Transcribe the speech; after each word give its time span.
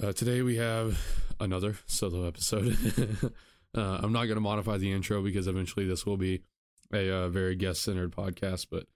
Uh, 0.00 0.12
today 0.12 0.42
we 0.42 0.56
have 0.56 0.96
another 1.40 1.76
solo 1.86 2.24
episode. 2.24 2.76
uh, 3.74 3.98
I'm 4.00 4.12
not 4.12 4.26
going 4.26 4.36
to 4.36 4.40
modify 4.40 4.76
the 4.76 4.92
intro 4.92 5.22
because 5.22 5.48
eventually 5.48 5.88
this 5.88 6.06
will 6.06 6.16
be 6.16 6.42
a 6.92 7.12
uh, 7.12 7.28
very 7.28 7.56
guest 7.56 7.82
centered 7.82 8.12
podcast, 8.12 8.68
but 8.70 8.86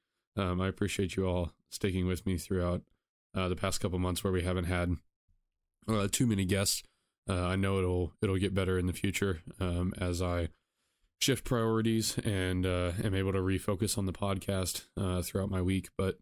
um, 0.40 0.60
I 0.60 0.68
appreciate 0.68 1.16
you 1.16 1.26
all 1.26 1.50
sticking 1.70 2.06
with 2.06 2.24
me 2.24 2.38
throughout 2.38 2.82
uh, 3.34 3.48
the 3.48 3.56
past 3.56 3.80
couple 3.80 3.98
months 3.98 4.22
where 4.22 4.32
we 4.32 4.42
haven't 4.42 4.66
had 4.66 4.94
uh, 5.88 6.06
too 6.10 6.26
many 6.26 6.44
guests. 6.44 6.84
Uh, 7.28 7.46
I 7.46 7.56
know 7.56 7.78
it'll 7.78 8.12
it'll 8.22 8.38
get 8.38 8.54
better 8.54 8.78
in 8.78 8.86
the 8.86 8.92
future 8.92 9.40
um, 9.58 9.92
as 9.98 10.22
I 10.22 10.50
shift 11.20 11.44
priorities 11.44 12.16
and 12.18 12.64
am 12.64 13.14
able 13.14 13.32
to 13.32 13.40
refocus 13.40 13.98
on 13.98 14.06
the 14.06 14.12
podcast 14.12 14.84
throughout 15.24 15.50
my 15.50 15.62
week. 15.62 15.88
But 15.98 16.18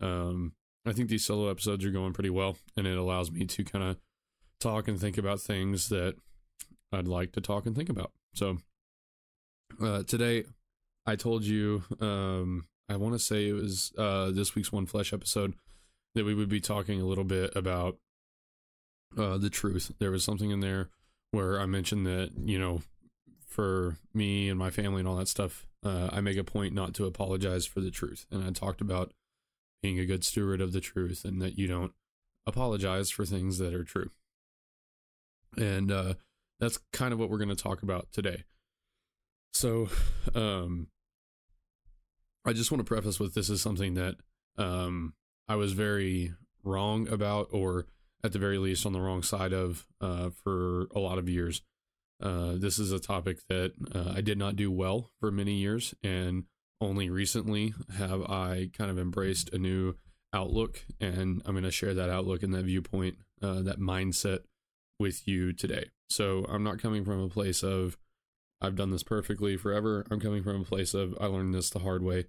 um, 0.00 0.52
I 0.86 0.92
think 0.92 1.08
these 1.08 1.24
solo 1.24 1.50
episodes 1.50 1.84
are 1.84 1.90
going 1.90 2.12
pretty 2.12 2.30
well, 2.30 2.56
and 2.76 2.86
it 2.86 2.96
allows 2.96 3.30
me 3.32 3.44
to 3.44 3.64
kind 3.64 3.84
of 3.84 3.96
talk 4.60 4.88
and 4.88 5.00
think 5.00 5.18
about 5.18 5.40
things 5.40 5.88
that 5.88 6.16
I'd 6.92 7.08
like 7.08 7.32
to 7.32 7.40
talk 7.40 7.66
and 7.66 7.76
think 7.76 7.88
about. 7.88 8.12
So 8.34 8.58
uh, 9.82 10.02
today, 10.04 10.44
I 11.06 11.16
told 11.16 11.44
you 11.44 11.82
um, 12.00 12.66
I 12.88 12.96
want 12.96 13.14
to 13.14 13.18
say 13.18 13.48
it 13.48 13.52
was 13.52 13.92
uh, 13.98 14.30
this 14.30 14.54
week's 14.54 14.72
One 14.72 14.86
Flesh 14.86 15.12
episode 15.12 15.54
that 16.14 16.24
we 16.24 16.34
would 16.34 16.48
be 16.48 16.60
talking 16.60 17.00
a 17.00 17.06
little 17.06 17.24
bit 17.24 17.54
about 17.54 17.98
uh, 19.18 19.38
the 19.38 19.50
truth. 19.50 19.92
There 19.98 20.10
was 20.10 20.24
something 20.24 20.50
in 20.50 20.60
there 20.60 20.90
where 21.30 21.60
I 21.60 21.66
mentioned 21.66 22.06
that 22.06 22.30
you 22.36 22.58
know 22.58 22.82
for 23.56 23.96
me 24.12 24.50
and 24.50 24.58
my 24.58 24.70
family 24.70 25.00
and 25.00 25.08
all 25.08 25.16
that 25.16 25.28
stuff, 25.28 25.66
uh, 25.82 26.10
I 26.12 26.20
make 26.20 26.36
a 26.36 26.44
point 26.44 26.74
not 26.74 26.92
to 26.94 27.06
apologize 27.06 27.64
for 27.64 27.80
the 27.80 27.90
truth. 27.90 28.26
And 28.30 28.44
I 28.44 28.50
talked 28.50 28.82
about 28.82 29.12
being 29.82 29.98
a 29.98 30.04
good 30.04 30.24
steward 30.24 30.60
of 30.60 30.72
the 30.72 30.80
truth 30.80 31.24
and 31.24 31.40
that 31.40 31.56
you 31.58 31.66
don't 31.66 31.92
apologize 32.46 33.10
for 33.10 33.24
things 33.24 33.56
that 33.58 33.72
are 33.72 33.84
true. 33.84 34.10
And 35.56 35.90
uh, 35.90 36.14
that's 36.60 36.78
kind 36.92 37.12
of 37.12 37.18
what 37.18 37.30
we're 37.30 37.38
going 37.38 37.48
to 37.48 37.56
talk 37.56 37.82
about 37.82 38.08
today. 38.12 38.44
So, 39.52 39.88
um, 40.34 40.88
I 42.44 42.52
just 42.52 42.70
want 42.70 42.80
to 42.80 42.84
preface 42.84 43.18
with 43.18 43.34
this 43.34 43.50
is 43.50 43.60
something 43.60 43.94
that 43.94 44.16
um, 44.56 45.14
I 45.48 45.56
was 45.56 45.72
very 45.72 46.32
wrong 46.62 47.08
about, 47.08 47.48
or 47.50 47.86
at 48.22 48.32
the 48.32 48.38
very 48.38 48.58
least 48.58 48.86
on 48.86 48.92
the 48.92 49.00
wrong 49.00 49.22
side 49.22 49.52
of 49.52 49.86
uh, 50.00 50.30
for 50.30 50.86
a 50.94 51.00
lot 51.00 51.18
of 51.18 51.28
years. 51.28 51.62
Uh, 52.22 52.52
this 52.54 52.78
is 52.78 52.92
a 52.92 53.00
topic 53.00 53.38
that 53.48 53.72
uh, 53.94 54.12
I 54.14 54.20
did 54.20 54.38
not 54.38 54.56
do 54.56 54.70
well 54.70 55.10
for 55.18 55.30
many 55.30 55.54
years, 55.54 55.94
and 56.02 56.44
only 56.80 57.10
recently 57.10 57.74
have 57.96 58.22
I 58.22 58.70
kind 58.76 58.90
of 58.90 58.98
embraced 58.98 59.52
a 59.52 59.58
new 59.58 59.94
outlook, 60.32 60.84
and 61.00 61.42
I'm 61.44 61.52
going 61.52 61.64
to 61.64 61.70
share 61.70 61.94
that 61.94 62.10
outlook 62.10 62.42
and 62.42 62.54
that 62.54 62.64
viewpoint, 62.64 63.16
uh, 63.42 63.62
that 63.62 63.80
mindset 63.80 64.40
with 64.98 65.26
you 65.26 65.52
today. 65.52 65.90
So 66.08 66.46
I'm 66.48 66.62
not 66.62 66.80
coming 66.80 67.04
from 67.04 67.20
a 67.20 67.28
place 67.28 67.62
of 67.62 67.96
I've 68.60 68.76
done 68.76 68.90
this 68.90 69.02
perfectly 69.02 69.56
forever. 69.56 70.06
I'm 70.10 70.20
coming 70.20 70.42
from 70.42 70.62
a 70.62 70.64
place 70.64 70.94
of 70.94 71.16
I 71.20 71.26
learned 71.26 71.54
this 71.54 71.70
the 71.70 71.80
hard 71.80 72.02
way 72.02 72.26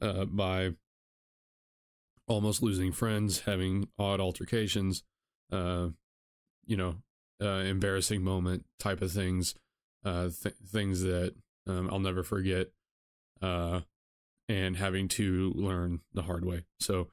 uh, 0.00 0.26
by 0.26 0.72
almost 2.26 2.62
losing 2.62 2.92
friends, 2.92 3.40
having 3.40 3.88
odd 3.98 4.20
altercations, 4.20 5.02
uh, 5.50 5.88
you 6.66 6.76
know, 6.76 6.96
uh, 7.40 7.62
embarrassing 7.64 8.22
moment 8.22 8.64
type 8.78 9.02
of 9.02 9.12
things, 9.12 9.54
uh, 10.04 10.28
th- 10.42 10.54
things 10.66 11.02
that 11.02 11.34
um, 11.66 11.88
I'll 11.90 11.98
never 12.00 12.22
forget, 12.22 12.68
uh, 13.40 13.80
and 14.48 14.76
having 14.76 15.08
to 15.08 15.52
learn 15.54 16.00
the 16.12 16.22
hard 16.22 16.44
way. 16.44 16.64
So 16.80 17.08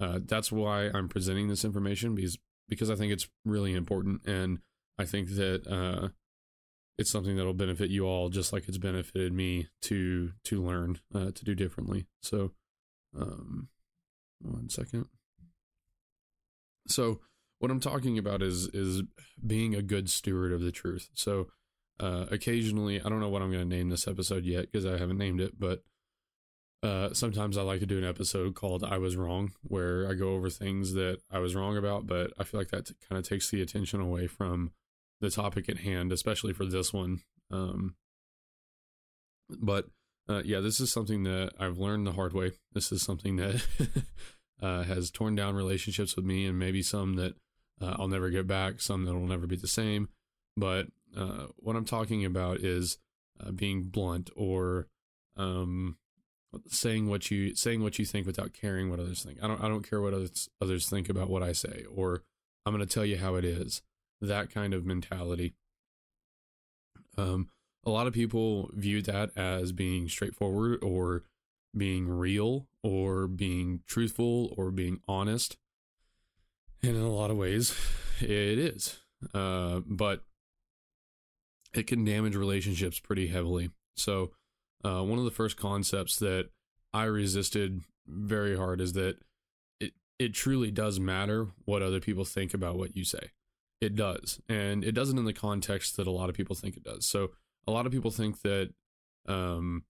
uh, 0.00 0.20
that's 0.24 0.50
why 0.50 0.90
I'm 0.92 1.08
presenting 1.08 1.48
this 1.48 1.64
information 1.64 2.14
because 2.14 2.38
because 2.70 2.88
I 2.88 2.94
think 2.94 3.12
it's 3.12 3.28
really 3.44 3.74
important, 3.74 4.26
and 4.26 4.60
I 4.98 5.04
think 5.04 5.28
that 5.30 5.66
uh, 5.66 6.08
it's 6.96 7.10
something 7.10 7.36
that'll 7.36 7.52
benefit 7.52 7.90
you 7.90 8.06
all 8.06 8.30
just 8.30 8.52
like 8.52 8.68
it's 8.68 8.78
benefited 8.78 9.32
me 9.32 9.68
to 9.82 10.32
to 10.44 10.62
learn 10.62 11.00
uh, 11.14 11.32
to 11.32 11.44
do 11.44 11.54
differently. 11.54 12.06
So, 12.22 12.52
um, 13.14 13.68
one 14.40 14.70
second. 14.70 15.06
So 16.88 17.20
what 17.58 17.70
I'm 17.70 17.80
talking 17.80 18.18
about 18.18 18.42
is 18.42 18.68
is 18.68 19.02
being 19.46 19.74
a 19.74 19.82
good 19.82 20.08
steward 20.08 20.52
of 20.52 20.62
the 20.62 20.72
truth. 20.72 21.10
So 21.14 21.48
uh, 21.98 22.26
occasionally, 22.30 23.00
I 23.00 23.08
don't 23.08 23.20
know 23.20 23.28
what 23.28 23.42
I'm 23.42 23.52
going 23.52 23.68
to 23.68 23.76
name 23.76 23.90
this 23.90 24.08
episode 24.08 24.44
yet 24.44 24.72
because 24.72 24.86
I 24.86 24.96
haven't 24.96 25.18
named 25.18 25.40
it, 25.40 25.58
but 25.58 25.82
uh, 26.82 27.12
sometimes 27.12 27.58
I 27.58 27.62
like 27.62 27.80
to 27.80 27.86
do 27.86 27.98
an 27.98 28.04
episode 28.04 28.54
called 28.54 28.84
"I 28.84 28.98
Was 28.98 29.16
Wrong," 29.16 29.52
where 29.62 30.08
I 30.08 30.14
go 30.14 30.30
over 30.34 30.48
things 30.48 30.94
that 30.94 31.18
I 31.30 31.38
was 31.38 31.54
wrong 31.54 31.76
about, 31.76 32.06
but 32.06 32.32
I 32.38 32.44
feel 32.44 32.60
like 32.60 32.70
that 32.70 32.86
t- 32.86 32.94
kind 33.08 33.18
of 33.18 33.28
takes 33.28 33.50
the 33.50 33.60
attention 33.60 34.00
away 34.00 34.26
from 34.26 34.70
the 35.20 35.30
topic 35.30 35.68
at 35.68 35.78
hand, 35.78 36.12
especially 36.12 36.54
for 36.54 36.64
this 36.64 36.92
one. 36.92 37.20
Um, 37.50 37.96
but 39.50 39.88
uh, 40.28 40.42
yeah, 40.44 40.60
this 40.60 40.80
is 40.80 40.90
something 40.90 41.24
that 41.24 41.52
I've 41.58 41.78
learned 41.78 42.06
the 42.06 42.12
hard 42.12 42.32
way. 42.32 42.52
This 42.72 42.92
is 42.92 43.02
something 43.02 43.36
that 43.36 43.62
uh, 44.62 44.84
has 44.84 45.10
torn 45.10 45.34
down 45.34 45.54
relationships 45.54 46.16
with 46.16 46.24
me, 46.24 46.46
and 46.46 46.58
maybe 46.58 46.82
some 46.82 47.16
that 47.16 47.34
uh, 47.80 47.96
I'll 47.98 48.08
never 48.08 48.30
get 48.30 48.46
back, 48.46 48.80
some 48.80 49.04
that 49.04 49.14
will 49.14 49.26
never 49.26 49.46
be 49.46 49.56
the 49.56 49.66
same. 49.66 50.08
But 50.56 50.86
uh, 51.16 51.46
what 51.56 51.76
I'm 51.76 51.84
talking 51.84 52.24
about 52.24 52.60
is 52.60 52.96
uh, 53.38 53.50
being 53.50 53.82
blunt 53.82 54.30
or 54.34 54.86
um, 55.36 55.96
saying 56.68 57.08
what 57.08 57.30
you 57.30 57.54
saying 57.54 57.82
what 57.82 57.98
you 57.98 58.04
think 58.04 58.26
without 58.26 58.52
caring 58.52 58.90
what 58.90 59.00
others 59.00 59.22
think. 59.22 59.38
I 59.42 59.46
don't 59.46 59.62
I 59.62 59.68
don't 59.68 59.88
care 59.88 60.00
what 60.00 60.14
others 60.14 60.48
others 60.60 60.88
think 60.88 61.08
about 61.08 61.30
what 61.30 61.42
I 61.42 61.52
say, 61.52 61.84
or 61.94 62.22
I'm 62.66 62.74
going 62.74 62.86
to 62.86 62.92
tell 62.92 63.04
you 63.04 63.18
how 63.18 63.36
it 63.36 63.44
is. 63.44 63.82
That 64.20 64.52
kind 64.52 64.74
of 64.74 64.84
mentality. 64.84 65.54
Um, 67.16 67.48
a 67.84 67.90
lot 67.90 68.06
of 68.06 68.12
people 68.12 68.70
view 68.74 69.00
that 69.02 69.30
as 69.36 69.72
being 69.72 70.08
straightforward 70.08 70.82
or 70.82 71.24
being 71.76 72.08
real 72.08 72.66
or 72.82 73.26
being 73.26 73.80
truthful 73.86 74.52
or 74.56 74.70
being 74.70 75.00
honest. 75.08 75.56
And 76.82 76.96
in 76.96 77.02
a 77.02 77.12
lot 77.12 77.30
of 77.30 77.36
ways, 77.36 77.74
it 78.20 78.58
is. 78.58 78.98
Uh, 79.34 79.80
but 79.86 80.22
it 81.74 81.86
can 81.86 82.04
damage 82.04 82.34
relationships 82.34 82.98
pretty 82.98 83.28
heavily. 83.28 83.70
So, 83.96 84.32
uh, 84.84 85.02
one 85.02 85.18
of 85.18 85.24
the 85.24 85.30
first 85.30 85.56
concepts 85.56 86.16
that 86.16 86.48
I 86.92 87.04
resisted 87.04 87.82
very 88.06 88.56
hard 88.56 88.80
is 88.80 88.94
that 88.94 89.18
it 89.78 89.92
it 90.18 90.34
truly 90.34 90.70
does 90.70 90.98
matter 90.98 91.48
what 91.64 91.82
other 91.82 92.00
people 92.00 92.24
think 92.24 92.54
about 92.54 92.76
what 92.76 92.96
you 92.96 93.04
say. 93.04 93.30
It 93.80 93.96
does, 93.96 94.40
and 94.48 94.84
it 94.84 94.92
doesn't 94.92 95.18
in 95.18 95.24
the 95.24 95.32
context 95.32 95.96
that 95.96 96.06
a 96.06 96.10
lot 96.10 96.28
of 96.28 96.34
people 96.34 96.56
think 96.56 96.76
it 96.76 96.82
does. 96.82 97.06
So, 97.06 97.30
a 97.66 97.72
lot 97.72 97.86
of 97.86 97.92
people 97.92 98.10
think 98.10 98.42
that 98.42 98.70
um, 99.26 99.84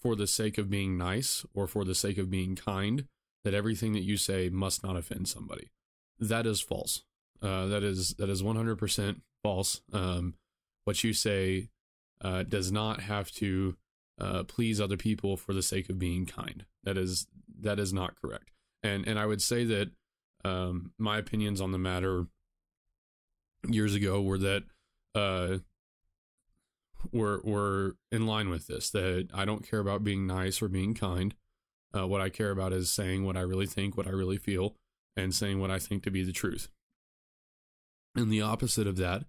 for 0.00 0.14
the 0.14 0.26
sake 0.26 0.58
of 0.58 0.70
being 0.70 0.96
nice 0.98 1.44
or 1.54 1.66
for 1.66 1.84
the 1.84 1.94
sake 1.94 2.18
of 2.18 2.30
being 2.30 2.54
kind, 2.54 3.06
that 3.44 3.54
everything 3.54 3.92
that 3.92 4.02
you 4.02 4.16
say 4.16 4.48
must 4.48 4.84
not 4.84 4.96
offend 4.96 5.28
somebody. 5.28 5.70
That 6.18 6.46
is 6.46 6.60
false. 6.60 7.02
Uh, 7.40 7.66
that 7.66 7.82
is 7.82 8.14
that 8.18 8.28
is 8.28 8.42
100% 8.42 9.20
false. 9.42 9.80
Um, 9.92 10.34
what 10.84 11.02
you 11.02 11.12
say 11.12 11.68
uh, 12.22 12.44
does 12.44 12.70
not 12.70 13.00
have 13.00 13.30
to 13.32 13.76
uh, 14.20 14.44
please 14.44 14.80
other 14.80 14.96
people 14.96 15.36
for 15.36 15.52
the 15.52 15.62
sake 15.62 15.90
of 15.90 15.98
being 15.98 16.26
kind. 16.26 16.64
That 16.84 16.96
is 16.96 17.26
that 17.60 17.78
is 17.78 17.92
not 17.92 18.14
correct. 18.20 18.50
And 18.82 19.06
and 19.06 19.18
I 19.18 19.26
would 19.26 19.42
say 19.42 19.64
that 19.64 19.90
um, 20.44 20.92
my 20.98 21.18
opinions 21.18 21.60
on 21.60 21.72
the 21.72 21.78
matter 21.78 22.26
years 23.68 23.94
ago 23.94 24.20
were 24.20 24.38
that 24.38 24.64
uh, 25.14 25.58
were 27.10 27.40
were 27.44 27.96
in 28.10 28.26
line 28.26 28.48
with 28.48 28.66
this. 28.66 28.90
That 28.90 29.28
I 29.34 29.44
don't 29.44 29.68
care 29.68 29.80
about 29.80 30.04
being 30.04 30.26
nice 30.26 30.62
or 30.62 30.68
being 30.68 30.94
kind. 30.94 31.34
Uh, 31.94 32.06
what 32.06 32.20
I 32.20 32.30
care 32.30 32.50
about 32.50 32.72
is 32.72 32.90
saying 32.92 33.24
what 33.24 33.36
I 33.36 33.42
really 33.42 33.66
think, 33.66 33.96
what 33.96 34.06
I 34.06 34.10
really 34.10 34.38
feel, 34.38 34.76
and 35.16 35.34
saying 35.34 35.60
what 35.60 35.70
I 35.70 35.78
think 35.78 36.02
to 36.04 36.10
be 36.10 36.22
the 36.22 36.32
truth. 36.32 36.68
And 38.14 38.30
the 38.30 38.42
opposite 38.42 38.86
of 38.86 38.96
that, 38.96 39.24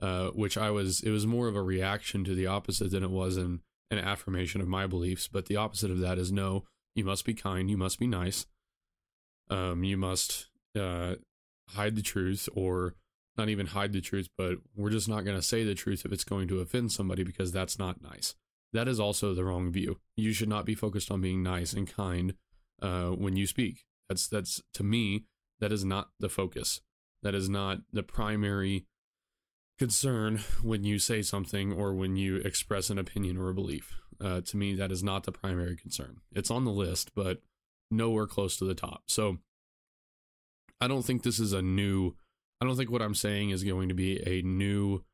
uh, 0.00 0.28
which 0.28 0.56
I 0.56 0.70
was, 0.70 1.00
it 1.02 1.10
was 1.10 1.26
more 1.26 1.48
of 1.48 1.56
a 1.56 1.62
reaction 1.62 2.24
to 2.24 2.34
the 2.34 2.46
opposite 2.46 2.90
than 2.90 3.02
it 3.02 3.10
was 3.10 3.36
an, 3.36 3.60
an 3.90 3.98
affirmation 3.98 4.60
of 4.60 4.68
my 4.68 4.86
beliefs. 4.86 5.28
But 5.28 5.46
the 5.46 5.56
opposite 5.56 5.90
of 5.90 6.00
that 6.00 6.18
is 6.18 6.30
no, 6.30 6.64
you 6.94 7.04
must 7.04 7.24
be 7.24 7.34
kind, 7.34 7.70
you 7.70 7.76
must 7.76 7.98
be 7.98 8.06
nice, 8.06 8.46
um, 9.50 9.84
you 9.84 9.96
must 9.96 10.48
uh, 10.78 11.16
hide 11.70 11.96
the 11.96 12.02
truth 12.02 12.48
or 12.54 12.94
not 13.36 13.48
even 13.48 13.66
hide 13.66 13.92
the 13.92 14.00
truth, 14.00 14.28
but 14.36 14.56
we're 14.74 14.90
just 14.90 15.08
not 15.08 15.24
going 15.24 15.36
to 15.36 15.42
say 15.42 15.62
the 15.62 15.74
truth 15.74 16.04
if 16.04 16.12
it's 16.12 16.24
going 16.24 16.48
to 16.48 16.60
offend 16.60 16.90
somebody 16.92 17.22
because 17.22 17.52
that's 17.52 17.78
not 17.78 18.02
nice. 18.02 18.34
That 18.72 18.88
is 18.88 19.00
also 19.00 19.32
the 19.32 19.44
wrong 19.44 19.72
view. 19.72 19.98
You 20.16 20.32
should 20.32 20.48
not 20.48 20.66
be 20.66 20.74
focused 20.74 21.10
on 21.10 21.20
being 21.20 21.42
nice 21.42 21.72
and 21.72 21.88
kind 21.90 22.34
uh, 22.82 23.10
when 23.10 23.36
you 23.36 23.46
speak. 23.46 23.84
That's 24.08 24.28
that's 24.28 24.60
to 24.74 24.82
me 24.82 25.24
that 25.60 25.72
is 25.72 25.84
not 25.84 26.08
the 26.18 26.28
focus. 26.28 26.80
That 27.22 27.34
is 27.34 27.48
not 27.48 27.78
the 27.92 28.02
primary 28.02 28.86
concern 29.78 30.40
when 30.62 30.84
you 30.84 30.98
say 30.98 31.22
something 31.22 31.72
or 31.72 31.94
when 31.94 32.16
you 32.16 32.36
express 32.36 32.90
an 32.90 32.98
opinion 32.98 33.36
or 33.36 33.48
a 33.48 33.54
belief. 33.54 33.94
Uh, 34.20 34.40
to 34.40 34.56
me, 34.56 34.74
that 34.74 34.90
is 34.90 35.04
not 35.04 35.24
the 35.24 35.32
primary 35.32 35.76
concern. 35.76 36.16
It's 36.32 36.50
on 36.50 36.64
the 36.64 36.72
list, 36.72 37.12
but 37.14 37.40
nowhere 37.90 38.26
close 38.26 38.56
to 38.56 38.64
the 38.64 38.74
top. 38.74 39.02
So 39.06 39.38
I 40.80 40.88
don't 40.88 41.04
think 41.04 41.22
this 41.22 41.38
is 41.38 41.52
a 41.52 41.62
new, 41.62 42.14
I 42.60 42.66
don't 42.66 42.76
think 42.76 42.90
what 42.90 43.02
I'm 43.02 43.14
saying 43.14 43.50
is 43.50 43.62
going 43.62 43.88
to 43.88 43.94
be 43.94 44.20
a 44.26 44.42
new 44.42 45.04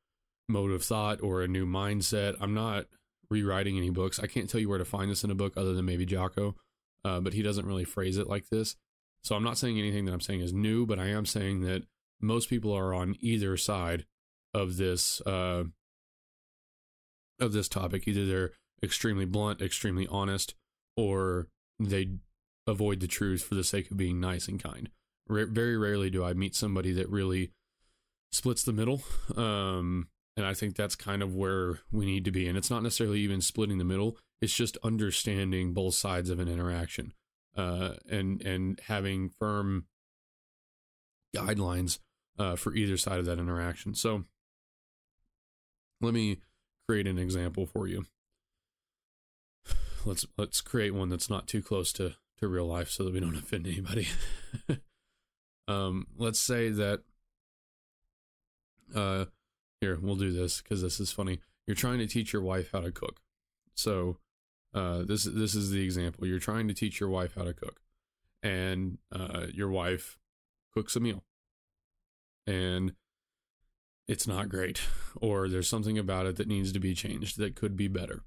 mode 0.49 0.73
of 0.73 0.83
thought 0.83 1.23
or 1.23 1.43
a 1.43 1.49
new 1.49 1.67
mindset. 1.67 2.37
I'm 2.41 2.55
not 2.55 2.87
rewriting 3.31 3.77
any 3.77 3.91
books. 3.91 4.19
I 4.19 4.27
can't 4.27 4.49
tell 4.49 4.61
you 4.61 4.69
where 4.69 4.79
to 4.79 4.85
find 4.85 5.11
this 5.11 5.25
in 5.25 5.31
a 5.31 5.35
book 5.35 5.55
other 5.57 5.75
than 5.75 5.85
maybe 5.85 6.07
Jocko, 6.07 6.57
uh, 7.05 7.21
but 7.21 7.35
he 7.35 7.43
doesn't 7.43 7.67
really 7.67 7.85
phrase 7.85 8.17
it 8.17 8.29
like 8.29 8.49
this. 8.49 8.77
So 9.23 9.35
I'm 9.35 9.45
not 9.45 9.59
saying 9.59 9.79
anything 9.79 10.05
that 10.07 10.13
I'm 10.13 10.21
saying 10.21 10.41
is 10.41 10.53
new, 10.53 10.87
but 10.87 10.99
I 10.99 11.09
am 11.09 11.27
saying 11.27 11.63
that 11.63 11.85
most 12.21 12.49
people 12.49 12.73
are 12.73 12.95
on 12.95 13.17
either 13.21 13.57
side 13.57 14.05
of 14.55 14.77
this 14.77 15.21
uh, 15.23 15.65
of 17.41 17.53
this 17.53 17.69
topic. 17.69 18.07
Either 18.07 18.25
they're 18.25 18.53
extremely 18.83 19.25
blunt, 19.25 19.61
extremely 19.61 20.07
honest, 20.09 20.55
or 20.97 21.49
they 21.79 22.11
avoid 22.67 23.01
the 23.01 23.07
truth 23.07 23.43
for 23.43 23.55
the 23.55 23.65
sake 23.65 23.91
of 23.91 23.97
being 23.97 24.21
nice 24.21 24.49
and 24.49 24.63
kind. 24.63 24.89
R- 25.29 25.47
very 25.47 25.77
rarely 25.77 26.11
do 26.11 26.25
I 26.25 26.33
meet 26.33 26.55
somebody 26.55 26.93
that 26.93 27.11
really 27.11 27.51
splits 28.33 28.63
the 28.63 28.73
middle. 28.73 29.03
Um, 29.37 30.09
and 30.37 30.45
I 30.45 30.55
think 30.55 30.75
that's 30.75 30.97
kind 30.97 31.23
of 31.23 31.35
where 31.35 31.81
we 31.93 32.07
need 32.07 32.25
to 32.25 32.31
be. 32.31 32.49
And 32.49 32.59
it's 32.59 32.71
not 32.71 32.83
necessarily 32.83 33.21
even 33.21 33.41
splitting 33.41 33.79
the 33.79 33.85
middle; 33.85 34.19
it's 34.41 34.55
just 34.55 34.77
understanding 34.83 35.73
both 35.73 35.95
sides 35.95 36.31
of 36.31 36.41
an 36.41 36.49
interaction, 36.49 37.13
uh, 37.57 37.95
and 38.09 38.43
and 38.43 38.81
having 38.87 39.29
firm 39.29 39.87
guidelines 41.35 41.99
uh, 42.39 42.57
for 42.57 42.75
either 42.75 42.97
side 42.97 43.19
of 43.19 43.27
that 43.27 43.39
interaction. 43.39 43.95
So, 43.95 44.25
let 46.05 46.15
me 46.15 46.39
create 46.89 47.07
an 47.07 47.19
example 47.19 47.67
for 47.67 47.87
you. 47.87 48.07
Let's 50.05 50.27
let's 50.37 50.61
create 50.61 50.95
one 50.95 51.09
that's 51.09 51.31
not 51.31 51.47
too 51.47 51.63
close 51.63 51.93
to 51.95 52.15
to 52.39 52.49
real 52.49 52.67
life, 52.67 52.91
so 52.91 53.05
that 53.05 53.13
we 53.13 53.21
don't 53.21 53.37
offend 53.37 53.67
anybody. 53.67 54.09
um, 55.69 56.07
let's 56.17 56.41
say 56.41 56.69
that. 56.71 57.01
Uh, 58.95 59.25
here 59.81 59.99
we'll 60.01 60.15
do 60.15 60.33
this 60.33 60.61
because 60.61 60.83
this 60.83 61.01
is 61.01 61.11
funny. 61.11 61.41
You're 61.67 61.75
trying 61.75 61.99
to 61.99 62.07
teach 62.07 62.33
your 62.33 62.43
wife 62.43 62.71
how 62.73 62.81
to 62.81 62.93
cook. 62.93 63.21
So, 63.75 64.19
uh, 64.75 65.03
this 65.03 65.25
this 65.25 65.55
is 65.55 65.71
the 65.71 65.83
example. 65.83 66.27
You're 66.27 66.39
trying 66.39 66.69
to 66.69 66.75
teach 66.75 67.01
your 67.01 67.09
wife 67.09 67.35
how 67.35 67.45
to 67.45 67.55
cook, 67.55 67.81
and 68.43 68.99
uh, 69.11 69.47
your 69.53 69.71
wife 69.71 70.19
cooks 70.75 70.97
a 70.97 71.01
meal, 71.01 71.25
and 72.47 72.93
it's 74.07 74.27
not 74.27 74.49
great, 74.49 74.83
or 75.21 75.49
there's 75.49 75.69
something 75.69 75.99
about 75.99 76.27
it 76.27 76.37
that 76.37 76.49
needs 76.49 76.73
to 76.73 76.81
be 76.81 76.95
changed 76.95 77.39
that 77.39 77.57
could 77.57 77.77
be 77.77 77.89
better. 77.89 78.23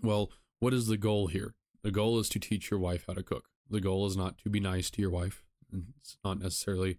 Well, 0.00 0.30
what 0.60 0.74
is 0.74 0.86
the 0.86 0.96
goal 0.96 1.26
here? 1.26 1.54
The 1.82 1.90
goal 1.90 2.18
is 2.18 2.28
to 2.30 2.38
teach 2.38 2.70
your 2.70 2.80
wife 2.80 3.04
how 3.06 3.14
to 3.14 3.22
cook. 3.22 3.48
The 3.68 3.80
goal 3.80 4.06
is 4.06 4.16
not 4.16 4.38
to 4.38 4.50
be 4.50 4.60
nice 4.60 4.90
to 4.90 5.00
your 5.02 5.10
wife. 5.10 5.44
It's 6.00 6.18
not 6.24 6.40
necessarily 6.40 6.98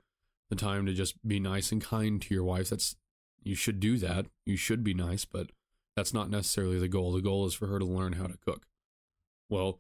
the 0.50 0.56
time 0.56 0.86
to 0.86 0.94
just 0.94 1.26
be 1.28 1.40
nice 1.40 1.72
and 1.72 1.82
kind 1.82 2.22
to 2.22 2.34
your 2.34 2.44
wife. 2.44 2.70
That's 2.70 2.96
you 3.42 3.56
should 3.56 3.80
do 3.80 3.98
that. 4.00 4.28
You 4.46 4.58
should 4.58 4.84
be 4.84 4.94
nice, 4.94 5.26
but 5.26 5.52
that's 5.96 6.14
not 6.14 6.30
necessarily 6.30 6.80
the 6.80 6.88
goal. 6.88 7.14
The 7.14 7.22
goal 7.22 7.46
is 7.46 7.54
for 7.54 7.68
her 7.68 7.80
to 7.80 7.86
learn 7.86 8.14
how 8.14 8.28
to 8.28 8.38
cook. 8.38 8.66
Well, 9.50 9.80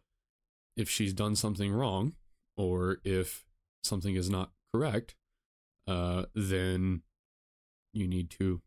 if 0.75 0.89
she's 0.89 1.13
done 1.13 1.35
something 1.35 1.71
wrong 1.71 2.13
or 2.55 2.97
if 3.03 3.45
something 3.83 4.15
is 4.15 4.29
not 4.29 4.51
correct, 4.73 5.15
uh, 5.87 6.25
then 6.33 7.01
you 7.97 8.07
need 8.07 8.29
to 8.31 8.61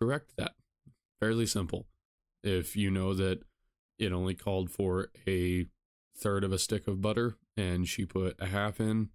correct 0.00 0.32
that. 0.36 0.52
Fairly 1.20 1.46
simple. 1.46 1.86
If 2.42 2.76
you 2.76 2.90
know 2.90 3.14
that 3.14 3.42
it 3.98 4.12
only 4.12 4.34
called 4.34 4.70
for 4.70 5.10
a 5.26 5.66
third 6.16 6.44
of 6.44 6.52
a 6.52 6.58
stick 6.58 6.88
of 6.88 7.00
butter 7.00 7.36
and 7.56 7.88
she 7.88 8.04
put 8.04 8.36
a 8.40 8.46
half 8.46 8.80
in, 8.80 9.10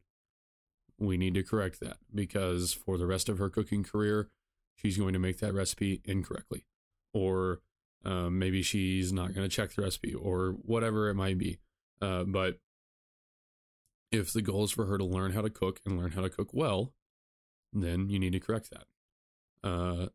we 0.97 1.17
need 1.17 1.33
to 1.35 1.43
correct 1.43 1.79
that 1.81 1.97
because 2.13 2.73
for 2.73 2.97
the 2.97 3.05
rest 3.05 3.29
of 3.29 3.37
her 3.37 3.49
cooking 3.49 3.83
career, 3.83 4.29
she's 4.75 4.97
going 4.97 5.13
to 5.13 5.19
make 5.19 5.39
that 5.39 5.53
recipe 5.53 6.01
incorrectly. 6.05 6.65
Or 7.13 7.59
um, 8.05 8.39
maybe 8.39 8.61
she's 8.61 9.11
not 9.11 9.33
going 9.33 9.47
to 9.47 9.53
check 9.53 9.73
the 9.73 9.81
recipe 9.81 10.13
or 10.13 10.55
whatever 10.61 11.09
it 11.09 11.15
might 11.15 11.37
be. 11.37 11.59
Uh, 12.01 12.23
but 12.23 12.59
if 14.11 14.31
the 14.31 14.41
goal 14.41 14.63
is 14.63 14.71
for 14.71 14.85
her 14.85 14.97
to 14.97 15.03
learn 15.03 15.33
how 15.33 15.41
to 15.41 15.49
cook 15.49 15.81
and 15.85 15.97
learn 15.97 16.11
how 16.11 16.21
to 16.21 16.29
cook 16.29 16.49
well, 16.53 16.93
then 17.73 18.09
you 18.09 18.19
need 18.19 18.33
to 18.33 18.39
correct 18.39 18.69
that. 18.71 18.85
Uh, 19.63 20.07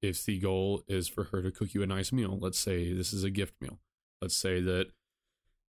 if 0.00 0.24
the 0.24 0.38
goal 0.38 0.82
is 0.88 1.08
for 1.08 1.24
her 1.24 1.42
to 1.42 1.50
cook 1.50 1.74
you 1.74 1.82
a 1.82 1.86
nice 1.86 2.12
meal, 2.12 2.36
let's 2.40 2.58
say 2.58 2.92
this 2.92 3.12
is 3.12 3.22
a 3.22 3.30
gift 3.30 3.54
meal. 3.60 3.78
Let's 4.20 4.36
say 4.36 4.60
that 4.60 4.88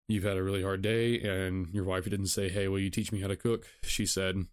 you've 0.07 0.23
had 0.23 0.37
a 0.37 0.43
really 0.43 0.63
hard 0.63 0.81
day 0.81 1.19
and 1.21 1.67
your 1.73 1.83
wife 1.83 2.05
didn't 2.05 2.27
say, 2.27 2.49
Hey, 2.49 2.67
will 2.67 2.79
you 2.79 2.89
teach 2.89 3.11
me 3.11 3.21
how 3.21 3.27
to 3.27 3.35
cook? 3.35 3.67
She 3.83 4.05
said, 4.05 4.45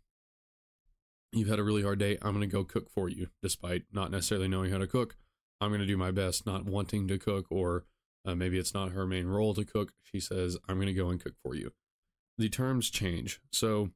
You've 1.33 1.49
had 1.49 1.59
a 1.59 1.65
really 1.65 1.83
hard 1.83 1.99
day. 1.99 2.19
I'm 2.23 2.35
going 2.35 2.49
to 2.49 2.53
go 2.53 2.65
cook 2.65 2.91
for 2.91 3.09
you, 3.09 3.29
despite 3.41 3.85
not 3.93 4.11
necessarily 4.11 4.49
knowing 4.49 4.73
how 4.73 4.79
to 4.79 4.87
cook. 4.87 5.17
I'm 5.61 5.71
going 5.71 5.81
to 5.81 5.87
do 5.87 5.97
my 5.97 6.11
best, 6.11 6.45
not 6.45 6.65
wanting 6.65 7.07
to 7.09 7.19
cook, 7.19 7.47
or 7.51 7.85
uh, 8.25 8.35
maybe 8.35 8.59
it's 8.59 8.75
not 8.75 8.93
her 8.93 9.07
main 9.07 9.27
role 9.27 9.55
to 9.55 9.65
cook. 9.65 9.93
She 10.03 10.19
says, 10.19 10.57
I'm 10.69 10.77
going 10.77 10.89
to 10.89 10.93
go 10.93 11.09
and 11.09 11.23
cook 11.23 11.35
for 11.43 11.55
you. 11.55 11.73
The 12.37 12.49
terms 12.49 12.91
change. 12.91 13.41
So 13.53 13.91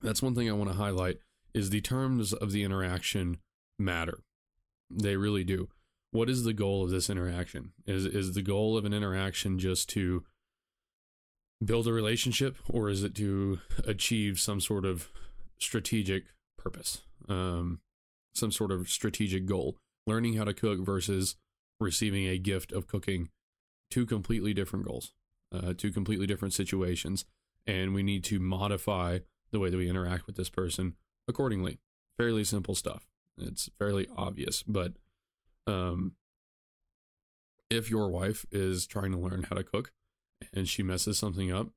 that's 0.00 0.22
one 0.22 0.34
thing 0.34 0.48
I 0.48 0.54
want 0.54 0.70
to 0.70 0.76
highlight 0.76 1.18
is 1.54 1.70
the 1.70 1.80
terms 1.80 2.32
of 2.32 2.52
the 2.52 2.62
interaction 2.62 3.38
matter. 3.78 4.20
They 4.90 5.16
really 5.16 5.44
do 5.44 5.68
what 6.12 6.28
is 6.28 6.44
the 6.44 6.52
goal 6.52 6.84
of 6.84 6.90
this 6.90 7.08
interaction? 7.08 7.72
Is 7.86 8.04
is 8.06 8.34
the 8.34 8.42
goal 8.42 8.76
of 8.76 8.84
an 8.84 8.92
interaction 8.92 9.58
just 9.58 9.88
to 9.90 10.24
build 11.64 11.86
a 11.86 11.92
relationship, 11.92 12.56
or 12.68 12.88
is 12.88 13.04
it 13.04 13.14
to 13.16 13.60
achieve 13.86 14.40
some 14.40 14.60
sort 14.60 14.84
of 14.84 15.10
strategic 15.58 16.24
purpose, 16.58 17.02
um, 17.28 17.80
some 18.34 18.50
sort 18.50 18.72
of 18.72 18.88
strategic 18.88 19.46
goal? 19.46 19.76
Learning 20.06 20.34
how 20.34 20.44
to 20.44 20.54
cook 20.54 20.80
versus 20.80 21.36
receiving 21.78 22.26
a 22.26 22.38
gift 22.38 22.72
of 22.72 22.86
cooking, 22.86 23.28
two 23.90 24.04
completely 24.04 24.52
different 24.52 24.86
goals, 24.86 25.12
uh, 25.52 25.74
two 25.76 25.92
completely 25.92 26.26
different 26.26 26.54
situations, 26.54 27.24
and 27.66 27.94
we 27.94 28.02
need 28.02 28.24
to 28.24 28.40
modify 28.40 29.18
the 29.52 29.60
way 29.60 29.70
that 29.70 29.76
we 29.76 29.88
interact 29.88 30.26
with 30.26 30.36
this 30.36 30.50
person 30.50 30.94
accordingly. 31.30 31.78
Fairly 32.18 32.44
simple 32.44 32.74
stuff. 32.74 33.06
It's 33.38 33.70
fairly 33.78 34.06
obvious, 34.14 34.62
but 34.62 34.92
um, 35.66 36.12
if 37.70 37.88
your 37.88 38.10
wife 38.10 38.44
is 38.52 38.86
trying 38.86 39.12
to 39.12 39.18
learn 39.18 39.44
how 39.48 39.56
to 39.56 39.64
cook 39.64 39.92
and 40.52 40.68
she 40.68 40.82
messes 40.82 41.16
something 41.16 41.50
up, 41.50 41.68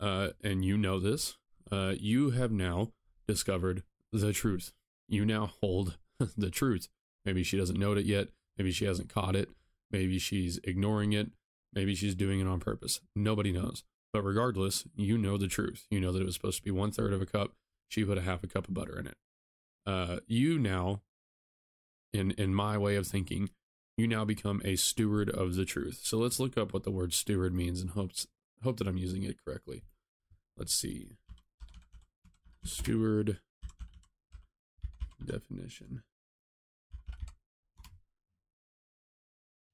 uh, 0.00 0.30
and 0.42 0.64
you 0.64 0.76
know 0.76 0.98
this, 0.98 1.36
uh, 1.70 1.94
you 1.98 2.30
have 2.30 2.50
now 2.50 2.92
discovered 3.28 3.82
the 4.12 4.32
truth. 4.32 4.72
You 5.08 5.24
now 5.24 5.52
hold 5.60 5.96
the 6.36 6.50
truth. 6.50 6.88
Maybe 7.24 7.42
she 7.42 7.56
doesn't 7.56 7.78
know 7.78 7.92
it 7.92 8.06
yet. 8.06 8.28
Maybe 8.58 8.72
she 8.72 8.84
hasn't 8.84 9.12
caught 9.12 9.36
it. 9.36 9.50
Maybe 9.90 10.18
she's 10.18 10.58
ignoring 10.64 11.12
it. 11.12 11.30
Maybe 11.72 11.94
she's 11.94 12.14
doing 12.14 12.40
it 12.40 12.46
on 12.46 12.60
purpose. 12.60 13.00
Nobody 13.14 13.52
knows. 13.52 13.84
But 14.12 14.22
regardless, 14.22 14.84
you 14.96 15.18
know 15.18 15.36
the 15.36 15.48
truth. 15.48 15.86
You 15.90 16.00
know 16.00 16.12
that 16.12 16.22
it 16.22 16.26
was 16.26 16.34
supposed 16.34 16.58
to 16.58 16.64
be 16.64 16.70
one 16.70 16.90
third 16.90 17.12
of 17.12 17.20
a 17.20 17.26
cup. 17.26 17.52
She 17.88 18.04
put 18.04 18.18
a 18.18 18.22
half 18.22 18.42
a 18.42 18.46
cup 18.46 18.68
of 18.68 18.74
butter 18.74 18.98
in 18.98 19.06
it. 19.06 19.16
Uh, 19.86 20.18
you 20.26 20.58
now 20.58 21.02
in 22.12 22.32
in 22.32 22.54
my 22.54 22.76
way 22.78 22.96
of 22.96 23.06
thinking, 23.06 23.50
you 23.96 24.06
now 24.06 24.24
become 24.24 24.60
a 24.64 24.76
steward 24.76 25.30
of 25.30 25.54
the 25.54 25.64
truth. 25.64 26.00
So 26.02 26.18
let's 26.18 26.40
look 26.40 26.58
up 26.58 26.72
what 26.72 26.84
the 26.84 26.90
word 26.90 27.12
steward 27.12 27.54
means 27.54 27.80
and 27.80 27.90
hopes 27.90 28.26
hope 28.62 28.78
that 28.78 28.88
I'm 28.88 28.96
using 28.96 29.22
it 29.22 29.36
correctly. 29.44 29.82
Let's 30.56 30.74
see. 30.74 31.16
Steward 32.64 33.38
definition. 35.24 36.02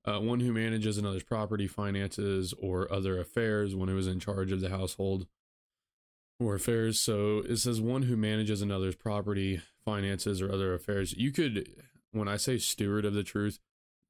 Uh, 0.04 0.18
one 0.18 0.40
who 0.40 0.52
manages 0.52 0.98
another's 0.98 1.22
property, 1.22 1.68
finances, 1.68 2.52
or 2.60 2.92
other 2.92 3.20
affairs, 3.20 3.74
one 3.74 3.86
who 3.86 3.96
is 3.96 4.08
in 4.08 4.18
charge 4.18 4.50
of 4.50 4.60
the 4.60 4.68
household 4.68 5.28
or 6.44 6.54
affairs. 6.54 7.00
So 7.00 7.38
it 7.48 7.56
says 7.56 7.80
one 7.80 8.02
who 8.02 8.16
manages 8.16 8.62
another's 8.62 8.96
property, 8.96 9.60
finances, 9.84 10.42
or 10.42 10.52
other 10.52 10.74
affairs. 10.74 11.14
You 11.16 11.32
could 11.32 11.68
when 12.12 12.28
I 12.28 12.36
say 12.36 12.58
steward 12.58 13.04
of 13.04 13.14
the 13.14 13.22
truth, 13.22 13.58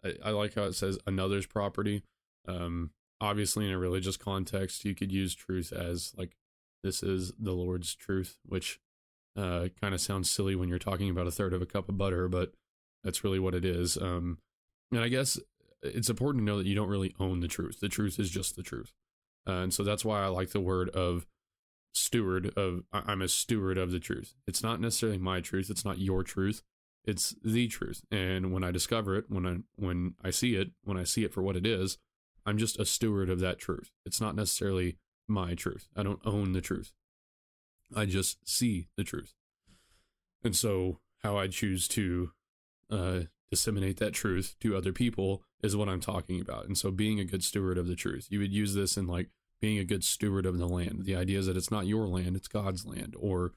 I, 0.05 0.15
I 0.25 0.31
like 0.31 0.55
how 0.55 0.65
it 0.65 0.75
says 0.75 0.99
another's 1.07 1.47
property. 1.47 2.03
Um, 2.49 2.91
obviously, 3.21 3.67
in 3.67 3.73
a 3.73 3.79
religious 3.79 4.17
context, 4.17 4.85
you 4.85 4.95
could 4.95 5.12
use 5.12 5.35
truth 5.35 5.73
as 5.73 6.12
like 6.17 6.37
this 6.83 7.03
is 7.03 7.33
the 7.39 7.53
Lord's 7.53 7.95
truth, 7.95 8.39
which 8.45 8.81
Uh, 9.35 9.69
kind 9.81 9.95
of 9.95 10.01
sounds 10.01 10.31
silly 10.31 10.55
when 10.55 10.69
you're 10.69 10.91
talking 10.91 11.09
about 11.09 11.27
a 11.27 11.31
third 11.31 11.55
of 11.55 11.62
a 11.62 11.67
cup 11.67 11.89
of 11.89 11.97
butter, 11.97 12.29
but 12.29 12.53
that's 13.03 13.25
really 13.25 13.39
what 13.39 13.55
it 13.55 13.65
is. 13.65 13.97
Um, 13.97 14.37
and 14.91 15.01
I 15.01 15.09
guess 15.09 15.41
it's 15.81 16.11
important 16.11 16.43
to 16.43 16.45
know 16.45 16.59
that 16.59 16.67
you 16.67 16.75
don't 16.75 16.91
really 16.91 17.15
own 17.19 17.41
the 17.41 17.49
truth. 17.49 17.81
The 17.81 17.89
truth 17.89 18.19
is 18.19 18.29
just 18.29 18.57
the 18.57 18.62
truth. 18.62 18.93
Uh, 19.49 19.62
and 19.62 19.73
so 19.73 19.83
that's 19.85 20.05
why 20.05 20.23
I 20.23 20.27
like 20.27 20.51
the 20.51 20.61
word 20.61 20.91
of 20.91 21.27
steward 21.92 22.52
of 22.56 22.82
I'm 22.92 23.22
a 23.22 23.28
steward 23.28 23.78
of 23.78 23.90
the 23.90 24.00
truth. 24.00 24.34
It's 24.46 24.62
not 24.62 24.80
necessarily 24.80 25.18
my 25.18 25.40
truth, 25.40 25.70
it's 25.70 25.84
not 25.84 25.99
your 25.99 26.22
truth. 26.22 26.62
It's 27.04 27.34
the 27.44 27.66
truth. 27.66 28.04
And 28.12 28.52
when 28.52 28.62
I 28.62 28.70
discover 28.70 29.16
it, 29.16 29.25
when 29.28 29.46
I 29.46 29.56
when 29.76 30.14
I 30.22 30.30
see 30.30 30.54
it, 30.54 30.70
when 30.84 30.96
I 30.96 31.04
see 31.04 31.25
it 31.25 31.32
for 31.32 31.42
what 31.42 31.56
it 31.56 31.66
is, 31.66 31.99
I'm 32.46 32.58
just 32.58 32.78
a 32.78 32.84
steward 32.84 33.28
of 33.28 33.40
that 33.40 33.58
truth. 33.58 33.90
It's 34.04 34.20
not 34.20 34.37
necessarily 34.37 34.99
my 35.28 35.54
truth. 35.54 35.88
I 35.96 36.02
don't 36.02 36.20
own 36.25 36.52
the 36.52 36.61
truth. 36.61 36.92
I 37.94 38.06
just 38.06 38.49
see 38.49 38.88
the 38.96 39.04
truth. 39.04 39.34
And 40.44 40.56
so 40.56 40.99
how 41.22 41.37
I 41.37 41.49
choose 41.49 41.87
to 41.88 42.30
uh, 42.90 43.20
disseminate 43.50 43.99
that 43.99 44.12
truth 44.12 44.56
to 44.61 44.76
other 44.76 44.92
people 44.92 45.42
is 45.62 45.76
what 45.76 45.88
I'm 45.88 46.00
talking 46.00 46.40
about. 46.40 46.66
And 46.66 46.76
so 46.76 46.90
being 46.90 47.20
a 47.20 47.25
good 47.25 47.44
steward 47.44 47.78
of 47.78 47.87
the 47.87 47.96
truth, 47.96 48.26
you 48.30 48.38
would 48.38 48.52
use 48.52 48.75
this 48.75 48.96
in 48.96 49.06
like 49.06 49.28
being 49.62 49.78
a 49.78 49.85
good 49.85 50.02
steward 50.02 50.45
of 50.45 50.59
the 50.59 50.66
land. 50.66 51.04
The 51.04 51.14
idea 51.14 51.38
is 51.38 51.47
that 51.47 51.57
it's 51.57 51.71
not 51.71 51.87
your 51.87 52.09
land, 52.09 52.35
it's 52.35 52.49
God's 52.49 52.85
land, 52.85 53.14
or 53.16 53.52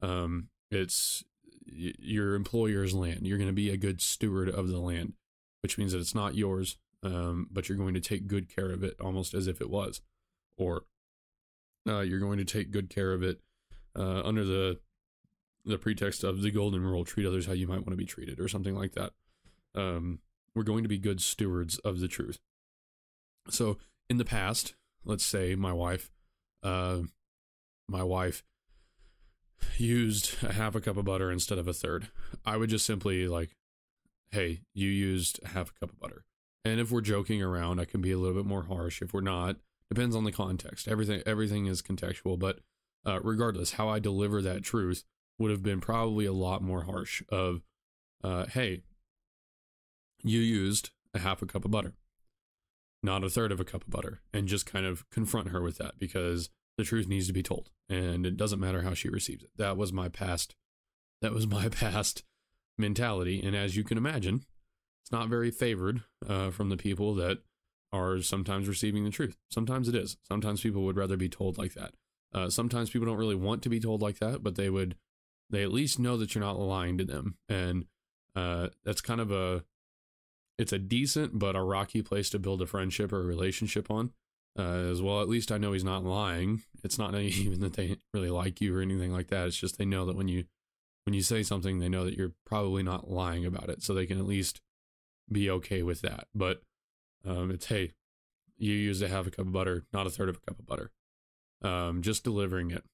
um, 0.00 0.48
it's 0.70 1.22
your 1.66 2.34
employer's 2.34 2.94
land. 2.94 3.26
You're 3.26 3.38
going 3.38 3.50
to 3.50 3.54
be 3.54 3.70
a 3.70 3.76
good 3.76 4.00
steward 4.00 4.48
of 4.48 4.68
the 4.68 4.80
land, 4.80 5.12
which 5.62 5.76
means 5.76 5.92
that 5.92 6.00
it's 6.00 6.14
not 6.14 6.34
yours, 6.34 6.78
um, 7.02 7.48
but 7.52 7.68
you're 7.68 7.76
going 7.78 7.92
to 7.92 8.00
take 8.00 8.26
good 8.26 8.52
care 8.52 8.70
of 8.70 8.82
it 8.82 8.96
almost 8.98 9.34
as 9.34 9.46
if 9.46 9.60
it 9.60 9.68
was. 9.68 10.00
Or 10.56 10.84
uh, 11.86 12.00
you're 12.00 12.18
going 12.18 12.38
to 12.38 12.44
take 12.46 12.70
good 12.70 12.88
care 12.88 13.12
of 13.12 13.22
it 13.22 13.40
uh, 13.94 14.22
under 14.24 14.44
the 14.44 14.80
the 15.64 15.78
pretext 15.78 16.24
of 16.24 16.42
the 16.42 16.50
golden 16.50 16.82
rule 16.82 17.04
treat 17.04 17.24
others 17.24 17.46
how 17.46 17.52
you 17.52 17.68
might 17.68 17.86
want 17.86 17.90
to 17.90 17.96
be 17.96 18.04
treated 18.04 18.40
or 18.40 18.48
something 18.48 18.74
like 18.74 18.94
that 18.94 19.12
um, 19.76 20.18
we're 20.56 20.64
going 20.64 20.82
to 20.82 20.88
be 20.88 20.98
good 20.98 21.20
stewards 21.20 21.78
of 21.84 22.00
the 22.00 22.08
truth 22.08 22.40
so 23.48 23.78
in 24.10 24.16
the 24.16 24.24
past 24.24 24.74
let's 25.04 25.24
say 25.24 25.54
my 25.54 25.72
wife 25.72 26.10
uh, 26.62 27.00
my 27.88 28.02
wife 28.02 28.44
used 29.76 30.42
a 30.42 30.52
half 30.52 30.74
a 30.74 30.80
cup 30.80 30.96
of 30.96 31.04
butter 31.04 31.30
instead 31.30 31.58
of 31.58 31.68
a 31.68 31.72
third. 31.72 32.08
I 32.44 32.56
would 32.56 32.70
just 32.70 32.86
simply 32.86 33.28
like 33.28 33.56
hey 34.30 34.62
you 34.74 34.88
used 34.88 35.40
a 35.44 35.48
half 35.48 35.70
a 35.70 35.80
cup 35.80 35.90
of 35.90 36.00
butter. 36.00 36.24
And 36.64 36.78
if 36.78 36.90
we're 36.90 37.00
joking 37.00 37.42
around 37.42 37.80
i 37.80 37.84
can 37.84 38.00
be 38.00 38.12
a 38.12 38.18
little 38.18 38.36
bit 38.36 38.48
more 38.48 38.64
harsh. 38.64 39.02
If 39.02 39.12
we're 39.12 39.20
not 39.20 39.56
depends 39.92 40.16
on 40.16 40.24
the 40.24 40.32
context. 40.32 40.88
Everything 40.88 41.22
everything 41.26 41.66
is 41.66 41.82
contextual. 41.82 42.38
But 42.38 42.60
uh, 43.04 43.20
regardless, 43.22 43.72
how 43.72 43.88
I 43.88 43.98
deliver 43.98 44.40
that 44.42 44.62
truth 44.62 45.04
would 45.38 45.50
have 45.50 45.62
been 45.62 45.80
probably 45.80 46.24
a 46.24 46.32
lot 46.32 46.62
more 46.62 46.84
harsh. 46.84 47.22
Of, 47.28 47.62
uh, 48.22 48.46
hey, 48.46 48.82
you 50.22 50.40
used 50.40 50.90
a 51.14 51.18
half 51.18 51.42
a 51.42 51.46
cup 51.46 51.64
of 51.64 51.70
butter, 51.70 51.94
not 53.02 53.24
a 53.24 53.30
third 53.30 53.52
of 53.52 53.60
a 53.60 53.64
cup 53.64 53.82
of 53.82 53.90
butter, 53.90 54.20
and 54.32 54.48
just 54.48 54.66
kind 54.66 54.86
of 54.86 55.08
confront 55.10 55.48
her 55.48 55.62
with 55.62 55.78
that 55.78 55.98
because 55.98 56.50
the 56.78 56.84
truth 56.84 57.08
needs 57.08 57.26
to 57.26 57.32
be 57.32 57.42
told, 57.42 57.70
and 57.88 58.26
it 58.26 58.36
doesn't 58.36 58.60
matter 58.60 58.82
how 58.82 58.94
she 58.94 59.08
receives 59.08 59.42
it. 59.42 59.50
That 59.56 59.76
was 59.76 59.92
my 59.92 60.08
past. 60.08 60.54
That 61.20 61.32
was 61.32 61.46
my 61.58 61.68
past 61.68 62.24
mentality, 62.78 63.42
and 63.42 63.56
as 63.56 63.76
you 63.76 63.84
can 63.84 63.98
imagine, 63.98 64.44
it's 65.02 65.12
not 65.12 65.28
very 65.28 65.50
favored 65.50 66.02
uh, 66.28 66.50
from 66.50 66.68
the 66.68 66.76
people 66.76 67.14
that 67.16 67.38
are 67.92 68.20
sometimes 68.22 68.68
receiving 68.68 69.04
the 69.04 69.10
truth. 69.10 69.36
Sometimes 69.50 69.88
it 69.88 69.94
is. 69.94 70.16
Sometimes 70.26 70.62
people 70.62 70.82
would 70.84 70.96
rather 70.96 71.16
be 71.16 71.28
told 71.28 71.58
like 71.58 71.74
that. 71.74 71.92
Uh, 72.32 72.48
sometimes 72.48 72.90
people 72.90 73.06
don't 73.06 73.18
really 73.18 73.34
want 73.34 73.62
to 73.62 73.68
be 73.68 73.80
told 73.80 74.00
like 74.00 74.18
that, 74.18 74.42
but 74.42 74.54
they 74.54 74.70
would, 74.70 74.96
they 75.50 75.62
at 75.62 75.72
least 75.72 75.98
know 75.98 76.16
that 76.16 76.34
you're 76.34 76.42
not 76.42 76.58
lying 76.58 76.96
to 76.96 77.04
them. 77.04 77.36
And 77.48 77.84
uh, 78.34 78.68
that's 78.84 79.02
kind 79.02 79.20
of 79.20 79.30
a, 79.30 79.64
it's 80.58 80.72
a 80.72 80.78
decent 80.78 81.38
but 81.38 81.56
a 81.56 81.62
rocky 81.62 82.02
place 82.02 82.30
to 82.30 82.38
build 82.38 82.62
a 82.62 82.66
friendship 82.66 83.12
or 83.12 83.20
a 83.20 83.26
relationship 83.26 83.90
on. 83.90 84.12
Uh, 84.58 84.90
as 84.90 85.00
well, 85.00 85.22
at 85.22 85.30
least 85.30 85.50
I 85.50 85.56
know 85.56 85.72
he's 85.72 85.84
not 85.84 86.04
lying. 86.04 86.62
It's 86.84 86.98
not 86.98 87.14
even 87.16 87.60
that 87.60 87.72
they 87.74 87.96
really 88.12 88.30
like 88.30 88.60
you 88.60 88.76
or 88.76 88.82
anything 88.82 89.12
like 89.12 89.28
that. 89.28 89.46
It's 89.46 89.56
just 89.56 89.78
they 89.78 89.86
know 89.86 90.04
that 90.04 90.16
when 90.16 90.28
you, 90.28 90.44
when 91.06 91.14
you 91.14 91.22
say 91.22 91.42
something, 91.42 91.78
they 91.78 91.88
know 91.88 92.04
that 92.04 92.18
you're 92.18 92.34
probably 92.44 92.82
not 92.82 93.10
lying 93.10 93.46
about 93.46 93.70
it, 93.70 93.82
so 93.82 93.94
they 93.94 94.06
can 94.06 94.18
at 94.18 94.26
least 94.26 94.60
be 95.30 95.50
okay 95.50 95.82
with 95.82 96.02
that. 96.02 96.26
But 96.34 96.60
um, 97.26 97.50
it's 97.50 97.66
hey, 97.66 97.92
you 98.58 98.74
used 98.74 99.02
a 99.02 99.08
half 99.08 99.26
a 99.26 99.30
cup 99.30 99.46
of 99.46 99.52
butter, 99.52 99.84
not 99.90 100.06
a 100.06 100.10
third 100.10 100.28
of 100.28 100.36
a 100.36 100.40
cup 100.40 100.58
of 100.58 100.66
butter 100.66 100.90
um, 101.62 102.02
just 102.02 102.24
delivering 102.24 102.70
it. 102.70 102.84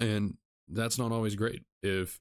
And 0.00 0.36
that's 0.68 0.98
not 0.98 1.12
always 1.12 1.34
great 1.34 1.62
if 1.82 2.20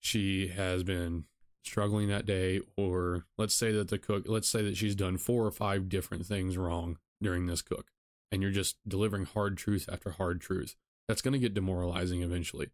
she 0.00 0.48
has 0.48 0.82
been 0.82 1.24
struggling 1.64 2.08
that 2.08 2.26
day, 2.26 2.60
or 2.76 3.26
let's 3.38 3.54
say 3.54 3.72
that 3.72 3.88
the 3.88 3.98
cook, 3.98 4.24
let's 4.26 4.48
say 4.48 4.62
that 4.62 4.76
she's 4.76 4.94
done 4.94 5.16
four 5.16 5.46
or 5.46 5.50
five 5.50 5.88
different 5.88 6.26
things 6.26 6.56
wrong 6.56 6.98
during 7.22 7.46
this 7.46 7.62
cook, 7.62 7.86
and 8.32 8.42
you're 8.42 8.50
just 8.50 8.76
delivering 8.86 9.24
hard 9.24 9.56
truth 9.56 9.88
after 9.90 10.10
hard 10.10 10.40
truth. 10.40 10.76
That's 11.08 11.22
going 11.22 11.32
to 11.32 11.38
get 11.38 11.54
demoralizing 11.54 12.22
eventually. 12.22 12.70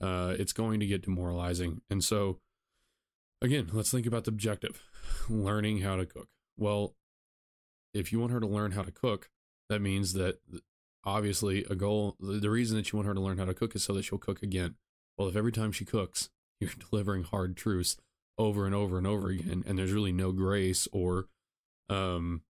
Uh, 0.00 0.34
it's 0.38 0.52
going 0.52 0.80
to 0.80 0.86
get 0.86 1.02
demoralizing. 1.02 1.82
And 1.90 2.02
so, 2.02 2.40
again, 3.40 3.68
let's 3.72 3.90
think 3.90 4.06
about 4.06 4.24
the 4.24 4.30
objective 4.30 4.82
learning 5.28 5.80
how 5.80 5.96
to 5.96 6.06
cook. 6.06 6.28
Well, 6.56 6.94
if 7.92 8.12
you 8.12 8.18
want 8.18 8.32
her 8.32 8.40
to 8.40 8.46
learn 8.46 8.72
how 8.72 8.82
to 8.82 8.90
cook, 8.90 9.30
that 9.68 9.80
means 9.80 10.14
that 10.14 10.38
obviously 11.04 11.64
a 11.70 11.74
goal 11.74 12.16
the 12.18 12.50
reason 12.50 12.76
that 12.76 12.90
you 12.90 12.96
want 12.96 13.06
her 13.06 13.14
to 13.14 13.20
learn 13.20 13.38
how 13.38 13.44
to 13.44 13.54
cook 13.54 13.74
is 13.74 13.84
so 13.84 13.92
that 13.92 14.02
she'll 14.02 14.18
cook 14.18 14.42
again 14.42 14.74
well 15.18 15.28
if 15.28 15.36
every 15.36 15.52
time 15.52 15.70
she 15.70 15.84
cooks 15.84 16.30
you're 16.60 16.70
delivering 16.90 17.24
hard 17.24 17.56
truths 17.56 17.96
over 18.38 18.66
and 18.66 18.74
over 18.74 18.98
and 18.98 19.06
over 19.06 19.28
again 19.28 19.62
and 19.66 19.78
there's 19.78 19.92
really 19.92 20.12
no 20.12 20.32
grace 20.32 20.88
or 20.92 21.26
um 21.88 22.42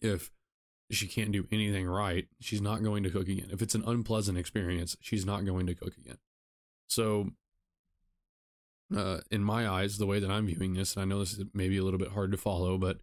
if 0.00 0.30
she 0.90 1.06
can't 1.06 1.32
do 1.32 1.46
anything 1.50 1.86
right 1.86 2.26
she's 2.40 2.60
not 2.60 2.82
going 2.82 3.02
to 3.02 3.10
cook 3.10 3.28
again 3.28 3.48
if 3.50 3.62
it's 3.62 3.74
an 3.74 3.84
unpleasant 3.86 4.36
experience 4.36 4.96
she's 5.00 5.24
not 5.24 5.46
going 5.46 5.66
to 5.66 5.74
cook 5.74 5.94
again 5.96 6.18
so 6.86 7.30
uh, 8.94 9.18
in 9.30 9.42
my 9.42 9.66
eyes 9.66 9.96
the 9.96 10.06
way 10.06 10.20
that 10.20 10.30
i'm 10.30 10.46
viewing 10.46 10.74
this 10.74 10.94
and 10.94 11.02
i 11.02 11.06
know 11.06 11.20
this 11.20 11.32
is 11.32 11.44
maybe 11.54 11.78
a 11.78 11.82
little 11.82 11.98
bit 11.98 12.12
hard 12.12 12.30
to 12.30 12.36
follow 12.36 12.76
but 12.76 12.98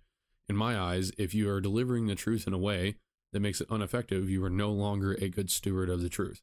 in 0.48 0.56
my 0.56 0.78
eyes 0.78 1.12
if 1.18 1.34
you 1.34 1.50
are 1.50 1.60
delivering 1.60 2.06
the 2.06 2.16
truth 2.16 2.46
in 2.46 2.54
a 2.54 2.58
way 2.58 2.96
that 3.32 3.40
makes 3.40 3.62
it 3.62 3.68
ineffective, 3.72 4.30
you 4.30 4.44
are 4.44 4.50
no 4.50 4.72
longer 4.72 5.14
a 5.14 5.30
good 5.30 5.50
steward 5.50 5.90
of 5.90 6.02
the 6.02 6.10
truth. 6.10 6.42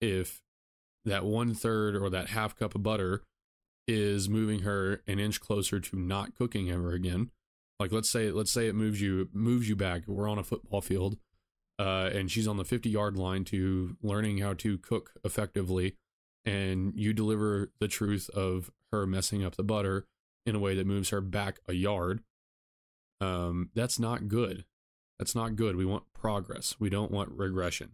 If 0.00 0.42
that 1.04 1.24
one 1.24 1.54
third 1.54 1.96
or 1.96 2.10
that 2.10 2.28
half 2.28 2.56
cup 2.58 2.74
of 2.74 2.82
butter 2.82 3.22
is 3.86 4.28
moving 4.28 4.60
her 4.60 5.02
an 5.06 5.18
inch 5.18 5.40
closer 5.40 5.80
to 5.80 5.96
not 5.98 6.34
cooking 6.34 6.70
ever 6.70 6.92
again, 6.92 7.30
like 7.78 7.92
let's 7.92 8.10
say 8.10 8.30
let's 8.30 8.52
say 8.52 8.68
it 8.68 8.74
moves 8.74 9.00
you 9.00 9.28
moves 9.32 9.68
you 9.68 9.76
back. 9.76 10.02
We're 10.06 10.28
on 10.28 10.38
a 10.38 10.44
football 10.44 10.80
field, 10.80 11.16
uh, 11.78 12.10
and 12.12 12.30
she's 12.30 12.46
on 12.46 12.56
the 12.56 12.64
50 12.64 12.90
yard 12.90 13.16
line 13.16 13.44
to 13.46 13.96
learning 14.02 14.38
how 14.38 14.54
to 14.54 14.78
cook 14.78 15.12
effectively, 15.24 15.96
and 16.44 16.92
you 16.94 17.12
deliver 17.12 17.70
the 17.80 17.88
truth 17.88 18.28
of 18.30 18.70
her 18.92 19.06
messing 19.06 19.44
up 19.44 19.56
the 19.56 19.64
butter 19.64 20.06
in 20.46 20.54
a 20.54 20.58
way 20.58 20.74
that 20.74 20.86
moves 20.86 21.10
her 21.10 21.20
back 21.20 21.60
a 21.68 21.72
yard. 21.72 22.22
Um, 23.20 23.70
that's 23.74 23.98
not 23.98 24.28
good. 24.28 24.64
That's 25.18 25.34
not 25.34 25.56
good. 25.56 25.76
We 25.76 25.84
want 25.84 26.04
progress. 26.14 26.76
We 26.78 26.88
don't 26.88 27.10
want 27.10 27.30
regression, 27.32 27.92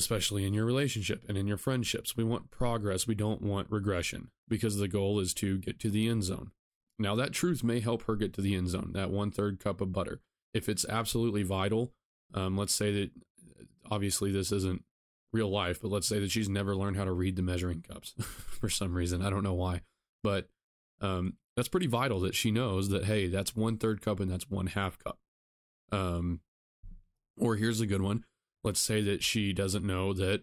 especially 0.00 0.46
in 0.46 0.54
your 0.54 0.64
relationship 0.64 1.24
and 1.28 1.36
in 1.36 1.46
your 1.46 1.58
friendships. 1.58 2.16
We 2.16 2.24
want 2.24 2.50
progress. 2.50 3.06
We 3.06 3.14
don't 3.14 3.42
want 3.42 3.70
regression 3.70 4.30
because 4.48 4.78
the 4.78 4.88
goal 4.88 5.20
is 5.20 5.34
to 5.34 5.58
get 5.58 5.78
to 5.80 5.90
the 5.90 6.08
end 6.08 6.24
zone. 6.24 6.50
Now, 6.98 7.14
that 7.16 7.32
truth 7.32 7.62
may 7.62 7.80
help 7.80 8.04
her 8.04 8.16
get 8.16 8.32
to 8.34 8.40
the 8.40 8.54
end 8.54 8.68
zone, 8.68 8.92
that 8.94 9.10
one 9.10 9.30
third 9.30 9.60
cup 9.60 9.80
of 9.80 9.92
butter. 9.92 10.20
If 10.54 10.68
it's 10.68 10.86
absolutely 10.88 11.42
vital, 11.42 11.92
um, 12.34 12.56
let's 12.56 12.74
say 12.74 12.92
that 12.92 13.10
obviously 13.90 14.32
this 14.32 14.50
isn't 14.52 14.84
real 15.32 15.50
life, 15.50 15.80
but 15.80 15.90
let's 15.90 16.08
say 16.08 16.18
that 16.18 16.30
she's 16.30 16.48
never 16.48 16.74
learned 16.74 16.96
how 16.96 17.04
to 17.04 17.12
read 17.12 17.36
the 17.36 17.42
measuring 17.42 17.82
cups 17.82 18.14
for 18.20 18.68
some 18.68 18.94
reason. 18.94 19.22
I 19.22 19.30
don't 19.30 19.44
know 19.44 19.54
why, 19.54 19.82
but 20.22 20.48
um, 21.00 21.34
that's 21.56 21.68
pretty 21.68 21.86
vital 21.86 22.20
that 22.20 22.34
she 22.34 22.50
knows 22.50 22.88
that, 22.88 23.04
hey, 23.04 23.28
that's 23.28 23.54
one 23.54 23.76
third 23.76 24.00
cup 24.00 24.20
and 24.20 24.30
that's 24.30 24.50
one 24.50 24.68
half 24.68 24.98
cup. 24.98 25.18
Um, 25.92 26.40
or 27.38 27.56
here's 27.56 27.80
a 27.80 27.86
good 27.86 28.02
one. 28.02 28.24
Let's 28.62 28.80
say 28.80 29.00
that 29.02 29.22
she 29.22 29.52
doesn't 29.52 29.86
know 29.86 30.12
that 30.14 30.42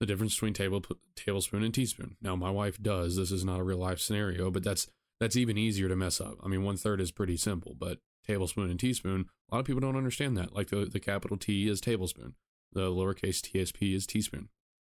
the 0.00 0.06
difference 0.06 0.34
between 0.34 0.54
table 0.54 0.82
tablespoon 1.16 1.62
and 1.62 1.74
teaspoon. 1.74 2.16
Now 2.20 2.36
my 2.36 2.50
wife 2.50 2.80
does. 2.80 3.16
This 3.16 3.30
is 3.30 3.44
not 3.44 3.60
a 3.60 3.64
real 3.64 3.78
life 3.78 4.00
scenario, 4.00 4.50
but 4.50 4.62
that's 4.62 4.86
that's 5.20 5.36
even 5.36 5.58
easier 5.58 5.88
to 5.88 5.96
mess 5.96 6.20
up. 6.20 6.38
I 6.42 6.48
mean, 6.48 6.62
one 6.62 6.76
third 6.76 7.00
is 7.00 7.10
pretty 7.10 7.36
simple, 7.36 7.74
but 7.76 7.98
tablespoon 8.26 8.70
and 8.70 8.78
teaspoon, 8.78 9.26
a 9.50 9.54
lot 9.54 9.60
of 9.60 9.66
people 9.66 9.80
don't 9.80 9.96
understand 9.96 10.36
that. 10.36 10.54
Like 10.54 10.68
the, 10.68 10.84
the 10.84 11.00
capital 11.00 11.36
T 11.36 11.68
is 11.68 11.80
tablespoon, 11.80 12.34
the 12.72 12.90
lowercase 12.90 13.40
tsp 13.40 13.94
is 13.94 14.06
teaspoon. 14.06 14.48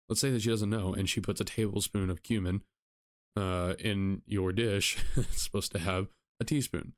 Let's 0.08 0.20
say 0.20 0.30
that 0.30 0.42
she 0.42 0.50
doesn't 0.50 0.70
know 0.70 0.94
and 0.94 1.08
she 1.08 1.20
puts 1.20 1.40
a 1.40 1.44
tablespoon 1.44 2.10
of 2.10 2.22
cumin 2.22 2.62
uh, 3.36 3.74
in 3.78 4.22
your 4.26 4.52
dish. 4.52 4.98
it's 5.16 5.42
supposed 5.42 5.72
to 5.72 5.78
have 5.78 6.08
a 6.40 6.44
teaspoon 6.44 6.94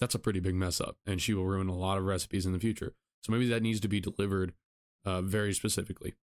that's 0.00 0.14
a 0.14 0.18
pretty 0.18 0.40
big 0.40 0.54
mess 0.54 0.80
up 0.80 0.96
and 1.06 1.20
she 1.20 1.34
will 1.34 1.44
ruin 1.44 1.68
a 1.68 1.76
lot 1.76 1.98
of 1.98 2.04
recipes 2.04 2.46
in 2.46 2.52
the 2.52 2.58
future. 2.58 2.94
So 3.22 3.32
maybe 3.32 3.46
that 3.48 3.62
needs 3.62 3.80
to 3.80 3.88
be 3.88 4.00
delivered 4.00 4.54
uh, 5.04 5.22
very 5.22 5.52
specifically. 5.52 6.14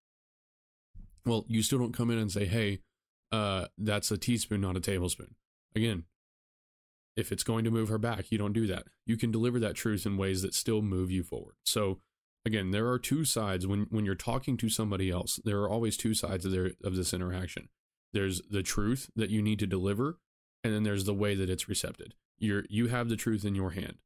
well, 1.25 1.45
you 1.49 1.63
still 1.63 1.79
don't 1.79 1.95
come 1.95 2.11
in 2.11 2.19
and 2.19 2.31
say, 2.31 2.45
hey, 2.45 2.81
uh, 3.33 3.67
that's 3.77 4.11
a 4.11 4.19
teaspoon, 4.19 4.61
not 4.61 4.77
a 4.77 4.81
tablespoon. 4.81 5.35
Again, 5.75 6.05
if 7.17 7.33
it's 7.33 7.43
going 7.43 7.65
to 7.65 7.71
move 7.71 7.89
her 7.89 7.99
back, 7.99 8.31
you 8.31 8.39
don't 8.39 8.53
do 8.53 8.67
that. 8.67 8.85
You 9.07 9.17
can 9.17 9.31
deliver 9.31 9.59
that 9.61 9.75
truth 9.75 10.07
in 10.07 10.17
ways 10.17 10.43
that 10.43 10.55
still 10.55 10.83
move 10.83 11.11
you 11.11 11.23
forward. 11.23 11.55
So 11.65 12.01
again, 12.45 12.71
there 12.71 12.89
are 12.89 12.99
two 12.99 13.25
sides 13.25 13.67
when 13.67 13.87
when 13.91 14.05
you're 14.05 14.15
talking 14.15 14.57
to 14.59 14.69
somebody 14.69 15.11
else. 15.11 15.41
There 15.45 15.61
are 15.61 15.69
always 15.69 15.97
two 15.97 16.15
sides 16.15 16.45
of 16.45 16.53
their 16.53 16.73
of 16.85 16.95
this 16.95 17.13
interaction. 17.13 17.69
There's 18.13 18.41
the 18.43 18.63
truth 18.63 19.11
that 19.17 19.31
you 19.31 19.43
need 19.43 19.59
to 19.59 19.67
deliver, 19.67 20.19
and 20.63 20.73
then 20.73 20.85
there's 20.85 21.05
the 21.05 21.15
way 21.15 21.35
that 21.35 21.51
it's 21.51 21.69
recepted. 21.69 22.15
You're 22.39 22.65
you 22.69 22.89
have 22.89 23.09
the 23.09 23.17
truth 23.17 23.45
in 23.45 23.55
your 23.55 23.71
hand. 23.71 23.97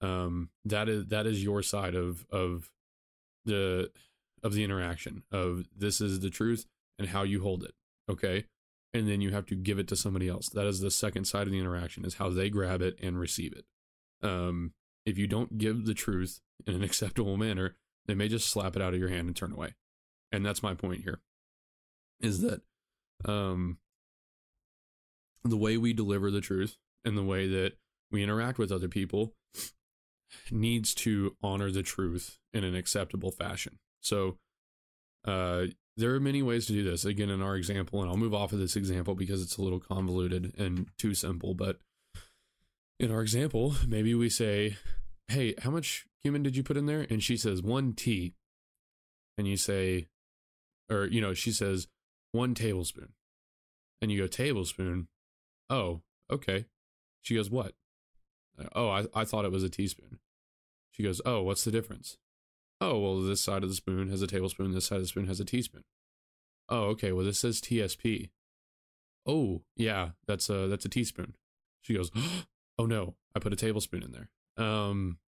Um, 0.00 0.50
that 0.64 0.88
is 0.88 1.06
that 1.06 1.26
is 1.26 1.44
your 1.44 1.62
side 1.62 1.94
of 1.94 2.24
of 2.30 2.70
the 3.44 3.90
of 4.42 4.54
the 4.54 4.64
interaction 4.64 5.22
of 5.30 5.66
this 5.76 6.00
is 6.00 6.20
the 6.20 6.30
truth 6.30 6.66
and 6.98 7.08
how 7.08 7.22
you 7.22 7.42
hold 7.42 7.62
it. 7.62 7.74
Okay, 8.10 8.44
and 8.92 9.08
then 9.08 9.20
you 9.20 9.30
have 9.30 9.46
to 9.46 9.54
give 9.54 9.78
it 9.78 9.88
to 9.88 9.96
somebody 9.96 10.28
else. 10.28 10.48
That 10.48 10.66
is 10.66 10.80
the 10.80 10.90
second 10.90 11.24
side 11.26 11.46
of 11.46 11.52
the 11.52 11.60
interaction 11.60 12.04
is 12.04 12.14
how 12.14 12.28
they 12.28 12.50
grab 12.50 12.82
it 12.82 12.96
and 13.00 13.18
receive 13.18 13.52
it. 13.52 13.64
Um, 14.26 14.72
if 15.06 15.18
you 15.18 15.26
don't 15.26 15.58
give 15.58 15.86
the 15.86 15.94
truth 15.94 16.40
in 16.66 16.74
an 16.74 16.82
acceptable 16.84 17.36
manner, 17.36 17.76
they 18.06 18.14
may 18.14 18.28
just 18.28 18.50
slap 18.50 18.76
it 18.76 18.82
out 18.82 18.94
of 18.94 19.00
your 19.00 19.08
hand 19.08 19.28
and 19.28 19.36
turn 19.36 19.52
away. 19.52 19.74
And 20.30 20.44
that's 20.44 20.62
my 20.62 20.74
point 20.74 21.02
here 21.02 21.20
is 22.20 22.40
that 22.40 22.62
um, 23.24 23.78
the 25.44 25.56
way 25.56 25.76
we 25.76 25.92
deliver 25.92 26.30
the 26.30 26.40
truth 26.40 26.76
and 27.04 27.18
the 27.18 27.22
way 27.22 27.46
that 27.48 27.72
we 28.10 28.22
interact 28.22 28.58
with 28.58 28.72
other 28.72 28.88
people 28.88 29.34
needs 30.50 30.94
to 30.94 31.36
honor 31.42 31.70
the 31.70 31.82
truth 31.82 32.38
in 32.54 32.64
an 32.64 32.74
acceptable 32.74 33.30
fashion. 33.30 33.78
So, 34.02 34.36
uh, 35.24 35.66
there 35.96 36.14
are 36.14 36.20
many 36.20 36.42
ways 36.42 36.66
to 36.66 36.72
do 36.72 36.82
this. 36.82 37.04
Again, 37.04 37.30
in 37.30 37.42
our 37.42 37.56
example, 37.56 38.00
and 38.00 38.10
I'll 38.10 38.16
move 38.16 38.34
off 38.34 38.52
of 38.52 38.58
this 38.58 38.76
example 38.76 39.14
because 39.14 39.42
it's 39.42 39.56
a 39.56 39.62
little 39.62 39.80
convoluted 39.80 40.54
and 40.58 40.86
too 40.98 41.14
simple. 41.14 41.54
But 41.54 41.78
in 42.98 43.10
our 43.10 43.20
example, 43.20 43.74
maybe 43.86 44.14
we 44.14 44.28
say, 44.28 44.76
Hey, 45.28 45.54
how 45.62 45.70
much 45.70 46.06
cumin 46.22 46.42
did 46.42 46.56
you 46.56 46.62
put 46.62 46.76
in 46.76 46.86
there? 46.86 47.06
And 47.08 47.22
she 47.22 47.36
says, 47.36 47.62
One 47.62 47.92
tea. 47.92 48.34
And 49.38 49.46
you 49.46 49.56
say, 49.56 50.08
or, 50.90 51.06
you 51.06 51.20
know, 51.20 51.34
she 51.34 51.52
says, 51.52 51.88
One 52.32 52.54
tablespoon. 52.54 53.10
And 54.00 54.10
you 54.10 54.20
go, 54.20 54.26
Tablespoon? 54.26 55.08
Oh, 55.70 56.00
okay. 56.30 56.66
She 57.22 57.34
goes, 57.34 57.50
What? 57.50 57.72
Oh, 58.74 58.88
I, 58.88 59.06
I 59.14 59.24
thought 59.24 59.44
it 59.44 59.52
was 59.52 59.62
a 59.64 59.70
teaspoon. 59.70 60.18
She 60.90 61.02
goes, 61.02 61.20
Oh, 61.24 61.42
what's 61.42 61.64
the 61.64 61.70
difference? 61.70 62.18
Oh, 62.84 62.98
well, 62.98 63.20
this 63.20 63.40
side 63.40 63.62
of 63.62 63.68
the 63.68 63.76
spoon 63.76 64.08
has 64.08 64.22
a 64.22 64.26
tablespoon, 64.26 64.72
this 64.72 64.86
side 64.86 64.96
of 64.96 65.02
the 65.02 65.08
spoon 65.08 65.28
has 65.28 65.38
a 65.38 65.44
teaspoon. 65.44 65.84
Oh, 66.68 66.86
okay, 66.86 67.12
well, 67.12 67.24
this 67.24 67.38
says 67.38 67.60
TSP. 67.60 68.30
Oh, 69.24 69.62
yeah, 69.76 70.10
that's 70.26 70.50
a, 70.50 70.66
that's 70.66 70.84
a 70.84 70.88
teaspoon. 70.88 71.34
She 71.80 71.94
goes, 71.94 72.10
Oh 72.78 72.86
no, 72.86 73.14
I 73.36 73.38
put 73.38 73.52
a 73.52 73.56
tablespoon 73.56 74.02
in 74.02 74.10
there. 74.10 74.64
Um, 74.66 75.18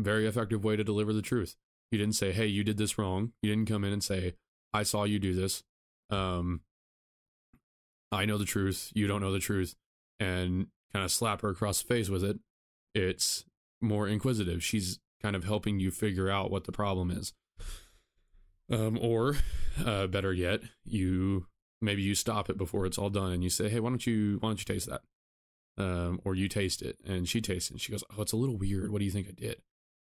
very 0.00 0.26
effective 0.26 0.64
way 0.64 0.74
to 0.74 0.82
deliver 0.82 1.12
the 1.12 1.22
truth. 1.22 1.54
You 1.92 1.98
didn't 1.98 2.16
say, 2.16 2.32
Hey, 2.32 2.46
you 2.46 2.64
did 2.64 2.78
this 2.78 2.98
wrong. 2.98 3.32
You 3.42 3.54
didn't 3.54 3.68
come 3.68 3.84
in 3.84 3.92
and 3.92 4.02
say, 4.02 4.34
I 4.74 4.82
saw 4.82 5.04
you 5.04 5.20
do 5.20 5.34
this. 5.34 5.62
Um, 6.10 6.62
I 8.10 8.24
know 8.24 8.38
the 8.38 8.44
truth. 8.44 8.90
You 8.92 9.06
don't 9.06 9.20
know 9.20 9.32
the 9.32 9.38
truth. 9.38 9.76
And 10.18 10.66
kind 10.92 11.04
of 11.04 11.12
slap 11.12 11.42
her 11.42 11.50
across 11.50 11.80
the 11.80 11.86
face 11.86 12.08
with 12.08 12.24
it. 12.24 12.40
It's 12.92 13.44
more 13.80 14.08
inquisitive. 14.08 14.64
She's 14.64 14.98
kind 15.22 15.36
of 15.36 15.44
helping 15.44 15.80
you 15.80 15.90
figure 15.90 16.30
out 16.30 16.50
what 16.50 16.64
the 16.64 16.72
problem 16.72 17.10
is. 17.10 17.32
Um, 18.70 18.98
or 19.00 19.36
uh, 19.84 20.06
better 20.06 20.32
yet, 20.32 20.60
you 20.84 21.46
maybe 21.80 22.02
you 22.02 22.14
stop 22.14 22.50
it 22.50 22.58
before 22.58 22.86
it's 22.86 22.98
all 22.98 23.10
done 23.10 23.32
and 23.32 23.42
you 23.42 23.50
say, 23.50 23.68
"Hey, 23.68 23.80
why 23.80 23.88
don't 23.90 24.06
you 24.06 24.38
why 24.40 24.50
don't 24.50 24.58
you 24.58 24.74
taste 24.74 24.88
that?" 24.88 25.02
Um, 25.76 26.20
or 26.24 26.34
you 26.34 26.48
taste 26.48 26.82
it 26.82 26.98
and 27.06 27.28
she 27.28 27.40
tastes 27.40 27.70
it 27.70 27.74
and 27.74 27.80
she 27.80 27.92
goes, 27.92 28.04
"Oh, 28.16 28.22
it's 28.22 28.32
a 28.32 28.36
little 28.36 28.56
weird. 28.56 28.90
What 28.90 28.98
do 28.98 29.04
you 29.04 29.10
think 29.10 29.28
I 29.28 29.32
did?" 29.32 29.62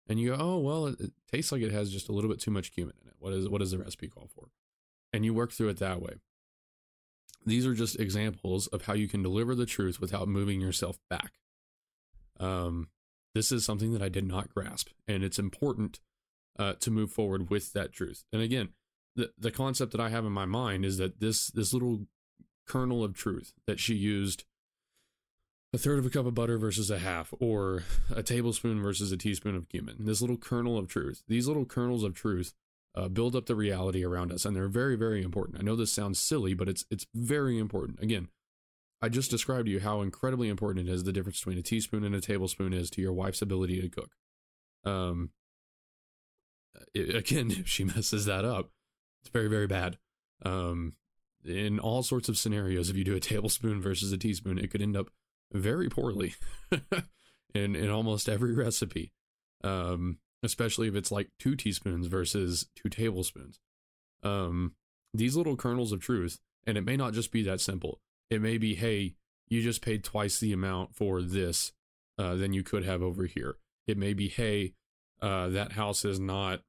And 0.08 0.20
you 0.20 0.30
go, 0.30 0.36
"Oh, 0.38 0.58
well, 0.58 0.86
it, 0.86 1.00
it 1.00 1.12
tastes 1.30 1.52
like 1.52 1.62
it 1.62 1.72
has 1.72 1.90
just 1.92 2.08
a 2.08 2.12
little 2.12 2.30
bit 2.30 2.40
too 2.40 2.50
much 2.50 2.72
cumin 2.72 2.94
in 3.02 3.08
it. 3.08 3.14
What 3.18 3.32
is 3.32 3.48
what 3.48 3.58
does 3.58 3.72
the 3.72 3.78
recipe 3.78 4.08
call 4.08 4.28
for?" 4.34 4.48
And 5.12 5.24
you 5.24 5.34
work 5.34 5.52
through 5.52 5.68
it 5.68 5.78
that 5.78 6.00
way. 6.00 6.14
These 7.44 7.66
are 7.66 7.74
just 7.74 8.00
examples 8.00 8.66
of 8.68 8.82
how 8.82 8.94
you 8.94 9.06
can 9.08 9.22
deliver 9.22 9.54
the 9.54 9.66
truth 9.66 10.00
without 10.00 10.26
moving 10.26 10.60
yourself 10.60 10.98
back. 11.08 11.34
Um, 12.40 12.88
this 13.36 13.52
is 13.52 13.66
something 13.66 13.92
that 13.92 14.00
I 14.00 14.08
did 14.08 14.26
not 14.26 14.48
grasp, 14.54 14.88
and 15.06 15.22
it's 15.22 15.38
important 15.38 16.00
uh, 16.58 16.72
to 16.80 16.90
move 16.90 17.12
forward 17.12 17.50
with 17.50 17.74
that 17.74 17.92
truth. 17.92 18.24
And 18.32 18.40
again, 18.40 18.70
the 19.14 19.30
the 19.38 19.50
concept 19.50 19.92
that 19.92 20.00
I 20.00 20.08
have 20.08 20.24
in 20.24 20.32
my 20.32 20.46
mind 20.46 20.86
is 20.86 20.96
that 20.96 21.20
this 21.20 21.48
this 21.48 21.74
little 21.74 22.06
kernel 22.66 23.04
of 23.04 23.14
truth 23.14 23.52
that 23.66 23.78
she 23.78 23.94
used 23.94 24.44
a 25.74 25.78
third 25.78 25.98
of 25.98 26.06
a 26.06 26.10
cup 26.10 26.24
of 26.24 26.34
butter 26.34 26.56
versus 26.56 26.90
a 26.90 26.98
half, 26.98 27.34
or 27.38 27.82
a 28.14 28.22
tablespoon 28.22 28.80
versus 28.80 29.12
a 29.12 29.18
teaspoon 29.18 29.54
of 29.54 29.68
cumin. 29.68 29.96
This 29.98 30.22
little 30.22 30.38
kernel 30.38 30.78
of 30.78 30.88
truth, 30.88 31.22
these 31.28 31.46
little 31.46 31.66
kernels 31.66 32.04
of 32.04 32.14
truth, 32.14 32.54
uh, 32.94 33.08
build 33.08 33.36
up 33.36 33.44
the 33.44 33.54
reality 33.54 34.02
around 34.02 34.32
us, 34.32 34.46
and 34.46 34.56
they're 34.56 34.68
very, 34.68 34.96
very 34.96 35.22
important. 35.22 35.58
I 35.60 35.62
know 35.62 35.76
this 35.76 35.92
sounds 35.92 36.18
silly, 36.18 36.54
but 36.54 36.70
it's 36.70 36.86
it's 36.90 37.06
very 37.14 37.58
important. 37.58 38.00
Again, 38.00 38.28
I 39.02 39.08
just 39.08 39.30
described 39.30 39.66
to 39.66 39.72
you 39.72 39.80
how 39.80 40.00
incredibly 40.00 40.48
important 40.48 40.88
it 40.88 40.92
is 40.92 41.04
the 41.04 41.12
difference 41.12 41.40
between 41.40 41.58
a 41.58 41.62
teaspoon 41.62 42.04
and 42.04 42.14
a 42.14 42.20
tablespoon 42.20 42.72
is 42.72 42.90
to 42.90 43.02
your 43.02 43.12
wife's 43.12 43.42
ability 43.42 43.80
to 43.80 43.88
cook. 43.88 44.10
Um, 44.84 45.30
it, 46.94 47.14
again, 47.14 47.50
if 47.50 47.68
she 47.68 47.84
messes 47.84 48.24
that 48.24 48.44
up, 48.44 48.70
it's 49.22 49.30
very, 49.30 49.48
very 49.48 49.66
bad. 49.66 49.98
Um, 50.44 50.94
in 51.44 51.78
all 51.78 52.02
sorts 52.02 52.28
of 52.28 52.38
scenarios, 52.38 52.90
if 52.90 52.96
you 52.96 53.04
do 53.04 53.14
a 53.14 53.20
tablespoon 53.20 53.80
versus 53.80 54.12
a 54.12 54.18
teaspoon, 54.18 54.58
it 54.58 54.70
could 54.70 54.82
end 54.82 54.96
up 54.96 55.08
very 55.52 55.88
poorly 55.88 56.34
in 57.54 57.76
in 57.76 57.88
almost 57.88 58.28
every 58.28 58.52
recipe. 58.52 59.12
Um, 59.62 60.18
especially 60.42 60.88
if 60.88 60.94
it's 60.94 61.12
like 61.12 61.30
two 61.38 61.56
teaspoons 61.56 62.06
versus 62.06 62.66
two 62.74 62.88
tablespoons. 62.88 63.58
Um, 64.22 64.74
these 65.14 65.36
little 65.36 65.56
kernels 65.56 65.92
of 65.92 66.00
truth, 66.00 66.38
and 66.66 66.76
it 66.76 66.84
may 66.84 66.96
not 66.96 67.14
just 67.14 67.32
be 67.32 67.42
that 67.44 67.60
simple. 67.60 68.00
It 68.30 68.40
may 68.40 68.58
be, 68.58 68.74
hey, 68.74 69.14
you 69.48 69.62
just 69.62 69.82
paid 69.82 70.02
twice 70.02 70.38
the 70.38 70.52
amount 70.52 70.94
for 70.94 71.22
this 71.22 71.72
uh, 72.18 72.34
than 72.34 72.52
you 72.52 72.62
could 72.62 72.84
have 72.84 73.02
over 73.02 73.24
here. 73.24 73.56
It 73.86 73.96
may 73.96 74.14
be, 74.14 74.28
hey, 74.28 74.72
uh, 75.22 75.48
that 75.48 75.72
house 75.72 76.04
is 76.04 76.18
not, 76.18 76.60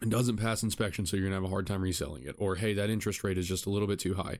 it 0.00 0.08
doesn't 0.08 0.38
pass 0.38 0.62
inspection, 0.62 1.04
so 1.04 1.16
you're 1.16 1.26
gonna 1.26 1.36
have 1.36 1.44
a 1.44 1.48
hard 1.48 1.66
time 1.66 1.82
reselling 1.82 2.24
it. 2.24 2.34
Or 2.38 2.56
hey, 2.56 2.72
that 2.74 2.88
interest 2.88 3.22
rate 3.22 3.36
is 3.36 3.46
just 3.46 3.66
a 3.66 3.70
little 3.70 3.88
bit 3.88 3.98
too 3.98 4.14
high. 4.14 4.38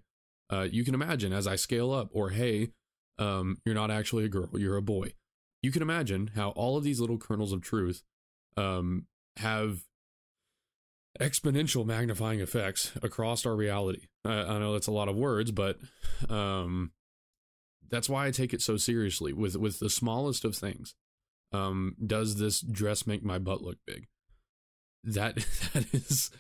Uh, 0.48 0.66
you 0.70 0.84
can 0.84 0.94
imagine 0.94 1.32
as 1.32 1.46
I 1.46 1.56
scale 1.56 1.92
up, 1.92 2.08
or 2.12 2.30
hey, 2.30 2.70
um, 3.18 3.58
you're 3.66 3.74
not 3.74 3.90
actually 3.90 4.24
a 4.24 4.28
girl, 4.28 4.48
you're 4.54 4.76
a 4.76 4.82
boy. 4.82 5.12
You 5.62 5.70
can 5.70 5.82
imagine 5.82 6.30
how 6.34 6.50
all 6.50 6.78
of 6.78 6.84
these 6.84 7.00
little 7.00 7.18
kernels 7.18 7.52
of 7.52 7.60
truth 7.60 8.02
um, 8.56 9.06
have 9.36 9.82
exponential 11.18 11.84
magnifying 11.84 12.40
effects 12.40 12.92
across 13.02 13.44
our 13.44 13.56
reality. 13.56 14.06
I, 14.24 14.42
I 14.42 14.58
know 14.58 14.72
that's 14.72 14.86
a 14.86 14.92
lot 14.92 15.08
of 15.08 15.16
words, 15.16 15.50
but 15.50 15.78
um, 16.28 16.92
that's 17.88 18.08
why 18.08 18.26
I 18.26 18.30
take 18.30 18.54
it 18.54 18.62
so 18.62 18.76
seriously 18.76 19.32
with 19.32 19.56
with 19.56 19.80
the 19.80 19.90
smallest 19.90 20.44
of 20.44 20.54
things. 20.54 20.94
Um, 21.52 21.96
does 22.04 22.36
this 22.38 22.60
dress 22.60 23.06
make 23.06 23.24
my 23.24 23.38
butt 23.38 23.62
look 23.62 23.78
big? 23.86 24.06
That 25.02 25.34
that 25.72 25.92
is 25.92 26.30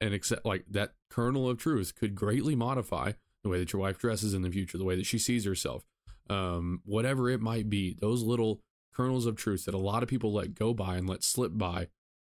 an 0.00 0.12
accept 0.12 0.46
like 0.46 0.64
that 0.70 0.92
kernel 1.10 1.48
of 1.48 1.58
truth 1.58 1.94
could 1.94 2.14
greatly 2.14 2.54
modify 2.54 3.12
the 3.42 3.48
way 3.48 3.58
that 3.58 3.72
your 3.72 3.82
wife 3.82 3.98
dresses 3.98 4.34
in 4.34 4.42
the 4.42 4.50
future, 4.50 4.78
the 4.78 4.84
way 4.84 4.96
that 4.96 5.06
she 5.06 5.18
sees 5.18 5.44
herself, 5.44 5.84
um, 6.30 6.80
whatever 6.84 7.28
it 7.28 7.40
might 7.40 7.68
be. 7.68 7.96
Those 8.00 8.22
little 8.22 8.60
kernels 8.94 9.26
of 9.26 9.36
truth 9.36 9.64
that 9.66 9.74
a 9.74 9.78
lot 9.78 10.02
of 10.02 10.08
people 10.08 10.32
let 10.32 10.54
go 10.54 10.74
by 10.74 10.96
and 10.96 11.08
let 11.08 11.22
slip 11.22 11.52
by. 11.56 11.88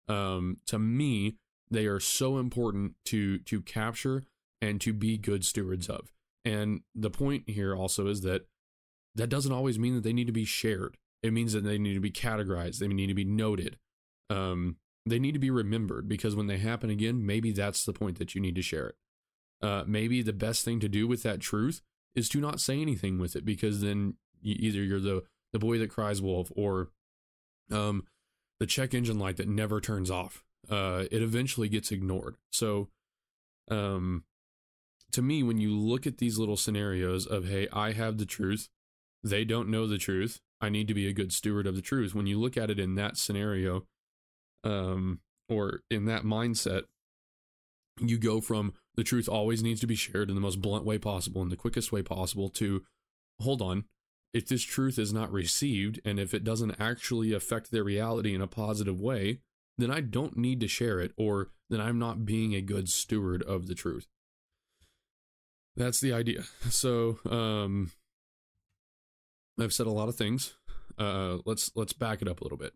Um, 0.08 0.58
to 0.66 0.78
me, 0.78 1.36
they 1.70 1.87
are 1.87 2.00
so 2.00 2.38
important 2.38 2.94
to 3.07 3.38
to 3.38 3.61
capture 3.61 4.24
and 4.61 4.81
to 4.81 4.92
be 4.92 5.18
good 5.18 5.44
stewards 5.44 5.88
of. 5.88 6.12
And 6.44 6.83
the 6.94 7.11
point 7.11 7.48
here 7.48 7.74
also 7.74 8.07
is 8.07 8.22
that 8.22 8.46
that 9.14 9.29
doesn't 9.29 9.52
always 9.52 9.79
mean 9.79 9.94
that 9.94 10.05
they 10.05 10.12
need 10.12 10.26
to 10.26 10.33
be 10.33 10.44
shared. 10.44 10.96
It 11.22 11.33
means 11.33 11.52
that 11.55 11.64
they 11.64 11.79
need 11.79 11.94
to 11.94 12.00
be 12.00 12.11
categorized. 12.11 12.79
They 12.79 12.88
need 12.88 13.09
to 13.09 13.14
be 13.14 13.24
noted. 13.24 13.79
Um, 14.31 14.76
they 15.05 15.18
need 15.18 15.33
to 15.33 15.38
be 15.38 15.50
remembered 15.50 16.09
because 16.09 16.37
when 16.37 16.46
they 16.46 16.59
happen 16.59 16.90
again, 16.90 17.24
maybe 17.24 17.52
that's 17.52 17.85
the 17.85 17.92
point 17.92 18.18
that 18.18 18.35
you 18.35 18.40
need 18.40 18.55
to 18.57 18.62
share 18.62 18.88
it. 18.88 18.96
Uh, 19.62 19.85
maybe 19.87 20.22
the 20.22 20.33
best 20.33 20.64
thing 20.64 20.81
to 20.81 20.88
do 20.88 21.07
with 21.07 21.22
that 21.22 21.40
truth 21.40 21.81
is 22.14 22.29
to 22.29 22.40
not 22.40 22.61
say 22.61 22.81
anything 22.81 23.18
with 23.18 23.35
it 23.35 23.44
because 23.44 23.81
then 23.81 24.14
you, 24.40 24.55
either 24.59 24.83
you're 24.83 25.00
the 25.00 25.22
the 25.52 25.59
boy 25.59 25.79
that 25.79 25.90
cries 25.90 26.20
wolf 26.20 26.52
or 26.55 26.90
um, 27.70 28.05
the 28.59 28.66
check 28.66 28.94
engine 28.94 29.18
light 29.18 29.37
that 29.37 29.48
never 29.48 29.81
turns 29.81 30.11
off 30.11 30.44
uh, 30.70 31.05
it 31.11 31.22
eventually 31.22 31.68
gets 31.68 31.90
ignored. 31.90 32.37
So, 32.52 32.88
um, 33.70 34.24
to 35.12 35.22
me, 35.22 35.42
when 35.42 35.59
you 35.59 35.76
look 35.76 36.07
at 36.07 36.18
these 36.18 36.38
little 36.38 36.57
scenarios 36.57 37.26
of, 37.26 37.48
hey, 37.48 37.68
I 37.72 37.92
have 37.92 38.18
the 38.18 38.26
truth, 38.26 38.68
they 39.22 39.44
don't 39.44 39.68
know 39.68 39.87
the 39.87 39.98
truth, 39.98 40.40
I 40.61 40.68
need 40.68 40.88
to 40.88 40.94
be 40.94 41.07
a 41.07 41.12
good 41.12 41.33
steward 41.33 41.66
of 41.66 41.76
the 41.76 41.83
truth. 41.83 42.14
When 42.14 42.26
you 42.26 42.38
look 42.38 42.57
at 42.57 42.70
it 42.70 42.79
in 42.79 42.94
that 42.96 43.16
scenario, 43.16 43.87
um, 44.64 45.20
or 45.48 45.81
in 45.90 46.07
that 46.07 46.24
mindset, 46.24 46.83
you 48.00 48.18
go 48.18 48.40
from 48.40 48.74
The 48.96 49.05
truth 49.05 49.29
always 49.29 49.62
needs 49.62 49.81
to 49.81 49.87
be 49.87 49.94
shared 49.94 50.31
in 50.31 50.35
the 50.35 50.40
most 50.40 50.62
blunt 50.62 50.85
way 50.85 50.98
possible, 50.98 51.42
in 51.42 51.50
the 51.50 51.57
quickest 51.57 51.92
way 51.92 52.02
possible 52.02 52.48
to 52.50 52.83
hold 53.40 53.61
on. 53.61 53.85
If 54.33 54.48
this 54.48 54.62
truth 54.62 54.98
is 54.98 55.12
not 55.12 55.33
received 55.33 56.00
and 56.05 56.18
if 56.18 56.35
it 56.35 56.44
doesn't 56.44 56.76
actually 56.81 57.33
affect 57.33 57.70
their 57.70 57.85
reality 57.85 58.35
in 58.35 58.40
a 58.40 58.46
positive 58.46 59.00
way, 59.00 59.40
then 59.78 59.90
I 59.90 60.00
don't 60.00 60.36
need 60.36 60.60
to 60.60 60.68
share 60.68 61.00
it 61.00 61.12
or 61.16 61.50
then 61.68 61.80
I'm 61.80 61.98
not 61.98 62.24
being 62.24 62.54
a 62.54 62.60
good 62.60 62.88
steward 62.88 63.42
of 63.42 63.66
the 63.66 63.74
truth. 63.74 64.06
That's 65.76 66.00
the 66.00 66.12
idea. 66.12 66.44
So, 66.70 67.18
um, 67.30 67.92
I've 69.58 69.72
said 69.72 69.86
a 69.86 69.90
lot 69.90 70.08
of 70.08 70.16
things. 70.16 70.54
Uh, 70.98 71.38
let's 71.44 71.70
let's 71.74 71.92
back 71.92 72.22
it 72.22 72.28
up 72.28 72.40
a 72.40 72.44
little 72.44 72.58
bit. 72.58 72.72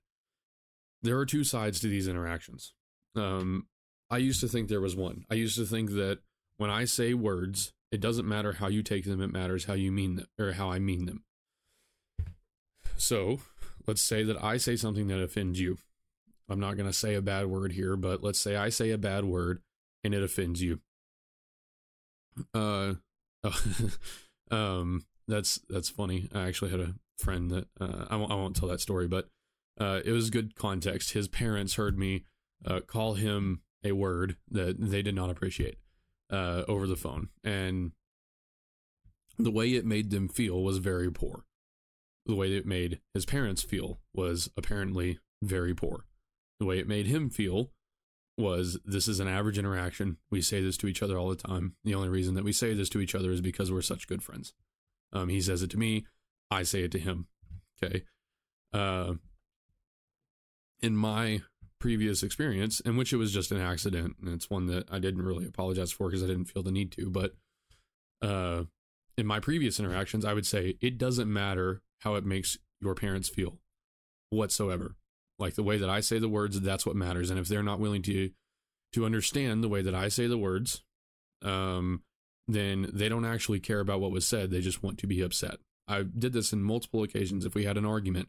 There 1.02 1.18
are 1.18 1.26
two 1.26 1.44
sides 1.44 1.80
to 1.80 1.88
these 1.88 2.08
interactions. 2.08 2.74
Um, 3.16 3.66
I 4.10 4.18
used 4.18 4.40
to 4.40 4.48
think 4.48 4.68
there 4.68 4.80
was 4.80 4.96
one. 4.96 5.24
I 5.30 5.34
used 5.34 5.56
to 5.56 5.64
think 5.64 5.90
that 5.90 6.18
when 6.56 6.70
I 6.70 6.84
say 6.84 7.14
words, 7.14 7.72
it 7.90 8.00
doesn't 8.00 8.28
matter 8.28 8.52
how 8.52 8.68
you 8.68 8.82
take 8.82 9.04
them; 9.04 9.20
it 9.20 9.32
matters 9.32 9.64
how 9.64 9.74
you 9.74 9.92
mean 9.92 10.16
them 10.16 10.26
or 10.38 10.52
how 10.52 10.70
I 10.70 10.78
mean 10.78 11.06
them. 11.06 11.24
So, 12.96 13.40
let's 13.86 14.02
say 14.02 14.22
that 14.24 14.42
I 14.42 14.56
say 14.56 14.76
something 14.76 15.08
that 15.08 15.20
offends 15.20 15.60
you. 15.60 15.78
I'm 16.50 16.60
not 16.60 16.76
going 16.76 16.88
to 16.88 16.92
say 16.92 17.14
a 17.14 17.22
bad 17.22 17.46
word 17.46 17.72
here, 17.72 17.96
but 17.96 18.22
let's 18.22 18.40
say 18.40 18.56
I 18.56 18.68
say 18.68 18.90
a 18.90 18.98
bad 18.98 19.24
word 19.24 19.60
and 20.02 20.12
it 20.12 20.22
offends 20.22 20.60
you. 20.60 20.80
Uh, 22.52 22.94
um, 24.50 25.04
that's 25.28 25.60
that's 25.68 25.88
funny. 25.88 26.28
I 26.34 26.48
actually 26.48 26.70
had 26.72 26.80
a 26.80 26.94
friend 27.18 27.50
that 27.50 27.68
uh, 27.80 28.06
I 28.10 28.16
won't 28.16 28.32
I 28.32 28.34
won't 28.34 28.56
tell 28.56 28.68
that 28.68 28.80
story, 28.80 29.06
but 29.06 29.28
uh, 29.80 30.00
it 30.04 30.12
was 30.12 30.30
good 30.30 30.56
context. 30.56 31.12
His 31.12 31.28
parents 31.28 31.74
heard 31.74 31.98
me 31.98 32.24
uh, 32.66 32.80
call 32.80 33.14
him 33.14 33.62
a 33.84 33.92
word 33.92 34.36
that 34.50 34.76
they 34.78 35.02
did 35.02 35.14
not 35.14 35.30
appreciate 35.30 35.76
uh, 36.30 36.64
over 36.68 36.86
the 36.86 36.96
phone, 36.96 37.28
and 37.44 37.92
the 39.38 39.50
way 39.50 39.74
it 39.74 39.86
made 39.86 40.10
them 40.10 40.28
feel 40.28 40.62
was 40.62 40.78
very 40.78 41.10
poor. 41.10 41.44
The 42.26 42.34
way 42.34 42.52
it 42.52 42.66
made 42.66 43.00
his 43.14 43.24
parents 43.24 43.62
feel 43.62 44.00
was 44.12 44.50
apparently 44.56 45.18
very 45.42 45.74
poor. 45.74 46.04
The 46.60 46.66
way 46.66 46.78
it 46.78 46.86
made 46.86 47.06
him 47.06 47.30
feel 47.30 47.72
was 48.38 48.78
this 48.84 49.08
is 49.08 49.18
an 49.18 49.28
average 49.28 49.58
interaction. 49.58 50.18
We 50.30 50.42
say 50.42 50.60
this 50.60 50.76
to 50.78 50.86
each 50.86 51.02
other 51.02 51.18
all 51.18 51.30
the 51.30 51.36
time. 51.36 51.74
The 51.84 51.94
only 51.94 52.08
reason 52.08 52.34
that 52.34 52.44
we 52.44 52.52
say 52.52 52.74
this 52.74 52.88
to 52.90 53.00
each 53.00 53.14
other 53.14 53.32
is 53.32 53.40
because 53.40 53.72
we're 53.72 53.82
such 53.82 54.06
good 54.06 54.22
friends. 54.22 54.52
Um, 55.12 55.28
he 55.28 55.40
says 55.40 55.62
it 55.62 55.70
to 55.70 55.78
me, 55.78 56.06
I 56.50 56.62
say 56.62 56.82
it 56.82 56.92
to 56.92 56.98
him. 56.98 57.26
Okay. 57.82 58.04
Uh, 58.72 59.14
in 60.80 60.94
my 60.94 61.40
previous 61.78 62.22
experience, 62.22 62.80
in 62.80 62.96
which 62.96 63.12
it 63.12 63.16
was 63.16 63.32
just 63.32 63.50
an 63.50 63.60
accident, 63.60 64.16
and 64.20 64.32
it's 64.32 64.50
one 64.50 64.66
that 64.66 64.84
I 64.90 64.98
didn't 64.98 65.22
really 65.22 65.46
apologize 65.46 65.90
for 65.90 66.08
because 66.08 66.22
I 66.22 66.26
didn't 66.26 66.44
feel 66.44 66.62
the 66.62 66.70
need 66.70 66.92
to, 66.92 67.10
but 67.10 67.32
uh, 68.22 68.64
in 69.16 69.26
my 69.26 69.40
previous 69.40 69.80
interactions, 69.80 70.24
I 70.24 70.34
would 70.34 70.46
say 70.46 70.76
it 70.80 70.98
doesn't 70.98 71.32
matter 71.32 71.82
how 72.00 72.14
it 72.14 72.24
makes 72.24 72.58
your 72.80 72.94
parents 72.94 73.28
feel 73.28 73.58
whatsoever. 74.28 74.96
Like 75.40 75.54
the 75.54 75.62
way 75.62 75.78
that 75.78 75.88
I 75.88 76.00
say 76.00 76.18
the 76.18 76.28
words, 76.28 76.60
that's 76.60 76.84
what 76.86 76.94
matters. 76.94 77.30
And 77.30 77.40
if 77.40 77.48
they're 77.48 77.62
not 77.62 77.80
willing 77.80 78.02
to 78.02 78.30
to 78.92 79.06
understand 79.06 79.64
the 79.64 79.68
way 79.68 79.82
that 79.82 79.94
I 79.94 80.08
say 80.08 80.26
the 80.26 80.38
words, 80.38 80.82
um, 81.42 82.02
then 82.46 82.90
they 82.92 83.08
don't 83.08 83.24
actually 83.24 83.60
care 83.60 83.80
about 83.80 84.00
what 84.00 84.10
was 84.10 84.26
said. 84.26 84.50
They 84.50 84.60
just 84.60 84.82
want 84.82 84.98
to 84.98 85.06
be 85.06 85.22
upset. 85.22 85.56
I 85.88 86.02
did 86.02 86.32
this 86.32 86.52
in 86.52 86.62
multiple 86.62 87.02
occasions. 87.02 87.44
If 87.46 87.54
we 87.54 87.64
had 87.64 87.78
an 87.78 87.86
argument 87.86 88.28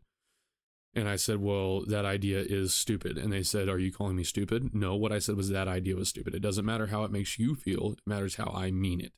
and 0.94 1.10
I 1.10 1.16
said, 1.16 1.42
Well, 1.42 1.84
that 1.86 2.06
idea 2.06 2.40
is 2.40 2.74
stupid. 2.74 3.18
And 3.18 3.32
they 3.32 3.44
said, 3.44 3.70
Are 3.70 3.80
you 3.80 3.92
calling 3.92 4.16
me 4.16 4.24
stupid? 4.24 4.74
No, 4.74 4.96
what 4.96 5.12
I 5.12 5.20
said 5.20 5.36
was 5.36 5.50
that 5.50 5.68
idea 5.68 5.96
was 5.96 6.10
stupid. 6.10 6.34
It 6.34 6.42
doesn't 6.42 6.66
matter 6.66 6.88
how 6.88 7.04
it 7.04 7.12
makes 7.12 7.38
you 7.38 7.56
feel, 7.56 7.94
it 7.94 8.00
matters 8.06 8.36
how 8.36 8.52
I 8.56 8.72
mean 8.72 9.02
it. 9.02 9.14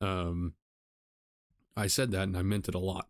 Um, 0.00 0.54
I 1.76 1.86
said 1.86 2.10
that 2.12 2.22
and 2.22 2.36
I 2.36 2.42
meant 2.42 2.68
it 2.68 2.74
a 2.74 2.80
lot. 2.80 3.08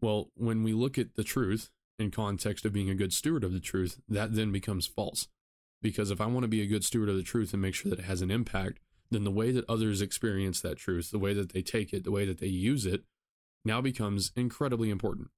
Well, 0.00 0.30
when 0.34 0.64
we 0.64 0.72
look 0.72 0.98
at 0.98 1.14
the 1.14 1.24
truth 1.24 1.70
in 1.98 2.10
context 2.10 2.64
of 2.64 2.72
being 2.72 2.90
a 2.90 2.94
good 2.94 3.12
steward 3.12 3.44
of 3.44 3.52
the 3.52 3.60
truth, 3.60 4.00
that 4.08 4.34
then 4.34 4.52
becomes 4.52 4.86
false. 4.86 5.28
Because 5.80 6.10
if 6.10 6.20
I 6.20 6.26
want 6.26 6.44
to 6.44 6.48
be 6.48 6.62
a 6.62 6.66
good 6.66 6.84
steward 6.84 7.08
of 7.08 7.16
the 7.16 7.22
truth 7.22 7.52
and 7.52 7.62
make 7.62 7.74
sure 7.74 7.90
that 7.90 7.98
it 7.98 8.04
has 8.04 8.22
an 8.22 8.30
impact, 8.30 8.78
then 9.10 9.24
the 9.24 9.30
way 9.30 9.50
that 9.50 9.68
others 9.68 10.00
experience 10.00 10.60
that 10.60 10.78
truth, 10.78 11.10
the 11.10 11.18
way 11.18 11.34
that 11.34 11.52
they 11.52 11.62
take 11.62 11.92
it, 11.92 12.04
the 12.04 12.10
way 12.10 12.24
that 12.24 12.38
they 12.38 12.46
use 12.46 12.86
it, 12.86 13.02
now 13.64 13.80
becomes 13.80 14.32
incredibly 14.36 14.90
important. 14.90 15.28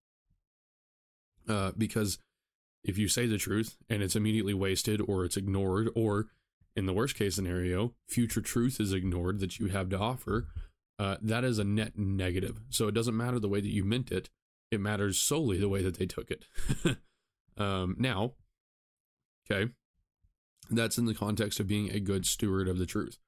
Uh, 1.49 1.73
because 1.77 2.19
if 2.85 2.99
you 2.99 3.09
say 3.09 3.27
the 3.27 3.39
truth 3.39 3.77
and 3.89 4.03
it's 4.03 4.17
immediately 4.17 4.55
wasted 4.55 5.01
or 5.01 5.25
it's 5.25 5.37
ignored, 5.37 5.89
or 5.95 6.27
in 6.77 6.87
the 6.87 6.93
worst 6.93 7.17
case 7.17 7.35
scenario, 7.35 7.95
future 8.09 8.41
truth 8.41 8.81
is 8.81 8.93
ignored 8.93 9.41
that 9.41 9.59
you 9.59 9.69
have 9.69 9.89
to 9.91 9.99
offer, 9.99 10.49
uh, 10.99 11.17
that 11.21 11.45
is 11.45 11.59
a 11.59 11.65
net 11.65 11.99
negative. 11.99 12.61
So 12.71 12.89
it 12.89 12.95
doesn't 12.95 13.17
matter 13.17 13.39
the 13.39 13.49
way 13.49 13.61
that 13.61 13.73
you 13.73 13.85
meant 13.85 14.13
it, 14.13 14.31
it 14.75 14.81
matters 14.81 15.21
solely 15.21 15.59
the 15.59 15.69
way 15.69 15.83
that 15.83 15.99
they 15.99 16.07
took 16.07 16.31
it. 16.31 16.45
um, 17.57 17.97
now, 17.99 18.33
okay, 19.51 19.73
that's 20.71 20.99
in 20.99 21.07
the 21.07 21.15
context 21.15 21.61
of 21.61 21.67
being 21.67 21.91
a 21.91 22.01
good 22.01 22.27
steward 22.27 22.69
of 22.69 22.79
the 22.79 22.87
truth. 22.87 23.19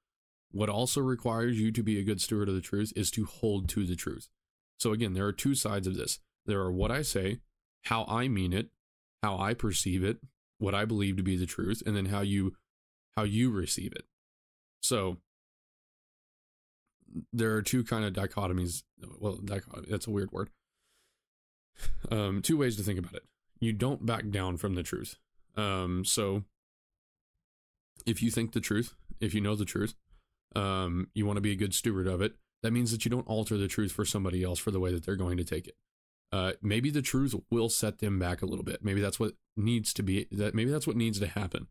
What 0.51 0.69
also 0.69 1.01
requires 1.01 1.59
you 1.59 1.71
to 1.71 1.83
be 1.83 1.99
a 1.99 2.03
good 2.03 2.21
steward 2.21 2.49
of 2.49 2.55
the 2.55 2.61
truth 2.61 2.93
is 2.95 3.11
to 3.11 3.25
hold 3.25 3.67
to 3.69 3.85
the 3.85 3.95
truth. 3.95 4.27
So, 4.79 4.91
again, 4.91 5.13
there 5.13 5.25
are 5.25 5.33
two 5.33 5.55
sides 5.55 5.87
of 5.87 5.95
this 5.95 6.19
there 6.45 6.61
are 6.61 6.71
what 6.71 6.91
I 6.91 7.01
say, 7.01 7.39
how 7.83 8.05
I 8.07 8.29
mean 8.29 8.53
it, 8.53 8.69
how 9.21 9.37
I 9.37 9.53
perceive 9.53 10.03
it, 10.03 10.17
what 10.59 10.73
I 10.73 10.85
believe 10.85 11.17
to 11.17 11.23
be 11.23 11.35
the 11.35 11.45
truth, 11.45 11.83
and 11.85 11.95
then 11.95 12.05
how 12.05 12.21
you 12.21 12.55
how 13.15 13.23
you 13.23 13.51
receive 13.51 13.91
it. 13.93 14.05
So 14.81 15.17
there 17.33 17.53
are 17.55 17.61
two 17.61 17.83
kind 17.83 18.05
of 18.05 18.13
dichotomies. 18.13 18.83
Well, 19.19 19.37
dichotomy, 19.43 19.87
that's 19.89 20.07
a 20.07 20.11
weird 20.11 20.31
word. 20.31 20.49
Um, 22.09 22.41
two 22.41 22.57
ways 22.57 22.75
to 22.77 22.83
think 22.83 22.99
about 22.99 23.15
it. 23.15 23.23
You 23.59 23.73
don't 23.73 24.05
back 24.05 24.29
down 24.29 24.57
from 24.57 24.75
the 24.75 24.83
truth. 24.83 25.17
Um, 25.55 26.05
so 26.05 26.43
if 28.05 28.21
you 28.21 28.31
think 28.31 28.53
the 28.53 28.61
truth, 28.61 28.95
if 29.19 29.33
you 29.33 29.41
know 29.41 29.55
the 29.55 29.65
truth, 29.65 29.95
um, 30.55 31.09
you 31.13 31.25
want 31.25 31.37
to 31.37 31.41
be 31.41 31.51
a 31.51 31.55
good 31.55 31.73
steward 31.73 32.07
of 32.07 32.21
it. 32.21 32.35
That 32.63 32.71
means 32.71 32.91
that 32.91 33.05
you 33.05 33.11
don't 33.11 33.27
alter 33.27 33.57
the 33.57 33.67
truth 33.67 33.91
for 33.91 34.05
somebody 34.05 34.43
else 34.43 34.59
for 34.59 34.71
the 34.71 34.79
way 34.79 34.91
that 34.91 35.05
they're 35.05 35.15
going 35.15 35.37
to 35.37 35.43
take 35.43 35.67
it. 35.67 35.75
Uh, 36.31 36.53
maybe 36.61 36.89
the 36.89 37.01
truth 37.01 37.33
will 37.49 37.69
set 37.69 37.99
them 37.99 38.19
back 38.19 38.41
a 38.41 38.45
little 38.45 38.65
bit. 38.65 38.83
Maybe 38.83 39.01
that's 39.01 39.19
what 39.19 39.33
needs 39.55 39.93
to 39.93 40.03
be. 40.03 40.27
That 40.31 40.53
maybe 40.55 40.71
that's 40.71 40.87
what 40.87 40.97
needs 40.97 41.19
to 41.19 41.27
happen. 41.27 41.67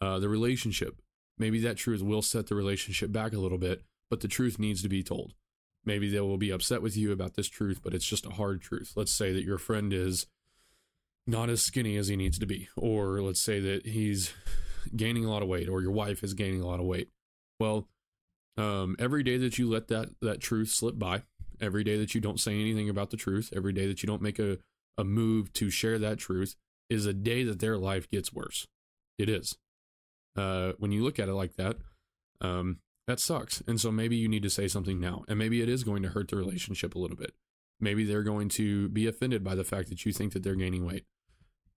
Uh, 0.00 0.18
the 0.18 0.28
relationship. 0.28 1.00
Maybe 1.38 1.60
that 1.60 1.76
truth 1.76 2.02
will 2.02 2.22
set 2.22 2.46
the 2.46 2.54
relationship 2.54 3.10
back 3.10 3.32
a 3.32 3.38
little 3.38 3.58
bit, 3.58 3.82
but 4.10 4.20
the 4.20 4.28
truth 4.28 4.58
needs 4.58 4.82
to 4.82 4.88
be 4.88 5.02
told. 5.02 5.34
Maybe 5.84 6.10
they 6.10 6.20
will 6.20 6.38
be 6.38 6.50
upset 6.50 6.82
with 6.82 6.96
you 6.96 7.12
about 7.12 7.34
this 7.34 7.48
truth, 7.48 7.80
but 7.82 7.94
it's 7.94 8.06
just 8.06 8.26
a 8.26 8.30
hard 8.30 8.62
truth. 8.62 8.92
Let's 8.96 9.12
say 9.12 9.32
that 9.32 9.44
your 9.44 9.58
friend 9.58 9.92
is 9.92 10.26
not 11.26 11.48
as 11.48 11.62
skinny 11.62 11.96
as 11.96 12.08
he 12.08 12.16
needs 12.16 12.38
to 12.38 12.46
be, 12.46 12.68
or 12.76 13.20
let's 13.20 13.40
say 13.40 13.60
that 13.60 13.86
he's 13.86 14.32
gaining 14.94 15.24
a 15.24 15.30
lot 15.30 15.42
of 15.42 15.48
weight, 15.48 15.68
or 15.68 15.80
your 15.80 15.92
wife 15.92 16.22
is 16.22 16.34
gaining 16.34 16.60
a 16.60 16.66
lot 16.66 16.80
of 16.80 16.86
weight. 16.86 17.08
Well, 17.58 17.88
um, 18.56 18.96
every 18.98 19.22
day 19.22 19.36
that 19.38 19.58
you 19.58 19.68
let 19.68 19.88
that 19.88 20.10
that 20.20 20.40
truth 20.40 20.68
slip 20.68 20.98
by, 20.98 21.22
every 21.60 21.84
day 21.84 21.96
that 21.98 22.14
you 22.14 22.20
don't 22.20 22.40
say 22.40 22.60
anything 22.60 22.88
about 22.88 23.10
the 23.10 23.16
truth, 23.16 23.52
every 23.54 23.72
day 23.72 23.86
that 23.86 24.02
you 24.02 24.06
don't 24.06 24.22
make 24.22 24.38
a, 24.38 24.58
a 24.98 25.04
move 25.04 25.52
to 25.54 25.70
share 25.70 25.98
that 25.98 26.18
truth, 26.18 26.56
is 26.90 27.06
a 27.06 27.12
day 27.12 27.42
that 27.44 27.60
their 27.60 27.76
life 27.78 28.08
gets 28.10 28.32
worse. 28.32 28.66
It 29.18 29.28
is. 29.28 29.56
Uh, 30.36 30.72
when 30.78 30.92
you 30.92 31.04
look 31.04 31.18
at 31.18 31.28
it 31.28 31.34
like 31.34 31.56
that, 31.56 31.76
um, 32.40 32.78
that 33.06 33.20
sucks. 33.20 33.62
And 33.66 33.80
so 33.80 33.90
maybe 33.90 34.16
you 34.16 34.28
need 34.28 34.42
to 34.42 34.50
say 34.50 34.68
something 34.68 35.00
now, 35.00 35.24
and 35.28 35.38
maybe 35.38 35.62
it 35.62 35.68
is 35.68 35.84
going 35.84 36.02
to 36.02 36.10
hurt 36.10 36.28
the 36.28 36.36
relationship 36.36 36.94
a 36.94 36.98
little 36.98 37.16
bit. 37.16 37.34
Maybe 37.80 38.04
they're 38.04 38.22
going 38.22 38.48
to 38.50 38.88
be 38.88 39.06
offended 39.06 39.42
by 39.42 39.54
the 39.54 39.64
fact 39.64 39.88
that 39.88 40.06
you 40.06 40.12
think 40.12 40.32
that 40.32 40.42
they're 40.42 40.54
gaining 40.54 40.86
weight. 40.86 41.04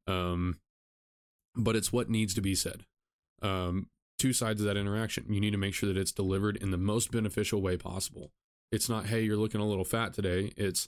Um, 0.08 0.60
but 1.56 1.76
it's 1.76 1.92
what 1.92 2.10
needs 2.10 2.34
to 2.36 2.42
be 2.42 2.56
said. 2.56 2.86
Um, 3.42 3.88
two 4.18 4.32
sides 4.32 4.62
of 4.62 4.68
that 4.68 4.78
interaction. 4.78 5.26
You 5.34 5.42
need 5.42 5.52
to 5.52 5.58
make 5.58 5.74
sure 5.74 5.92
that 5.92 6.00
it's 6.00 6.12
delivered 6.12 6.56
in 6.58 6.72
the 6.72 6.78
most 6.78 7.12
beneficial 7.12 7.62
way 7.62 7.78
possible. 7.78 8.32
It's 8.72 8.90
not, 8.90 9.08
hey, 9.08 9.22
you're 9.22 9.38
looking 9.38 9.62
a 9.62 9.68
little 9.68 9.84
fat 9.86 10.14
today. 10.14 10.52
It's, 10.56 10.88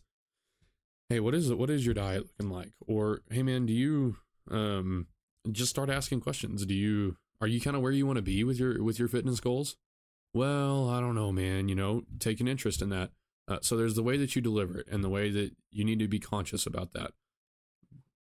hey, 1.10 1.20
what 1.20 1.34
is 1.34 1.50
it? 1.50 1.58
What 1.58 1.70
is 1.70 1.86
your 1.86 1.96
diet 1.96 2.28
looking 2.28 2.52
like? 2.52 2.72
Or, 2.88 3.22
hey, 3.32 3.44
man, 3.44 3.66
do 3.66 3.74
you 3.74 4.18
um, 4.52 5.08
just 5.52 5.70
start 5.70 5.90
asking 5.90 6.22
questions? 6.22 6.66
Do 6.66 6.74
you 6.74 7.18
are 7.42 7.48
you 7.48 7.62
kind 7.62 7.76
of 7.76 7.82
where 7.82 7.92
you 7.92 8.06
want 8.06 8.18
to 8.18 8.22
be 8.24 8.44
with 8.44 8.60
your 8.60 8.84
with 8.84 9.00
your 9.00 9.08
fitness 9.08 9.40
goals? 9.40 9.76
Well, 10.34 10.90
I 10.90 11.00
don't 11.00 11.16
know, 11.16 11.32
man. 11.32 11.70
You 11.70 11.76
know, 11.76 12.04
take 12.20 12.40
an 12.40 12.48
interest 12.48 12.82
in 12.82 12.90
that. 12.90 13.12
Uh, 13.48 13.58
so 13.62 13.76
there's 13.76 13.96
the 13.96 14.04
way 14.04 14.16
that 14.18 14.36
you 14.36 14.42
deliver 14.42 14.80
it, 14.80 14.88
and 14.92 15.04
the 15.04 15.10
way 15.10 15.32
that 15.32 15.52
you 15.72 15.84
need 15.84 16.00
to 16.00 16.08
be 16.08 16.20
conscious 16.20 16.66
about 16.66 16.94
that. 16.94 17.12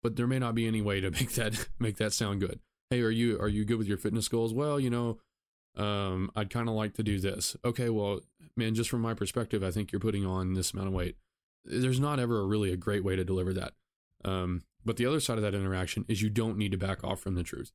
But 0.02 0.16
there 0.16 0.26
may 0.26 0.40
not 0.40 0.56
be 0.56 0.66
any 0.66 0.82
way 0.82 1.00
to 1.00 1.10
make 1.12 1.32
that 1.34 1.68
make 1.78 1.96
that 1.98 2.12
sound 2.12 2.40
good 2.40 2.60
hey, 2.92 3.00
are 3.00 3.10
you 3.10 3.40
are 3.40 3.48
you 3.48 3.64
good 3.64 3.78
with 3.78 3.88
your 3.88 3.96
fitness 3.96 4.28
goals? 4.28 4.52
Well, 4.52 4.78
you 4.78 4.90
know, 4.90 5.18
um, 5.76 6.30
I'd 6.36 6.50
kind 6.50 6.68
of 6.68 6.74
like 6.74 6.94
to 6.94 7.02
do 7.02 7.18
this. 7.18 7.56
Okay, 7.64 7.88
well, 7.88 8.20
man, 8.54 8.74
just 8.74 8.90
from 8.90 9.00
my 9.00 9.14
perspective, 9.14 9.62
I 9.62 9.70
think 9.70 9.90
you're 9.90 10.00
putting 10.00 10.26
on 10.26 10.52
this 10.52 10.72
amount 10.72 10.88
of 10.88 10.94
weight. 10.94 11.16
There's 11.64 12.00
not 12.00 12.20
ever 12.20 12.40
a 12.40 12.46
really 12.46 12.70
a 12.70 12.76
great 12.76 13.02
way 13.02 13.16
to 13.16 13.24
deliver 13.24 13.54
that. 13.54 13.72
Um, 14.24 14.64
but 14.84 14.98
the 14.98 15.06
other 15.06 15.20
side 15.20 15.38
of 15.38 15.42
that 15.42 15.54
interaction 15.54 16.04
is 16.06 16.20
you 16.20 16.28
don't 16.28 16.58
need 16.58 16.72
to 16.72 16.78
back 16.78 17.02
off 17.02 17.20
from 17.20 17.34
the 17.34 17.42
truth. 17.42 17.72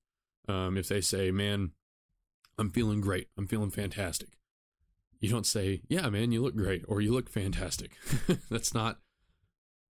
Um, 0.47 0.77
if 0.77 0.87
they 0.87 1.01
say, 1.01 1.31
man, 1.31 1.71
I'm 2.57 2.69
feeling 2.69 3.01
great, 3.01 3.29
I'm 3.37 3.47
feeling 3.47 3.71
fantastic. 3.71 4.29
You 5.19 5.29
don't 5.29 5.45
say, 5.45 5.81
"Yeah, 5.89 6.09
man, 6.09 6.31
you 6.31 6.41
look 6.41 6.55
great" 6.55 6.83
or 6.87 7.01
"You 7.01 7.13
look 7.13 7.29
fantastic." 7.29 7.97
That's 8.49 8.73
not 8.73 8.99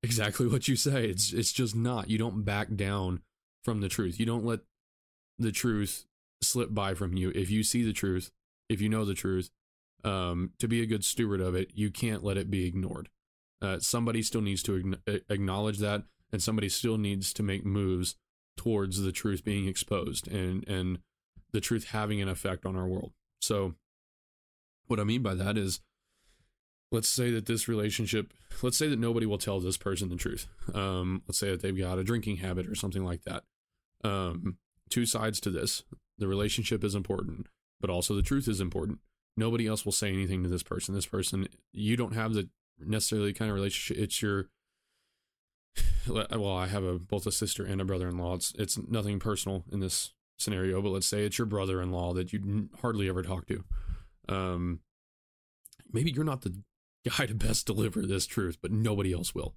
exactly 0.02 0.46
what 0.46 0.68
you 0.68 0.76
say. 0.76 1.07
It's 1.07 1.33
it's 1.33 1.52
just 1.52 1.74
not. 1.74 2.09
You 2.09 2.18
don't 2.18 2.44
back 2.44 2.74
down 2.74 3.22
from 3.64 3.81
the 3.81 3.88
truth. 3.88 4.20
You 4.20 4.26
don't 4.26 4.44
let 4.44 4.61
the 5.38 5.52
truth 5.52 6.07
slip 6.40 6.72
by 6.72 6.94
from 6.94 7.16
you. 7.16 7.33
If 7.35 7.50
you 7.50 7.62
see 7.62 7.83
the 7.83 7.92
truth, 7.92 8.31
if 8.68 8.81
you 8.81 8.88
know 8.88 9.05
the 9.05 9.14
truth, 9.14 9.50
um, 10.05 10.52
to 10.59 10.68
be 10.68 10.81
a 10.81 10.87
good 10.87 11.05
steward 11.05 11.40
of 11.40 11.55
it, 11.55 11.72
you 11.74 11.90
can't 11.90 12.22
let 12.24 12.37
it 12.37 12.50
be 12.50 12.66
ignored. 12.66 13.09
Uh, 13.61 13.79
somebody 13.81 14.22
still 14.22 14.42
needs 14.42 14.62
to 14.64 14.96
acknowledge 15.29 15.79
that, 15.79 16.05
and 16.33 16.42
somebody 16.42 16.68
still 16.68 16.98
needs 16.98 17.33
to 17.33 17.42
make 17.42 17.64
moves 17.64 18.16
towards 18.57 19.00
the 19.00 19.12
truth 19.12 19.44
being 19.44 19.66
exposed 19.66 20.29
and 20.29 20.66
and 20.68 20.98
the 21.52 21.61
truth 21.61 21.87
having 21.87 22.20
an 22.20 22.28
effect 22.28 22.66
on 22.66 22.76
our 22.76 22.87
world. 22.87 23.12
So, 23.40 23.74
what 24.87 25.00
I 25.00 25.04
mean 25.04 25.22
by 25.22 25.35
that 25.35 25.56
is, 25.56 25.80
let's 26.92 27.09
say 27.09 27.30
that 27.30 27.46
this 27.46 27.68
relationship, 27.68 28.32
let's 28.62 28.76
say 28.76 28.88
that 28.88 28.98
nobody 28.98 29.26
will 29.26 29.38
tell 29.38 29.61
this 29.61 29.76
person 29.76 30.09
the 30.09 30.16
truth. 30.16 30.46
Um, 30.74 31.22
let's 31.26 31.38
say 31.38 31.50
that 31.50 31.62
they've 31.62 31.76
got 31.76 31.98
a 31.98 32.04
drinking 32.04 32.37
habit 32.37 32.68
or 32.68 32.74
something 32.74 33.04
like 33.04 33.22
that. 33.24 33.44
Um, 34.04 34.59
two 34.90 35.06
sides 35.06 35.40
to 35.40 35.50
this. 35.50 35.82
The 36.18 36.28
relationship 36.28 36.85
is 36.85 36.94
important, 36.94 37.48
but 37.80 37.90
also 37.90 38.14
the 38.14 38.22
truth 38.22 38.48
is 38.48 38.61
important. 38.61 39.00
Nobody 39.37 39.66
else 39.66 39.85
will 39.85 39.92
say 39.92 40.09
anything 40.09 40.42
to 40.44 40.48
this 40.48 40.62
person. 40.62 40.94
This 40.94 41.06
person, 41.06 41.48
you 41.72 41.96
don't 41.96 42.14
have 42.14 42.32
the 42.32 42.48
necessarily 42.78 43.32
kind 43.32 43.50
of 43.50 43.54
relationship. 43.54 44.02
It's 44.02 44.22
your 44.22 44.48
well, 46.09 46.56
I 46.56 46.66
have 46.66 46.85
a 46.85 46.98
both 46.98 47.26
a 47.26 47.32
sister 47.32 47.64
and 47.64 47.80
a 47.80 47.85
brother-in-law. 47.85 48.35
It's 48.35 48.54
it's 48.59 48.78
nothing 48.88 49.18
personal 49.18 49.64
in 49.70 49.80
this 49.80 50.12
scenario, 50.38 50.83
but 50.83 50.90
let's 50.90 51.07
say 51.07 51.25
it's 51.25 51.38
your 51.38 51.46
brother-in-law 51.46 52.14
that 52.14 52.33
you 52.33 52.68
hardly 52.81 53.09
ever 53.09 53.22
talk 53.22 53.46
to. 53.46 53.64
Um, 54.29 54.81
maybe 55.92 56.11
you're 56.11 56.25
not 56.25 56.42
the 56.42 56.55
guy 57.09 57.27
to 57.27 57.35
best 57.35 57.66
deliver 57.66 58.03
this 58.03 58.27
truth, 58.27 58.59
but 58.61 58.72
nobody 58.72 59.12
else 59.12 59.35
will. 59.35 59.55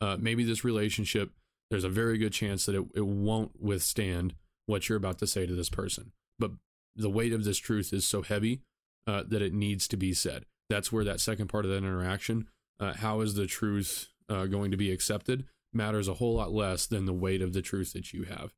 Uh, 0.00 0.16
maybe 0.18 0.44
this 0.44 0.64
relationship, 0.64 1.30
there's 1.70 1.84
a 1.84 1.88
very 1.88 2.18
good 2.18 2.32
chance 2.32 2.66
that 2.66 2.74
it, 2.74 2.84
it 2.94 3.06
won't 3.06 3.60
withstand 3.60 4.34
what 4.66 4.88
you're 4.88 4.98
about 4.98 5.18
to 5.18 5.26
say 5.26 5.46
to 5.46 5.54
this 5.54 5.70
person. 5.70 6.12
But 6.38 6.52
the 6.94 7.10
weight 7.10 7.32
of 7.32 7.44
this 7.44 7.58
truth 7.58 7.92
is 7.92 8.06
so 8.06 8.22
heavy 8.22 8.62
uh, 9.06 9.22
that 9.28 9.42
it 9.42 9.52
needs 9.52 9.86
to 9.88 9.96
be 9.96 10.12
said. 10.12 10.44
That's 10.68 10.90
where 10.90 11.04
that 11.04 11.20
second 11.20 11.48
part 11.48 11.64
of 11.64 11.70
that 11.70 11.78
interaction, 11.78 12.48
uh, 12.80 12.94
how 12.94 13.20
is 13.20 13.34
the 13.34 13.46
truth 13.46 14.08
uh, 14.28 14.46
going 14.46 14.70
to 14.72 14.76
be 14.76 14.90
accepted, 14.90 15.44
matters 15.72 16.08
a 16.08 16.14
whole 16.14 16.34
lot 16.34 16.52
less 16.52 16.86
than 16.86 17.04
the 17.04 17.12
weight 17.12 17.42
of 17.42 17.52
the 17.52 17.62
truth 17.62 17.92
that 17.92 18.12
you 18.12 18.24
have 18.24 18.52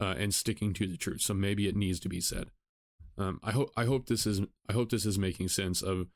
uh, 0.00 0.14
and 0.18 0.34
sticking 0.34 0.72
to 0.74 0.86
the 0.86 0.96
truth. 0.96 1.20
So 1.20 1.34
maybe 1.34 1.68
it 1.68 1.76
needs 1.76 2.00
to 2.00 2.08
be 2.08 2.20
said. 2.20 2.50
Um, 3.18 3.38
I 3.42 3.52
hope 3.52 3.70
I 3.76 3.84
hope 3.84 4.06
this 4.06 4.26
is 4.26 4.40
I 4.68 4.72
hope 4.72 4.90
this 4.90 5.04
is 5.04 5.18
making 5.18 5.48
sense 5.48 5.82
of 5.82 6.08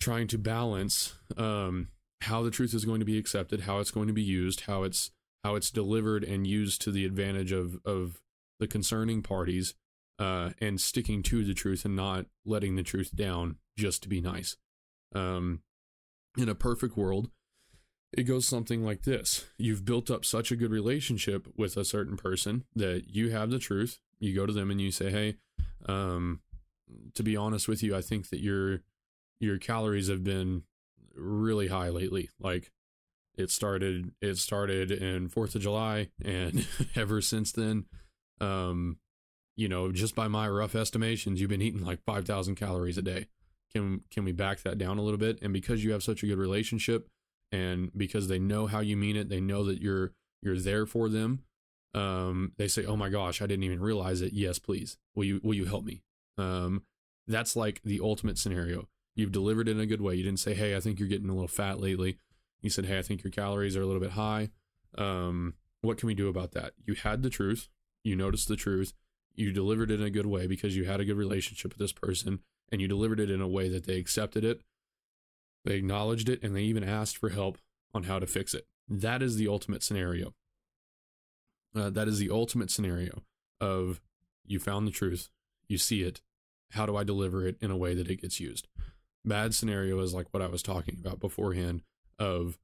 trying 0.00 0.26
to 0.28 0.38
balance 0.38 1.14
um, 1.36 1.88
how 2.22 2.42
the 2.42 2.50
truth 2.50 2.74
is 2.74 2.84
going 2.84 3.00
to 3.00 3.06
be 3.06 3.18
accepted, 3.18 3.62
how 3.62 3.78
it's 3.78 3.90
going 3.90 4.08
to 4.08 4.12
be 4.12 4.22
used, 4.22 4.62
how 4.62 4.82
it's 4.82 5.10
how 5.42 5.54
it's 5.54 5.70
delivered 5.70 6.22
and 6.22 6.46
used 6.46 6.82
to 6.82 6.90
the 6.90 7.04
advantage 7.04 7.52
of 7.52 7.78
of 7.84 8.20
the 8.60 8.66
concerning 8.68 9.22
parties, 9.22 9.74
uh, 10.18 10.50
and 10.60 10.80
sticking 10.80 11.22
to 11.22 11.44
the 11.44 11.54
truth 11.54 11.84
and 11.84 11.96
not 11.96 12.26
letting 12.44 12.76
the 12.76 12.82
truth 12.82 13.14
down 13.14 13.56
just 13.76 14.02
to 14.02 14.08
be 14.08 14.20
nice. 14.20 14.56
Um, 15.14 15.62
in 16.36 16.48
a 16.48 16.54
perfect 16.54 16.96
world, 16.96 17.30
it 18.12 18.24
goes 18.24 18.46
something 18.46 18.84
like 18.84 19.02
this 19.02 19.46
You've 19.58 19.84
built 19.84 20.10
up 20.10 20.24
such 20.24 20.50
a 20.52 20.56
good 20.56 20.70
relationship 20.70 21.48
with 21.56 21.76
a 21.76 21.84
certain 21.84 22.16
person 22.16 22.64
that 22.74 23.04
you 23.08 23.30
have 23.30 23.50
the 23.50 23.58
truth. 23.58 23.98
You 24.18 24.34
go 24.34 24.46
to 24.46 24.52
them 24.52 24.70
and 24.70 24.80
you 24.80 24.90
say, 24.90 25.10
Hey, 25.10 25.36
um, 25.86 26.40
to 27.14 27.22
be 27.22 27.36
honest 27.36 27.68
with 27.68 27.82
you, 27.82 27.96
I 27.96 28.02
think 28.02 28.30
that 28.30 28.40
your 28.40 28.80
your 29.40 29.58
calories 29.58 30.08
have 30.08 30.22
been 30.22 30.62
really 31.14 31.68
high 31.68 31.88
lately. 31.88 32.30
Like 32.38 32.70
it 33.36 33.50
started 33.50 34.12
it 34.20 34.36
started 34.36 34.90
in 34.90 35.28
4th 35.28 35.54
of 35.54 35.62
July 35.62 36.08
and 36.24 36.66
ever 36.96 37.20
since 37.20 37.52
then 37.52 37.86
um 38.40 38.98
you 39.56 39.68
know 39.68 39.92
just 39.92 40.14
by 40.14 40.28
my 40.28 40.48
rough 40.48 40.74
estimations 40.74 41.40
you've 41.40 41.50
been 41.50 41.62
eating 41.62 41.84
like 41.84 42.02
5000 42.04 42.54
calories 42.56 42.98
a 42.98 43.02
day 43.02 43.26
can 43.72 44.02
can 44.10 44.24
we 44.24 44.32
back 44.32 44.62
that 44.62 44.78
down 44.78 44.98
a 44.98 45.02
little 45.02 45.18
bit 45.18 45.38
and 45.42 45.52
because 45.52 45.84
you 45.84 45.92
have 45.92 46.02
such 46.02 46.22
a 46.22 46.26
good 46.26 46.38
relationship 46.38 47.08
and 47.52 47.90
because 47.96 48.26
they 48.26 48.38
know 48.38 48.66
how 48.66 48.80
you 48.80 48.96
mean 48.96 49.16
it 49.16 49.28
they 49.28 49.40
know 49.40 49.62
that 49.64 49.80
you're 49.80 50.12
you're 50.40 50.58
there 50.58 50.86
for 50.86 51.08
them 51.08 51.44
um, 51.94 52.52
they 52.56 52.68
say 52.68 52.84
oh 52.84 52.96
my 52.96 53.10
gosh 53.10 53.42
i 53.42 53.46
didn't 53.46 53.64
even 53.64 53.80
realize 53.80 54.22
it. 54.22 54.32
Yes 54.32 54.58
please. 54.58 54.96
Will 55.14 55.24
you 55.24 55.40
will 55.42 55.54
you 55.54 55.66
help 55.66 55.84
me? 55.84 56.02
Um, 56.38 56.82
that's 57.26 57.54
like 57.54 57.82
the 57.84 58.00
ultimate 58.00 58.38
scenario. 58.38 58.88
You've 59.14 59.32
delivered 59.32 59.68
it 59.68 59.72
in 59.72 59.80
a 59.80 59.86
good 59.86 60.00
way. 60.00 60.14
You 60.14 60.24
didn't 60.24 60.40
say 60.40 60.54
hey 60.54 60.74
i 60.74 60.80
think 60.80 60.98
you're 60.98 61.08
getting 61.08 61.28
a 61.28 61.34
little 61.34 61.48
fat 61.48 61.80
lately. 61.80 62.18
You 62.62 62.70
said 62.70 62.86
hey 62.86 62.98
i 62.98 63.02
think 63.02 63.22
your 63.22 63.30
calories 63.30 63.76
are 63.76 63.82
a 63.82 63.86
little 63.86 64.00
bit 64.00 64.12
high. 64.12 64.50
Um, 64.96 65.54
what 65.82 65.98
can 65.98 66.06
we 66.06 66.14
do 66.14 66.28
about 66.28 66.52
that? 66.52 66.72
You 66.84 66.94
had 66.94 67.22
the 67.22 67.30
truth. 67.30 67.68
You 68.04 68.16
noticed 68.16 68.48
the 68.48 68.56
truth. 68.56 68.92
You 69.34 69.52
delivered 69.52 69.90
it 69.90 70.00
in 70.00 70.06
a 70.06 70.10
good 70.10 70.26
way 70.26 70.46
because 70.46 70.76
you 70.76 70.84
had 70.84 71.00
a 71.00 71.04
good 71.04 71.16
relationship 71.16 71.72
with 71.72 71.78
this 71.78 71.92
person 71.92 72.40
and 72.70 72.80
you 72.80 72.88
delivered 72.88 73.20
it 73.20 73.30
in 73.30 73.40
a 73.40 73.48
way 73.48 73.68
that 73.68 73.86
they 73.86 73.98
accepted 73.98 74.44
it 74.44 74.62
they 75.64 75.74
acknowledged 75.74 76.28
it 76.28 76.42
and 76.42 76.54
they 76.54 76.62
even 76.62 76.84
asked 76.84 77.18
for 77.18 77.30
help 77.30 77.58
on 77.94 78.04
how 78.04 78.18
to 78.18 78.26
fix 78.26 78.54
it. 78.54 78.66
That 78.88 79.22
is 79.22 79.36
the 79.36 79.48
ultimate 79.48 79.82
scenario. 79.82 80.34
Uh, 81.74 81.90
that 81.90 82.08
is 82.08 82.18
the 82.18 82.30
ultimate 82.30 82.70
scenario 82.70 83.22
of 83.60 84.00
you 84.44 84.58
found 84.58 84.86
the 84.86 84.92
truth, 84.92 85.30
you 85.68 85.78
see 85.78 86.02
it. 86.02 86.20
How 86.72 86.86
do 86.86 86.96
I 86.96 87.04
deliver 87.04 87.46
it 87.46 87.56
in 87.60 87.70
a 87.70 87.76
way 87.76 87.94
that 87.94 88.10
it 88.10 88.20
gets 88.20 88.40
used? 88.40 88.66
Bad 89.24 89.54
scenario 89.54 90.00
is 90.00 90.12
like 90.12 90.26
what 90.32 90.42
I 90.42 90.48
was 90.48 90.62
talking 90.62 90.98
about 90.98 91.20
beforehand 91.20 91.82
of 92.18 92.58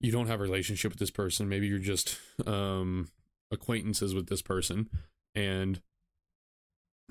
you 0.00 0.10
don't 0.10 0.26
have 0.26 0.40
a 0.40 0.42
relationship 0.42 0.90
with 0.90 0.98
this 0.98 1.10
person. 1.10 1.48
Maybe 1.48 1.66
you're 1.66 1.78
just 1.78 2.18
um, 2.46 3.08
acquaintances 3.50 4.14
with 4.14 4.28
this 4.28 4.42
person 4.42 4.88
and 5.34 5.80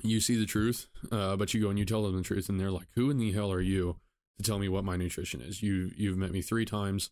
you 0.02 0.20
see 0.20 0.36
the 0.36 0.46
truth, 0.46 0.88
uh, 1.12 1.36
but 1.36 1.54
you 1.54 1.62
go 1.62 1.70
and 1.70 1.78
you 1.78 1.86
tell 1.86 2.04
them 2.04 2.16
the 2.16 2.24
truth, 2.24 2.50
and 2.50 2.60
they're 2.60 2.72
like, 2.72 2.88
"Who 2.96 3.10
in 3.10 3.18
the 3.18 3.32
hell 3.32 3.52
are 3.52 3.62
you 3.62 3.98
to 4.39 4.43
tell 4.43 4.58
me 4.58 4.69
what 4.69 4.84
my 4.84 4.95
nutrition 4.95 5.41
is. 5.41 5.62
You 5.62 5.91
you've 5.95 6.17
met 6.17 6.32
me 6.32 6.41
three 6.41 6.65
times. 6.65 7.12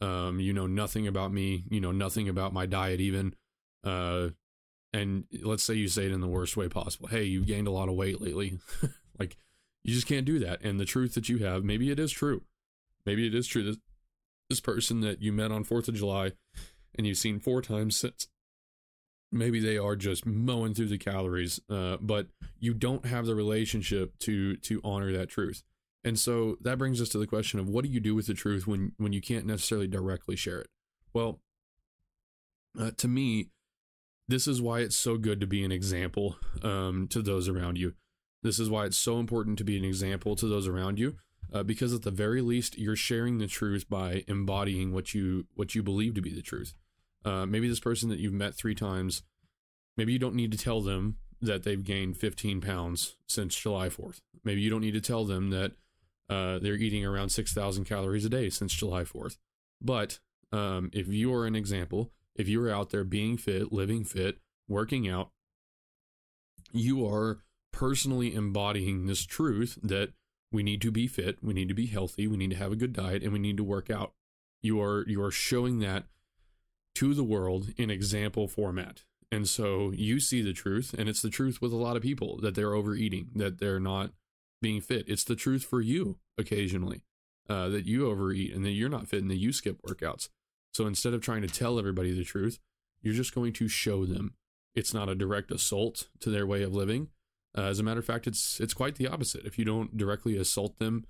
Um, 0.00 0.38
you 0.40 0.52
know 0.52 0.66
nothing 0.66 1.06
about 1.06 1.32
me. 1.32 1.64
You 1.70 1.80
know 1.80 1.92
nothing 1.92 2.28
about 2.28 2.52
my 2.52 2.66
diet 2.66 3.00
even. 3.00 3.34
Uh, 3.84 4.30
and 4.92 5.24
let's 5.42 5.62
say 5.62 5.74
you 5.74 5.88
say 5.88 6.06
it 6.06 6.12
in 6.12 6.20
the 6.20 6.28
worst 6.28 6.56
way 6.56 6.68
possible. 6.68 7.08
Hey, 7.08 7.24
you 7.24 7.44
gained 7.44 7.68
a 7.68 7.72
lot 7.72 7.88
of 7.88 7.94
weight 7.94 8.20
lately. 8.20 8.58
like 9.18 9.36
you 9.84 9.94
just 9.94 10.06
can't 10.06 10.26
do 10.26 10.38
that. 10.40 10.62
And 10.62 10.80
the 10.80 10.84
truth 10.84 11.14
that 11.14 11.28
you 11.28 11.38
have, 11.38 11.64
maybe 11.64 11.90
it 11.90 12.00
is 12.00 12.10
true. 12.10 12.42
Maybe 13.06 13.26
it 13.26 13.34
is 13.34 13.46
true 13.46 13.62
that 13.64 13.78
this 14.48 14.60
person 14.60 15.00
that 15.00 15.22
you 15.22 15.32
met 15.32 15.52
on 15.52 15.64
Fourth 15.64 15.88
of 15.88 15.94
July 15.94 16.32
and 16.96 17.06
you've 17.06 17.18
seen 17.18 17.38
four 17.38 17.62
times 17.62 17.96
since 17.96 18.28
maybe 19.30 19.60
they 19.60 19.76
are 19.76 19.94
just 19.94 20.24
mowing 20.26 20.74
through 20.74 20.88
the 20.88 20.98
calories 20.98 21.60
uh, 21.70 21.98
but 22.00 22.28
you 22.58 22.72
don't 22.72 23.04
have 23.04 23.26
the 23.26 23.34
relationship 23.34 24.18
to 24.18 24.56
to 24.56 24.80
honor 24.82 25.12
that 25.12 25.28
truth 25.28 25.62
and 26.04 26.18
so 26.18 26.56
that 26.60 26.78
brings 26.78 27.00
us 27.00 27.08
to 27.10 27.18
the 27.18 27.26
question 27.26 27.58
of 27.58 27.68
what 27.68 27.84
do 27.84 27.90
you 27.90 28.00
do 28.00 28.14
with 28.14 28.26
the 28.26 28.34
truth 28.34 28.66
when 28.66 28.92
when 28.98 29.12
you 29.12 29.20
can't 29.20 29.46
necessarily 29.46 29.88
directly 29.88 30.36
share 30.36 30.60
it? 30.60 30.68
Well, 31.12 31.40
uh, 32.78 32.92
to 32.96 33.08
me, 33.08 33.48
this 34.28 34.46
is 34.46 34.60
why 34.62 34.80
it's 34.80 34.96
so 34.96 35.16
good 35.16 35.40
to 35.40 35.46
be 35.46 35.64
an 35.64 35.72
example 35.72 36.36
um, 36.62 37.08
to 37.08 37.22
those 37.22 37.48
around 37.48 37.78
you. 37.78 37.94
This 38.42 38.60
is 38.60 38.70
why 38.70 38.84
it's 38.84 38.96
so 38.96 39.18
important 39.18 39.58
to 39.58 39.64
be 39.64 39.76
an 39.76 39.84
example 39.84 40.36
to 40.36 40.46
those 40.46 40.68
around 40.68 40.98
you, 40.98 41.16
uh, 41.52 41.64
because 41.64 41.92
at 41.92 42.02
the 42.02 42.10
very 42.10 42.40
least, 42.40 42.78
you're 42.78 42.94
sharing 42.94 43.38
the 43.38 43.48
truth 43.48 43.88
by 43.88 44.24
embodying 44.28 44.92
what 44.92 45.14
you 45.14 45.46
what 45.54 45.74
you 45.74 45.82
believe 45.82 46.14
to 46.14 46.22
be 46.22 46.32
the 46.32 46.42
truth. 46.42 46.74
Uh, 47.24 47.46
maybe 47.46 47.68
this 47.68 47.80
person 47.80 48.08
that 48.10 48.20
you've 48.20 48.32
met 48.32 48.54
three 48.54 48.74
times, 48.74 49.22
maybe 49.96 50.12
you 50.12 50.18
don't 50.18 50.36
need 50.36 50.52
to 50.52 50.58
tell 50.58 50.80
them 50.80 51.16
that 51.40 51.64
they've 51.64 51.84
gained 51.84 52.16
15 52.16 52.60
pounds 52.60 53.16
since 53.26 53.56
July 53.56 53.88
4th. 53.88 54.20
Maybe 54.44 54.60
you 54.60 54.70
don't 54.70 54.80
need 54.80 54.94
to 54.94 55.00
tell 55.00 55.24
them 55.24 55.50
that 55.50 55.72
uh, 56.28 56.58
they're 56.58 56.74
eating 56.74 57.04
around 57.04 57.30
6,000 57.30 57.84
calories 57.84 58.24
a 58.24 58.28
day 58.28 58.50
since 58.50 58.72
July 58.72 59.02
4th. 59.02 59.36
But 59.80 60.18
um, 60.52 60.90
if 60.92 61.08
you 61.08 61.32
are 61.32 61.46
an 61.46 61.54
example, 61.54 62.12
if 62.34 62.48
you 62.48 62.62
are 62.64 62.70
out 62.70 62.90
there 62.90 63.04
being 63.04 63.36
fit, 63.36 63.72
living 63.72 64.04
fit, 64.04 64.38
working 64.68 65.08
out, 65.08 65.30
you 66.72 67.06
are 67.06 67.38
personally 67.72 68.34
embodying 68.34 69.06
this 69.06 69.24
truth 69.24 69.78
that 69.82 70.12
we 70.50 70.62
need 70.62 70.80
to 70.82 70.90
be 70.90 71.06
fit, 71.06 71.38
we 71.42 71.54
need 71.54 71.68
to 71.68 71.74
be 71.74 71.86
healthy, 71.86 72.26
we 72.26 72.36
need 72.36 72.50
to 72.50 72.56
have 72.56 72.72
a 72.72 72.76
good 72.76 72.92
diet, 72.92 73.22
and 73.22 73.32
we 73.32 73.38
need 73.38 73.56
to 73.56 73.64
work 73.64 73.90
out. 73.90 74.12
You 74.62 74.80
are 74.80 75.04
you 75.06 75.22
are 75.22 75.30
showing 75.30 75.78
that 75.80 76.04
to 76.96 77.14
the 77.14 77.24
world 77.24 77.68
in 77.76 77.90
example 77.90 78.48
format. 78.48 79.04
And 79.30 79.48
so 79.48 79.92
you 79.94 80.20
see 80.20 80.40
the 80.40 80.54
truth, 80.54 80.94
and 80.96 81.08
it's 81.08 81.20
the 81.20 81.30
truth 81.30 81.60
with 81.60 81.72
a 81.72 81.76
lot 81.76 81.96
of 81.96 82.02
people 82.02 82.38
that 82.40 82.54
they're 82.54 82.74
overeating, 82.74 83.28
that 83.36 83.58
they're 83.58 83.78
not 83.78 84.12
being 84.60 84.80
fit. 84.80 85.04
It's 85.08 85.24
the 85.24 85.36
truth 85.36 85.64
for 85.64 85.80
you 85.80 86.18
occasionally 86.36 87.02
uh, 87.48 87.68
that 87.68 87.86
you 87.86 88.08
overeat 88.08 88.54
and 88.54 88.64
that 88.64 88.70
you're 88.70 88.88
not 88.88 89.08
fit 89.08 89.22
and 89.22 89.30
that 89.30 89.38
you 89.38 89.52
skip 89.52 89.80
workouts. 89.82 90.28
So 90.72 90.86
instead 90.86 91.14
of 91.14 91.22
trying 91.22 91.42
to 91.42 91.48
tell 91.48 91.78
everybody 91.78 92.12
the 92.12 92.24
truth, 92.24 92.58
you're 93.02 93.14
just 93.14 93.34
going 93.34 93.52
to 93.54 93.68
show 93.68 94.04
them. 94.04 94.34
It's 94.74 94.94
not 94.94 95.08
a 95.08 95.14
direct 95.14 95.50
assault 95.50 96.08
to 96.20 96.30
their 96.30 96.46
way 96.46 96.62
of 96.62 96.74
living. 96.74 97.08
Uh, 97.56 97.62
as 97.62 97.78
a 97.78 97.82
matter 97.82 98.00
of 98.00 98.04
fact, 98.04 98.26
it's 98.26 98.60
it's 98.60 98.74
quite 98.74 98.96
the 98.96 99.08
opposite. 99.08 99.44
If 99.44 99.58
you 99.58 99.64
don't 99.64 99.96
directly 99.96 100.36
assault 100.36 100.78
them 100.78 101.06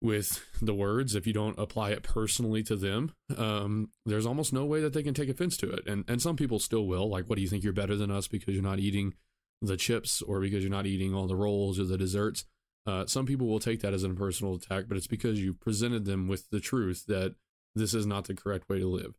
with 0.00 0.44
the 0.60 0.74
words, 0.74 1.14
if 1.14 1.26
you 1.26 1.32
don't 1.32 1.58
apply 1.58 1.90
it 1.90 2.02
personally 2.02 2.62
to 2.64 2.76
them, 2.76 3.14
um, 3.36 3.90
there's 4.04 4.26
almost 4.26 4.52
no 4.52 4.66
way 4.66 4.80
that 4.80 4.92
they 4.92 5.02
can 5.02 5.14
take 5.14 5.28
offense 5.28 5.56
to 5.58 5.70
it. 5.70 5.86
And 5.86 6.04
and 6.06 6.20
some 6.20 6.36
people 6.36 6.58
still 6.58 6.86
will. 6.86 7.08
Like, 7.08 7.28
what 7.28 7.36
do 7.36 7.42
you 7.42 7.48
think 7.48 7.64
you're 7.64 7.72
better 7.72 7.96
than 7.96 8.10
us 8.10 8.28
because 8.28 8.54
you're 8.54 8.62
not 8.62 8.78
eating 8.78 9.14
the 9.62 9.76
chips 9.76 10.22
or 10.22 10.40
because 10.40 10.62
you're 10.62 10.70
not 10.70 10.86
eating 10.86 11.14
all 11.14 11.26
the 11.26 11.36
rolls 11.36 11.78
or 11.78 11.84
the 11.84 11.98
desserts? 11.98 12.44
Uh, 12.86 13.06
some 13.06 13.24
people 13.24 13.46
will 13.46 13.60
take 13.60 13.80
that 13.80 13.94
as 13.94 14.02
a 14.02 14.10
personal 14.10 14.54
attack, 14.54 14.84
but 14.88 14.96
it's 14.96 15.06
because 15.06 15.40
you 15.40 15.54
presented 15.54 16.04
them 16.04 16.28
with 16.28 16.50
the 16.50 16.60
truth 16.60 17.04
that 17.06 17.34
this 17.74 17.94
is 17.94 18.06
not 18.06 18.24
the 18.24 18.34
correct 18.34 18.68
way 18.68 18.78
to 18.78 18.86
live. 18.86 19.14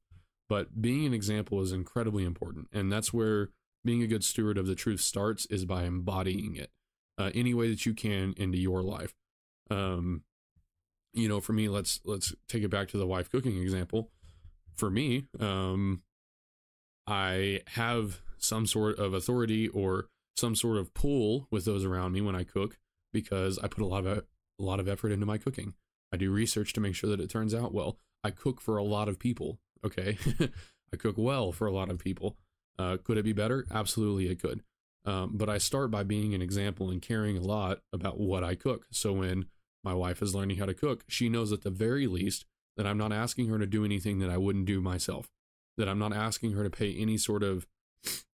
But 0.47 0.81
being 0.81 1.05
an 1.05 1.13
example 1.13 1.61
is 1.61 1.71
incredibly 1.71 2.23
important, 2.23 2.67
and 2.71 2.91
that's 2.91 3.11
where 3.11 3.49
being 3.83 4.03
a 4.03 4.07
good 4.07 4.23
steward 4.23 4.57
of 4.57 4.67
the 4.67 4.75
truth 4.75 5.01
starts 5.01 5.45
is 5.47 5.65
by 5.65 5.83
embodying 5.83 6.55
it 6.55 6.71
uh, 7.17 7.31
any 7.33 7.53
way 7.53 7.69
that 7.69 7.85
you 7.85 7.93
can 7.93 8.33
into 8.37 8.57
your 8.57 8.83
life. 8.83 9.13
Um, 9.71 10.21
you 11.13 11.27
know, 11.27 11.39
for 11.39 11.53
me, 11.53 11.69
let's 11.69 11.99
let's 12.05 12.35
take 12.47 12.63
it 12.63 12.69
back 12.69 12.89
to 12.89 12.97
the 12.97 13.07
wife 13.07 13.31
cooking 13.31 13.61
example. 13.61 14.11
For 14.75 14.91
me, 14.91 15.27
um, 15.39 16.03
I 17.07 17.61
have 17.67 18.21
some 18.37 18.67
sort 18.67 18.99
of 18.99 19.13
authority 19.13 19.69
or 19.69 20.09
some 20.35 20.55
sort 20.55 20.77
of 20.77 20.93
pull 20.93 21.47
with 21.51 21.65
those 21.65 21.85
around 21.85 22.11
me 22.11 22.21
when 22.21 22.35
I 22.35 22.43
cook 22.43 22.77
because 23.13 23.57
I 23.59 23.67
put 23.67 23.83
a 23.83 23.87
lot 23.87 24.05
of 24.05 24.17
a 24.17 24.63
lot 24.63 24.79
of 24.79 24.87
effort 24.87 25.11
into 25.11 25.25
my 25.25 25.37
cooking. 25.37 25.73
I 26.13 26.17
do 26.17 26.31
research 26.31 26.73
to 26.73 26.81
make 26.81 26.95
sure 26.95 27.09
that 27.09 27.19
it 27.19 27.29
turns 27.29 27.53
out 27.53 27.73
well. 27.73 27.97
I 28.23 28.31
cook 28.31 28.61
for 28.61 28.77
a 28.77 28.83
lot 28.83 29.09
of 29.09 29.19
people. 29.19 29.59
Okay, 29.83 30.17
I 30.93 30.97
cook 30.97 31.15
well 31.17 31.51
for 31.51 31.67
a 31.67 31.71
lot 31.71 31.89
of 31.89 31.99
people. 31.99 32.37
Uh, 32.77 32.97
could 33.03 33.17
it 33.17 33.23
be 33.23 33.33
better? 33.33 33.65
Absolutely, 33.71 34.29
it 34.29 34.41
could. 34.41 34.61
Um, 35.05 35.31
but 35.33 35.49
I 35.49 35.59
start 35.59 35.91
by 35.91 36.03
being 36.03 36.33
an 36.33 36.41
example 36.41 36.89
and 36.89 37.01
caring 37.01 37.37
a 37.37 37.41
lot 37.41 37.79
about 37.93 38.19
what 38.19 38.43
I 38.43 38.55
cook. 38.55 38.87
So 38.91 39.13
when 39.13 39.45
my 39.83 39.93
wife 39.93 40.21
is 40.21 40.33
learning 40.33 40.57
how 40.57 40.65
to 40.65 40.73
cook, 40.73 41.03
she 41.07 41.29
knows 41.29 41.51
at 41.51 41.61
the 41.61 41.69
very 41.69 42.07
least 42.07 42.45
that 42.75 42.87
I'm 42.87 42.97
not 42.97 43.13
asking 43.13 43.49
her 43.49 43.59
to 43.59 43.67
do 43.67 43.85
anything 43.85 44.19
that 44.19 44.31
I 44.31 44.37
wouldn't 44.37 44.65
do 44.65 44.81
myself, 44.81 45.29
that 45.77 45.87
I'm 45.87 45.99
not 45.99 46.11
asking 46.11 46.53
her 46.53 46.63
to 46.63 46.69
pay 46.69 46.93
any 46.93 47.17
sort 47.17 47.43
of 47.43 47.67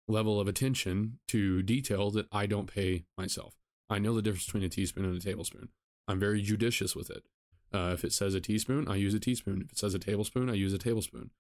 level 0.09 0.41
of 0.41 0.49
attention 0.49 1.19
to 1.29 1.63
detail 1.63 2.11
that 2.11 2.27
I 2.33 2.47
don't 2.47 2.73
pay 2.73 3.05
myself. 3.17 3.55
I 3.91 3.99
know 3.99 4.15
the 4.15 4.23
difference 4.23 4.47
between 4.47 4.65
a 4.65 4.69
teaspoon 4.69 5.05
and 5.05 5.17
a 5.17 5.21
tablespoon. 5.21 5.69
I'm 6.07 6.19
very 6.19 6.43
judicious 6.43 6.97
with 6.97 7.11
it. 7.11 7.25
Uh, 7.73 7.91
if 7.93 8.05
it 8.05 8.13
says 8.13 8.35
a 8.35 8.41
teaspoon, 8.41 8.89
I 8.89 8.97
use 8.97 9.15
a 9.15 9.21
teaspoon. 9.21 9.63
If 9.63 9.73
it 9.73 9.79
says 9.79 9.95
a 9.95 9.99
tablespoon, 9.99 10.49
I 10.49 10.55
use 10.55 10.73
a 10.73 10.79
tablespoon. 10.79 11.31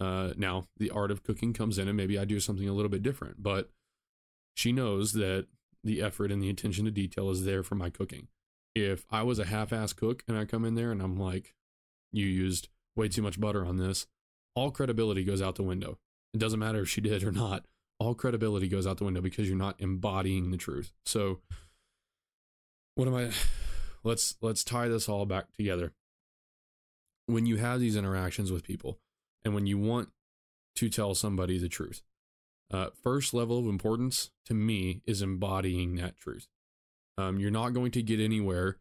Uh, 0.00 0.32
now, 0.36 0.64
the 0.78 0.90
art 0.90 1.10
of 1.10 1.22
cooking 1.22 1.52
comes 1.52 1.78
in, 1.78 1.88
and 1.88 1.96
maybe 1.96 2.18
I 2.18 2.24
do 2.24 2.40
something 2.40 2.68
a 2.68 2.72
little 2.72 2.88
bit 2.88 3.02
different, 3.02 3.42
but 3.42 3.70
she 4.54 4.72
knows 4.72 5.12
that 5.12 5.46
the 5.84 6.00
effort 6.00 6.30
and 6.30 6.42
the 6.42 6.50
attention 6.50 6.84
to 6.84 6.90
detail 6.90 7.30
is 7.30 7.44
there 7.44 7.62
for 7.62 7.74
my 7.74 7.90
cooking. 7.90 8.28
If 8.74 9.04
I 9.10 9.22
was 9.22 9.38
a 9.38 9.46
half 9.46 9.72
ass 9.72 9.92
cook 9.92 10.22
and 10.28 10.38
I 10.38 10.44
come 10.44 10.64
in 10.64 10.76
there 10.76 10.92
and 10.92 11.02
I'm 11.02 11.18
like, 11.18 11.54
you 12.12 12.26
used 12.26 12.68
way 12.96 13.08
too 13.08 13.22
much 13.22 13.40
butter 13.40 13.66
on 13.66 13.76
this, 13.76 14.06
all 14.54 14.70
credibility 14.70 15.24
goes 15.24 15.42
out 15.42 15.56
the 15.56 15.62
window. 15.62 15.98
It 16.32 16.38
doesn't 16.38 16.60
matter 16.60 16.82
if 16.82 16.88
she 16.88 17.00
did 17.02 17.24
or 17.24 17.32
not. 17.32 17.64
All 17.98 18.14
credibility 18.14 18.68
goes 18.68 18.86
out 18.86 18.98
the 18.98 19.04
window 19.04 19.20
because 19.20 19.48
you're 19.48 19.56
not 19.56 19.76
embodying 19.78 20.50
the 20.50 20.56
truth. 20.56 20.92
So, 21.04 21.40
what 22.94 23.08
am 23.08 23.14
I? 23.14 23.30
Let's 24.04 24.34
let's 24.40 24.64
tie 24.64 24.88
this 24.88 25.08
all 25.08 25.26
back 25.26 25.52
together. 25.56 25.92
When 27.26 27.46
you 27.46 27.58
have 27.58 27.78
these 27.78 27.94
interactions 27.94 28.50
with 28.50 28.64
people, 28.64 28.98
and 29.44 29.54
when 29.54 29.64
you 29.64 29.78
want 29.78 30.08
to 30.76 30.88
tell 30.88 31.14
somebody 31.14 31.58
the 31.58 31.68
truth. 31.68 32.02
Uh, 32.70 32.86
first 33.02 33.34
level 33.34 33.58
of 33.58 33.66
importance 33.66 34.30
to 34.46 34.54
me 34.54 35.02
is 35.06 35.20
embodying 35.20 35.96
that 35.96 36.16
truth. 36.16 36.48
Um, 37.18 37.38
you're 37.38 37.50
not 37.50 37.74
going 37.74 37.90
to 37.92 38.02
get 38.02 38.20
anywhere 38.20 38.78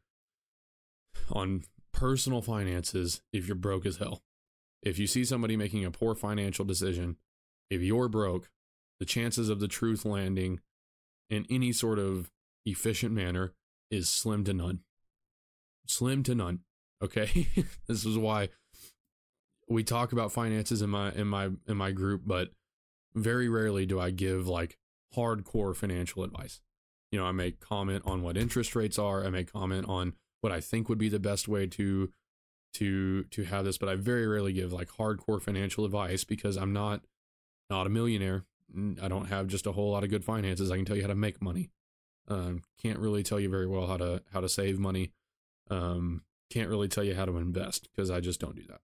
on 1.29 1.63
personal 1.91 2.41
finances 2.41 3.21
if 3.33 3.47
you're 3.47 3.55
broke 3.55 3.85
as 3.85 3.97
hell. 3.97 4.23
If 4.81 4.97
you 4.97 5.07
see 5.07 5.25
somebody 5.25 5.57
making 5.57 5.83
a 5.83 5.91
poor 5.91 6.15
financial 6.15 6.65
decision, 6.65 7.17
if 7.69 7.81
you're 7.81 8.07
broke, 8.07 8.49
the 9.01 9.05
chances 9.05 9.49
of 9.49 9.59
the 9.59 9.67
truth 9.67 10.05
landing 10.05 10.59
in 11.27 11.47
any 11.49 11.71
sort 11.71 11.97
of 11.97 12.29
efficient 12.67 13.11
manner 13.11 13.51
is 13.89 14.07
slim 14.07 14.43
to 14.43 14.53
none. 14.53 14.81
Slim 15.87 16.21
to 16.21 16.35
none. 16.35 16.59
Okay. 17.01 17.47
this 17.87 18.05
is 18.05 18.15
why 18.15 18.49
we 19.67 19.83
talk 19.83 20.11
about 20.11 20.31
finances 20.31 20.83
in 20.83 20.91
my 20.91 21.11
in 21.13 21.25
my 21.25 21.49
in 21.67 21.77
my 21.77 21.89
group, 21.89 22.21
but 22.27 22.49
very 23.15 23.49
rarely 23.49 23.87
do 23.87 23.99
I 23.99 24.11
give 24.11 24.47
like 24.47 24.77
hardcore 25.17 25.75
financial 25.75 26.23
advice. 26.23 26.61
You 27.11 27.19
know, 27.19 27.25
I 27.25 27.31
may 27.31 27.53
comment 27.53 28.03
on 28.05 28.21
what 28.21 28.37
interest 28.37 28.75
rates 28.75 28.99
are. 28.99 29.25
I 29.25 29.31
may 29.31 29.45
comment 29.45 29.87
on 29.89 30.13
what 30.41 30.53
I 30.53 30.61
think 30.61 30.89
would 30.89 30.99
be 30.99 31.09
the 31.09 31.19
best 31.19 31.47
way 31.47 31.65
to 31.65 32.11
to 32.75 33.23
to 33.23 33.43
have 33.45 33.65
this, 33.65 33.79
but 33.79 33.89
I 33.89 33.95
very 33.95 34.27
rarely 34.27 34.53
give 34.53 34.71
like 34.71 34.89
hardcore 34.89 35.41
financial 35.41 35.85
advice 35.85 36.23
because 36.23 36.55
I'm 36.55 36.71
not 36.71 37.01
not 37.67 37.87
a 37.87 37.89
millionaire. 37.89 38.45
I 39.01 39.07
don't 39.07 39.25
have 39.25 39.47
just 39.47 39.67
a 39.67 39.71
whole 39.71 39.91
lot 39.91 40.03
of 40.03 40.09
good 40.09 40.23
finances. 40.23 40.71
I 40.71 40.75
can 40.77 40.85
tell 40.85 40.95
you 40.95 41.01
how 41.01 41.09
to 41.09 41.15
make 41.15 41.41
money. 41.41 41.69
Um, 42.27 42.61
can't 42.81 42.99
really 42.99 43.23
tell 43.23 43.39
you 43.39 43.49
very 43.49 43.67
well 43.67 43.87
how 43.87 43.97
to 43.97 44.21
how 44.31 44.41
to 44.41 44.49
save 44.49 44.79
money. 44.79 45.11
Um, 45.69 46.23
can't 46.49 46.69
really 46.69 46.87
tell 46.87 47.03
you 47.03 47.15
how 47.15 47.25
to 47.25 47.37
invest 47.37 47.89
because 47.91 48.09
I 48.09 48.19
just 48.19 48.39
don't 48.39 48.55
do 48.55 48.63
that. 48.69 48.81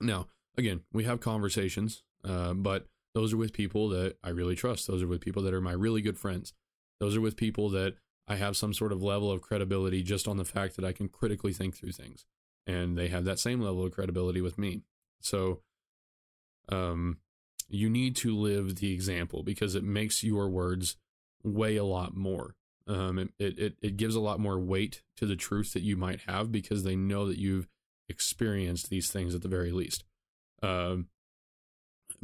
Now, 0.00 0.26
again, 0.56 0.82
we 0.92 1.04
have 1.04 1.20
conversations, 1.20 2.02
uh, 2.24 2.54
but 2.54 2.86
those 3.14 3.32
are 3.32 3.38
with 3.38 3.52
people 3.52 3.88
that 3.90 4.16
I 4.22 4.30
really 4.30 4.54
trust. 4.54 4.86
Those 4.86 5.02
are 5.02 5.06
with 5.06 5.20
people 5.20 5.42
that 5.42 5.54
are 5.54 5.60
my 5.60 5.72
really 5.72 6.02
good 6.02 6.18
friends. 6.18 6.52
Those 7.00 7.16
are 7.16 7.20
with 7.20 7.36
people 7.36 7.70
that 7.70 7.94
I 8.28 8.36
have 8.36 8.56
some 8.56 8.74
sort 8.74 8.92
of 8.92 9.02
level 9.02 9.30
of 9.30 9.42
credibility 9.42 10.02
just 10.02 10.26
on 10.26 10.36
the 10.36 10.44
fact 10.44 10.76
that 10.76 10.84
I 10.84 10.92
can 10.92 11.08
critically 11.08 11.52
think 11.52 11.76
through 11.76 11.92
things. 11.92 12.24
And 12.66 12.98
they 12.98 13.08
have 13.08 13.24
that 13.24 13.38
same 13.38 13.60
level 13.60 13.84
of 13.84 13.92
credibility 13.92 14.40
with 14.40 14.58
me. 14.58 14.82
So, 15.20 15.62
um, 16.68 17.18
you 17.68 17.90
need 17.90 18.16
to 18.16 18.36
live 18.36 18.76
the 18.76 18.92
example 18.92 19.42
because 19.42 19.74
it 19.74 19.84
makes 19.84 20.22
your 20.22 20.48
words 20.48 20.96
weigh 21.42 21.76
a 21.76 21.84
lot 21.84 22.16
more. 22.16 22.54
Um, 22.88 23.18
it, 23.18 23.58
it, 23.58 23.74
it 23.82 23.96
gives 23.96 24.14
a 24.14 24.20
lot 24.20 24.38
more 24.38 24.58
weight 24.58 25.02
to 25.16 25.26
the 25.26 25.36
truth 25.36 25.72
that 25.72 25.82
you 25.82 25.96
might 25.96 26.20
have 26.28 26.52
because 26.52 26.84
they 26.84 26.94
know 26.94 27.26
that 27.26 27.38
you've 27.38 27.66
experienced 28.08 28.90
these 28.90 29.10
things 29.10 29.34
at 29.34 29.42
the 29.42 29.48
very 29.48 29.72
least. 29.72 30.04
Uh, 30.62 30.96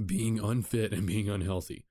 being 0.05 0.39
unfit 0.39 0.93
and 0.93 1.07
being 1.07 1.29
unhealthy. 1.29 1.85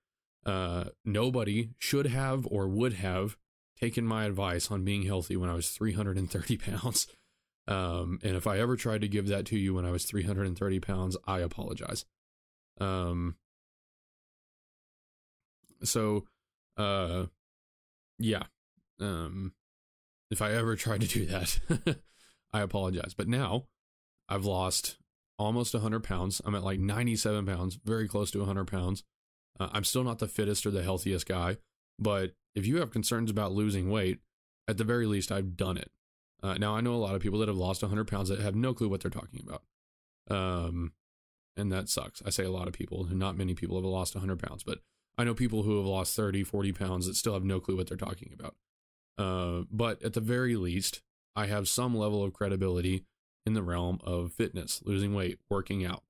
Uh, 0.45 0.85
nobody 1.05 1.69
should 1.77 2.07
have 2.07 2.47
or 2.49 2.67
would 2.67 2.93
have 2.93 3.37
taken 3.79 4.05
my 4.05 4.25
advice 4.25 4.71
on 4.71 4.83
being 4.83 5.03
healthy 5.03 5.35
when 5.35 5.49
I 5.49 5.53
was 5.53 5.69
330 5.69 6.57
pounds. 6.57 7.07
Um, 7.67 8.19
and 8.23 8.35
if 8.35 8.47
I 8.47 8.59
ever 8.59 8.75
tried 8.75 9.01
to 9.01 9.07
give 9.07 9.27
that 9.27 9.45
to 9.47 9.57
you 9.57 9.75
when 9.75 9.85
I 9.85 9.91
was 9.91 10.05
330 10.05 10.79
pounds, 10.79 11.17
I 11.27 11.39
apologize. 11.39 12.05
Um, 12.79 13.35
so, 15.83 16.25
uh, 16.77 17.25
yeah. 18.19 18.43
Um, 18.99 19.53
if 20.29 20.41
I 20.41 20.53
ever 20.53 20.75
tried 20.75 21.01
to 21.01 21.07
do 21.07 21.25
that, 21.25 21.59
I 22.53 22.61
apologize. 22.61 23.13
But 23.13 23.27
now 23.27 23.65
I've 24.29 24.45
lost 24.45 24.97
almost 25.37 25.73
100 25.73 26.03
pounds. 26.03 26.41
I'm 26.45 26.55
at 26.55 26.63
like 26.63 26.79
97 26.79 27.45
pounds, 27.45 27.79
very 27.83 28.07
close 28.07 28.31
to 28.31 28.39
100 28.39 28.65
pounds. 28.65 29.03
Uh, 29.59 29.69
I'm 29.71 29.83
still 29.83 30.03
not 30.03 30.19
the 30.19 30.27
fittest 30.27 30.65
or 30.65 30.71
the 30.71 30.83
healthiest 30.83 31.27
guy, 31.27 31.57
but 31.99 32.31
if 32.55 32.65
you 32.65 32.77
have 32.77 32.91
concerns 32.91 33.29
about 33.29 33.51
losing 33.51 33.89
weight, 33.89 34.19
at 34.67 34.77
the 34.77 34.83
very 34.83 35.05
least, 35.05 35.31
I've 35.31 35.57
done 35.57 35.77
it. 35.77 35.91
Uh, 36.43 36.55
now, 36.55 36.75
I 36.75 36.81
know 36.81 36.93
a 36.93 36.95
lot 36.95 37.15
of 37.15 37.21
people 37.21 37.39
that 37.39 37.47
have 37.47 37.57
lost 37.57 37.81
100 37.81 38.07
pounds 38.07 38.29
that 38.29 38.39
have 38.39 38.55
no 38.55 38.73
clue 38.73 38.89
what 38.89 39.01
they're 39.01 39.11
talking 39.11 39.45
about. 39.45 39.63
Um, 40.29 40.93
and 41.57 41.71
that 41.71 41.89
sucks. 41.89 42.21
I 42.25 42.29
say 42.29 42.43
a 42.43 42.51
lot 42.51 42.67
of 42.67 42.73
people, 42.73 43.05
and 43.09 43.19
not 43.19 43.37
many 43.37 43.53
people 43.53 43.75
have 43.75 43.85
lost 43.85 44.15
100 44.15 44.39
pounds, 44.39 44.63
but 44.63 44.79
I 45.21 45.23
know 45.23 45.35
people 45.35 45.61
who 45.61 45.77
have 45.77 45.85
lost 45.85 46.15
30, 46.15 46.43
40 46.43 46.73
pounds 46.73 47.05
that 47.05 47.15
still 47.15 47.35
have 47.35 47.43
no 47.43 47.59
clue 47.59 47.77
what 47.77 47.87
they're 47.87 47.95
talking 47.95 48.33
about. 48.33 48.55
Uh, 49.19 49.65
but 49.71 50.01
at 50.01 50.13
the 50.13 50.19
very 50.19 50.55
least, 50.55 51.01
I 51.35 51.45
have 51.45 51.69
some 51.69 51.95
level 51.95 52.23
of 52.23 52.33
credibility 52.33 53.05
in 53.45 53.53
the 53.53 53.61
realm 53.61 53.99
of 54.03 54.33
fitness, 54.33 54.81
losing 54.83 55.13
weight, 55.13 55.37
working 55.47 55.85
out. 55.85 56.01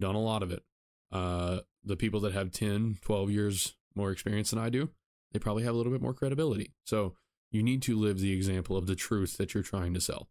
Done 0.00 0.16
a 0.16 0.20
lot 0.20 0.42
of 0.42 0.50
it. 0.50 0.64
Uh, 1.12 1.60
the 1.84 1.96
people 1.96 2.18
that 2.20 2.32
have 2.32 2.50
10, 2.50 2.98
12 3.00 3.30
years 3.30 3.76
more 3.94 4.10
experience 4.10 4.50
than 4.50 4.58
I 4.58 4.70
do, 4.70 4.90
they 5.32 5.38
probably 5.38 5.62
have 5.62 5.74
a 5.74 5.76
little 5.76 5.92
bit 5.92 6.02
more 6.02 6.14
credibility. 6.14 6.72
So 6.84 7.14
you 7.52 7.62
need 7.62 7.80
to 7.82 7.96
live 7.96 8.18
the 8.18 8.32
example 8.32 8.76
of 8.76 8.88
the 8.88 8.96
truth 8.96 9.36
that 9.36 9.54
you're 9.54 9.62
trying 9.62 9.94
to 9.94 10.00
sell. 10.00 10.28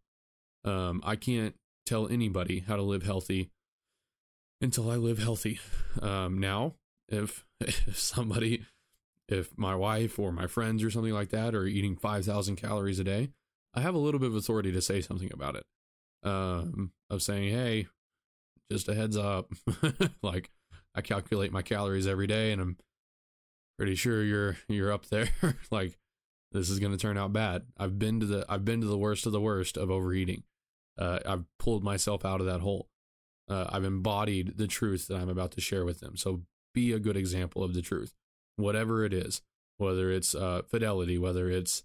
Um, 0.66 1.00
I 1.02 1.16
can't 1.16 1.54
tell 1.86 2.06
anybody 2.08 2.60
how 2.60 2.76
to 2.76 2.82
live 2.82 3.04
healthy 3.04 3.50
until 4.60 4.90
I 4.90 4.96
live 4.96 5.18
healthy. 5.18 5.60
Um, 6.02 6.38
now, 6.38 6.74
if, 7.08 7.44
if 7.60 7.98
somebody, 7.98 8.64
if 9.28 9.56
my 9.56 9.74
wife 9.74 10.18
or 10.18 10.32
my 10.32 10.46
friends 10.46 10.82
or 10.82 10.90
something 10.90 11.12
like 11.12 11.30
that 11.30 11.54
are 11.54 11.66
eating 11.66 11.96
5,000 11.96 12.56
calories 12.56 12.98
a 12.98 13.04
day, 13.04 13.30
I 13.74 13.80
have 13.80 13.94
a 13.94 13.98
little 13.98 14.20
bit 14.20 14.30
of 14.30 14.36
authority 14.36 14.72
to 14.72 14.80
say 14.80 15.00
something 15.00 15.30
about 15.32 15.56
it 15.56 15.64
um, 16.22 16.92
of 17.10 17.22
saying, 17.22 17.50
hey, 17.50 17.86
just 18.70 18.88
a 18.88 18.94
heads 18.94 19.16
up. 19.16 19.52
like 20.22 20.50
I 20.94 21.00
calculate 21.00 21.52
my 21.52 21.62
calories 21.62 22.06
every 22.06 22.26
day 22.26 22.52
and 22.52 22.60
I'm 22.60 22.76
pretty 23.76 23.94
sure 23.94 24.22
you're 24.22 24.56
you're 24.68 24.92
up 24.92 25.06
there. 25.06 25.28
like 25.70 25.98
this 26.52 26.70
is 26.70 26.78
going 26.78 26.92
to 26.92 26.98
turn 26.98 27.18
out 27.18 27.32
bad. 27.32 27.66
I've 27.76 27.98
been 27.98 28.20
to 28.20 28.26
the 28.26 28.46
I've 28.48 28.64
been 28.64 28.80
to 28.80 28.86
the 28.86 28.98
worst 28.98 29.26
of 29.26 29.32
the 29.32 29.40
worst 29.40 29.76
of 29.76 29.90
overeating. 29.90 30.42
Uh, 30.98 31.20
I've 31.24 31.44
pulled 31.58 31.84
myself 31.84 32.24
out 32.24 32.40
of 32.40 32.46
that 32.46 32.60
hole. 32.60 32.88
Uh, 33.48 33.66
I've 33.70 33.84
embodied 33.84 34.58
the 34.58 34.66
truth 34.66 35.06
that 35.08 35.16
I'm 35.16 35.28
about 35.28 35.52
to 35.52 35.60
share 35.60 35.84
with 35.84 36.00
them. 36.00 36.16
So 36.16 36.42
be 36.78 36.92
a 36.92 36.98
good 36.98 37.16
example 37.16 37.64
of 37.64 37.74
the 37.74 37.82
truth, 37.82 38.14
whatever 38.56 39.04
it 39.04 39.12
is, 39.12 39.42
whether 39.78 40.12
it's 40.12 40.34
uh, 40.34 40.62
fidelity, 40.68 41.18
whether 41.18 41.50
it's 41.50 41.82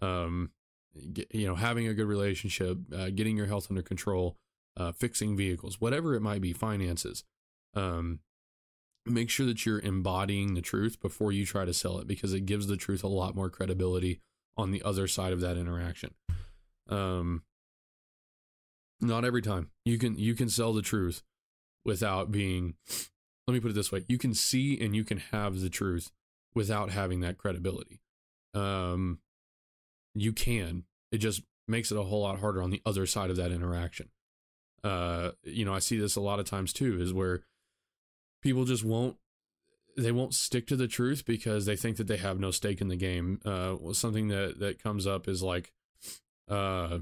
um, 0.00 0.50
you 0.94 1.46
know 1.46 1.54
having 1.54 1.86
a 1.86 1.94
good 1.94 2.06
relationship, 2.06 2.78
uh, 2.96 3.10
getting 3.10 3.36
your 3.36 3.46
health 3.46 3.66
under 3.70 3.82
control, 3.82 4.36
uh, 4.76 4.92
fixing 4.92 5.36
vehicles, 5.36 5.80
whatever 5.80 6.14
it 6.14 6.20
might 6.20 6.40
be, 6.40 6.52
finances. 6.52 7.22
Um, 7.74 8.20
make 9.06 9.30
sure 9.30 9.46
that 9.46 9.64
you're 9.66 9.80
embodying 9.80 10.54
the 10.54 10.62
truth 10.62 11.00
before 11.00 11.32
you 11.32 11.44
try 11.44 11.64
to 11.64 11.74
sell 11.74 11.98
it 11.98 12.06
because 12.06 12.32
it 12.32 12.46
gives 12.46 12.66
the 12.66 12.76
truth 12.76 13.04
a 13.04 13.08
lot 13.08 13.34
more 13.34 13.50
credibility 13.50 14.20
on 14.56 14.70
the 14.70 14.82
other 14.82 15.06
side 15.06 15.32
of 15.32 15.40
that 15.40 15.56
interaction. 15.56 16.14
Um, 16.88 17.42
not 19.00 19.24
every 19.24 19.42
time 19.42 19.70
you 19.84 19.98
can 19.98 20.18
you 20.18 20.34
can 20.34 20.48
sell 20.48 20.72
the 20.72 20.82
truth 20.82 21.22
without 21.84 22.30
being. 22.30 22.74
Let 23.50 23.54
me 23.54 23.60
put 23.60 23.72
it 23.72 23.74
this 23.74 23.90
way: 23.90 24.04
you 24.06 24.16
can 24.16 24.32
see 24.32 24.80
and 24.80 24.94
you 24.94 25.02
can 25.02 25.18
have 25.32 25.58
the 25.58 25.68
truth 25.68 26.12
without 26.54 26.90
having 26.90 27.18
that 27.20 27.36
credibility. 27.36 28.00
Um, 28.54 29.18
you 30.14 30.32
can. 30.32 30.84
It 31.10 31.18
just 31.18 31.42
makes 31.66 31.90
it 31.90 31.98
a 31.98 32.04
whole 32.04 32.20
lot 32.20 32.38
harder 32.38 32.62
on 32.62 32.70
the 32.70 32.80
other 32.86 33.06
side 33.06 33.28
of 33.28 33.34
that 33.38 33.50
interaction. 33.50 34.10
Uh, 34.84 35.32
you 35.42 35.64
know, 35.64 35.74
I 35.74 35.80
see 35.80 35.98
this 35.98 36.14
a 36.14 36.20
lot 36.20 36.38
of 36.38 36.46
times 36.46 36.72
too, 36.72 37.00
is 37.00 37.12
where 37.12 37.42
people 38.40 38.64
just 38.64 38.84
won't 38.84 39.16
they 39.96 40.12
won't 40.12 40.32
stick 40.32 40.68
to 40.68 40.76
the 40.76 40.86
truth 40.86 41.24
because 41.26 41.66
they 41.66 41.74
think 41.74 41.96
that 41.96 42.06
they 42.06 42.18
have 42.18 42.38
no 42.38 42.52
stake 42.52 42.80
in 42.80 42.86
the 42.86 42.94
game. 42.94 43.40
Uh, 43.44 43.74
something 43.94 44.28
that 44.28 44.60
that 44.60 44.80
comes 44.80 45.08
up 45.08 45.26
is 45.26 45.42
like, 45.42 45.72
uh, 46.48 46.98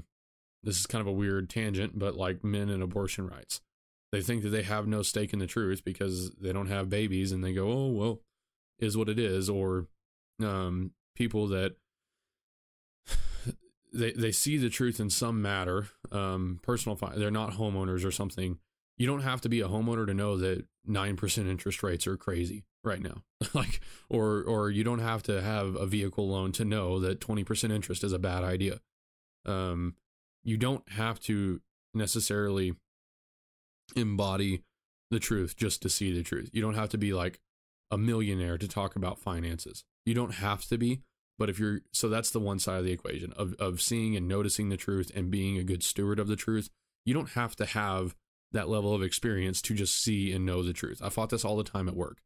this 0.63 0.79
is 0.79 0.87
kind 0.87 1.01
of 1.01 1.05
a 1.05 1.11
weird 1.11 1.47
tangent, 1.47 1.99
but 1.99 2.15
like 2.15 2.43
men 2.43 2.69
and 2.69 2.81
abortion 2.81 3.27
rights. 3.27 3.61
They 4.11 4.21
think 4.21 4.43
that 4.43 4.49
they 4.49 4.63
have 4.63 4.87
no 4.87 5.03
stake 5.03 5.33
in 5.33 5.39
the 5.39 5.47
truth 5.47 5.83
because 5.83 6.31
they 6.31 6.51
don't 6.51 6.67
have 6.67 6.89
babies, 6.89 7.31
and 7.31 7.43
they 7.43 7.53
go, 7.53 7.71
"Oh 7.71 7.87
well, 7.87 8.21
is 8.79 8.97
what 8.97 9.09
it 9.09 9.19
is." 9.19 9.49
Or 9.49 9.87
um, 10.43 10.91
people 11.15 11.47
that 11.47 11.75
they 13.93 14.11
they 14.13 14.31
see 14.31 14.57
the 14.57 14.69
truth 14.69 14.99
in 14.99 15.09
some 15.09 15.41
matter, 15.41 15.89
um, 16.11 16.59
personal. 16.63 16.95
Fi- 16.95 17.15
they're 17.15 17.29
not 17.29 17.53
homeowners 17.53 18.03
or 18.03 18.11
something. 18.11 18.57
You 18.97 19.07
don't 19.07 19.21
have 19.21 19.41
to 19.41 19.49
be 19.49 19.61
a 19.61 19.67
homeowner 19.67 20.05
to 20.07 20.13
know 20.13 20.37
that 20.37 20.65
nine 20.85 21.15
percent 21.15 21.47
interest 21.47 21.83
rates 21.83 22.07
are 22.07 22.17
crazy 22.17 22.63
right 22.83 23.01
now. 23.01 23.23
like, 23.53 23.81
or 24.09 24.41
or 24.41 24.71
you 24.71 24.83
don't 24.83 24.99
have 24.99 25.21
to 25.23 25.41
have 25.41 25.75
a 25.75 25.85
vehicle 25.85 26.27
loan 26.27 26.51
to 26.53 26.65
know 26.65 26.99
that 26.99 27.21
twenty 27.21 27.43
percent 27.43 27.73
interest 27.73 28.03
is 28.03 28.13
a 28.13 28.19
bad 28.19 28.43
idea. 28.43 28.79
Um, 29.45 29.95
you 30.43 30.57
don't 30.57 30.87
have 30.93 31.19
to 31.21 31.61
necessarily 31.93 32.73
embody 33.95 34.63
the 35.11 35.19
truth 35.19 35.55
just 35.55 35.81
to 35.81 35.89
see 35.89 36.13
the 36.13 36.23
truth. 36.23 36.49
You 36.53 36.61
don't 36.61 36.75
have 36.75 36.89
to 36.89 36.97
be 36.97 37.13
like 37.13 37.39
a 37.91 37.97
millionaire 37.97 38.57
to 38.57 38.67
talk 38.67 38.95
about 38.95 39.19
finances. 39.19 39.83
You 40.05 40.13
don't 40.13 40.35
have 40.35 40.65
to 40.65 40.77
be, 40.77 41.01
but 41.37 41.49
if 41.49 41.59
you're 41.59 41.81
so 41.91 42.09
that's 42.09 42.31
the 42.31 42.39
one 42.39 42.59
side 42.59 42.79
of 42.79 42.85
the 42.85 42.91
equation 42.91 43.33
of 43.33 43.53
of 43.59 43.81
seeing 43.81 44.15
and 44.15 44.27
noticing 44.27 44.69
the 44.69 44.77
truth 44.77 45.11
and 45.15 45.31
being 45.31 45.57
a 45.57 45.63
good 45.63 45.83
steward 45.83 46.19
of 46.19 46.27
the 46.27 46.35
truth. 46.35 46.69
You 47.05 47.13
don't 47.13 47.31
have 47.31 47.55
to 47.55 47.65
have 47.65 48.15
that 48.51 48.69
level 48.69 48.93
of 48.93 49.01
experience 49.01 49.61
to 49.63 49.73
just 49.73 49.95
see 50.01 50.31
and 50.33 50.45
know 50.45 50.61
the 50.61 50.73
truth. 50.73 51.01
I 51.03 51.09
fought 51.09 51.29
this 51.29 51.45
all 51.45 51.55
the 51.55 51.63
time 51.63 51.87
at 51.87 51.95
work. 51.95 52.17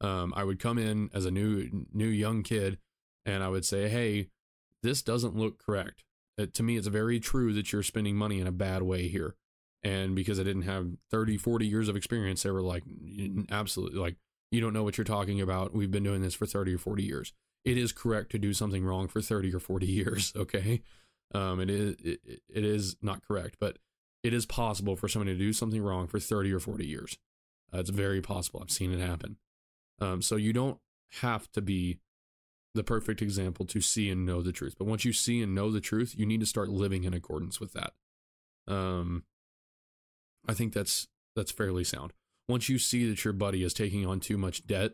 Um, 0.00 0.32
I 0.36 0.44
would 0.44 0.58
come 0.58 0.78
in 0.78 1.10
as 1.12 1.24
a 1.24 1.30
new 1.30 1.86
new 1.92 2.06
young 2.06 2.42
kid 2.42 2.78
and 3.24 3.42
I 3.42 3.48
would 3.48 3.64
say, 3.64 3.88
"Hey, 3.88 4.28
this 4.82 5.02
doesn't 5.02 5.36
look 5.36 5.58
correct." 5.58 6.04
Uh, 6.38 6.46
to 6.54 6.62
me, 6.62 6.76
it's 6.76 6.86
very 6.86 7.20
true 7.20 7.52
that 7.52 7.72
you're 7.72 7.82
spending 7.82 8.16
money 8.16 8.40
in 8.40 8.46
a 8.46 8.52
bad 8.52 8.82
way 8.82 9.08
here. 9.08 9.34
And 9.82 10.14
because 10.14 10.38
I 10.38 10.42
didn't 10.42 10.62
have 10.62 10.88
30, 11.10 11.38
40 11.38 11.66
years 11.66 11.88
of 11.88 11.96
experience, 11.96 12.42
they 12.42 12.50
were 12.50 12.62
like, 12.62 12.82
absolutely, 13.50 13.98
like, 13.98 14.16
you 14.50 14.60
don't 14.60 14.72
know 14.72 14.82
what 14.82 14.98
you're 14.98 15.04
talking 15.04 15.40
about. 15.40 15.72
We've 15.72 15.90
been 15.90 16.02
doing 16.02 16.22
this 16.22 16.34
for 16.34 16.44
30 16.44 16.74
or 16.74 16.78
40 16.78 17.02
years. 17.02 17.32
It 17.64 17.78
is 17.78 17.92
correct 17.92 18.30
to 18.32 18.38
do 18.38 18.52
something 18.52 18.84
wrong 18.84 19.08
for 19.08 19.20
30 19.20 19.54
or 19.54 19.60
40 19.60 19.86
years. 19.86 20.32
Okay. 20.40 20.82
Um, 21.32 21.60
it 21.60 21.70
is, 21.70 21.94
it, 22.02 22.20
it 22.48 22.64
is 22.64 22.96
not 23.00 23.24
correct, 23.24 23.56
but 23.60 23.78
it 24.24 24.34
is 24.34 24.46
possible 24.46 24.96
for 24.96 25.06
someone 25.06 25.28
to 25.28 25.36
do 25.36 25.52
something 25.52 25.80
wrong 25.80 26.08
for 26.08 26.18
30 26.18 26.52
or 26.52 26.58
40 26.58 26.84
years. 26.84 27.18
Uh, 27.72 27.78
it's 27.78 27.90
very 27.90 28.20
possible. 28.20 28.60
I've 28.60 28.72
seen 28.72 28.92
it 28.92 28.98
happen. 28.98 29.36
Um, 30.00 30.22
so 30.22 30.34
you 30.34 30.52
don't 30.52 30.78
have 31.20 31.50
to 31.52 31.62
be 31.62 32.00
the 32.74 32.84
perfect 32.84 33.22
example 33.22 33.64
to 33.66 33.80
see 33.80 34.10
and 34.10 34.26
know 34.26 34.42
the 34.42 34.52
truth. 34.52 34.74
But 34.78 34.86
once 34.86 35.04
you 35.04 35.12
see 35.12 35.42
and 35.42 35.54
know 35.54 35.70
the 35.70 35.80
truth, 35.80 36.14
you 36.16 36.26
need 36.26 36.40
to 36.40 36.46
start 36.46 36.68
living 36.68 37.04
in 37.04 37.14
accordance 37.14 37.60
with 37.60 37.72
that. 37.72 37.92
Um, 38.66 39.24
I 40.46 40.54
think 40.54 40.72
that's 40.72 41.08
that's 41.36 41.52
fairly 41.52 41.84
sound. 41.84 42.12
Once 42.48 42.68
you 42.68 42.78
see 42.78 43.08
that 43.08 43.24
your 43.24 43.32
buddy 43.32 43.62
is 43.62 43.72
taking 43.72 44.04
on 44.04 44.20
too 44.20 44.36
much 44.36 44.66
debt, 44.66 44.92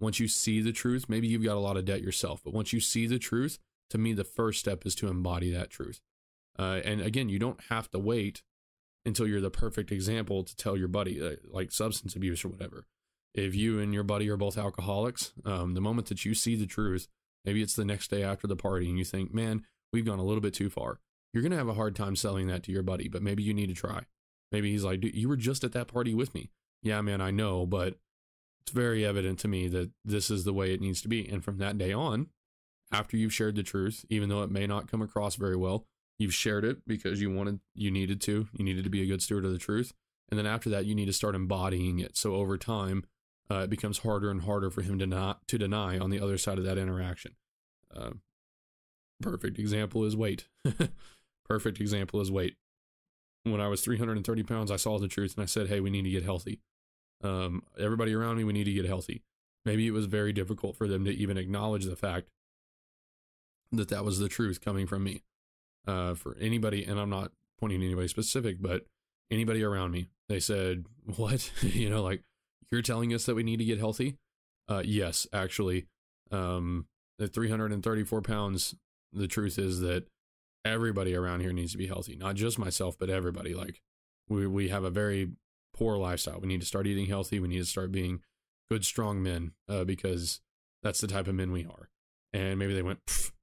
once 0.00 0.18
you 0.18 0.28
see 0.28 0.60
the 0.60 0.72
truth, 0.72 1.06
maybe 1.08 1.28
you've 1.28 1.44
got 1.44 1.56
a 1.56 1.60
lot 1.60 1.76
of 1.76 1.84
debt 1.84 2.02
yourself, 2.02 2.40
but 2.42 2.54
once 2.54 2.72
you 2.72 2.80
see 2.80 3.06
the 3.06 3.18
truth, 3.18 3.58
to 3.90 3.98
me, 3.98 4.12
the 4.12 4.24
first 4.24 4.60
step 4.60 4.86
is 4.86 4.94
to 4.94 5.08
embody 5.08 5.50
that 5.50 5.70
truth. 5.70 6.00
Uh, 6.58 6.80
and 6.84 7.00
again, 7.00 7.28
you 7.28 7.38
don't 7.38 7.60
have 7.68 7.90
to 7.90 7.98
wait 7.98 8.42
until 9.04 9.26
you're 9.26 9.40
the 9.40 9.50
perfect 9.50 9.92
example 9.92 10.42
to 10.42 10.56
tell 10.56 10.76
your 10.76 10.88
buddy, 10.88 11.20
uh, 11.20 11.36
like 11.50 11.70
substance 11.70 12.16
abuse 12.16 12.44
or 12.44 12.48
whatever 12.48 12.86
if 13.34 13.54
you 13.54 13.80
and 13.80 13.92
your 13.92 14.04
buddy 14.04 14.30
are 14.30 14.36
both 14.36 14.56
alcoholics, 14.56 15.32
um, 15.44 15.74
the 15.74 15.80
moment 15.80 16.06
that 16.06 16.24
you 16.24 16.34
see 16.34 16.54
the 16.54 16.66
truth, 16.66 17.08
maybe 17.44 17.62
it's 17.62 17.74
the 17.74 17.84
next 17.84 18.08
day 18.08 18.22
after 18.22 18.46
the 18.46 18.56
party 18.56 18.88
and 18.88 18.96
you 18.96 19.04
think, 19.04 19.34
man, 19.34 19.64
we've 19.92 20.06
gone 20.06 20.20
a 20.20 20.24
little 20.24 20.40
bit 20.40 20.54
too 20.54 20.70
far. 20.70 21.00
You're 21.32 21.42
going 21.42 21.50
to 21.50 21.58
have 21.58 21.68
a 21.68 21.74
hard 21.74 21.96
time 21.96 22.14
selling 22.14 22.46
that 22.46 22.62
to 22.64 22.72
your 22.72 22.84
buddy, 22.84 23.08
but 23.08 23.22
maybe 23.22 23.42
you 23.42 23.52
need 23.52 23.66
to 23.66 23.74
try. 23.74 24.04
Maybe 24.52 24.70
he's 24.70 24.84
like, 24.84 25.02
you 25.02 25.28
were 25.28 25.36
just 25.36 25.64
at 25.64 25.72
that 25.72 25.88
party 25.88 26.14
with 26.14 26.34
me. 26.34 26.50
Yeah, 26.82 27.00
man, 27.00 27.20
I 27.20 27.30
know, 27.30 27.66
but 27.66 27.98
it's 28.62 28.72
very 28.72 29.04
evident 29.04 29.38
to 29.40 29.48
me 29.48 29.68
that 29.68 29.90
this 30.04 30.30
is 30.30 30.44
the 30.44 30.52
way 30.52 30.72
it 30.72 30.80
needs 30.80 31.02
to 31.02 31.08
be. 31.08 31.28
And 31.28 31.44
from 31.44 31.58
that 31.58 31.78
day 31.78 31.92
on, 31.92 32.28
after 32.92 33.16
you've 33.16 33.34
shared 33.34 33.56
the 33.56 33.62
truth, 33.62 34.04
even 34.08 34.28
though 34.28 34.42
it 34.42 34.50
may 34.50 34.66
not 34.66 34.90
come 34.90 35.02
across 35.02 35.36
very 35.36 35.56
well, 35.56 35.86
you've 36.18 36.34
shared 36.34 36.64
it 36.64 36.86
because 36.86 37.20
you 37.20 37.32
wanted, 37.32 37.60
you 37.74 37.90
needed 37.90 38.20
to, 38.22 38.48
you 38.52 38.64
needed 38.64 38.84
to 38.84 38.90
be 38.90 39.02
a 39.02 39.06
good 39.06 39.22
steward 39.22 39.44
of 39.44 39.52
the 39.52 39.58
truth. 39.58 39.92
And 40.30 40.38
then 40.38 40.46
after 40.46 40.70
that, 40.70 40.86
you 40.86 40.94
need 40.94 41.06
to 41.06 41.12
start 41.12 41.34
embodying 41.34 41.98
it. 41.98 42.16
So 42.16 42.34
over 42.34 42.56
time, 42.56 43.04
uh, 43.50 43.60
it 43.60 43.70
becomes 43.70 43.98
harder 43.98 44.30
and 44.30 44.42
harder 44.42 44.70
for 44.70 44.82
him 44.82 44.98
to 44.98 45.06
not 45.06 45.46
to 45.48 45.58
deny 45.58 45.98
on 45.98 46.10
the 46.10 46.20
other 46.20 46.38
side 46.38 46.58
of 46.58 46.64
that 46.64 46.78
interaction. 46.78 47.32
Uh, 47.94 48.10
perfect 49.20 49.58
example 49.58 50.04
is 50.04 50.16
weight. 50.16 50.48
perfect 51.44 51.80
example 51.80 52.20
is 52.20 52.30
weight. 52.30 52.56
When 53.44 53.60
I 53.60 53.68
was 53.68 53.82
330 53.82 54.42
pounds, 54.42 54.70
I 54.70 54.76
saw 54.76 54.98
the 54.98 55.08
truth 55.08 55.34
and 55.36 55.42
I 55.42 55.46
said, 55.46 55.68
"Hey, 55.68 55.80
we 55.80 55.90
need 55.90 56.02
to 56.02 56.10
get 56.10 56.24
healthy." 56.24 56.60
Um, 57.22 57.62
everybody 57.78 58.14
around 58.14 58.36
me, 58.36 58.44
we 58.44 58.52
need 58.52 58.64
to 58.64 58.72
get 58.72 58.86
healthy. 58.86 59.22
Maybe 59.64 59.86
it 59.86 59.92
was 59.92 60.06
very 60.06 60.32
difficult 60.32 60.76
for 60.76 60.88
them 60.88 61.04
to 61.04 61.10
even 61.10 61.36
acknowledge 61.36 61.84
the 61.84 61.96
fact 61.96 62.28
that 63.72 63.88
that 63.88 64.04
was 64.04 64.18
the 64.18 64.28
truth 64.28 64.60
coming 64.60 64.86
from 64.86 65.04
me. 65.04 65.22
Uh, 65.86 66.14
for 66.14 66.36
anybody, 66.40 66.82
and 66.84 66.98
I'm 66.98 67.10
not 67.10 67.32
pointing 67.60 67.80
to 67.80 67.86
anybody 67.86 68.08
specific, 68.08 68.56
but 68.60 68.86
anybody 69.30 69.62
around 69.62 69.90
me, 69.90 70.08
they 70.28 70.40
said, 70.40 70.86
"What?" 71.16 71.50
you 71.62 71.90
know, 71.90 72.02
like 72.02 72.22
you're 72.70 72.82
telling 72.82 73.12
us 73.12 73.26
that 73.26 73.34
we 73.34 73.42
need 73.42 73.58
to 73.58 73.64
get 73.64 73.78
healthy? 73.78 74.16
Uh, 74.68 74.82
yes, 74.84 75.26
actually. 75.32 75.86
Um, 76.30 76.86
at 77.20 77.32
334 77.32 78.22
pounds, 78.22 78.74
the 79.12 79.28
truth 79.28 79.58
is 79.58 79.80
that 79.80 80.06
everybody 80.64 81.14
around 81.14 81.40
here 81.40 81.52
needs 81.52 81.72
to 81.72 81.78
be 81.78 81.86
healthy. 81.86 82.16
Not 82.16 82.36
just 82.36 82.58
myself, 82.58 82.96
but 82.98 83.10
everybody. 83.10 83.54
Like 83.54 83.80
we 84.28 84.46
we 84.46 84.68
have 84.68 84.84
a 84.84 84.90
very 84.90 85.32
poor 85.74 85.96
lifestyle. 85.96 86.40
We 86.40 86.48
need 86.48 86.60
to 86.60 86.66
start 86.66 86.86
eating 86.86 87.06
healthy. 87.06 87.40
We 87.40 87.48
need 87.48 87.58
to 87.58 87.66
start 87.66 87.92
being 87.92 88.20
good, 88.70 88.84
strong 88.84 89.22
men 89.22 89.52
uh, 89.68 89.84
because 89.84 90.40
that's 90.82 91.00
the 91.00 91.06
type 91.06 91.28
of 91.28 91.34
men 91.34 91.52
we 91.52 91.64
are. 91.64 91.90
And 92.32 92.58
maybe 92.58 92.74
they 92.74 92.82
went, 92.82 93.00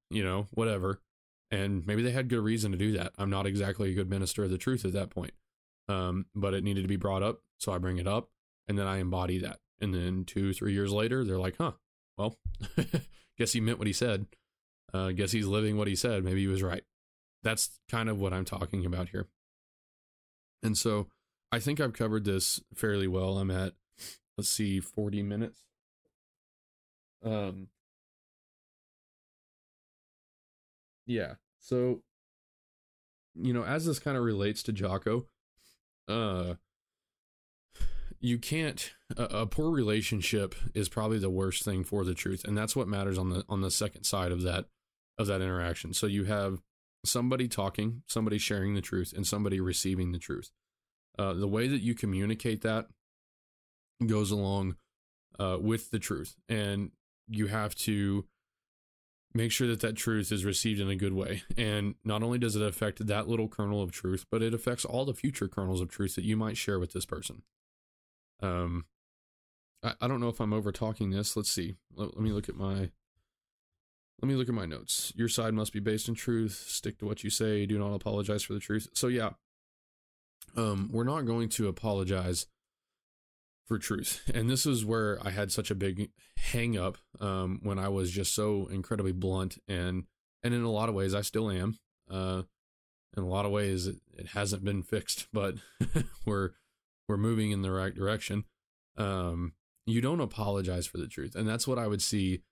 you 0.09 0.23
know, 0.23 0.47
whatever. 0.51 1.01
And 1.49 1.85
maybe 1.85 2.01
they 2.01 2.11
had 2.11 2.29
good 2.29 2.39
reason 2.39 2.71
to 2.71 2.77
do 2.77 2.93
that. 2.93 3.11
I'm 3.17 3.29
not 3.29 3.45
exactly 3.45 3.91
a 3.91 3.93
good 3.93 4.09
minister 4.09 4.43
of 4.43 4.49
the 4.49 4.57
truth 4.57 4.85
at 4.85 4.93
that 4.93 5.09
point. 5.09 5.33
Um, 5.89 6.27
but 6.33 6.53
it 6.53 6.63
needed 6.63 6.83
to 6.83 6.87
be 6.87 6.95
brought 6.95 7.23
up. 7.23 7.41
So 7.59 7.73
I 7.73 7.77
bring 7.77 7.97
it 7.97 8.07
up 8.07 8.29
and 8.67 8.79
then 8.79 8.87
I 8.87 8.97
embody 8.97 9.37
that. 9.39 9.59
And 9.81 9.93
then 9.93 10.23
two, 10.25 10.53
three 10.53 10.73
years 10.73 10.91
later, 10.91 11.25
they're 11.25 11.39
like, 11.39 11.55
huh, 11.59 11.73
well, 12.17 12.37
guess 13.37 13.51
he 13.51 13.59
meant 13.59 13.79
what 13.79 13.87
he 13.87 13.93
said. 13.93 14.27
Uh, 14.93 15.11
guess 15.11 15.31
he's 15.31 15.47
living 15.47 15.77
what 15.77 15.87
he 15.87 15.95
said. 15.95 16.23
Maybe 16.23 16.41
he 16.41 16.47
was 16.47 16.63
right. 16.63 16.83
That's 17.43 17.79
kind 17.89 18.09
of 18.09 18.19
what 18.19 18.33
I'm 18.33 18.45
talking 18.45 18.85
about 18.85 19.09
here. 19.09 19.27
And 20.63 20.77
so 20.77 21.07
I 21.51 21.59
think 21.59 21.79
I've 21.79 21.93
covered 21.93 22.23
this 22.23 22.61
fairly 22.75 23.07
well. 23.07 23.37
I'm 23.37 23.51
at, 23.51 23.73
let's 24.37 24.49
see, 24.49 24.79
40 24.79 25.23
minutes. 25.23 25.59
Um, 27.23 27.67
yeah. 31.05 31.35
So, 31.59 32.01
you 33.35 33.53
know, 33.53 33.63
as 33.63 33.85
this 33.85 33.99
kind 33.99 34.17
of 34.17 34.23
relates 34.23 34.63
to 34.63 34.71
Jocko, 34.71 35.25
uh, 36.07 36.55
you 38.21 38.37
can't 38.37 38.93
a, 39.17 39.23
a, 39.23 39.45
poor 39.45 39.71
relationship 39.71 40.55
is 40.73 40.87
probably 40.87 41.17
the 41.17 41.29
worst 41.29 41.63
thing 41.63 41.83
for 41.83 42.05
the 42.05 42.13
truth 42.13 42.43
and 42.45 42.57
that's 42.57 42.75
what 42.75 42.87
matters 42.87 43.17
on 43.17 43.29
the 43.29 43.43
on 43.49 43.61
the 43.61 43.71
second 43.71 44.03
side 44.03 44.31
of 44.31 44.43
that 44.43 44.65
of 45.17 45.27
that 45.27 45.41
interaction 45.41 45.93
so 45.93 46.05
you 46.05 46.25
have 46.25 46.61
somebody 47.03 47.47
talking 47.47 48.03
somebody 48.07 48.37
sharing 48.37 48.73
the 48.75 48.81
truth 48.81 49.13
and 49.15 49.25
somebody 49.25 49.59
receiving 49.59 50.11
the 50.11 50.19
truth 50.19 50.51
uh, 51.17 51.33
the 51.33 51.47
way 51.47 51.67
that 51.67 51.81
you 51.81 51.93
communicate 51.93 52.61
that 52.61 52.87
goes 54.05 54.31
along 54.31 54.75
uh, 55.39 55.57
with 55.59 55.91
the 55.91 55.99
truth 55.99 56.35
and 56.47 56.91
you 57.27 57.47
have 57.47 57.73
to 57.75 58.25
make 59.33 59.51
sure 59.51 59.67
that 59.67 59.79
that 59.79 59.95
truth 59.95 60.31
is 60.31 60.43
received 60.43 60.79
in 60.79 60.89
a 60.89 60.95
good 60.95 61.13
way 61.13 61.43
and 61.57 61.95
not 62.03 62.21
only 62.21 62.37
does 62.37 62.55
it 62.55 62.61
affect 62.61 63.05
that 63.07 63.27
little 63.27 63.47
kernel 63.47 63.81
of 63.81 63.91
truth 63.91 64.25
but 64.29 64.41
it 64.41 64.53
affects 64.53 64.85
all 64.85 65.05
the 65.05 65.13
future 65.13 65.47
kernels 65.47 65.81
of 65.81 65.89
truth 65.89 66.15
that 66.15 66.25
you 66.25 66.35
might 66.35 66.57
share 66.57 66.79
with 66.79 66.93
this 66.93 67.05
person 67.05 67.41
um, 68.41 68.85
I, 69.83 69.93
I 70.01 70.07
don't 70.07 70.19
know 70.19 70.29
if 70.29 70.39
I'm 70.39 70.53
over 70.53 70.71
talking 70.71 71.11
this. 71.11 71.35
Let's 71.35 71.51
see. 71.51 71.75
Let, 71.95 72.15
let 72.15 72.23
me 72.23 72.31
look 72.31 72.49
at 72.49 72.55
my. 72.55 72.91
Let 74.21 74.27
me 74.27 74.35
look 74.35 74.49
at 74.49 74.55
my 74.55 74.67
notes. 74.67 75.11
Your 75.15 75.27
side 75.27 75.53
must 75.55 75.73
be 75.73 75.79
based 75.79 76.07
in 76.07 76.13
truth. 76.13 76.65
Stick 76.67 76.99
to 76.99 77.05
what 77.05 77.23
you 77.23 77.31
say. 77.31 77.65
Do 77.65 77.79
not 77.79 77.93
apologize 77.93 78.43
for 78.43 78.53
the 78.53 78.59
truth. 78.59 78.87
So 78.93 79.07
yeah, 79.07 79.31
um, 80.55 80.89
we're 80.91 81.03
not 81.03 81.25
going 81.25 81.49
to 81.49 81.67
apologize 81.67 82.45
for 83.65 83.79
truth. 83.79 84.21
And 84.33 84.49
this 84.49 84.65
is 84.65 84.85
where 84.85 85.17
I 85.25 85.31
had 85.31 85.51
such 85.51 85.71
a 85.71 85.75
big 85.75 86.11
hang 86.37 86.77
up 86.77 86.97
um, 87.19 87.59
when 87.63 87.79
I 87.79 87.89
was 87.89 88.11
just 88.11 88.35
so 88.35 88.67
incredibly 88.67 89.11
blunt 89.11 89.57
and 89.67 90.05
and 90.43 90.53
in 90.53 90.63
a 90.63 90.71
lot 90.71 90.89
of 90.89 90.95
ways 90.95 91.13
I 91.13 91.21
still 91.21 91.49
am. 91.49 91.77
Uh, 92.09 92.43
in 93.15 93.23
a 93.23 93.27
lot 93.27 93.45
of 93.45 93.51
ways 93.51 93.87
it, 93.87 93.97
it 94.17 94.27
hasn't 94.27 94.63
been 94.63 94.83
fixed, 94.83 95.27
but 95.33 95.55
we're 96.25 96.51
we're 97.07 97.17
moving 97.17 97.51
in 97.51 97.63
the 97.63 97.71
right 97.71 97.95
direction. 97.95 98.43
Um, 98.97 99.53
you 99.87 99.99
don't 99.99 100.21
apologize 100.21 100.85
for 100.85 100.97
the 100.97 101.07
truth, 101.07 101.35
and 101.35 101.47
that's 101.47 101.67
what 101.67 101.79
I 101.79 101.87
would 101.87 102.03
see 102.03 102.43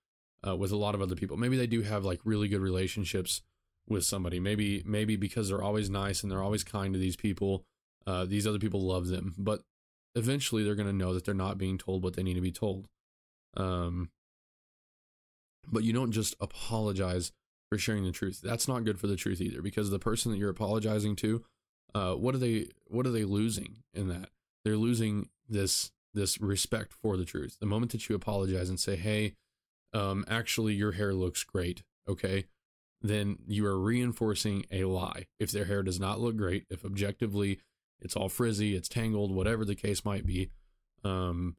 uh, 0.46 0.56
with 0.56 0.72
a 0.72 0.76
lot 0.76 0.94
of 0.94 1.02
other 1.02 1.14
people. 1.14 1.36
Maybe 1.36 1.56
they 1.56 1.66
do 1.66 1.82
have 1.82 2.04
like 2.04 2.20
really 2.24 2.48
good 2.48 2.60
relationships 2.60 3.42
with 3.88 4.04
somebody. 4.04 4.40
Maybe 4.40 4.82
maybe 4.86 5.16
because 5.16 5.48
they're 5.48 5.62
always 5.62 5.90
nice 5.90 6.22
and 6.22 6.30
they're 6.30 6.42
always 6.42 6.64
kind 6.64 6.92
to 6.94 7.00
these 7.00 7.16
people. 7.16 7.64
Uh, 8.06 8.24
these 8.24 8.46
other 8.46 8.58
people 8.58 8.80
love 8.80 9.08
them, 9.08 9.34
but 9.36 9.60
eventually 10.14 10.64
they're 10.64 10.74
going 10.74 10.88
to 10.88 10.92
know 10.92 11.12
that 11.14 11.24
they're 11.24 11.34
not 11.34 11.58
being 11.58 11.78
told 11.78 12.02
what 12.02 12.16
they 12.16 12.22
need 12.22 12.34
to 12.34 12.40
be 12.40 12.50
told. 12.50 12.88
Um, 13.56 14.10
but 15.70 15.84
you 15.84 15.92
don't 15.92 16.12
just 16.12 16.34
apologize 16.40 17.30
for 17.68 17.78
sharing 17.78 18.04
the 18.04 18.10
truth. 18.10 18.40
That's 18.42 18.66
not 18.66 18.84
good 18.84 18.98
for 18.98 19.06
the 19.06 19.16
truth 19.16 19.40
either, 19.40 19.60
because 19.60 19.90
the 19.90 19.98
person 19.98 20.32
that 20.32 20.38
you're 20.38 20.50
apologizing 20.50 21.14
to, 21.16 21.44
uh, 21.94 22.14
what 22.14 22.34
are 22.34 22.38
they 22.38 22.68
what 22.86 23.06
are 23.06 23.10
they 23.10 23.24
losing 23.24 23.82
in 23.92 24.08
that? 24.08 24.30
they're 24.64 24.76
losing 24.76 25.28
this 25.48 25.90
this 26.12 26.40
respect 26.40 26.92
for 26.92 27.16
the 27.16 27.24
truth. 27.24 27.56
The 27.60 27.66
moment 27.66 27.92
that 27.92 28.08
you 28.08 28.14
apologize 28.14 28.68
and 28.68 28.80
say, 28.80 28.96
"Hey, 28.96 29.34
um, 29.92 30.24
actually, 30.28 30.74
your 30.74 30.92
hair 30.92 31.14
looks 31.14 31.44
great," 31.44 31.82
okay, 32.08 32.46
then 33.02 33.38
you 33.46 33.66
are 33.66 33.78
reinforcing 33.78 34.66
a 34.70 34.84
lie. 34.84 35.26
If 35.38 35.50
their 35.50 35.64
hair 35.64 35.82
does 35.82 35.98
not 35.98 36.20
look 36.20 36.36
great, 36.36 36.66
if 36.70 36.84
objectively 36.84 37.60
it's 38.00 38.16
all 38.16 38.28
frizzy, 38.28 38.74
it's 38.74 38.88
tangled, 38.88 39.30
whatever 39.30 39.64
the 39.64 39.74
case 39.74 40.04
might 40.04 40.26
be, 40.26 40.50
um, 41.04 41.56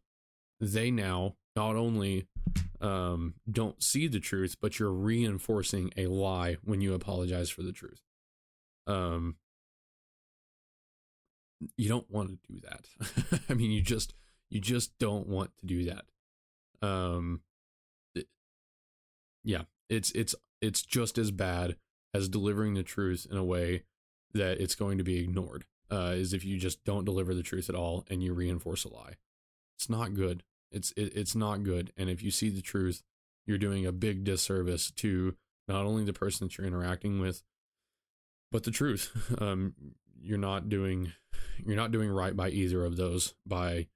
they 0.60 0.92
now 0.92 1.36
not 1.56 1.76
only 1.76 2.28
um, 2.80 3.36
don't 3.50 3.82
see 3.84 4.08
the 4.08 4.20
truth, 4.20 4.56
but 4.62 4.80
you're 4.80 4.92
reinforcing 4.92 5.92
a 5.98 6.08
lie 6.08 6.58
when 6.64 6.82
you 6.82 6.94
apologize 6.94 7.50
for 7.50 7.62
the 7.62 7.72
truth. 7.72 8.02
Um, 8.88 9.38
you 11.78 11.90
don't 11.90 12.10
want 12.10 12.30
to 12.30 12.54
do 12.54 12.60
that. 12.62 13.42
I 13.50 13.54
mean, 13.54 13.72
you 13.72 13.82
just 13.82 14.14
you 14.50 14.60
just 14.60 14.98
don't 14.98 15.28
want 15.28 15.52
to 15.60 15.66
do 15.66 15.86
that. 15.86 16.06
Um, 16.82 17.42
yeah, 19.44 19.64
it's 19.89 20.12
it's 20.12 20.36
it's 20.62 20.82
just 20.82 21.18
as 21.18 21.32
bad 21.32 21.76
as 22.14 22.30
delivering 22.30 22.74
the 22.74 22.84
truth 22.84 23.28
in 23.30 23.38
a 23.38 23.44
way 23.44 23.84
that 24.34 24.60
it's 24.60 24.76
going 24.76 24.98
to 24.98 25.04
be 25.04 25.20
ignored. 25.20 25.66
Uh, 25.92 26.14
is 26.16 26.34
if 26.34 26.46
you 26.46 26.58
just 26.58 26.84
don't 26.86 27.04
deliver 27.04 27.34
the 27.34 27.44
truth 27.44 27.68
at 27.68 27.76
all 27.76 28.06
and 28.10 28.24
you 28.24 28.34
reinforce 28.34 28.86
a 28.86 28.94
lie. 28.94 29.16
It's 29.78 29.89
not 29.89 30.14
good. 30.14 30.44
It's 30.72 30.92
it, 30.92 31.14
it's 31.16 31.36
not 31.36 31.64
good. 31.64 31.92
And 31.98 32.10
if 32.10 32.24
you 32.24 32.32
see 32.32 32.50
the 32.50 32.62
truth, 32.62 33.04
you're 33.46 33.58
doing 33.58 33.86
a 33.86 33.92
big 33.92 34.24
disservice 34.24 34.89
to 34.92 35.36
not 35.68 35.86
only 35.86 36.06
the 36.06 36.14
person 36.14 36.48
that 36.48 36.58
you're 36.58 36.68
interacting 36.68 37.20
with, 37.20 37.44
but 38.52 38.64
the 38.64 38.72
truth. 38.72 39.36
Um, 39.42 39.74
you're 40.24 40.38
not 40.38 40.70
doing 40.70 41.14
you're 41.66 41.76
not 41.76 41.92
doing 41.92 42.10
right 42.10 42.36
by 42.36 42.50
either 42.50 42.86
of 42.86 42.96
those 42.96 43.34
by 43.46 43.88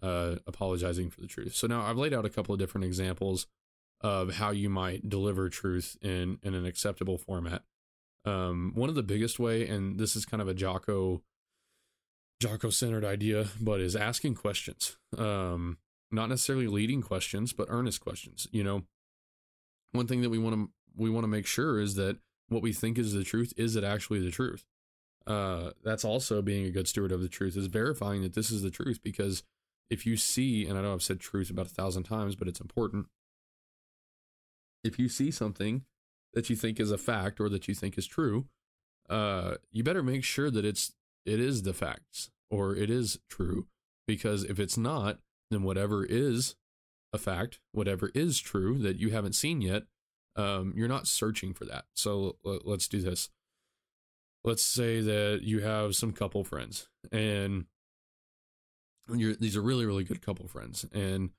uh, 0.00 0.36
apologizing 0.46 1.10
for 1.10 1.20
the 1.20 1.26
truth. 1.26 1.54
So 1.54 1.66
now 1.66 1.82
I've 1.82 1.98
laid 1.98 2.14
out 2.14 2.24
a 2.24 2.30
couple 2.30 2.52
of 2.52 2.58
different 2.58 2.84
examples 2.84 3.46
of 4.02 4.34
how 4.34 4.50
you 4.50 4.68
might 4.68 5.08
deliver 5.08 5.48
truth 5.48 5.96
in 6.02 6.38
in 6.42 6.54
an 6.54 6.66
acceptable 6.66 7.18
format. 7.18 7.62
Um, 8.24 8.72
one 8.74 8.88
of 8.88 8.94
the 8.94 9.02
biggest 9.02 9.38
way, 9.38 9.66
and 9.66 9.98
this 9.98 10.14
is 10.14 10.24
kind 10.24 10.40
of 10.40 10.48
a 10.48 10.54
Jocko 10.54 11.22
Jocko 12.40 12.70
centered 12.70 13.04
idea, 13.04 13.48
but 13.60 13.80
is 13.80 13.96
asking 13.96 14.34
questions. 14.34 14.96
Um, 15.16 15.78
not 16.10 16.28
necessarily 16.28 16.66
leading 16.66 17.02
questions, 17.02 17.52
but 17.52 17.68
earnest 17.70 18.00
questions. 18.00 18.46
You 18.52 18.64
know, 18.64 18.82
one 19.92 20.06
thing 20.06 20.22
that 20.22 20.30
we 20.30 20.38
want 20.38 20.56
to 20.56 20.70
we 20.96 21.10
want 21.10 21.24
to 21.24 21.28
make 21.28 21.46
sure 21.46 21.80
is 21.80 21.94
that 21.94 22.18
what 22.48 22.62
we 22.62 22.72
think 22.72 22.98
is 22.98 23.12
the 23.12 23.24
truth 23.24 23.52
is 23.56 23.76
it 23.76 23.84
actually 23.84 24.20
the 24.20 24.30
truth 24.30 24.64
uh, 25.26 25.70
that's 25.84 26.04
also 26.04 26.42
being 26.42 26.66
a 26.66 26.70
good 26.70 26.88
steward 26.88 27.12
of 27.12 27.22
the 27.22 27.28
truth 27.28 27.56
is 27.56 27.66
verifying 27.66 28.22
that 28.22 28.34
this 28.34 28.50
is 28.50 28.62
the 28.62 28.70
truth 28.70 29.00
because 29.02 29.42
if 29.88 30.04
you 30.04 30.16
see 30.16 30.66
and 30.66 30.78
i 30.78 30.82
know 30.82 30.92
i've 30.92 31.02
said 31.02 31.20
truth 31.20 31.50
about 31.50 31.66
a 31.66 31.70
thousand 31.70 32.02
times 32.02 32.34
but 32.34 32.48
it's 32.48 32.60
important 32.60 33.06
if 34.84 34.98
you 34.98 35.08
see 35.08 35.30
something 35.30 35.84
that 36.34 36.48
you 36.50 36.56
think 36.56 36.80
is 36.80 36.90
a 36.90 36.98
fact 36.98 37.40
or 37.40 37.48
that 37.48 37.68
you 37.68 37.74
think 37.74 37.96
is 37.98 38.06
true 38.06 38.46
uh, 39.08 39.56
you 39.70 39.82
better 39.82 40.02
make 40.02 40.24
sure 40.24 40.50
that 40.50 40.64
it's 40.64 40.92
it 41.24 41.38
is 41.40 41.62
the 41.62 41.74
facts 41.74 42.30
or 42.50 42.74
it 42.74 42.90
is 42.90 43.18
true. 43.28 43.66
Because 44.06 44.44
if 44.44 44.58
it's 44.58 44.76
not 44.76 45.18
then 45.50 45.62
whatever 45.62 46.04
is 46.04 46.56
a 47.12 47.18
fact 47.18 47.60
whatever 47.72 48.10
is 48.14 48.40
true 48.40 48.78
that 48.78 48.96
you 48.96 49.10
haven't 49.10 49.34
seen 49.34 49.60
yet 49.60 49.84
um, 50.34 50.72
you're 50.74 50.88
not 50.88 51.06
searching 51.06 51.52
for 51.52 51.66
that. 51.66 51.84
So 51.94 52.36
let's 52.42 52.88
do 52.88 53.02
this. 53.02 53.28
Let's 54.44 54.64
say 54.64 55.02
that 55.02 55.40
you 55.42 55.60
have 55.60 55.94
some 55.94 56.12
couple 56.12 56.42
friends 56.42 56.88
and 57.10 57.66
you're 59.14 59.34
these 59.34 59.56
are 59.56 59.62
really 59.62 59.84
really 59.84 60.04
good 60.04 60.22
couple 60.22 60.48
friends. 60.48 60.86
And 60.92 61.30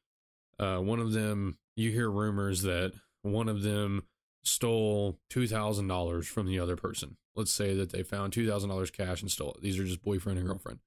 uh, 0.60 0.78
one 0.78 1.00
of 1.00 1.12
them 1.12 1.58
you 1.76 1.90
hear 1.90 2.10
rumors 2.10 2.62
that 2.62 2.94
one 3.24 3.50
of 3.50 3.64
them 3.64 4.04
stole 4.44 5.18
$2000 5.32 6.26
from 6.26 6.48
the 6.48 6.60
other 6.60 6.76
person. 6.76 7.18
Let's 7.36 7.52
say 7.52 7.74
that 7.76 7.92
they 7.92 8.04
found 8.04 8.34
$2000 8.34 8.92
cash 8.94 9.22
and 9.22 9.32
stole 9.32 9.54
it. 9.54 9.62
These 9.62 9.80
are 9.80 9.86
just 9.86 10.04
boyfriend 10.04 10.38
and 10.38 10.48
girlfriend. 10.48 10.80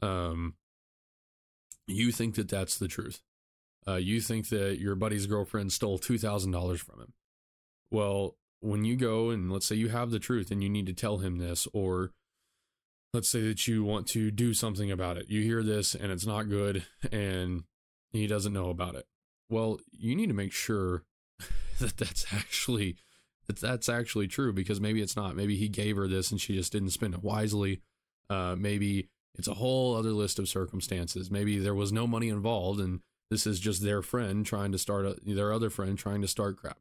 Um 0.00 0.54
you 1.86 2.12
think 2.12 2.36
that 2.36 2.48
that's 2.48 2.78
the 2.78 2.88
truth. 2.88 3.20
Uh, 3.86 3.96
you 3.96 4.22
think 4.22 4.48
that 4.48 4.80
your 4.80 4.94
buddy's 4.94 5.26
girlfriend 5.26 5.70
stole 5.70 5.98
$2000 5.98 6.78
from 6.78 7.00
him. 7.00 7.12
Well 7.90 8.36
when 8.60 8.84
you 8.84 8.96
go 8.96 9.28
and 9.28 9.52
let's 9.52 9.66
say 9.66 9.76
you 9.76 9.88
have 9.90 10.10
the 10.10 10.18
truth 10.18 10.50
and 10.50 10.62
you 10.62 10.70
need 10.70 10.86
to 10.86 10.94
tell 10.94 11.18
him 11.18 11.36
this, 11.36 11.68
or 11.74 12.12
let's 13.12 13.28
say 13.28 13.42
that 13.42 13.68
you 13.68 13.84
want 13.84 14.06
to 14.08 14.30
do 14.30 14.54
something 14.54 14.90
about 14.90 15.18
it, 15.18 15.28
you 15.28 15.42
hear 15.42 15.62
this 15.62 15.94
and 15.94 16.10
it's 16.10 16.26
not 16.26 16.48
good 16.48 16.86
and 17.12 17.64
he 18.12 18.26
doesn't 18.26 18.52
know 18.52 18.70
about 18.70 18.94
it. 18.94 19.06
Well, 19.50 19.80
you 19.90 20.14
need 20.14 20.28
to 20.28 20.34
make 20.34 20.52
sure 20.52 21.02
that 21.80 21.96
that's 21.96 22.26
actually 22.32 22.96
that 23.46 23.60
that's 23.60 23.88
actually 23.88 24.28
true 24.28 24.52
because 24.52 24.80
maybe 24.80 25.02
it's 25.02 25.16
not. 25.16 25.36
Maybe 25.36 25.56
he 25.56 25.68
gave 25.68 25.96
her 25.96 26.08
this 26.08 26.30
and 26.30 26.40
she 26.40 26.54
just 26.54 26.72
didn't 26.72 26.90
spend 26.90 27.14
it 27.14 27.22
wisely. 27.22 27.80
Uh, 28.30 28.56
maybe 28.58 29.08
it's 29.36 29.48
a 29.48 29.54
whole 29.54 29.96
other 29.96 30.12
list 30.12 30.38
of 30.38 30.48
circumstances. 30.48 31.30
Maybe 31.30 31.58
there 31.58 31.74
was 31.74 31.92
no 31.92 32.06
money 32.06 32.28
involved 32.28 32.80
and 32.80 33.00
this 33.30 33.46
is 33.46 33.60
just 33.60 33.82
their 33.82 34.02
friend 34.02 34.46
trying 34.46 34.72
to 34.72 34.78
start 34.78 35.04
a, 35.04 35.16
their 35.24 35.52
other 35.52 35.70
friend 35.70 35.98
trying 35.98 36.22
to 36.22 36.28
start 36.28 36.56
crap 36.56 36.78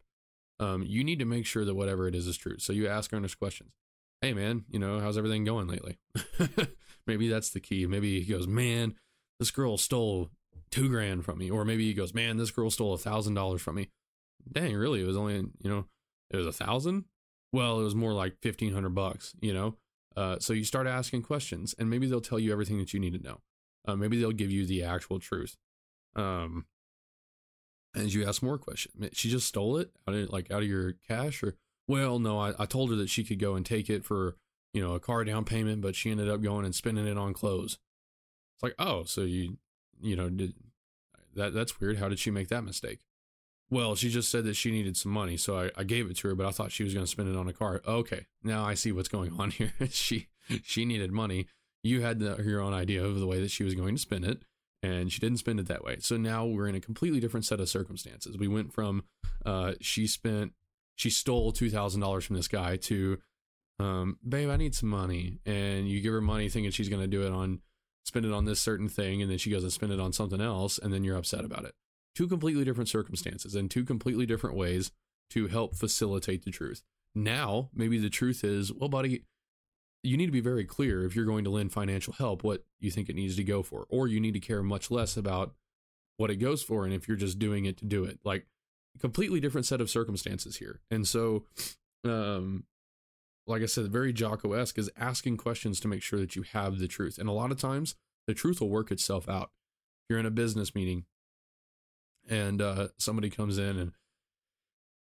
um, 0.60 0.84
you 0.84 1.04
need 1.04 1.20
to 1.20 1.26
make 1.26 1.46
sure 1.46 1.66
that 1.66 1.76
whatever 1.76 2.08
it 2.08 2.16
is 2.16 2.28
is 2.28 2.38
true. 2.38 2.58
So 2.60 2.74
you 2.74 2.88
ask 2.88 3.14
earnest 3.14 3.40
questions. 3.40 3.72
Hey, 4.22 4.34
man, 4.34 4.64
you 4.70 4.80
know, 4.80 5.00
how's 5.00 5.18
everything 5.18 5.44
going 5.44 5.68
lately? 5.68 5.98
maybe 7.08 7.28
that's 7.28 7.50
the 7.50 7.60
key. 7.60 7.86
Maybe 7.86 8.22
he 8.22 8.32
goes, 8.32 8.48
man, 8.48 8.96
this 9.40 9.52
girl 9.52 9.78
stole 9.78 10.30
two 10.72 10.88
grand 10.88 11.26
from 11.26 11.40
me. 11.40 11.52
Or 11.52 11.66
maybe 11.66 11.86
he 11.86 11.94
goes, 11.94 12.14
man, 12.14 12.38
this 12.38 12.52
girl 12.52 12.70
stole 12.70 12.94
a 12.94 12.98
thousand 12.98 13.34
dollars 13.34 13.62
from 13.62 13.76
me. 13.76 13.90
Dang, 14.52 14.76
really? 14.76 15.02
It 15.02 15.08
was 15.08 15.18
only, 15.18 15.36
you 15.36 15.70
know, 15.70 15.86
it 16.30 16.38
was 16.38 16.48
a 16.48 16.54
thousand? 16.54 17.06
Well, 17.52 17.80
it 17.80 17.84
was 17.84 17.96
more 17.96 18.14
like 18.14 18.38
1500 18.42 18.90
bucks, 18.90 19.34
you 19.42 19.54
know? 19.54 19.78
Uh, 20.16 20.38
so 20.40 20.54
you 20.54 20.64
start 20.64 20.88
asking 20.88 21.24
questions 21.24 21.74
and 21.78 21.90
maybe 21.90 22.08
they'll 22.08 22.22
tell 22.22 22.40
you 22.40 22.52
everything 22.52 22.78
that 22.78 22.94
you 22.94 23.00
need 23.00 23.14
to 23.14 23.24
know. 23.24 23.42
Uh, 23.88 23.96
maybe 23.96 24.20
they'll 24.20 24.32
give 24.32 24.52
you 24.52 24.66
the 24.66 24.84
actual 24.84 25.20
truth. 25.20 25.58
Um, 26.16 26.66
and 27.96 28.14
you 28.14 28.26
ask 28.26 28.42
more 28.42 28.58
questions. 28.58 29.10
She 29.14 29.30
just 29.30 29.48
stole 29.48 29.78
it 29.78 29.92
out 30.08 30.16
of 30.16 30.30
like 30.30 30.50
out 30.52 30.64
of 30.64 30.68
your 30.68 30.94
cash, 31.08 31.44
or 31.44 31.56
well, 31.88 32.18
no, 32.18 32.40
I, 32.40 32.54
I 32.58 32.66
told 32.66 32.90
her 32.90 32.96
that 32.96 33.10
she 33.10 33.24
could 33.24 33.40
go 33.40 33.56
and 33.56 33.66
take 33.66 33.90
it 33.90 34.04
for 34.04 34.36
you 34.74 34.82
know 34.82 34.94
a 34.94 35.00
car 35.00 35.24
down 35.24 35.46
payment, 35.46 35.82
but 35.82 35.96
she 35.96 36.10
ended 36.10 36.30
up 36.30 36.42
going 36.42 36.66
and 36.66 36.74
spending 36.74 37.06
it 37.06 37.18
on 37.18 37.34
clothes. 37.34 37.78
It's 38.56 38.64
like, 38.64 38.76
oh, 38.80 39.04
so 39.04 39.22
you 39.22 39.58
you 40.02 40.16
know, 40.16 40.30
did, 40.30 40.54
that 41.36 41.54
that's 41.54 41.80
weird. 41.80 41.98
How 41.98 42.10
did 42.10 42.20
she 42.20 42.32
make 42.32 42.50
that 42.50 42.64
mistake? 42.64 43.00
Well, 43.74 43.96
she 43.96 44.10
just 44.10 44.30
said 44.30 44.44
that 44.44 44.56
she 44.56 44.70
needed 44.70 44.96
some 44.96 45.12
money, 45.12 45.36
so 45.36 45.58
I, 45.58 45.72
I 45.76 45.84
gave 45.84 46.08
it 46.12 46.18
to 46.18 46.28
her, 46.28 46.36
but 46.36 46.46
I 46.46 46.52
thought 46.52 46.72
she 46.72 46.84
was 46.84 46.94
going 46.94 47.04
to 47.04 47.10
spend 47.10 47.28
it 47.28 47.36
on 47.36 47.48
a 47.48 47.54
car. 47.54 47.82
Okay, 47.88 48.28
now 48.44 48.64
I 48.64 48.76
see 48.76 48.92
what's 48.92 49.10
going 49.10 49.34
on 49.40 49.50
here. 49.58 49.74
she 49.90 50.28
she 50.62 50.86
needed 50.86 51.12
money. 51.12 51.48
You 51.82 52.02
had 52.02 52.20
the, 52.20 52.40
your 52.44 52.62
own 52.62 52.76
idea 52.76 53.04
of 53.04 53.20
the 53.20 53.26
way 53.26 53.42
that 53.42 53.50
she 53.50 53.64
was 53.64 53.74
going 53.74 53.96
to 53.96 54.02
spend 54.02 54.26
it, 54.26 54.44
and 54.84 55.12
she 55.12 55.20
didn't 55.20 55.40
spend 55.40 55.60
it 55.60 55.68
that 55.70 55.84
way. 55.84 55.98
So 56.02 56.18
now 56.18 56.46
we're 56.46 56.68
in 56.68 56.76
a 56.76 56.80
completely 56.80 57.20
different 57.20 57.48
set 57.48 57.60
of 57.60 57.68
circumstances. 57.68 58.38
We 58.38 58.48
went 58.48 58.72
from 58.72 59.06
uh, 59.44 59.74
she 59.82 60.06
spent 60.06 60.54
she 60.94 61.10
stole 61.10 61.52
two 61.52 61.72
thousand 61.72 62.02
dollars 62.02 62.26
from 62.26 62.36
this 62.36 62.48
guy 62.48 62.78
to 62.78 63.18
um, 63.80 64.20
babe, 64.28 64.52
I 64.52 64.58
need 64.58 64.76
some 64.76 64.90
money, 64.90 65.40
and 65.48 65.88
you 65.88 66.00
give 66.00 66.14
her 66.14 66.22
money 66.22 66.48
thinking 66.48 66.72
she's 66.72 66.90
going 66.90 67.02
to 67.02 67.08
do 67.08 67.26
it 67.26 67.32
on 67.32 67.62
spend 68.04 68.28
it 68.28 68.34
on 68.34 68.46
this 68.46 68.60
certain 68.60 68.88
thing, 68.88 69.24
and 69.24 69.32
then 69.32 69.40
she 69.40 69.50
goes 69.50 69.64
and 69.64 69.74
spend 69.74 69.92
it 69.92 70.00
on 70.00 70.14
something 70.14 70.42
else, 70.42 70.78
and 70.78 70.94
then 70.94 71.04
you're 71.04 71.18
upset 71.18 71.44
about 71.44 71.66
it. 71.66 71.74
Two 72.16 72.28
completely 72.28 72.64
different 72.64 72.90
circumstances 72.90 73.56
and 73.56 73.70
two 73.70 73.84
completely 73.84 74.26
different 74.26 74.56
ways 74.56 74.92
to 75.32 75.48
help 75.48 75.76
facilitate 75.76 76.46
the 76.46 76.52
truth. 76.52 76.84
Now, 77.16 77.70
maybe 77.74 77.98
the 77.98 78.10
truth 78.10 78.44
is, 78.44 78.72
well, 78.72 78.90
buddy, 78.90 79.24
you 80.04 80.18
need 80.18 80.26
to 80.26 80.32
be 80.32 80.42
very 80.42 80.66
clear 80.66 81.06
if 81.06 81.16
you're 81.16 81.26
going 81.26 81.44
to 81.46 81.50
lend 81.50 81.72
financial 81.72 82.14
help 82.14 82.44
what 82.44 82.64
you 82.80 82.92
think 82.92 83.10
it 83.10 83.16
needs 83.16 83.36
to 83.38 83.44
go 83.44 83.64
for, 83.64 83.86
or 83.90 84.08
you 84.08 84.20
need 84.20 84.34
to 84.34 84.40
care 84.40 84.62
much 84.62 84.92
less 84.92 85.16
about 85.16 85.54
what 86.18 86.30
it 86.30 86.36
goes 86.36 86.62
for 86.62 86.86
and 86.86 86.94
if 86.94 87.08
you're 87.08 87.18
just 87.18 87.40
doing 87.40 87.66
it 87.66 87.78
to 87.78 87.86
do 87.86 88.04
it. 88.04 88.20
Like 88.24 88.46
completely 89.00 89.40
different 89.40 89.66
set 89.66 89.82
of 89.82 89.90
circumstances 89.90 90.58
here. 90.58 90.82
And 90.92 91.08
so 91.08 91.46
um 92.04 92.66
like 93.46 93.62
I 93.62 93.66
said, 93.66 93.92
very 93.92 94.14
Jocko 94.14 94.54
esque 94.54 94.78
is 94.78 94.90
asking 94.96 95.38
questions 95.38 95.80
to 95.82 95.90
make 95.90 96.02
sure 96.02 96.20
that 96.20 96.36
you 96.36 96.44
have 96.44 96.80
the 96.80 96.88
truth. 96.88 97.18
And 97.18 97.28
a 97.28 97.34
lot 97.34 97.52
of 97.52 97.60
times 97.60 97.96
the 98.26 98.34
truth 98.34 98.62
will 98.62 98.70
work 98.70 98.92
itself 98.92 99.28
out. 99.28 99.52
If 100.04 100.10
you're 100.10 100.20
in 100.20 100.26
a 100.26 100.32
business 100.32 100.74
meeting 100.74 101.06
and 102.30 102.62
uh, 102.62 102.90
somebody 102.98 103.30
comes 103.30 103.58
in 103.58 103.78
and 103.78 103.92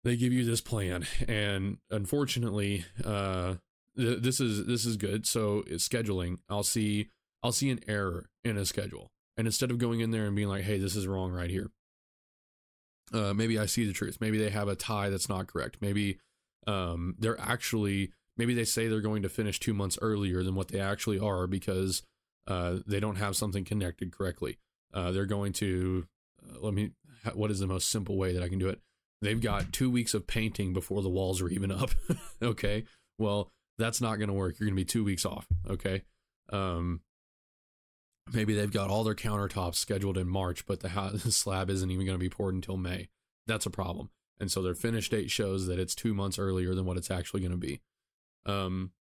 they 0.03 0.15
give 0.15 0.33
you 0.33 0.43
this 0.43 0.61
plan, 0.61 1.05
and 1.27 1.77
unfortunately, 1.89 2.85
uh, 3.03 3.55
th- 3.97 4.21
this 4.21 4.39
is 4.39 4.65
this 4.65 4.85
is 4.85 4.97
good. 4.97 5.27
So 5.27 5.63
it's 5.67 5.87
scheduling. 5.87 6.39
I'll 6.49 6.63
see 6.63 7.09
I'll 7.43 7.51
see 7.51 7.69
an 7.69 7.81
error 7.87 8.29
in 8.43 8.57
a 8.57 8.65
schedule, 8.65 9.11
and 9.37 9.47
instead 9.47 9.71
of 9.71 9.77
going 9.77 9.99
in 9.99 10.11
there 10.11 10.25
and 10.25 10.35
being 10.35 10.47
like, 10.47 10.63
"Hey, 10.63 10.79
this 10.79 10.95
is 10.95 11.07
wrong 11.07 11.31
right 11.31 11.49
here," 11.49 11.69
uh, 13.13 13.33
maybe 13.33 13.59
I 13.59 13.65
see 13.65 13.85
the 13.85 13.93
truth. 13.93 14.17
Maybe 14.19 14.37
they 14.37 14.49
have 14.49 14.67
a 14.67 14.75
tie 14.75 15.09
that's 15.09 15.29
not 15.29 15.47
correct. 15.47 15.77
Maybe 15.81 16.19
um, 16.67 17.15
they're 17.19 17.39
actually 17.39 18.11
maybe 18.37 18.53
they 18.53 18.65
say 18.65 18.87
they're 18.87 19.01
going 19.01 19.23
to 19.23 19.29
finish 19.29 19.59
two 19.59 19.73
months 19.73 19.97
earlier 20.01 20.43
than 20.43 20.55
what 20.55 20.69
they 20.69 20.79
actually 20.79 21.19
are 21.19 21.47
because 21.47 22.01
uh, 22.47 22.77
they 22.87 22.99
don't 22.99 23.17
have 23.17 23.35
something 23.35 23.63
connected 23.63 24.11
correctly. 24.11 24.57
Uh, 24.93 25.11
they're 25.11 25.25
going 25.25 25.53
to 25.53 26.07
uh, 26.43 26.59
let 26.59 26.73
me. 26.73 26.91
What 27.33 27.51
is 27.51 27.59
the 27.59 27.67
most 27.67 27.89
simple 27.89 28.17
way 28.17 28.33
that 28.33 28.43
I 28.43 28.49
can 28.49 28.59
do 28.59 28.69
it? 28.69 28.79
They've 29.21 29.41
got 29.41 29.71
two 29.71 29.89
weeks 29.89 30.13
of 30.13 30.25
painting 30.25 30.73
before 30.73 31.03
the 31.03 31.09
walls 31.09 31.41
are 31.41 31.49
even 31.49 31.71
up. 31.71 31.91
okay, 32.41 32.85
well 33.19 33.51
that's 33.77 34.01
not 34.01 34.17
going 34.17 34.27
to 34.27 34.33
work. 34.33 34.59
You're 34.59 34.67
going 34.67 34.75
to 34.75 34.81
be 34.81 34.85
two 34.85 35.03
weeks 35.03 35.25
off. 35.25 35.47
Okay. 35.69 36.03
Um, 36.51 37.01
maybe 38.31 38.53
they've 38.53 38.71
got 38.71 38.89
all 38.89 39.03
their 39.03 39.15
countertops 39.15 39.75
scheduled 39.75 40.17
in 40.17 40.27
March, 40.27 40.65
but 40.65 40.81
the, 40.81 40.89
the 41.23 41.31
slab 41.31 41.69
isn't 41.69 41.91
even 41.91 42.05
going 42.05 42.17
to 42.17 42.23
be 42.23 42.29
poured 42.29 42.55
until 42.55 42.77
May. 42.77 43.09
That's 43.47 43.65
a 43.65 43.71
problem. 43.71 44.09
And 44.39 44.51
so 44.51 44.61
their 44.61 44.75
finish 44.75 45.09
date 45.09 45.29
shows 45.29 45.67
that 45.67 45.79
it's 45.79 45.95
two 45.95 46.13
months 46.13 46.39
earlier 46.39 46.73
than 46.73 46.85
what 46.85 46.97
it's 46.97 47.11
actually 47.11 47.41
going 47.41 47.51
to 47.51 47.57
be. 47.57 47.81
Um, 48.45 48.91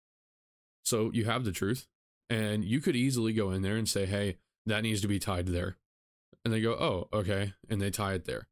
so 0.84 1.10
you 1.14 1.24
have 1.24 1.44
the 1.44 1.52
truth, 1.52 1.86
and 2.28 2.64
you 2.64 2.80
could 2.80 2.96
easily 2.96 3.32
go 3.32 3.50
in 3.50 3.62
there 3.62 3.76
and 3.76 3.88
say, 3.88 4.04
"Hey, 4.04 4.36
that 4.66 4.82
needs 4.82 5.00
to 5.00 5.08
be 5.08 5.18
tied 5.18 5.46
there," 5.46 5.78
and 6.44 6.52
they 6.52 6.60
go, 6.60 6.72
"Oh, 6.72 7.08
okay," 7.12 7.54
and 7.68 7.80
they 7.80 7.90
tie 7.90 8.14
it 8.14 8.24
there. 8.24 8.48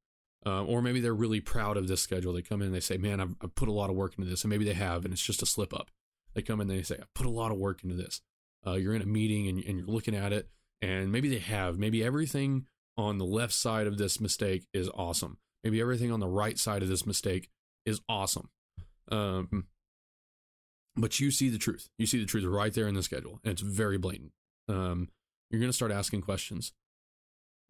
Um, 0.47 0.69
or 0.69 0.81
maybe 0.81 1.01
they're 1.01 1.15
really 1.15 1.41
proud 1.41 1.77
of 1.77 1.89
this 1.89 2.01
schedule. 2.01 2.33
They 2.33 2.43
come 2.43 2.61
in 2.63 2.67
and 2.67 2.75
they 2.75 2.81
say, 2.81 2.97
"Man, 2.97 3.21
I've, 3.21 3.35
I've, 3.41 3.55
put 3.55 3.69
a 3.69 3.73
lot 3.73 3.91
of 3.91 3.97
work 3.97 4.15
into 4.17 4.31
this," 4.31 4.45
and 4.45 4.51
maybe 4.51 4.65
they 4.65 4.75
have, 4.75 5.05
and 5.05 5.13
it's 5.13 5.23
just 5.25 5.43
a 5.43 5.47
slip 5.47 5.75
up. 5.75 5.91
They 6.35 6.43
come 6.43 6.61
in 6.61 6.71
and 6.71 6.79
they 6.79 6.83
say, 6.83 6.97
"I 7.01 7.05
put 7.15 7.27
a 7.27 7.31
lot 7.31 7.51
of 7.51 7.59
work 7.59 7.83
into 7.83 7.97
this." 7.97 8.21
Uh, 8.67 8.75
you're 8.75 8.95
in 8.95 9.03
a 9.03 9.07
meeting 9.07 9.49
and, 9.49 9.63
and 9.65 9.79
you're 9.79 9.87
looking 9.87 10.15
at 10.15 10.33
it, 10.33 10.49
and 10.83 11.13
maybe 11.13 11.29
they 11.29 11.39
have. 11.39 11.79
Maybe 11.79 12.05
everything 12.05 12.67
on 12.97 13.19
the 13.19 13.25
left 13.25 13.53
side 13.53 13.87
of 13.87 13.99
this 13.99 14.21
mistake 14.21 14.67
is 14.73 14.89
awesome. 14.95 15.39
Maybe 15.65 15.81
everything 15.81 16.13
on 16.13 16.21
the 16.21 16.29
right 16.29 16.59
side 16.59 16.83
of 16.83 16.89
this 16.89 17.07
mistake 17.07 17.49
is 17.87 18.01
awesome. 18.09 18.51
Um, 19.11 19.67
but 20.97 21.21
you 21.21 21.31
see 21.31 21.49
the 21.49 21.59
truth. 21.59 21.89
You 21.99 22.07
see 22.07 22.19
the 22.19 22.27
truth 22.27 22.45
right 22.45 22.73
there 22.73 22.89
in 22.89 22.95
the 22.95 23.03
schedule, 23.03 23.41
and 23.45 23.53
it's 23.53 23.63
very 23.63 23.99
blatant. 23.99 24.33
Um, 24.69 25.09
you're 25.51 25.61
going 25.61 25.71
to 25.71 25.77
start 25.77 25.93
asking 25.93 26.23
questions. 26.23 26.73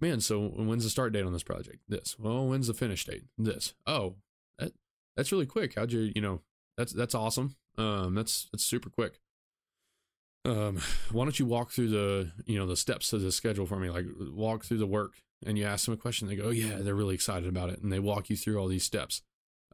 Man, 0.00 0.20
so 0.20 0.48
when's 0.48 0.84
the 0.84 0.90
start 0.90 1.12
date 1.12 1.24
on 1.24 1.32
this 1.32 1.42
project? 1.42 1.78
This. 1.88 2.16
Well, 2.18 2.46
when's 2.46 2.68
the 2.68 2.74
finish 2.74 3.04
date? 3.04 3.24
This. 3.36 3.74
Oh, 3.86 4.14
that, 4.58 4.72
that's 5.16 5.32
really 5.32 5.46
quick. 5.46 5.74
How'd 5.74 5.92
you, 5.92 6.12
you 6.14 6.22
know, 6.22 6.42
that's 6.76 6.92
that's 6.92 7.14
awesome. 7.14 7.56
Um, 7.76 8.14
that's 8.14 8.48
that's 8.52 8.64
super 8.64 8.90
quick. 8.90 9.18
Um, 10.44 10.80
why 11.10 11.24
don't 11.24 11.38
you 11.38 11.46
walk 11.46 11.72
through 11.72 11.88
the, 11.88 12.32
you 12.46 12.58
know, 12.58 12.66
the 12.66 12.76
steps 12.76 13.12
of 13.12 13.22
the 13.22 13.32
schedule 13.32 13.66
for 13.66 13.78
me? 13.78 13.90
Like 13.90 14.06
walk 14.32 14.64
through 14.64 14.78
the 14.78 14.86
work, 14.86 15.14
and 15.44 15.58
you 15.58 15.64
ask 15.64 15.84
them 15.84 15.94
a 15.94 15.98
question. 15.98 16.28
They 16.28 16.36
go, 16.36 16.44
oh, 16.44 16.50
yeah, 16.50 16.76
they're 16.78 16.94
really 16.94 17.14
excited 17.14 17.48
about 17.48 17.70
it, 17.70 17.80
and 17.82 17.92
they 17.92 17.98
walk 17.98 18.30
you 18.30 18.36
through 18.36 18.58
all 18.58 18.68
these 18.68 18.84
steps. 18.84 19.22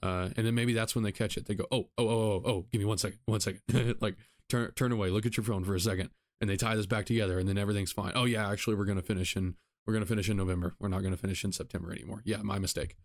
Uh, 0.02 0.30
and 0.36 0.46
then 0.46 0.54
maybe 0.54 0.72
that's 0.72 0.94
when 0.94 1.04
they 1.04 1.12
catch 1.12 1.36
it. 1.36 1.46
They 1.46 1.54
go, 1.54 1.66
oh, 1.70 1.88
oh, 1.96 2.08
oh, 2.08 2.08
oh, 2.08 2.42
oh, 2.44 2.66
give 2.72 2.80
me 2.80 2.84
one 2.84 2.98
second, 2.98 3.18
one 3.26 3.40
second. 3.40 3.60
like 4.00 4.16
turn 4.48 4.70
turn 4.72 4.92
away, 4.92 5.10
look 5.10 5.26
at 5.26 5.36
your 5.36 5.44
phone 5.44 5.64
for 5.64 5.74
a 5.74 5.80
second, 5.80 6.10
and 6.40 6.50
they 6.50 6.56
tie 6.56 6.76
this 6.76 6.86
back 6.86 7.06
together, 7.06 7.38
and 7.38 7.48
then 7.48 7.58
everything's 7.58 7.92
fine. 7.92 8.12
Oh 8.14 8.24
yeah, 8.24 8.50
actually, 8.50 8.76
we're 8.76 8.84
gonna 8.84 9.02
finish 9.02 9.36
in 9.36 9.54
we're 9.86 9.92
gonna 9.92 10.06
finish 10.06 10.28
in 10.28 10.36
November. 10.36 10.74
We're 10.78 10.88
not 10.88 11.02
gonna 11.02 11.16
finish 11.16 11.44
in 11.44 11.52
September 11.52 11.92
anymore. 11.92 12.22
Yeah, 12.24 12.38
my 12.42 12.58
mistake. 12.58 12.96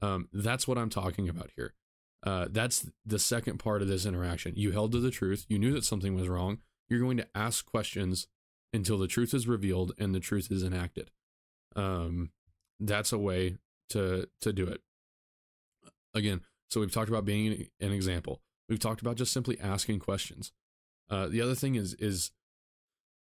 Um, 0.00 0.28
that's 0.32 0.68
what 0.68 0.78
I'm 0.78 0.90
talking 0.90 1.28
about 1.28 1.50
here. 1.56 1.74
Uh, 2.22 2.46
that's 2.50 2.88
the 3.06 3.18
second 3.18 3.58
part 3.58 3.82
of 3.82 3.88
this 3.88 4.04
interaction. 4.06 4.54
You 4.56 4.72
held 4.72 4.92
to 4.92 5.00
the 5.00 5.10
truth. 5.10 5.46
You 5.48 5.58
knew 5.58 5.72
that 5.72 5.84
something 5.84 6.14
was 6.14 6.28
wrong. 6.28 6.58
You're 6.88 7.00
going 7.00 7.16
to 7.18 7.28
ask 7.34 7.64
questions 7.64 8.26
until 8.72 8.98
the 8.98 9.06
truth 9.06 9.34
is 9.34 9.46
revealed 9.46 9.92
and 9.98 10.14
the 10.14 10.20
truth 10.20 10.50
is 10.50 10.62
enacted. 10.62 11.10
Um, 11.76 12.30
that's 12.80 13.12
a 13.12 13.18
way 13.18 13.58
to 13.90 14.28
to 14.40 14.52
do 14.52 14.66
it 14.66 14.80
again, 16.14 16.40
so 16.70 16.80
we've 16.80 16.92
talked 16.92 17.08
about 17.08 17.24
being 17.24 17.68
an 17.80 17.92
example. 17.92 18.42
We've 18.68 18.78
talked 18.78 19.00
about 19.00 19.16
just 19.16 19.32
simply 19.32 19.58
asking 19.60 20.00
questions. 20.00 20.52
Uh, 21.10 21.26
the 21.28 21.40
other 21.40 21.54
thing 21.54 21.74
is 21.74 21.94
is 21.94 22.32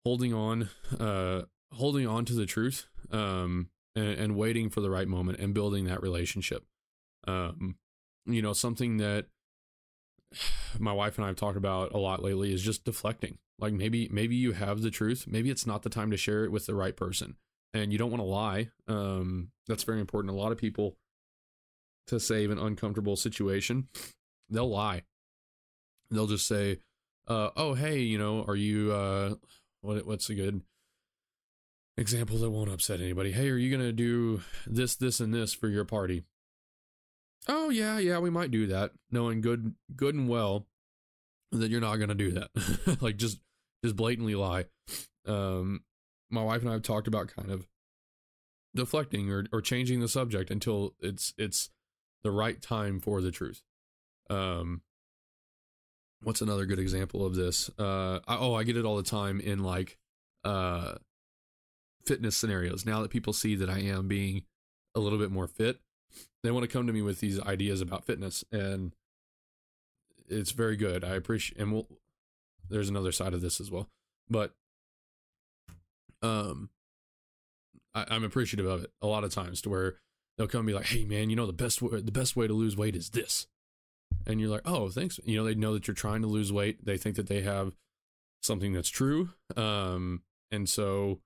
holding 0.04 0.32
on, 0.32 0.70
uh, 0.98 1.42
holding 1.72 2.06
on 2.06 2.24
to 2.26 2.34
the 2.34 2.46
truth, 2.46 2.86
um, 3.10 3.68
and, 3.94 4.08
and, 4.08 4.36
waiting 4.36 4.70
for 4.70 4.80
the 4.80 4.90
right 4.90 5.08
moment 5.08 5.38
and 5.38 5.54
building 5.54 5.84
that 5.86 6.02
relationship. 6.02 6.64
Um, 7.26 7.76
you 8.26 8.42
know, 8.42 8.52
something 8.52 8.98
that 8.98 9.26
my 10.78 10.92
wife 10.92 11.16
and 11.16 11.24
I 11.24 11.28
have 11.28 11.36
talked 11.36 11.56
about 11.56 11.92
a 11.92 11.98
lot 11.98 12.22
lately 12.22 12.52
is 12.52 12.62
just 12.62 12.84
deflecting. 12.84 13.38
Like 13.58 13.72
maybe 13.72 14.08
maybe 14.12 14.36
you 14.36 14.52
have 14.52 14.82
the 14.82 14.90
truth, 14.90 15.26
maybe 15.26 15.50
it's 15.50 15.66
not 15.66 15.82
the 15.82 15.90
time 15.90 16.10
to 16.10 16.16
share 16.16 16.44
it 16.44 16.52
with 16.52 16.66
the 16.66 16.74
right 16.74 16.96
person, 16.96 17.36
and 17.74 17.92
you 17.92 17.98
don't 17.98 18.10
want 18.10 18.20
to 18.20 18.26
lie. 18.26 18.68
Um, 18.86 19.50
that's 19.66 19.84
very 19.84 20.00
important. 20.00 20.32
A 20.32 20.36
lot 20.36 20.52
of 20.52 20.58
people 20.58 20.96
to 22.06 22.20
save 22.20 22.50
an 22.50 22.58
uncomfortable 22.58 23.16
situation, 23.16 23.88
they'll 24.48 24.70
lie. 24.70 25.02
They'll 26.10 26.28
just 26.28 26.46
say, 26.46 26.78
uh, 27.26 27.50
"Oh, 27.56 27.74
hey, 27.74 28.00
you 28.00 28.16
know, 28.16 28.44
are 28.44 28.56
you 28.56 28.92
uh, 28.92 29.34
what? 29.80 30.06
What's 30.06 30.30
a 30.30 30.34
good 30.34 30.62
example 31.98 32.38
that 32.38 32.50
won't 32.50 32.70
upset 32.70 33.00
anybody? 33.00 33.32
Hey, 33.32 33.50
are 33.50 33.56
you 33.56 33.70
gonna 33.76 33.92
do 33.92 34.42
this, 34.66 34.96
this, 34.96 35.20
and 35.20 35.34
this 35.34 35.52
for 35.52 35.68
your 35.68 35.84
party?" 35.84 36.24
Oh 37.48 37.70
yeah, 37.70 37.98
yeah, 37.98 38.18
we 38.18 38.30
might 38.30 38.50
do 38.50 38.66
that, 38.66 38.92
knowing 39.10 39.40
good, 39.40 39.74
good 39.96 40.14
and 40.14 40.28
well 40.28 40.66
that 41.52 41.70
you're 41.70 41.80
not 41.80 41.96
gonna 41.96 42.14
do 42.14 42.30
that. 42.32 42.98
like 43.00 43.16
just, 43.16 43.40
just 43.84 43.96
blatantly 43.96 44.34
lie. 44.34 44.66
Um, 45.26 45.82
my 46.30 46.42
wife 46.42 46.60
and 46.60 46.70
I 46.70 46.74
have 46.74 46.82
talked 46.82 47.08
about 47.08 47.34
kind 47.34 47.50
of 47.50 47.66
deflecting 48.74 49.30
or 49.30 49.46
or 49.52 49.60
changing 49.60 50.00
the 50.00 50.08
subject 50.08 50.50
until 50.50 50.94
it's 51.00 51.34
it's 51.38 51.70
the 52.22 52.30
right 52.30 52.60
time 52.60 53.00
for 53.00 53.20
the 53.20 53.30
truth. 53.30 53.62
Um, 54.28 54.82
what's 56.22 56.42
another 56.42 56.66
good 56.66 56.78
example 56.78 57.24
of 57.24 57.34
this? 57.34 57.70
Uh, 57.78 58.20
I, 58.26 58.36
oh, 58.36 58.54
I 58.54 58.64
get 58.64 58.76
it 58.76 58.84
all 58.84 58.96
the 58.96 59.02
time 59.02 59.40
in 59.40 59.62
like 59.62 59.98
uh, 60.44 60.94
fitness 62.08 62.36
scenarios. 62.36 62.86
Now 62.86 63.02
that 63.02 63.10
people 63.10 63.34
see 63.34 63.54
that 63.56 63.68
I 63.68 63.80
am 63.80 64.08
being 64.08 64.44
a 64.94 65.00
little 65.00 65.18
bit 65.18 65.30
more 65.30 65.46
fit, 65.46 65.78
they 66.42 66.50
want 66.50 66.64
to 66.64 66.72
come 66.72 66.86
to 66.86 66.92
me 66.92 67.02
with 67.02 67.20
these 67.20 67.38
ideas 67.38 67.82
about 67.82 68.06
fitness, 68.06 68.44
and 68.50 68.94
it's 70.26 70.52
very 70.52 70.74
good. 70.74 71.04
I 71.04 71.14
appreciate, 71.14 71.60
and 71.60 71.70
we'll, 71.70 71.86
there's 72.70 72.88
another 72.88 73.12
side 73.12 73.34
of 73.34 73.42
this 73.42 73.60
as 73.60 73.70
well, 73.70 73.88
but 74.30 74.54
um, 76.22 76.70
I, 77.94 78.06
I'm 78.08 78.24
appreciative 78.24 78.66
of 78.66 78.84
it 78.84 78.90
a 79.02 79.06
lot 79.06 79.22
of 79.22 79.34
times 79.34 79.60
to 79.62 79.68
where 79.68 79.96
they'll 80.38 80.48
come 80.48 80.60
and 80.60 80.66
be 80.66 80.74
like, 80.74 80.86
"Hey, 80.86 81.04
man, 81.04 81.28
you 81.28 81.36
know 81.36 81.46
the 81.46 81.52
best 81.52 81.82
way, 81.82 82.00
the 82.00 82.10
best 82.10 82.36
way 82.36 82.46
to 82.46 82.54
lose 82.54 82.74
weight 82.74 82.96
is 82.96 83.10
this," 83.10 83.46
and 84.26 84.40
you're 84.40 84.48
like, 84.48 84.62
"Oh, 84.64 84.88
thanks." 84.88 85.20
You 85.24 85.36
know, 85.36 85.44
they 85.44 85.54
know 85.54 85.74
that 85.74 85.86
you're 85.86 85.94
trying 85.94 86.22
to 86.22 86.28
lose 86.28 86.50
weight. 86.50 86.86
They 86.86 86.96
think 86.96 87.16
that 87.16 87.26
they 87.26 87.42
have 87.42 87.76
something 88.42 88.72
that's 88.72 88.88
true, 88.88 89.30
um, 89.56 90.22
and 90.50 90.66
so 90.66 91.20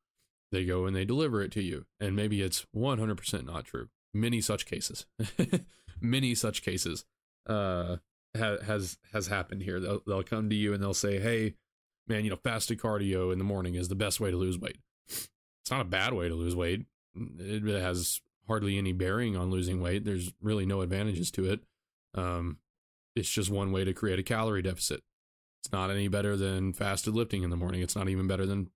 they 0.52 0.64
go 0.64 0.86
and 0.86 0.94
they 0.94 1.04
deliver 1.04 1.42
it 1.42 1.50
to 1.52 1.62
you. 1.62 1.86
And 1.98 2.14
maybe 2.14 2.40
it's 2.42 2.66
100% 2.76 3.46
not 3.46 3.64
true. 3.64 3.88
Many 4.14 4.40
such 4.40 4.66
cases. 4.66 5.06
Many 6.00 6.34
such 6.34 6.62
cases 6.62 7.04
uh 7.48 7.96
ha- 8.36 8.58
has 8.64 8.98
has 9.12 9.26
happened 9.26 9.62
here. 9.62 9.80
They'll, 9.80 10.02
they'll 10.06 10.22
come 10.22 10.48
to 10.50 10.56
you 10.56 10.72
and 10.72 10.82
they'll 10.82 10.94
say 10.94 11.18
hey 11.18 11.54
man 12.06 12.24
you 12.24 12.30
know 12.30 12.36
fasted 12.36 12.78
cardio 12.78 13.32
in 13.32 13.38
the 13.38 13.44
morning 13.44 13.74
is 13.74 13.88
the 13.88 13.94
best 13.94 14.20
way 14.20 14.30
to 14.30 14.36
lose 14.36 14.58
weight. 14.58 14.78
It's 15.08 15.70
not 15.70 15.80
a 15.80 15.84
bad 15.84 16.12
way 16.12 16.28
to 16.28 16.34
lose 16.34 16.54
weight. 16.54 16.86
It 17.16 17.64
has 17.80 18.20
hardly 18.46 18.78
any 18.78 18.92
bearing 18.92 19.36
on 19.36 19.50
losing 19.50 19.80
weight. 19.80 20.04
There's 20.04 20.32
really 20.40 20.66
no 20.66 20.82
advantages 20.82 21.30
to 21.32 21.50
it. 21.50 21.60
Um 22.14 22.58
it's 23.14 23.30
just 23.30 23.50
one 23.50 23.72
way 23.72 23.84
to 23.84 23.92
create 23.92 24.18
a 24.18 24.24
calorie 24.24 24.62
deficit. 24.62 25.02
It's 25.62 25.72
not 25.72 25.90
any 25.90 26.08
better 26.08 26.36
than 26.36 26.72
fasted 26.72 27.14
lifting 27.14 27.42
in 27.42 27.50
the 27.50 27.56
morning. 27.56 27.82
It's 27.82 27.96
not 27.96 28.08
even 28.08 28.26
better 28.26 28.46
than 28.46 28.70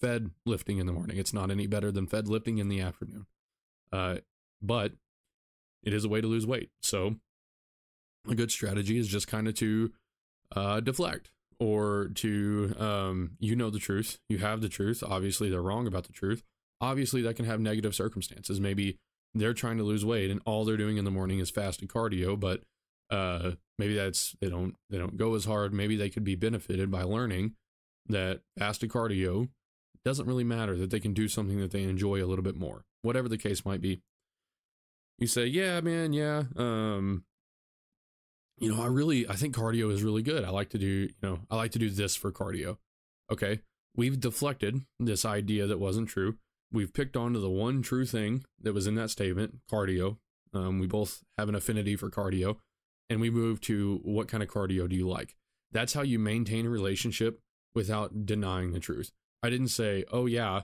fed 0.00 0.30
lifting 0.44 0.78
in 0.78 0.86
the 0.86 0.92
morning. 0.92 1.16
It's 1.16 1.32
not 1.32 1.50
any 1.50 1.66
better 1.66 1.90
than 1.90 2.06
fed 2.06 2.28
lifting 2.28 2.58
in 2.58 2.68
the 2.68 2.80
afternoon. 2.80 3.26
Uh, 3.92 4.16
but 4.60 4.92
it 5.82 5.94
is 5.94 6.04
a 6.04 6.08
way 6.08 6.20
to 6.20 6.26
lose 6.26 6.46
weight. 6.46 6.70
So 6.82 7.16
a 8.28 8.34
good 8.34 8.50
strategy 8.50 8.98
is 8.98 9.08
just 9.08 9.28
kind 9.28 9.48
of 9.48 9.54
to 9.54 9.92
uh, 10.54 10.80
deflect 10.80 11.30
or 11.58 12.10
to, 12.16 12.74
um, 12.78 13.32
you 13.38 13.56
know, 13.56 13.70
the 13.70 13.78
truth. 13.78 14.18
You 14.28 14.38
have 14.38 14.60
the 14.60 14.68
truth. 14.68 15.02
Obviously, 15.06 15.48
they're 15.48 15.62
wrong 15.62 15.86
about 15.86 16.04
the 16.04 16.12
truth. 16.12 16.42
Obviously, 16.80 17.22
that 17.22 17.36
can 17.36 17.46
have 17.46 17.60
negative 17.60 17.94
circumstances. 17.94 18.60
Maybe 18.60 18.98
they're 19.34 19.54
trying 19.54 19.78
to 19.78 19.84
lose 19.84 20.04
weight 20.04 20.30
and 20.30 20.40
all 20.44 20.64
they're 20.64 20.76
doing 20.76 20.96
in 20.96 21.04
the 21.04 21.10
morning 21.10 21.38
is 21.38 21.50
fasted 21.50 21.88
cardio, 21.88 22.38
but 22.38 22.62
uh, 23.10 23.52
maybe 23.78 23.94
that's 23.94 24.34
they 24.40 24.48
don't 24.48 24.74
they 24.90 24.98
don't 24.98 25.16
go 25.16 25.34
as 25.34 25.44
hard. 25.44 25.72
Maybe 25.72 25.96
they 25.96 26.10
could 26.10 26.24
be 26.24 26.34
benefited 26.34 26.90
by 26.90 27.02
learning 27.02 27.54
that 28.08 28.40
fasted 28.58 28.90
cardio 28.90 29.48
doesn't 30.06 30.26
really 30.26 30.44
matter 30.44 30.76
that 30.76 30.90
they 30.90 31.00
can 31.00 31.12
do 31.12 31.26
something 31.26 31.58
that 31.58 31.72
they 31.72 31.82
enjoy 31.82 32.22
a 32.22 32.26
little 32.26 32.44
bit 32.44 32.54
more, 32.54 32.84
whatever 33.02 33.28
the 33.28 33.36
case 33.36 33.64
might 33.64 33.80
be. 33.80 34.00
You 35.18 35.26
say, 35.26 35.46
yeah, 35.46 35.80
man, 35.80 36.12
yeah. 36.12 36.44
Um, 36.54 37.24
you 38.56 38.72
know, 38.72 38.80
I 38.80 38.86
really, 38.86 39.28
I 39.28 39.34
think 39.34 39.56
cardio 39.56 39.90
is 39.90 40.04
really 40.04 40.22
good. 40.22 40.44
I 40.44 40.50
like 40.50 40.70
to 40.70 40.78
do, 40.78 40.86
you 40.86 41.14
know, 41.22 41.40
I 41.50 41.56
like 41.56 41.72
to 41.72 41.80
do 41.80 41.90
this 41.90 42.14
for 42.14 42.30
cardio. 42.30 42.76
Okay. 43.32 43.62
We've 43.96 44.20
deflected 44.20 44.82
this 45.00 45.24
idea 45.24 45.66
that 45.66 45.80
wasn't 45.80 46.08
true. 46.08 46.36
We've 46.70 46.94
picked 46.94 47.16
onto 47.16 47.40
the 47.40 47.50
one 47.50 47.82
true 47.82 48.06
thing 48.06 48.44
that 48.62 48.74
was 48.74 48.86
in 48.86 48.94
that 48.94 49.10
statement, 49.10 49.58
cardio. 49.68 50.18
Um, 50.54 50.78
we 50.78 50.86
both 50.86 51.24
have 51.36 51.48
an 51.48 51.56
affinity 51.56 51.96
for 51.96 52.10
cardio. 52.10 52.58
And 53.10 53.20
we 53.20 53.30
move 53.30 53.60
to 53.62 54.00
what 54.04 54.28
kind 54.28 54.44
of 54.44 54.48
cardio 54.48 54.88
do 54.88 54.94
you 54.94 55.08
like? 55.08 55.34
That's 55.72 55.94
how 55.94 56.02
you 56.02 56.20
maintain 56.20 56.64
a 56.64 56.70
relationship 56.70 57.40
without 57.74 58.24
denying 58.24 58.70
the 58.70 58.78
truth. 58.78 59.10
I 59.42 59.50
didn't 59.50 59.68
say, 59.68 60.04
"Oh 60.10 60.26
yeah, 60.26 60.62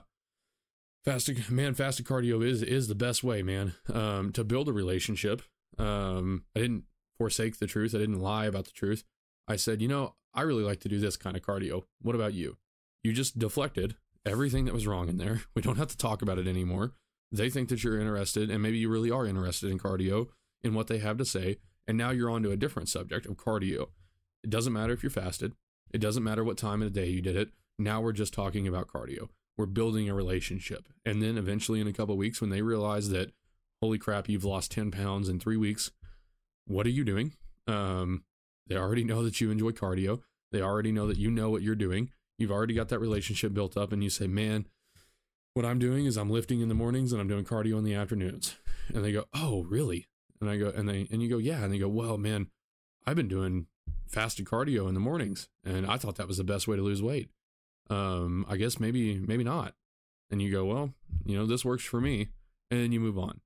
fasted 1.05 1.49
man, 1.49 1.73
fasted 1.73 2.05
cardio 2.05 2.43
is 2.45 2.61
is 2.61 2.87
the 2.87 2.95
best 2.95 3.23
way, 3.23 3.43
man, 3.43 3.73
um, 3.91 4.31
to 4.33 4.43
build 4.43 4.69
a 4.69 4.73
relationship." 4.73 5.41
Um, 5.77 6.43
I 6.55 6.59
didn't 6.59 6.83
forsake 7.17 7.57
the 7.57 7.67
truth. 7.67 7.95
I 7.95 7.99
didn't 7.99 8.19
lie 8.19 8.45
about 8.45 8.65
the 8.65 8.71
truth. 8.71 9.03
I 9.47 9.55
said, 9.55 9.81
"You 9.81 9.87
know, 9.87 10.15
I 10.33 10.41
really 10.41 10.63
like 10.63 10.79
to 10.81 10.89
do 10.89 10.99
this 10.99 11.17
kind 11.17 11.35
of 11.35 11.43
cardio. 11.43 11.83
What 12.01 12.15
about 12.15 12.33
you?" 12.33 12.57
You 13.03 13.11
just 13.11 13.37
deflected 13.37 13.95
everything 14.25 14.65
that 14.65 14.73
was 14.73 14.87
wrong 14.87 15.09
in 15.09 15.17
there. 15.17 15.41
We 15.55 15.61
don't 15.61 15.77
have 15.77 15.89
to 15.89 15.97
talk 15.97 16.21
about 16.21 16.39
it 16.39 16.47
anymore. 16.47 16.93
They 17.31 17.49
think 17.49 17.69
that 17.69 17.83
you're 17.83 17.99
interested, 17.99 18.49
and 18.49 18.61
maybe 18.61 18.77
you 18.77 18.89
really 18.89 19.11
are 19.11 19.25
interested 19.25 19.71
in 19.71 19.79
cardio, 19.79 20.27
in 20.63 20.73
what 20.73 20.87
they 20.87 20.99
have 20.99 21.17
to 21.17 21.25
say, 21.25 21.57
and 21.87 21.97
now 21.97 22.11
you're 22.11 22.29
on 22.29 22.43
to 22.43 22.51
a 22.51 22.57
different 22.57 22.89
subject 22.89 23.25
of 23.25 23.37
cardio. 23.37 23.87
It 24.43 24.49
doesn't 24.49 24.73
matter 24.73 24.93
if 24.93 25.03
you're 25.03 25.09
fasted. 25.09 25.53
It 25.91 25.99
doesn't 25.99 26.23
matter 26.23 26.43
what 26.43 26.57
time 26.57 26.81
of 26.81 26.93
the 26.93 26.99
day 27.01 27.09
you 27.09 27.21
did 27.21 27.35
it. 27.35 27.49
Now 27.77 28.01
we're 28.01 28.13
just 28.13 28.33
talking 28.33 28.67
about 28.67 28.87
cardio. 28.87 29.29
We're 29.57 29.65
building 29.65 30.09
a 30.09 30.15
relationship. 30.15 30.87
And 31.05 31.21
then 31.21 31.37
eventually, 31.37 31.79
in 31.79 31.87
a 31.87 31.93
couple 31.93 32.17
weeks, 32.17 32.41
when 32.41 32.49
they 32.49 32.61
realize 32.61 33.09
that, 33.09 33.31
holy 33.81 33.97
crap, 33.97 34.29
you've 34.29 34.45
lost 34.45 34.71
10 34.71 34.91
pounds 34.91 35.29
in 35.29 35.39
three 35.39 35.57
weeks, 35.57 35.91
what 36.65 36.85
are 36.85 36.91
you 36.91 37.03
doing? 37.03 37.33
Um, 37.67 38.23
they 38.67 38.75
already 38.75 39.03
know 39.03 39.23
that 39.23 39.41
you 39.41 39.51
enjoy 39.51 39.71
cardio. 39.71 40.21
They 40.51 40.61
already 40.61 40.91
know 40.91 41.07
that 41.07 41.17
you 41.17 41.29
know 41.29 41.49
what 41.49 41.61
you're 41.61 41.75
doing. 41.75 42.09
You've 42.37 42.51
already 42.51 42.73
got 42.73 42.89
that 42.89 42.99
relationship 42.99 43.53
built 43.53 43.77
up, 43.77 43.91
and 43.91 44.03
you 44.03 44.09
say, 44.09 44.27
man, 44.27 44.65
what 45.53 45.65
I'm 45.65 45.79
doing 45.79 46.05
is 46.05 46.17
I'm 46.17 46.31
lifting 46.31 46.61
in 46.61 46.69
the 46.69 46.75
mornings 46.75 47.11
and 47.11 47.21
I'm 47.21 47.27
doing 47.27 47.45
cardio 47.45 47.77
in 47.77 47.83
the 47.83 47.93
afternoons. 47.93 48.55
And 48.93 49.03
they 49.03 49.11
go, 49.11 49.25
oh, 49.33 49.63
really? 49.63 50.07
And 50.41 50.49
I 50.49 50.57
go, 50.57 50.69
and 50.75 50.89
they, 50.89 51.07
and 51.11 51.21
you 51.21 51.29
go, 51.29 51.37
yeah. 51.37 51.63
And 51.63 51.71
they 51.71 51.77
go, 51.77 51.87
well, 51.87 52.17
man, 52.17 52.47
I've 53.05 53.15
been 53.15 53.27
doing 53.27 53.67
fasted 54.07 54.45
cardio 54.45 54.87
in 54.87 54.93
the 54.93 54.99
mornings, 54.99 55.47
and 55.63 55.85
I 55.85 55.97
thought 55.97 56.15
that 56.15 56.27
was 56.27 56.37
the 56.37 56.43
best 56.43 56.67
way 56.67 56.75
to 56.75 56.81
lose 56.81 57.01
weight 57.01 57.29
um, 57.89 58.45
I 58.49 58.57
guess 58.57 58.79
maybe 58.79 59.17
maybe 59.19 59.43
not. 59.43 59.73
And 60.31 60.41
you 60.41 60.51
go, 60.51 60.65
well, 60.65 60.93
you 61.25 61.37
know, 61.37 61.45
this 61.45 61.63
works 61.63 61.83
for 61.83 62.01
me, 62.01 62.29
and 62.71 62.93
you 62.93 62.99
move 62.99 63.19
on. 63.19 63.41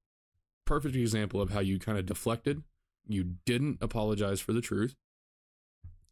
Perfect 0.65 0.95
example 0.95 1.41
of 1.41 1.49
how 1.49 1.59
you 1.59 1.79
kind 1.79 1.97
of 1.97 2.05
deflected. 2.05 2.63
You 3.07 3.35
didn't 3.45 3.79
apologize 3.81 4.39
for 4.39 4.53
the 4.53 4.61
truth. 4.61 4.95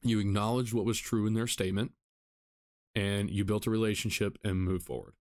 You 0.02 0.20
acknowledged 0.20 0.74
what 0.74 0.86
was 0.86 1.00
true 1.00 1.26
in 1.26 1.34
their 1.34 1.48
statement, 1.48 1.92
and 2.94 3.30
you 3.30 3.46
built 3.46 3.68
a 3.68 3.72
relationship 3.72 4.38
and 4.44 4.62
move 4.62 4.84
forward. 4.84 5.14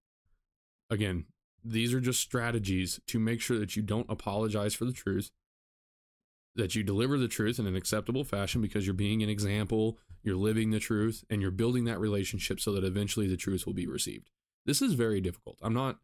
Again, 0.90 1.24
these 1.64 1.94
are 1.94 2.00
just 2.00 2.20
strategies 2.20 3.00
to 3.06 3.18
make 3.18 3.40
sure 3.40 3.58
that 3.58 3.76
you 3.76 3.82
don't 3.82 4.10
apologize 4.10 4.74
for 4.74 4.84
the 4.84 4.92
truth, 4.92 5.30
that 6.56 6.74
you 6.74 6.82
deliver 6.82 7.18
the 7.18 7.28
truth 7.28 7.58
in 7.58 7.66
an 7.66 7.76
acceptable 7.76 8.24
fashion 8.24 8.60
because 8.60 8.86
you're 8.86 8.94
being 8.94 9.22
an 9.22 9.28
example, 9.28 9.98
you're 10.22 10.36
living 10.36 10.70
the 10.70 10.78
truth, 10.78 11.24
and 11.28 11.42
you're 11.42 11.50
building 11.50 11.84
that 11.84 11.98
relationship 11.98 12.60
so 12.60 12.72
that 12.72 12.84
eventually 12.84 13.26
the 13.26 13.36
truth 13.36 13.66
will 13.66 13.74
be 13.74 13.86
received. 13.86 14.30
This 14.66 14.80
is 14.80 14.94
very 14.94 15.20
difficult. 15.20 15.58
I'm 15.62 15.74
not 15.74 15.98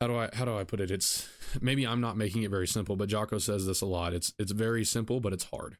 how 0.00 0.08
do 0.08 0.18
I 0.18 0.30
how 0.32 0.44
do 0.44 0.58
I 0.58 0.64
put 0.64 0.80
it? 0.80 0.90
It's 0.90 1.28
maybe 1.60 1.86
I'm 1.86 2.00
not 2.00 2.16
making 2.16 2.42
it 2.42 2.50
very 2.50 2.66
simple, 2.66 2.96
but 2.96 3.08
Jocko 3.08 3.38
says 3.38 3.66
this 3.66 3.80
a 3.82 3.86
lot. 3.86 4.12
It's 4.12 4.32
it's 4.36 4.50
very 4.50 4.84
simple, 4.84 5.20
but 5.20 5.32
it's 5.32 5.44
hard. 5.44 5.76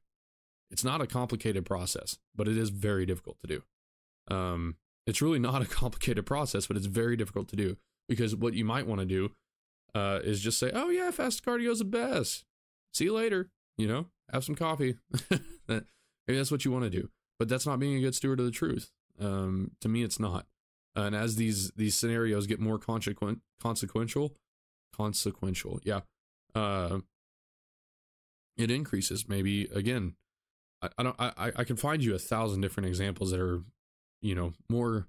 It's 0.70 0.84
not 0.84 1.00
a 1.00 1.08
complicated 1.08 1.66
process, 1.66 2.18
but 2.36 2.46
it 2.46 2.56
is 2.56 2.68
very 2.68 3.04
difficult 3.04 3.38
to 3.40 3.46
do. 3.48 4.34
Um, 4.34 4.76
it's 5.08 5.20
really 5.20 5.40
not 5.40 5.60
a 5.60 5.66
complicated 5.80 6.24
process, 6.24 6.68
but 6.68 6.76
it's 6.76 6.86
very 6.86 7.16
difficult 7.16 7.48
to 7.48 7.56
do 7.56 7.76
because 8.08 8.36
what 8.36 8.54
you 8.54 8.64
might 8.64 8.86
want 8.86 9.00
to 9.00 9.06
do 9.06 9.32
uh, 9.92 10.20
is 10.22 10.40
just 10.40 10.60
say, 10.60 10.70
"Oh 10.72 10.88
yeah, 10.88 11.10
fast 11.10 11.44
cardio 11.44 11.70
is 11.70 11.80
the 11.80 11.84
best. 11.84 12.44
See 12.92 13.06
you 13.06 13.14
later." 13.14 13.50
You 13.82 13.88
know, 13.88 14.06
have 14.32 14.44
some 14.44 14.54
coffee. 14.54 14.96
Maybe 15.68 15.82
that's 16.28 16.52
what 16.52 16.64
you 16.64 16.70
want 16.70 16.84
to 16.84 16.90
do, 16.90 17.08
but 17.36 17.48
that's 17.48 17.66
not 17.66 17.80
being 17.80 17.96
a 17.96 18.00
good 18.00 18.14
steward 18.14 18.38
of 18.38 18.46
the 18.46 18.52
truth. 18.52 18.92
Um, 19.18 19.72
to 19.80 19.88
me, 19.88 20.04
it's 20.04 20.20
not. 20.20 20.46
And 20.94 21.16
as 21.16 21.34
these 21.34 21.72
these 21.72 21.96
scenarios 21.96 22.46
get 22.46 22.60
more 22.60 22.78
consequent 22.78 23.40
consequential, 23.60 24.36
consequential, 24.94 25.80
yeah, 25.82 26.02
uh, 26.54 27.00
it 28.56 28.70
increases. 28.70 29.28
Maybe 29.28 29.64
again, 29.74 30.14
I, 30.80 30.90
I 30.96 31.02
don't. 31.02 31.16
I 31.18 31.50
I 31.56 31.64
can 31.64 31.74
find 31.74 32.04
you 32.04 32.14
a 32.14 32.20
thousand 32.20 32.60
different 32.60 32.88
examples 32.88 33.32
that 33.32 33.40
are, 33.40 33.64
you 34.20 34.36
know, 34.36 34.52
more 34.70 35.08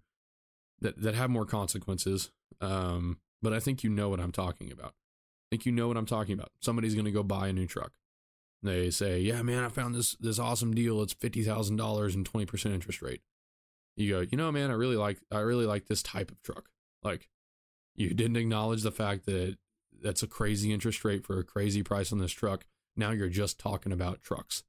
that 0.81 0.99
that 0.99 1.13
have 1.13 1.29
more 1.29 1.45
consequences. 1.45 2.31
Um, 2.59 3.19
but 3.39 3.53
I 3.53 3.59
think 3.59 3.83
you 3.83 3.91
know 3.91 4.09
what 4.09 4.19
I'm 4.19 4.31
talking 4.31 4.71
about. 4.71 4.95
I 4.95 5.47
think 5.51 5.67
you 5.67 5.71
know 5.71 5.87
what 5.87 5.97
I'm 5.97 6.07
talking 6.07 6.33
about. 6.33 6.49
Somebody's 6.59 6.95
going 6.95 7.05
to 7.05 7.11
go 7.11 7.21
buy 7.21 7.49
a 7.49 7.53
new 7.53 7.67
truck. 7.67 7.91
They 8.63 8.89
say, 8.91 9.19
"Yeah, 9.19 9.41
man, 9.41 9.63
I 9.63 9.69
found 9.69 9.93
this 9.93 10.15
this 10.19 10.39
awesome 10.39 10.73
deal. 10.73 11.01
It's 11.01 11.13
fifty 11.13 11.43
thousand 11.43 11.75
dollars 11.75 12.15
and 12.15 12.25
twenty 12.25 12.45
percent 12.45 12.73
interest 12.73 13.01
rate." 13.01 13.21
You 13.95 14.09
go, 14.09 14.19
you 14.21 14.37
know, 14.37 14.51
man, 14.51 14.71
I 14.71 14.73
really 14.73 14.95
like 14.95 15.19
I 15.31 15.39
really 15.39 15.65
like 15.65 15.87
this 15.87 16.01
type 16.01 16.31
of 16.31 16.41
truck. 16.41 16.69
Like, 17.03 17.27
you 17.95 18.13
didn't 18.13 18.37
acknowledge 18.37 18.81
the 18.81 18.91
fact 18.91 19.25
that 19.25 19.57
that's 20.01 20.23
a 20.23 20.27
crazy 20.27 20.73
interest 20.73 21.03
rate 21.03 21.25
for 21.25 21.37
a 21.39 21.43
crazy 21.43 21.83
price 21.83 22.11
on 22.11 22.19
this 22.19 22.31
truck. 22.31 22.65
Now 22.95 23.11
you're 23.11 23.29
just 23.29 23.59
talking 23.59 23.91
about 23.91 24.21
trucks, 24.21 24.63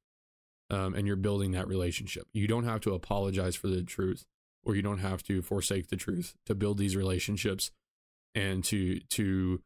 um, 0.71 0.95
and 0.95 1.07
you're 1.07 1.17
building 1.17 1.53
that 1.53 1.69
relationship. 1.69 2.27
You 2.33 2.49
don't 2.49 2.65
have 2.65 2.81
to 2.83 2.95
apologize 2.95 3.55
for 3.55 3.69
the 3.69 3.83
truth, 3.83 4.27
or 4.65 4.75
you 4.75 4.83
don't 4.83 4.99
have 4.99 5.23
to 5.25 5.41
forsake 5.41 5.89
the 5.89 5.97
truth 5.97 6.35
to 6.47 6.55
build 6.55 6.79
these 6.79 6.97
relationships, 6.97 7.71
and 8.35 8.65
to 8.65 8.99
to 9.11 9.63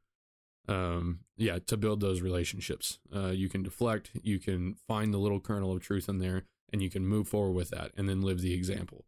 um, 0.68 1.20
yeah, 1.36 1.58
to 1.66 1.76
build 1.76 2.00
those 2.00 2.20
relationships. 2.20 2.98
Uh, 3.14 3.28
you 3.28 3.48
can 3.48 3.62
deflect, 3.62 4.10
you 4.22 4.38
can 4.38 4.76
find 4.86 5.12
the 5.12 5.18
little 5.18 5.40
kernel 5.40 5.72
of 5.72 5.82
truth 5.82 6.08
in 6.08 6.18
there, 6.18 6.44
and 6.72 6.82
you 6.82 6.90
can 6.90 7.06
move 7.06 7.28
forward 7.28 7.54
with 7.54 7.70
that 7.70 7.92
and 7.96 8.08
then 8.08 8.22
live 8.22 8.40
the 8.40 8.54
example. 8.54 9.04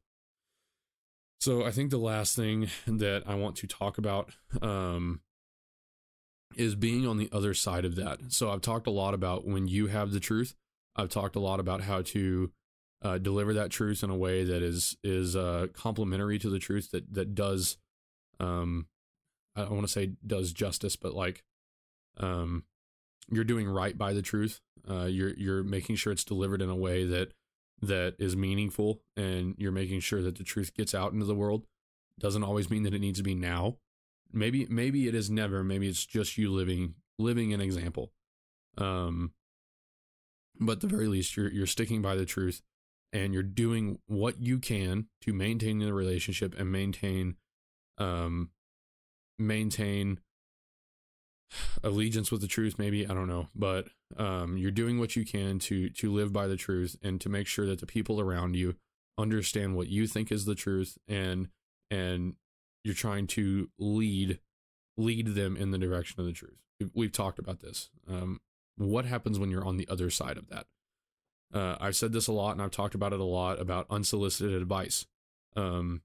So 1.40 1.64
I 1.64 1.70
think 1.70 1.90
the 1.90 1.98
last 1.98 2.36
thing 2.36 2.68
that 2.86 3.22
I 3.26 3.34
want 3.34 3.56
to 3.56 3.66
talk 3.66 3.98
about 3.98 4.32
um, 4.60 5.20
is 6.56 6.74
being 6.74 7.06
on 7.06 7.18
the 7.18 7.28
other 7.32 7.54
side 7.54 7.84
of 7.84 7.96
that. 7.96 8.32
So 8.32 8.50
I've 8.50 8.62
talked 8.62 8.86
a 8.86 8.92
lot 8.92 9.14
about 9.14 9.46
when 9.46 9.68
you 9.68 9.86
have 9.88 10.10
the 10.10 10.20
truth. 10.20 10.54
I've 10.96 11.08
talked 11.08 11.36
a 11.36 11.40
lot 11.40 11.60
about 11.60 11.82
how 11.82 12.02
to 12.02 12.50
uh, 13.02 13.18
deliver 13.18 13.54
that 13.54 13.70
truth 13.70 14.02
in 14.02 14.10
a 14.10 14.16
way 14.16 14.44
that 14.44 14.62
is 14.62 14.96
is 15.02 15.34
uh, 15.34 15.68
complementary 15.72 16.38
to 16.38 16.50
the 16.50 16.58
truth 16.58 16.90
that 16.90 17.14
that 17.14 17.34
does 17.34 17.78
um, 18.38 18.86
I 19.56 19.62
don't 19.62 19.76
want 19.76 19.86
to 19.86 19.92
say 19.92 20.12
does 20.26 20.52
justice, 20.52 20.96
but 20.96 21.14
like 21.14 21.42
um, 22.18 22.64
you're 23.30 23.44
doing 23.44 23.68
right 23.68 23.96
by 23.96 24.12
the 24.12 24.22
truth. 24.22 24.60
Uh, 24.88 25.04
you're 25.04 25.34
you're 25.36 25.62
making 25.62 25.96
sure 25.96 26.12
it's 26.12 26.24
delivered 26.24 26.62
in 26.62 26.70
a 26.70 26.76
way 26.76 27.04
that 27.04 27.32
that 27.82 28.14
is 28.18 28.36
meaningful, 28.36 29.02
and 29.16 29.54
you're 29.58 29.72
making 29.72 30.00
sure 30.00 30.22
that 30.22 30.36
the 30.36 30.44
truth 30.44 30.74
gets 30.74 30.94
out 30.94 31.12
into 31.12 31.26
the 31.26 31.34
world. 31.34 31.64
Doesn't 32.18 32.44
always 32.44 32.70
mean 32.70 32.82
that 32.84 32.94
it 32.94 33.00
needs 33.00 33.18
to 33.18 33.24
be 33.24 33.34
now. 33.34 33.78
maybe 34.32 34.66
maybe 34.70 35.08
it 35.08 35.14
is 35.14 35.30
never 35.30 35.64
maybe 35.64 35.88
it's 35.88 36.06
just 36.06 36.38
you 36.38 36.50
living 36.52 36.94
living 37.18 37.52
an 37.52 37.60
example 37.60 38.12
um 38.78 39.32
but 40.58 40.72
at 40.72 40.80
the 40.80 40.86
very 40.86 41.06
least 41.08 41.36
you're 41.36 41.50
you're 41.50 41.66
sticking 41.66 42.02
by 42.02 42.14
the 42.14 42.24
truth 42.26 42.62
and 43.12 43.34
you're 43.34 43.42
doing 43.42 43.98
what 44.06 44.40
you 44.40 44.58
can 44.58 45.06
to 45.20 45.32
maintain 45.32 45.78
the 45.78 45.92
relationship 45.92 46.54
and 46.58 46.70
maintain 46.70 47.36
um 47.98 48.50
maintain 49.38 50.20
allegiance 51.82 52.30
with 52.30 52.40
the 52.40 52.46
truth 52.46 52.78
maybe 52.78 53.06
i 53.06 53.14
don't 53.14 53.28
know. 53.28 53.48
But 53.54 53.88
um 54.16 54.56
you're 54.56 54.70
doing 54.70 54.98
what 54.98 55.16
you 55.16 55.24
can 55.24 55.58
to 55.60 55.90
to 55.90 56.12
live 56.12 56.32
by 56.32 56.46
the 56.46 56.56
truth 56.56 56.96
and 57.02 57.20
to 57.20 57.28
make 57.28 57.46
sure 57.46 57.66
that 57.66 57.80
the 57.80 57.86
people 57.86 58.20
around 58.20 58.56
you 58.56 58.76
understand 59.18 59.76
what 59.76 59.88
you 59.88 60.06
think 60.06 60.32
is 60.32 60.44
the 60.44 60.54
truth 60.54 60.98
and 61.08 61.48
and 61.90 62.34
you're 62.84 62.94
trying 62.94 63.26
to 63.28 63.68
lead 63.78 64.38
lead 64.96 65.34
them 65.34 65.56
in 65.56 65.70
the 65.70 65.78
direction 65.78 66.20
of 66.20 66.26
the 66.26 66.32
truth. 66.32 66.58
We've, 66.94 67.12
talked 67.12 67.38
about 67.38 67.60
this. 67.60 67.90
Um 68.08 68.40
what 68.76 69.04
happens 69.04 69.38
when 69.38 69.50
you're 69.50 69.66
on 69.66 69.76
the 69.76 69.88
other 69.88 70.08
side 70.10 70.38
of 70.38 70.48
that? 70.48 70.66
Uh, 71.52 71.76
I've 71.80 71.96
said 71.96 72.12
this 72.12 72.28
a 72.28 72.32
lot 72.32 72.52
and 72.52 72.62
I've 72.62 72.70
talked 72.70 72.94
about 72.94 73.12
it 73.12 73.20
a 73.20 73.24
lot 73.24 73.60
about 73.60 73.86
unsolicited 73.90 74.54
advice. 74.54 75.06
Um, 75.56 76.02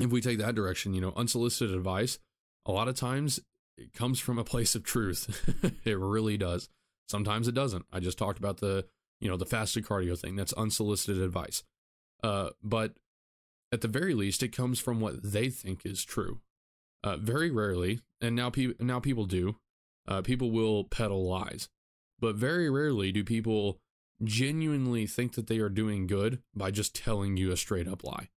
if 0.00 0.10
we 0.10 0.20
take 0.20 0.38
that 0.38 0.54
direction, 0.54 0.94
you 0.94 1.00
know, 1.00 1.12
unsolicited 1.14 1.74
advice, 1.74 2.18
a 2.66 2.72
lot 2.72 2.88
of 2.88 2.96
times 2.96 3.40
it 3.82 3.92
comes 3.92 4.20
from 4.20 4.38
a 4.38 4.44
place 4.44 4.74
of 4.74 4.84
truth. 4.84 5.52
it 5.84 5.98
really 5.98 6.36
does. 6.36 6.68
Sometimes 7.08 7.48
it 7.48 7.54
doesn't. 7.54 7.84
I 7.92 8.00
just 8.00 8.18
talked 8.18 8.38
about 8.38 8.58
the, 8.58 8.86
you 9.20 9.28
know, 9.28 9.36
the 9.36 9.46
fasted 9.46 9.84
cardio 9.84 10.18
thing. 10.18 10.36
That's 10.36 10.52
unsolicited 10.54 11.22
advice. 11.22 11.62
Uh, 12.22 12.50
but 12.62 12.94
at 13.72 13.80
the 13.80 13.88
very 13.88 14.14
least, 14.14 14.42
it 14.42 14.54
comes 14.54 14.78
from 14.78 15.00
what 15.00 15.22
they 15.22 15.50
think 15.50 15.84
is 15.84 16.04
true. 16.04 16.40
Uh, 17.04 17.16
very 17.16 17.50
rarely, 17.50 18.00
and 18.20 18.36
now 18.36 18.48
people 18.48 18.84
now 18.84 19.00
people 19.00 19.26
do. 19.26 19.56
Uh, 20.06 20.22
people 20.22 20.50
will 20.52 20.84
peddle 20.84 21.28
lies, 21.28 21.68
but 22.20 22.36
very 22.36 22.70
rarely 22.70 23.10
do 23.10 23.24
people 23.24 23.80
genuinely 24.22 25.06
think 25.06 25.34
that 25.34 25.48
they 25.48 25.58
are 25.58 25.68
doing 25.68 26.06
good 26.06 26.40
by 26.54 26.70
just 26.70 26.94
telling 26.94 27.36
you 27.36 27.50
a 27.50 27.56
straight 27.56 27.88
up 27.88 28.04
lie. 28.04 28.28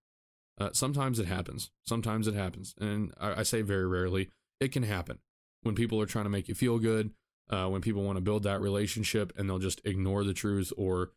Uh, 0.58 0.70
sometimes 0.72 1.20
it 1.20 1.26
happens. 1.26 1.70
Sometimes 1.84 2.26
it 2.26 2.34
happens. 2.34 2.74
And 2.80 3.12
I, 3.20 3.40
I, 3.40 3.42
say 3.42 3.62
very 3.62 3.86
rarely, 3.86 4.30
it 4.58 4.72
can 4.72 4.84
happen 4.84 5.18
when 5.66 5.74
people 5.74 6.00
are 6.00 6.06
trying 6.06 6.24
to 6.24 6.30
make 6.30 6.48
you 6.48 6.54
feel 6.54 6.78
good, 6.78 7.10
uh, 7.50 7.66
when 7.66 7.82
people 7.82 8.02
want 8.02 8.16
to 8.16 8.22
build 8.22 8.44
that 8.44 8.60
relationship 8.60 9.32
and 9.36 9.48
they'll 9.48 9.58
just 9.58 9.80
ignore 9.84 10.24
the 10.24 10.32
truth 10.32 10.72
or 10.76 11.10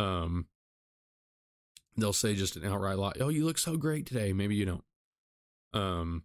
um, 0.00 0.46
they'll 1.96 2.12
say 2.12 2.34
just 2.34 2.56
an 2.56 2.64
outright 2.64 2.98
lie. 2.98 3.12
Oh, 3.20 3.28
you 3.28 3.44
look 3.44 3.58
so 3.58 3.76
great 3.76 4.06
today. 4.06 4.32
Maybe 4.32 4.56
you 4.56 4.64
don't. 4.64 4.84
Um, 5.74 6.24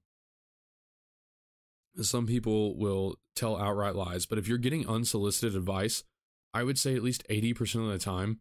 some 2.02 2.26
people 2.26 2.78
will 2.78 3.18
tell 3.36 3.58
outright 3.58 3.96
lies, 3.96 4.26
but 4.26 4.38
if 4.38 4.48
you're 4.48 4.58
getting 4.58 4.88
unsolicited 4.88 5.56
advice, 5.56 6.04
I 6.54 6.64
would 6.64 6.80
say 6.80 6.96
at 6.96 7.04
least 7.04 7.28
80% 7.30 7.86
of 7.86 7.92
the 7.92 8.00
time, 8.00 8.40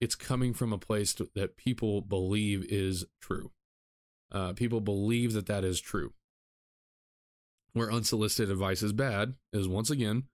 it's 0.00 0.14
coming 0.14 0.52
from 0.52 0.72
a 0.72 0.78
place 0.78 1.14
to, 1.14 1.28
that 1.34 1.56
people 1.56 2.00
believe 2.00 2.64
is 2.68 3.04
true. 3.20 3.50
Uh, 4.32 4.52
people 4.52 4.80
believe 4.80 5.32
that 5.32 5.46
that 5.46 5.64
is 5.64 5.80
true. 5.80 6.12
Where 7.76 7.92
unsolicited 7.92 8.50
advice 8.50 8.82
is 8.82 8.92
bad 8.92 9.34
is 9.52 9.68
once 9.68 9.90
again 9.90 10.24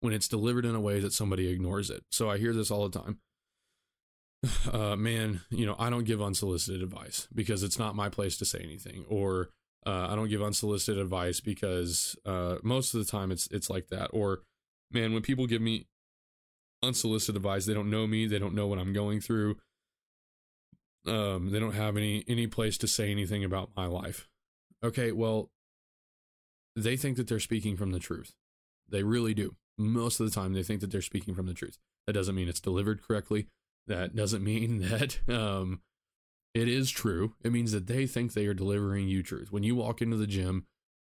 when 0.00 0.12
it's 0.12 0.28
delivered 0.28 0.64
in 0.64 0.74
a 0.74 0.80
way 0.80 1.00
that 1.00 1.12
somebody 1.12 1.48
ignores 1.48 1.90
it. 1.90 2.04
So 2.10 2.28
I 2.28 2.38
hear 2.38 2.52
this 2.52 2.70
all 2.70 2.88
the 2.88 2.98
time. 2.98 3.18
Uh, 4.72 4.96
man, 4.96 5.42
you 5.50 5.66
know, 5.66 5.76
I 5.78 5.90
don't 5.90 6.04
give 6.04 6.22
unsolicited 6.22 6.82
advice 6.82 7.28
because 7.34 7.62
it's 7.62 7.78
not 7.78 7.94
my 7.94 8.08
place 8.08 8.38
to 8.38 8.46
say 8.46 8.58
anything, 8.60 9.04
or 9.06 9.50
uh, 9.84 10.08
I 10.08 10.14
don't 10.14 10.30
give 10.30 10.42
unsolicited 10.42 10.98
advice 10.98 11.40
because 11.40 12.16
uh, 12.24 12.56
most 12.62 12.94
of 12.94 13.04
the 13.04 13.10
time 13.10 13.30
it's 13.30 13.48
it's 13.48 13.68
like 13.68 13.88
that. 13.88 14.08
Or 14.14 14.40
man, 14.90 15.12
when 15.12 15.20
people 15.20 15.46
give 15.46 15.60
me 15.60 15.88
unsolicited 16.82 17.36
advice. 17.36 17.66
They 17.66 17.74
don't 17.74 17.90
know 17.90 18.06
me. 18.06 18.26
They 18.26 18.38
don't 18.38 18.54
know 18.54 18.66
what 18.66 18.78
I'm 18.78 18.92
going 18.92 19.20
through. 19.20 19.56
Um, 21.06 21.50
they 21.50 21.58
don't 21.58 21.74
have 21.74 21.96
any 21.96 22.24
any 22.28 22.46
place 22.46 22.76
to 22.78 22.88
say 22.88 23.10
anything 23.10 23.44
about 23.44 23.70
my 23.76 23.86
life. 23.86 24.28
Okay, 24.82 25.12
well, 25.12 25.50
they 26.76 26.96
think 26.96 27.16
that 27.16 27.28
they're 27.28 27.40
speaking 27.40 27.76
from 27.76 27.90
the 27.90 27.98
truth. 27.98 28.32
They 28.88 29.02
really 29.02 29.34
do. 29.34 29.56
Most 29.78 30.20
of 30.20 30.26
the 30.26 30.32
time, 30.32 30.52
they 30.52 30.62
think 30.62 30.80
that 30.80 30.90
they're 30.90 31.02
speaking 31.02 31.34
from 31.34 31.46
the 31.46 31.54
truth. 31.54 31.78
That 32.06 32.12
doesn't 32.12 32.34
mean 32.34 32.48
it's 32.48 32.60
delivered 32.60 33.02
correctly. 33.02 33.46
That 33.86 34.14
doesn't 34.14 34.44
mean 34.44 34.80
that 34.88 35.18
um, 35.28 35.80
it 36.54 36.68
is 36.68 36.90
true. 36.90 37.34
It 37.42 37.52
means 37.52 37.72
that 37.72 37.86
they 37.86 38.06
think 38.06 38.32
they 38.32 38.46
are 38.46 38.54
delivering 38.54 39.08
you 39.08 39.22
truth. 39.22 39.52
When 39.52 39.62
you 39.62 39.76
walk 39.76 40.02
into 40.02 40.16
the 40.16 40.26
gym, 40.26 40.66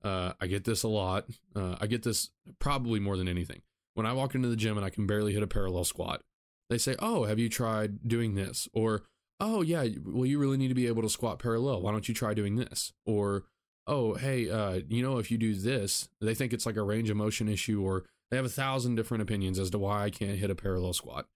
uh, 0.02 0.32
I 0.40 0.46
get 0.46 0.64
this 0.64 0.82
a 0.82 0.88
lot. 0.88 1.26
Uh, 1.54 1.76
I 1.80 1.86
get 1.86 2.02
this 2.02 2.30
probably 2.58 3.00
more 3.00 3.16
than 3.16 3.28
anything 3.28 3.62
when 3.94 4.06
I 4.06 4.12
walk 4.12 4.34
into 4.34 4.48
the 4.48 4.56
gym 4.56 4.76
and 4.76 4.84
I 4.84 4.90
can 4.90 5.06
barely 5.06 5.32
hit 5.32 5.42
a 5.42 5.48
parallel 5.48 5.84
squat, 5.84 6.22
they 6.68 6.78
say, 6.78 6.96
Oh, 6.98 7.24
have 7.24 7.38
you 7.38 7.48
tried 7.48 8.06
doing 8.06 8.34
this? 8.34 8.68
Or, 8.74 9.02
Oh, 9.40 9.62
yeah, 9.62 9.86
well, 10.04 10.26
you 10.26 10.38
really 10.38 10.56
need 10.56 10.68
to 10.68 10.74
be 10.74 10.86
able 10.86 11.02
to 11.02 11.08
squat 11.08 11.38
parallel. 11.38 11.82
Why 11.82 11.90
don't 11.92 12.08
you 12.08 12.14
try 12.14 12.34
doing 12.34 12.56
this? 12.56 12.92
Or, 13.06 13.44
Oh, 13.86 14.14
hey, 14.14 14.48
uh, 14.48 14.80
you 14.88 15.02
know, 15.02 15.18
if 15.18 15.30
you 15.30 15.38
do 15.38 15.54
this, 15.54 16.08
they 16.20 16.34
think 16.34 16.52
it's 16.52 16.66
like 16.66 16.76
a 16.76 16.82
range 16.82 17.10
of 17.10 17.16
motion 17.16 17.48
issue, 17.48 17.82
or 17.82 18.04
they 18.30 18.36
have 18.36 18.46
a 18.46 18.50
thousand 18.50 18.94
different 18.94 19.22
opinions 19.22 19.58
as 19.58 19.70
to 19.70 19.78
why 19.78 20.04
I 20.04 20.10
can't 20.10 20.38
hit 20.38 20.50
a 20.50 20.54
parallel 20.54 20.94
squat. 20.94 21.26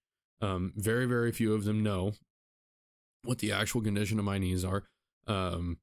Um, 0.41 0.73
very, 0.77 1.07
very 1.07 1.33
few 1.33 1.55
of 1.55 1.65
them 1.65 1.83
know 1.83 2.13
what 3.23 3.39
the 3.39 3.53
actual 3.53 3.83
condition 3.83 4.19
of 4.19 4.25
my 4.25 4.39
knees 4.39 4.65
are. 4.65 4.85
Um, 5.27 5.79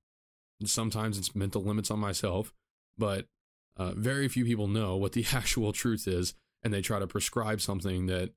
sometimes 0.64 1.18
it's 1.18 1.36
mental 1.36 1.62
limits 1.62 1.92
on 1.92 2.00
myself, 2.00 2.54
but 2.98 3.26
uh, 3.78 3.92
very 3.92 4.28
few 4.28 4.46
people 4.46 4.68
know 4.68 4.96
what 4.96 5.12
the 5.12 5.26
actual 5.34 5.72
truth 5.72 6.08
is 6.08 6.34
and 6.66 6.74
they 6.74 6.82
try 6.82 7.00
to 7.00 7.08
prescribe 7.08 7.62
something 7.62 8.08
that 8.08 8.32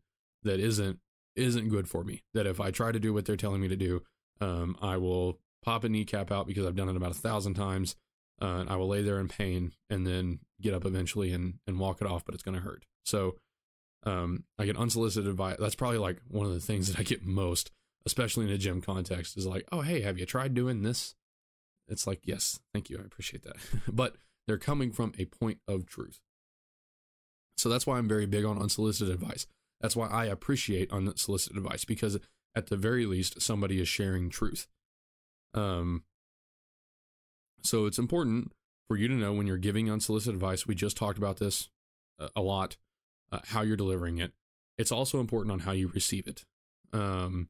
that 0.45 0.61
isn't 0.61 1.01
isn't 1.35 1.70
good 1.70 1.89
for 1.89 2.05
me. 2.05 2.22
That 2.35 2.47
if 2.47 2.61
I 2.61 2.70
try 2.70 2.93
to 2.93 3.01
do 3.01 3.12
what 3.12 3.24
they're 3.24 3.37
telling 3.37 3.61
me 3.61 3.68
to 3.68 3.76
do, 3.76 4.03
um, 4.41 4.76
I 4.83 4.99
will 4.99 5.41
pop 5.64 5.83
a 5.83 5.89
kneecap 5.89 6.31
out 6.31 6.47
because 6.47 6.66
I've 6.66 6.76
done 6.76 6.89
it 6.89 6.97
about 6.97 7.11
a 7.11 7.14
thousand 7.14 7.55
times. 7.55 7.97
Uh, 8.41 8.64
I 8.68 8.76
will 8.76 8.89
lay 8.89 9.03
there 9.03 9.18
in 9.18 9.28
pain 9.28 9.72
and 9.91 10.07
then 10.07 10.41
get 10.61 10.74
up 10.74 10.84
eventually 10.84 11.32
and 11.32 11.55
and 11.66 11.78
walk 11.78 12.01
it 12.01 12.07
off, 12.07 12.24
but 12.24 12.34
it's 12.34 12.43
going 12.43 12.57
to 12.57 12.62
hurt. 12.62 12.84
So 13.05 13.36
um, 14.05 14.45
I 14.59 14.64
get 14.64 14.76
unsolicited 14.76 15.28
advice. 15.28 15.57
That's 15.59 15.74
probably 15.74 15.99
like 15.99 16.20
one 16.28 16.47
of 16.47 16.53
the 16.53 16.61
things 16.61 16.89
that 16.89 16.99
I 16.99 17.03
get 17.03 17.24
most, 17.24 17.70
especially 18.07 18.47
in 18.47 18.53
a 18.53 18.59
gym 18.59 18.80
context, 18.80 19.36
is 19.36 19.47
like, 19.47 19.66
oh 19.72 19.80
hey, 19.80 20.03
have 20.03 20.18
you 20.18 20.26
tried 20.26 20.55
doing 20.55 20.82
this? 20.82 21.14
It's 21.89 22.07
like, 22.07 22.20
yes, 22.22 22.61
thank 22.72 22.91
you, 22.91 22.99
I 22.99 23.05
appreciate 23.05 23.45
that. 23.45 23.57
but 23.93 24.16
they're 24.47 24.59
coming 24.59 24.93
from 24.93 25.12
a 25.18 25.24
point 25.24 25.59
of 25.66 25.86
truth. 25.86 26.20
So 27.57 27.68
that's 27.68 27.86
why 27.86 27.99
I'm 27.99 28.09
very 28.09 28.26
big 28.26 28.45
on 28.45 28.61
unsolicited 28.61 29.12
advice. 29.12 29.47
That's 29.80 29.97
why 29.97 30.09
I 30.09 30.26
appreciate 30.26 30.93
unsolicited 30.93 31.57
advice 31.57 31.84
because 31.84 32.18
at 32.55 32.68
the 32.68 32.76
very 32.76 33.05
least 33.07 33.41
somebody 33.43 33.80
is 33.80 33.89
sharing 33.89 34.30
truth. 34.30 34.68
Um 35.55 36.05
so 37.62 37.86
it's 37.86 37.98
important 37.98 38.52
for 38.88 38.96
you 38.96 39.09
to 39.09 39.14
know 39.14 39.32
when 39.32 39.46
you're 39.46 39.59
giving 39.59 39.90
unsolicited 39.90 40.34
advice, 40.34 40.66
we 40.66 40.74
just 40.74 40.96
talked 40.96 41.18
about 41.18 41.38
this 41.38 41.68
a 42.34 42.40
lot, 42.40 42.76
uh, 43.30 43.40
how 43.46 43.62
you're 43.62 43.76
delivering 43.76 44.18
it. 44.18 44.32
It's 44.76 44.92
also 44.92 45.20
important 45.20 45.52
on 45.52 45.61
how 45.61 45.72
you 45.72 45.88
receive 45.88 46.26
it. 46.26 46.44
Um 46.92 47.48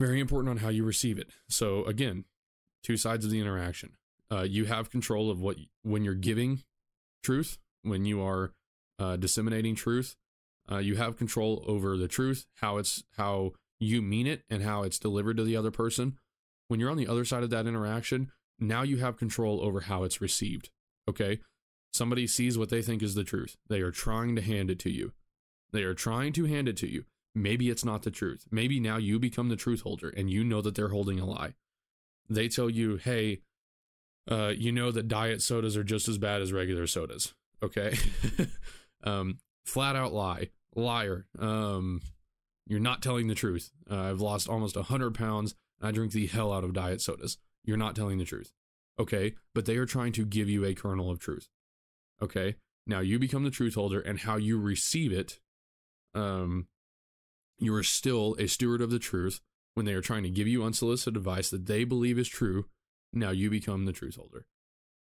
very 0.00 0.20
important 0.20 0.50
on 0.50 0.56
how 0.58 0.68
you 0.68 0.84
receive 0.84 1.18
it. 1.18 1.28
So 1.48 1.84
again, 1.84 2.24
two 2.82 2.96
sides 2.96 3.24
of 3.24 3.30
the 3.30 3.40
interaction. 3.40 3.96
Uh, 4.30 4.42
you 4.42 4.66
have 4.66 4.90
control 4.90 5.30
of 5.30 5.40
what 5.40 5.56
when 5.82 6.04
you're 6.04 6.14
giving 6.14 6.62
truth, 7.22 7.58
when 7.82 8.04
you 8.04 8.22
are 8.22 8.52
uh, 8.98 9.16
disseminating 9.16 9.74
truth. 9.74 10.16
Uh, 10.70 10.78
you 10.78 10.96
have 10.96 11.16
control 11.16 11.64
over 11.66 11.96
the 11.96 12.08
truth, 12.08 12.46
how 12.56 12.76
it's 12.76 13.02
how 13.16 13.52
you 13.80 14.02
mean 14.02 14.26
it, 14.26 14.42
and 14.50 14.62
how 14.62 14.82
it's 14.82 14.98
delivered 14.98 15.36
to 15.38 15.44
the 15.44 15.56
other 15.56 15.70
person. 15.70 16.18
When 16.68 16.78
you're 16.78 16.90
on 16.90 16.98
the 16.98 17.08
other 17.08 17.24
side 17.24 17.42
of 17.42 17.50
that 17.50 17.66
interaction, 17.66 18.30
now 18.58 18.82
you 18.82 18.98
have 18.98 19.16
control 19.16 19.60
over 19.62 19.80
how 19.80 20.04
it's 20.04 20.20
received. 20.20 20.70
Okay, 21.08 21.40
somebody 21.92 22.26
sees 22.26 22.58
what 22.58 22.68
they 22.68 22.82
think 22.82 23.02
is 23.02 23.14
the 23.14 23.24
truth. 23.24 23.56
They 23.68 23.80
are 23.80 23.90
trying 23.90 24.36
to 24.36 24.42
hand 24.42 24.70
it 24.70 24.78
to 24.80 24.90
you. 24.90 25.12
They 25.72 25.82
are 25.82 25.94
trying 25.94 26.32
to 26.34 26.44
hand 26.46 26.68
it 26.68 26.76
to 26.78 26.90
you. 26.90 27.04
Maybe 27.34 27.70
it's 27.70 27.84
not 27.84 28.02
the 28.02 28.10
truth. 28.10 28.46
Maybe 28.50 28.80
now 28.80 28.96
you 28.96 29.18
become 29.18 29.48
the 29.48 29.56
truth 29.56 29.82
holder 29.82 30.08
and 30.08 30.30
you 30.30 30.42
know 30.42 30.60
that 30.62 30.74
they're 30.74 30.88
holding 30.88 31.20
a 31.20 31.26
lie. 31.26 31.54
They 32.28 32.48
tell 32.48 32.68
you, 32.68 32.96
hey, 32.96 33.42
uh, 34.30 34.52
you 34.56 34.72
know 34.72 34.90
that 34.90 35.08
diet 35.08 35.40
sodas 35.42 35.76
are 35.76 35.84
just 35.84 36.08
as 36.08 36.18
bad 36.18 36.42
as 36.42 36.52
regular 36.52 36.86
sodas. 36.86 37.34
Okay. 37.62 37.96
Um, 39.04 39.38
flat 39.64 39.96
out 39.96 40.12
lie, 40.12 40.50
liar. 40.74 41.26
Um, 41.38 42.00
you're 42.66 42.80
not 42.80 43.02
telling 43.02 43.28
the 43.28 43.34
truth. 43.34 43.70
Uh, 43.90 44.10
I've 44.10 44.20
lost 44.20 44.48
almost 44.48 44.76
a 44.76 44.82
hundred 44.82 45.14
pounds. 45.14 45.54
I 45.80 45.92
drink 45.92 46.12
the 46.12 46.26
hell 46.26 46.52
out 46.52 46.64
of 46.64 46.72
diet 46.72 47.00
sodas. 47.00 47.38
You're 47.64 47.76
not 47.76 47.96
telling 47.96 48.18
the 48.18 48.24
truth. 48.24 48.52
Okay, 48.98 49.34
but 49.54 49.66
they 49.66 49.76
are 49.76 49.86
trying 49.86 50.12
to 50.12 50.24
give 50.24 50.48
you 50.48 50.64
a 50.64 50.74
kernel 50.74 51.10
of 51.10 51.20
truth. 51.20 51.48
Okay, 52.20 52.56
now 52.86 53.00
you 53.00 53.18
become 53.18 53.44
the 53.44 53.50
truth 53.50 53.74
holder, 53.74 54.00
and 54.00 54.20
how 54.20 54.36
you 54.36 54.58
receive 54.58 55.12
it, 55.12 55.38
um, 56.14 56.66
you 57.58 57.74
are 57.74 57.82
still 57.82 58.34
a 58.38 58.48
steward 58.48 58.80
of 58.80 58.90
the 58.90 58.98
truth. 58.98 59.40
When 59.74 59.86
they 59.86 59.94
are 59.94 60.00
trying 60.00 60.24
to 60.24 60.30
give 60.30 60.48
you 60.48 60.64
unsolicited 60.64 61.16
advice 61.16 61.50
that 61.50 61.66
they 61.66 61.84
believe 61.84 62.18
is 62.18 62.28
true, 62.28 62.66
now 63.12 63.30
you 63.30 63.48
become 63.48 63.84
the 63.84 63.92
truth 63.92 64.16
holder. 64.16 64.44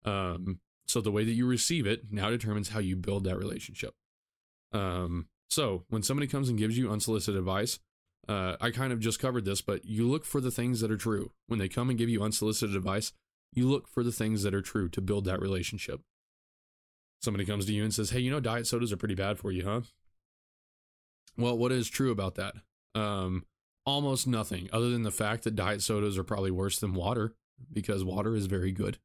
Um, 0.03 0.59
so 0.87 1.01
the 1.01 1.11
way 1.11 1.23
that 1.23 1.33
you 1.33 1.45
receive 1.45 1.85
it 1.85 2.11
now 2.11 2.29
determines 2.29 2.69
how 2.69 2.79
you 2.79 2.95
build 2.95 3.25
that 3.25 3.37
relationship. 3.37 3.93
Um, 4.71 5.27
so 5.49 5.83
when 5.89 6.03
somebody 6.03 6.27
comes 6.27 6.49
and 6.49 6.57
gives 6.57 6.77
you 6.77 6.91
unsolicited 6.91 7.37
advice, 7.37 7.79
uh, 8.27 8.55
I 8.59 8.71
kind 8.71 8.91
of 8.91 8.99
just 8.99 9.19
covered 9.19 9.45
this, 9.45 9.61
but 9.61 9.85
you 9.85 10.07
look 10.07 10.25
for 10.25 10.41
the 10.41 10.51
things 10.51 10.81
that 10.81 10.91
are 10.91 10.97
true. 10.97 11.31
When 11.47 11.59
they 11.59 11.69
come 11.69 11.89
and 11.89 11.97
give 11.97 12.09
you 12.09 12.23
unsolicited 12.23 12.75
advice, 12.75 13.13
you 13.53 13.67
look 13.67 13.87
for 13.87 14.03
the 14.03 14.11
things 14.11 14.43
that 14.43 14.53
are 14.53 14.61
true 14.61 14.89
to 14.89 15.01
build 15.01 15.25
that 15.25 15.41
relationship. 15.41 16.01
Somebody 17.21 17.45
comes 17.45 17.65
to 17.65 17.73
you 17.73 17.83
and 17.83 17.93
says, 17.93 18.09
Hey, 18.09 18.19
you 18.19 18.31
know, 18.31 18.39
diet 18.39 18.67
sodas 18.67 18.91
are 18.91 18.97
pretty 18.97 19.15
bad 19.15 19.37
for 19.39 19.51
you, 19.51 19.65
huh? 19.65 19.81
Well, 21.37 21.57
what 21.57 21.71
is 21.71 21.89
true 21.89 22.11
about 22.11 22.35
that? 22.35 22.55
Um, 22.93 23.45
almost 23.85 24.27
nothing 24.27 24.69
other 24.73 24.89
than 24.89 25.03
the 25.03 25.11
fact 25.11 25.43
that 25.43 25.55
diet 25.55 25.81
sodas 25.81 26.17
are 26.17 26.23
probably 26.23 26.51
worse 26.51 26.79
than 26.79 26.93
water 26.93 27.33
because 27.71 28.03
water 28.03 28.35
is 28.35 28.45
very 28.47 28.71
good. 28.71 28.97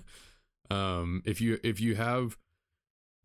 um, 0.70 1.22
if 1.24 1.40
you 1.40 1.58
if 1.62 1.80
you 1.80 1.96
have 1.96 2.36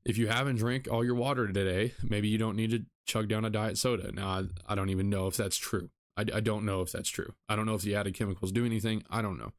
if 0.04 0.18
you 0.18 0.28
haven't 0.28 0.58
drank 0.58 0.88
all 0.92 1.06
your 1.06 1.16
water 1.16 1.48
today, 1.48 1.94
maybe 2.04 2.28
you 2.28 2.38
don't 2.38 2.56
need 2.56 2.72
to 2.72 2.86
chug 3.06 3.28
down 3.28 3.46
a 3.46 3.50
diet 3.50 3.78
soda. 3.78 4.12
Now, 4.12 4.28
I, 4.28 4.44
I 4.68 4.76
don't 4.76 4.90
even 4.90 5.10
know 5.10 5.28
if 5.28 5.36
that's 5.36 5.58
true. 5.58 5.90
I, 6.18 6.26
I, 6.34 6.40
don't 6.40 6.66
know 6.66 6.82
if 6.82 6.92
that's 6.92 7.10
true. 7.10 7.34
I 7.50 7.56
don't 7.56 7.66
know 7.66 7.76
if 7.76 7.82
the 7.82 7.96
added 7.96 8.14
chemicals 8.14 8.52
do 8.52 8.66
anything. 8.66 9.04
I 9.10 9.22
don't 9.22 9.40
know. 9.40 9.54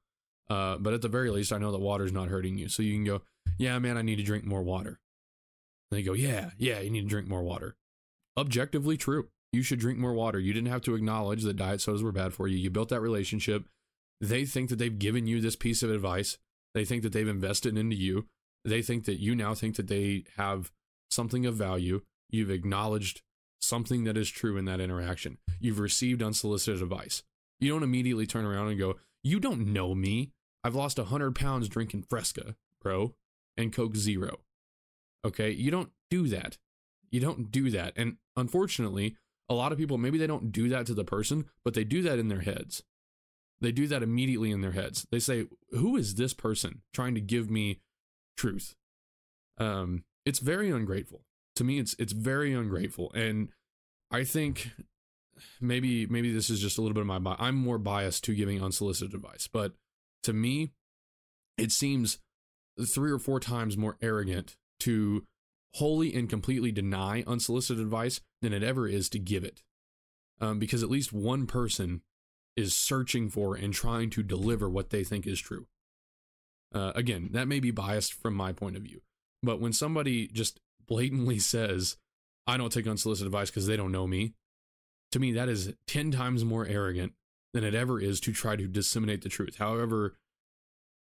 Uh, 0.49 0.77
but 0.79 0.93
at 0.93 1.03
the 1.03 1.09
very 1.09 1.31
least, 1.31 1.53
I 1.53 1.59
know 1.59 1.73
that 1.73 1.81
water's 1.81 2.13
not 2.13 2.29
hurting 2.29 2.59
you. 2.59 2.69
So 2.69 2.83
you 2.83 2.93
can 2.93 3.05
go, 3.05 3.23
yeah, 3.59 3.79
man, 3.79 3.97
I 3.97 4.03
need 4.03 4.17
to 4.17 4.23
drink 4.23 4.45
more 4.45 4.63
water. 4.63 5.01
And 5.91 5.99
they 5.99 6.03
go, 6.03 6.13
yeah, 6.13 6.51
yeah, 6.59 6.81
you 6.81 6.91
need 6.91 7.03
to 7.03 7.09
drink 7.09 7.29
more 7.29 7.43
water. 7.43 7.77
Objectively 8.37 8.97
true. 8.97 9.29
You 9.53 9.63
should 9.63 9.79
drink 9.79 9.99
more 9.99 10.15
water. 10.15 10.39
You 10.39 10.53
didn't 10.53 10.71
have 10.71 10.83
to 10.83 10.95
acknowledge 10.95 11.43
that 11.43 11.57
diet 11.57 11.81
sodas 11.81 12.03
were 12.03 12.13
bad 12.13 12.33
for 12.33 12.49
you. 12.49 12.57
You 12.57 12.71
built 12.71 12.89
that 12.89 13.01
relationship. 13.01 13.65
They 14.21 14.45
think 14.45 14.71
that 14.71 14.77
they've 14.77 14.99
given 14.99 15.27
you 15.27 15.41
this 15.41 15.57
piece 15.57 15.83
of 15.83 15.91
advice. 15.91 16.39
They 16.75 16.85
think 16.85 17.03
that 17.03 17.13
they've 17.13 17.29
invested 17.29 17.77
into 17.77 17.97
you. 17.97 18.27
They 18.65 18.81
think 18.81 19.05
that 19.05 19.21
you 19.21 19.35
now 19.35 19.55
think 19.55 19.77
that 19.77 19.89
they 19.89 20.25
have 20.37 20.71
something 21.11 21.45
of 21.45 21.57
value. 21.57 22.03
You've 22.31 22.51
acknowledged 22.51 23.23
something 23.63 24.05
that 24.05 24.17
is 24.17 24.29
true 24.29 24.57
in 24.57 24.65
that 24.67 24.81
interaction. 24.81 25.39
You've 25.61 25.79
received 25.79 26.23
unsolicited 26.23 26.83
advice. 26.83 27.23
You 27.61 27.71
don't 27.71 27.83
immediately 27.83 28.27
turn 28.27 28.45
around 28.45 28.69
and 28.69 28.79
go, 28.79 28.97
You 29.23 29.41
don't 29.41 29.73
know 29.73 29.95
me. 29.95 30.33
I've 30.65 30.75
lost 30.75 30.99
100 30.99 31.35
pounds 31.35 31.69
drinking 31.69 32.05
Fresca, 32.09 32.57
bro, 32.81 33.15
and 33.57 33.73
Coke 33.73 33.97
Zero. 33.97 34.41
Okay. 35.25 35.51
You 35.51 35.71
don't 35.71 35.91
do 36.11 36.29
that. 36.29 36.59
You 37.11 37.21
don't 37.21 37.51
do 37.51 37.71
that. 37.71 37.93
And 37.97 38.17
unfortunately, 38.37 39.17
a 39.49 39.55
lot 39.55 39.73
of 39.73 39.79
people, 39.79 39.99
maybe 39.99 40.19
they 40.19 40.27
don't 40.27 40.53
do 40.53 40.69
that 40.69 40.87
to 40.87 40.95
the 40.95 41.05
person, 41.05 41.47
but 41.65 41.75
they 41.75 41.85
do 41.85 42.03
that 42.03 42.19
in 42.19 42.29
their 42.29 42.41
heads. 42.41 42.83
They 43.61 43.71
do 43.71 43.87
that 43.89 44.03
immediately 44.03 44.51
in 44.51 44.61
their 44.61 44.73
heads. 44.73 45.07
They 45.11 45.21
say, 45.21 45.47
Who 45.71 45.97
is 45.97 46.17
this 46.17 46.35
person 46.35 46.83
trying 46.93 47.15
to 47.15 47.21
give 47.21 47.49
me 47.51 47.81
truth. 48.37 48.75
Um, 49.59 50.05
it's 50.25 50.39
very 50.39 50.71
ungrateful. 50.71 51.23
To 51.57 51.65
me, 51.65 51.79
it's 51.79 51.95
it's 51.99 52.13
very 52.13 52.53
ungrateful, 52.53 53.13
and 53.15 53.49
I 54.11 54.25
think 54.25 54.71
maybe 55.61 56.07
maybe 56.07 56.33
this 56.33 56.51
is 56.51 56.61
just 56.61 56.79
a 56.79 56.83
little 56.83 56.95
bit 56.95 57.07
of 57.09 57.23
my 57.23 57.37
I'm 57.39 57.57
more 57.57 57.79
biased 57.79 58.25
to 58.25 58.35
giving 58.35 58.63
unsolicited 58.63 59.15
advice, 59.15 59.49
but 59.53 59.73
to 60.23 60.33
me, 60.33 60.73
it 61.59 61.73
seems 61.73 62.19
three 62.87 63.11
or 63.11 63.19
four 63.19 63.41
times 63.41 63.77
more 63.77 63.97
arrogant 64.01 64.57
to 64.81 65.25
wholly 65.75 66.15
and 66.15 66.29
completely 66.29 66.73
deny 66.73 67.25
unsolicited 67.27 67.83
advice 67.83 68.21
than 68.41 68.53
it 68.53 68.63
ever 68.63 68.87
is 68.87 69.09
to 69.11 69.19
give 69.19 69.45
it. 69.45 69.63
Um, 70.41 70.59
because 70.59 70.83
at 70.83 70.91
least 70.91 71.13
one 71.13 71.47
person 71.47 72.03
is 72.57 72.75
searching 72.75 73.31
for 73.31 73.55
and 73.55 73.73
trying 73.73 74.11
to 74.11 74.23
deliver 74.23 74.69
what 74.69 74.91
they 74.91 75.05
think 75.05 75.27
is 75.27 75.41
true. 75.41 75.67
Uh, 76.75 76.93
again, 76.95 77.31
that 77.33 77.49
may 77.49 77.61
be 77.61 77.71
biased 77.71 78.13
from 78.13 78.35
my 78.35 78.53
point 78.53 78.77
of 78.77 78.83
view, 78.83 79.03
but 79.43 79.61
when 79.61 79.73
somebody 79.73 80.27
just 80.27 80.59
blatantly 80.87 81.39
says, 81.39 81.97
I 82.47 82.57
don't 82.57 82.73
take 82.73 82.87
unsolicited 82.87 83.27
advice 83.27 83.51
because 83.51 83.67
they 83.67 83.77
don't 83.77 83.93
know 83.93 84.07
me, 84.07 84.35
to 85.13 85.19
me, 85.19 85.33
that 85.33 85.49
is 85.49 85.73
10 85.87 86.11
times 86.11 86.45
more 86.45 86.67
arrogant 86.67 87.13
than 87.53 87.65
it 87.65 87.75
ever 87.75 88.01
is 88.01 88.19
to 88.21 88.33
try 88.33 88.57
to 88.57 88.67
disseminate 88.67 89.23
the 89.23 89.29
truth. 89.29 89.57
However, 89.59 90.17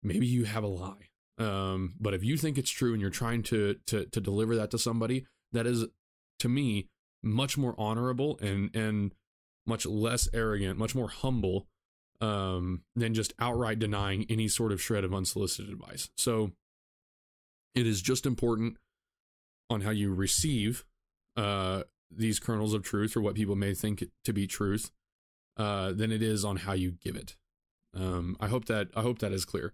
maybe 0.03 0.27
you 0.27 0.43
have 0.43 0.63
a 0.63 0.67
lie. 0.67 1.09
Um, 1.37 1.95
but 1.99 2.13
if 2.13 2.23
you 2.23 2.37
think 2.37 2.57
it's 2.57 2.69
true 2.69 2.91
and 2.91 3.01
you're 3.01 3.09
trying 3.09 3.41
to, 3.43 3.77
to, 3.87 4.05
to 4.05 4.21
deliver 4.21 4.55
that 4.57 4.69
to 4.71 4.77
somebody, 4.77 5.25
that 5.53 5.65
is, 5.65 5.85
to 6.39 6.49
me, 6.49 6.89
much 7.23 7.57
more 7.57 7.73
honorable 7.77 8.37
and, 8.41 8.75
and 8.75 9.13
much 9.65 9.85
less 9.85 10.27
arrogant, 10.33 10.77
much 10.77 10.93
more 10.93 11.07
humble 11.07 11.67
um, 12.19 12.83
than 12.95 13.13
just 13.13 13.33
outright 13.39 13.79
denying 13.79 14.25
any 14.29 14.47
sort 14.47 14.71
of 14.71 14.81
shred 14.81 15.05
of 15.05 15.13
unsolicited 15.13 15.71
advice. 15.71 16.09
So 16.17 16.51
it 17.73 17.87
is 17.87 18.01
just 18.01 18.25
important 18.25 18.77
on 19.71 19.81
how 19.81 19.89
you 19.89 20.13
receive 20.13 20.85
uh, 21.37 21.83
these 22.09 22.39
kernels 22.39 22.73
of 22.73 22.83
truth 22.83 23.15
or 23.15 23.21
what 23.21 23.35
people 23.35 23.55
may 23.55 23.73
think 23.73 24.03
to 24.23 24.33
be 24.33 24.45
truth 24.45 24.91
uh, 25.57 25.91
than 25.91 26.11
it 26.11 26.21
is 26.21 26.43
on 26.45 26.57
how 26.57 26.73
you 26.73 26.91
give 26.91 27.15
it. 27.15 27.35
Um, 27.95 28.35
I 28.39 28.47
hope 28.47 28.65
that 28.65 28.89
I 28.95 29.01
hope 29.01 29.19
that 29.19 29.31
is 29.31 29.45
clear. 29.45 29.73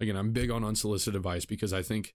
Again, 0.00 0.16
I'm 0.16 0.32
big 0.32 0.50
on 0.50 0.64
unsolicited 0.64 1.16
advice 1.16 1.44
because 1.44 1.72
I 1.72 1.82
think 1.82 2.14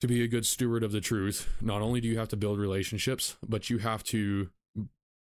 to 0.00 0.06
be 0.06 0.22
a 0.22 0.28
good 0.28 0.44
steward 0.44 0.82
of 0.82 0.92
the 0.92 1.00
truth, 1.00 1.48
not 1.60 1.80
only 1.80 2.00
do 2.00 2.08
you 2.08 2.18
have 2.18 2.28
to 2.28 2.36
build 2.36 2.58
relationships, 2.58 3.36
but 3.46 3.70
you 3.70 3.78
have 3.78 4.04
to 4.04 4.50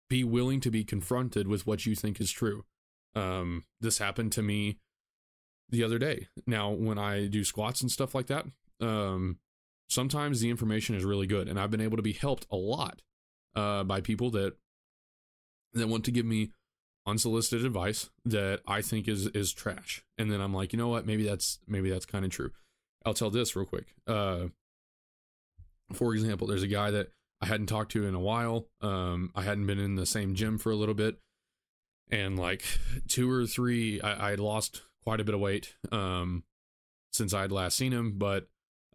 be 0.09 0.23
willing 0.23 0.59
to 0.61 0.71
be 0.71 0.83
confronted 0.83 1.47
with 1.47 1.67
what 1.67 1.85
you 1.85 1.95
think 1.95 2.19
is 2.19 2.31
true. 2.31 2.65
Um, 3.15 3.65
this 3.79 3.97
happened 3.97 4.31
to 4.33 4.41
me 4.41 4.77
the 5.69 5.83
other 5.83 5.99
day. 5.99 6.27
Now, 6.45 6.71
when 6.71 6.97
I 6.97 7.27
do 7.27 7.43
squats 7.43 7.81
and 7.81 7.91
stuff 7.91 8.15
like 8.15 8.27
that, 8.27 8.45
um, 8.79 9.39
sometimes 9.87 10.39
the 10.39 10.49
information 10.49 10.95
is 10.95 11.03
really 11.03 11.27
good, 11.27 11.47
and 11.47 11.59
I've 11.59 11.71
been 11.71 11.81
able 11.81 11.97
to 11.97 12.03
be 12.03 12.13
helped 12.13 12.47
a 12.51 12.55
lot 12.55 13.01
uh, 13.55 13.83
by 13.83 14.01
people 14.01 14.29
that 14.31 14.55
that 15.73 15.87
want 15.87 16.05
to 16.05 16.11
give 16.11 16.25
me 16.25 16.51
unsolicited 17.05 17.65
advice 17.65 18.09
that 18.25 18.61
I 18.67 18.81
think 18.81 19.07
is 19.07 19.27
is 19.27 19.53
trash. 19.53 20.03
And 20.17 20.31
then 20.31 20.41
I'm 20.41 20.53
like, 20.53 20.73
you 20.73 20.77
know 20.77 20.89
what? 20.89 21.05
Maybe 21.05 21.23
that's 21.23 21.59
maybe 21.67 21.89
that's 21.89 22.05
kind 22.05 22.25
of 22.25 22.31
true. 22.31 22.51
I'll 23.05 23.13
tell 23.13 23.29
this 23.29 23.55
real 23.55 23.65
quick. 23.65 23.95
Uh, 24.05 24.47
for 25.93 26.13
example, 26.13 26.47
there's 26.47 26.63
a 26.63 26.67
guy 26.67 26.91
that 26.91 27.11
I 27.41 27.45
hadn't 27.45 27.67
talked 27.67 27.91
to 27.93 28.05
in 28.05 28.15
a 28.15 28.19
while. 28.19 28.67
Um, 28.81 29.31
I 29.35 29.43
hadn't 29.43 29.67
been 29.67 29.79
in 29.79 29.95
the 29.95 30.05
same 30.05 30.35
gym 30.35 30.57
for 30.57 30.71
a 30.71 30.75
little 30.75 30.95
bit 30.95 31.17
and 32.09 32.37
like 32.37 32.63
two 33.07 33.29
or 33.29 33.45
three 33.45 34.01
I, 34.01 34.27
I 34.27 34.29
had 34.31 34.39
lost 34.39 34.83
quite 35.03 35.19
a 35.19 35.23
bit 35.23 35.35
of 35.35 35.41
weight 35.41 35.75
um 35.91 36.43
since 37.11 37.33
I'd 37.33 37.51
last 37.51 37.77
seen 37.77 37.93
him, 37.93 38.17
but 38.17 38.47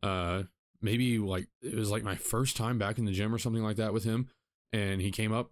uh 0.03 0.45
maybe 0.83 1.19
like 1.19 1.49
it 1.63 1.75
was 1.75 1.91
like 1.91 2.03
my 2.03 2.17
first 2.17 2.57
time 2.57 2.79
back 2.79 2.99
in 2.99 3.05
the 3.05 3.13
gym 3.13 3.35
or 3.35 3.39
something 3.39 3.63
like 3.63 3.77
that 3.77 3.93
with 3.93 4.05
him. 4.05 4.29
And 4.73 5.01
he 5.01 5.11
came 5.11 5.33
up, 5.33 5.51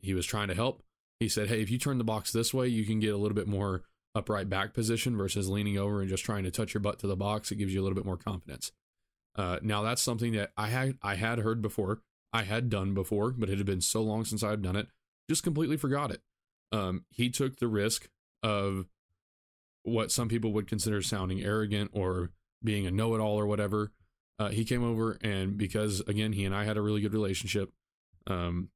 he 0.00 0.14
was 0.14 0.26
trying 0.26 0.48
to 0.48 0.54
help. 0.54 0.82
He 1.18 1.28
said, 1.28 1.48
Hey, 1.48 1.62
if 1.62 1.70
you 1.70 1.78
turn 1.78 1.98
the 1.98 2.04
box 2.04 2.32
this 2.32 2.52
way, 2.52 2.68
you 2.68 2.84
can 2.84 3.00
get 3.00 3.14
a 3.14 3.16
little 3.16 3.34
bit 3.34 3.48
more 3.48 3.82
upright 4.14 4.48
back 4.48 4.74
position 4.74 5.16
versus 5.16 5.48
leaning 5.48 5.78
over 5.78 6.00
and 6.00 6.08
just 6.08 6.24
trying 6.24 6.44
to 6.44 6.50
touch 6.50 6.74
your 6.74 6.80
butt 6.80 6.98
to 7.00 7.06
the 7.06 7.16
box. 7.16 7.50
It 7.50 7.56
gives 7.56 7.72
you 7.72 7.80
a 7.80 7.84
little 7.84 7.96
bit 7.96 8.06
more 8.06 8.16
confidence. 8.16 8.72
Uh, 9.36 9.58
now 9.62 9.82
that's 9.82 10.02
something 10.02 10.32
that 10.32 10.52
I 10.56 10.68
had 10.68 10.96
I 11.02 11.14
had 11.14 11.40
heard 11.40 11.60
before, 11.60 12.00
I 12.32 12.42
had 12.42 12.70
done 12.70 12.94
before, 12.94 13.32
but 13.32 13.50
it 13.50 13.58
had 13.58 13.66
been 13.66 13.82
so 13.82 14.02
long 14.02 14.24
since 14.24 14.42
I've 14.42 14.62
done 14.62 14.76
it, 14.76 14.88
just 15.28 15.42
completely 15.42 15.76
forgot 15.76 16.10
it. 16.10 16.22
Um, 16.72 17.04
he 17.10 17.28
took 17.28 17.56
the 17.56 17.68
risk 17.68 18.08
of 18.42 18.86
what 19.82 20.10
some 20.10 20.28
people 20.28 20.52
would 20.52 20.66
consider 20.66 21.00
sounding 21.02 21.42
arrogant 21.42 21.90
or 21.92 22.30
being 22.64 22.86
a 22.86 22.90
know-it-all 22.90 23.38
or 23.38 23.46
whatever. 23.46 23.92
Uh, 24.38 24.48
he 24.48 24.64
came 24.64 24.84
over 24.84 25.18
and 25.22 25.56
because 25.56 26.00
again 26.00 26.32
he 26.32 26.44
and 26.44 26.54
I 26.54 26.64
had 26.64 26.76
a 26.76 26.82
really 26.82 27.00
good 27.00 27.14
relationship, 27.14 27.72
um, 28.26 28.70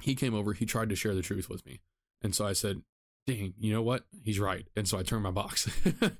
he 0.00 0.14
came 0.14 0.34
over. 0.34 0.52
He 0.52 0.66
tried 0.66 0.88
to 0.88 0.96
share 0.96 1.14
the 1.14 1.22
truth 1.22 1.48
with 1.48 1.64
me, 1.64 1.80
and 2.22 2.34
so 2.34 2.46
I 2.46 2.52
said, 2.52 2.82
"Dang, 3.26 3.54
you 3.58 3.72
know 3.72 3.82
what? 3.82 4.04
He's 4.24 4.40
right." 4.40 4.66
And 4.74 4.88
so 4.88 4.98
I 4.98 5.02
turned 5.02 5.22
my 5.22 5.30
box. 5.30 5.68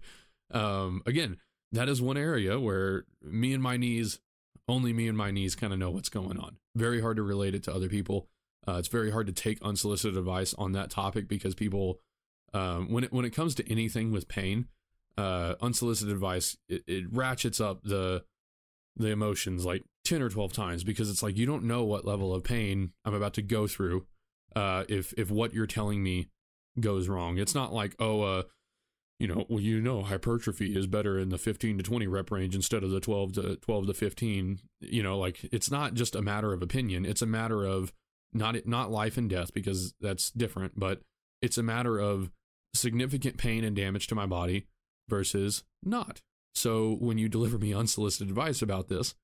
um, 0.52 1.02
again, 1.04 1.38
that 1.72 1.88
is 1.88 2.00
one 2.00 2.16
area 2.16 2.60
where 2.60 3.06
me 3.22 3.52
and 3.52 3.62
my 3.62 3.76
knees, 3.76 4.20
only 4.68 4.92
me 4.92 5.08
and 5.08 5.18
my 5.18 5.30
knees, 5.30 5.54
kind 5.56 5.72
of 5.72 5.78
know 5.78 5.90
what's 5.90 6.08
going 6.08 6.38
on. 6.38 6.58
Very 6.76 7.00
hard 7.00 7.16
to 7.16 7.22
relate 7.22 7.54
it 7.54 7.64
to 7.64 7.74
other 7.74 7.88
people. 7.88 8.28
Uh, 8.66 8.74
it's 8.74 8.88
very 8.88 9.10
hard 9.10 9.26
to 9.26 9.32
take 9.32 9.60
unsolicited 9.62 10.16
advice 10.16 10.54
on 10.54 10.72
that 10.72 10.90
topic 10.90 11.26
because 11.26 11.54
people, 11.54 12.00
um, 12.54 12.90
when 12.92 13.04
it 13.04 13.12
when 13.12 13.24
it 13.24 13.30
comes 13.30 13.54
to 13.56 13.68
anything 13.70 14.12
with 14.12 14.28
pain, 14.28 14.68
uh, 15.18 15.54
unsolicited 15.60 16.12
advice 16.12 16.56
it, 16.68 16.82
it 16.86 17.04
ratchets 17.10 17.60
up 17.60 17.82
the 17.82 18.24
the 18.96 19.08
emotions 19.08 19.64
like 19.64 19.82
ten 20.04 20.22
or 20.22 20.28
twelve 20.28 20.52
times 20.52 20.84
because 20.84 21.10
it's 21.10 21.22
like 21.22 21.36
you 21.36 21.46
don't 21.46 21.64
know 21.64 21.84
what 21.84 22.04
level 22.04 22.34
of 22.34 22.44
pain 22.44 22.92
I'm 23.04 23.14
about 23.14 23.34
to 23.34 23.42
go 23.42 23.66
through. 23.66 24.06
Uh, 24.54 24.84
if 24.88 25.14
if 25.16 25.30
what 25.30 25.54
you're 25.54 25.66
telling 25.66 26.02
me 26.02 26.28
goes 26.80 27.08
wrong, 27.08 27.38
it's 27.38 27.54
not 27.54 27.72
like 27.72 27.94
oh 27.98 28.22
uh 28.22 28.42
you 29.22 29.28
know, 29.28 29.46
well, 29.48 29.60
you 29.60 29.80
know, 29.80 30.02
hypertrophy 30.02 30.76
is 30.76 30.88
better 30.88 31.16
in 31.16 31.28
the 31.28 31.38
15 31.38 31.78
to 31.78 31.84
20 31.84 32.08
rep 32.08 32.32
range 32.32 32.56
instead 32.56 32.82
of 32.82 32.90
the 32.90 32.98
12 32.98 33.34
to 33.34 33.56
12 33.56 33.86
to 33.86 33.94
15. 33.94 34.58
You 34.80 35.02
know, 35.04 35.16
like 35.16 35.48
it's 35.52 35.70
not 35.70 35.94
just 35.94 36.16
a 36.16 36.22
matter 36.22 36.52
of 36.52 36.60
opinion; 36.60 37.06
it's 37.06 37.22
a 37.22 37.26
matter 37.26 37.64
of 37.64 37.92
not 38.32 38.56
not 38.66 38.90
life 38.90 39.16
and 39.16 39.30
death 39.30 39.54
because 39.54 39.94
that's 40.00 40.32
different, 40.32 40.72
but 40.76 41.02
it's 41.40 41.56
a 41.56 41.62
matter 41.62 42.00
of 42.00 42.32
significant 42.74 43.36
pain 43.36 43.62
and 43.62 43.76
damage 43.76 44.08
to 44.08 44.16
my 44.16 44.26
body 44.26 44.66
versus 45.08 45.64
not. 45.82 46.22
So 46.54 46.96
when 47.00 47.18
you 47.18 47.28
deliver 47.28 47.58
me 47.58 47.74
unsolicited 47.74 48.28
advice 48.28 48.62
about 48.62 48.88
this, 48.88 49.14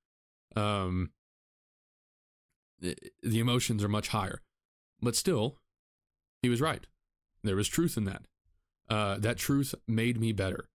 um, 0.56 1.10
the, 2.80 2.96
emotions 3.22 3.82
are 3.84 3.88
much 3.88 4.08
higher. 4.08 4.40
But 5.00 5.16
still, 5.16 5.58
he 6.42 6.48
was 6.48 6.60
right. 6.60 6.86
There 7.44 7.56
was 7.56 7.68
truth 7.68 7.96
in 7.96 8.04
that. 8.04 8.22
Uh, 8.88 9.18
that 9.18 9.36
truth 9.36 9.74
made 9.86 10.18
me 10.18 10.32
better. 10.32 10.68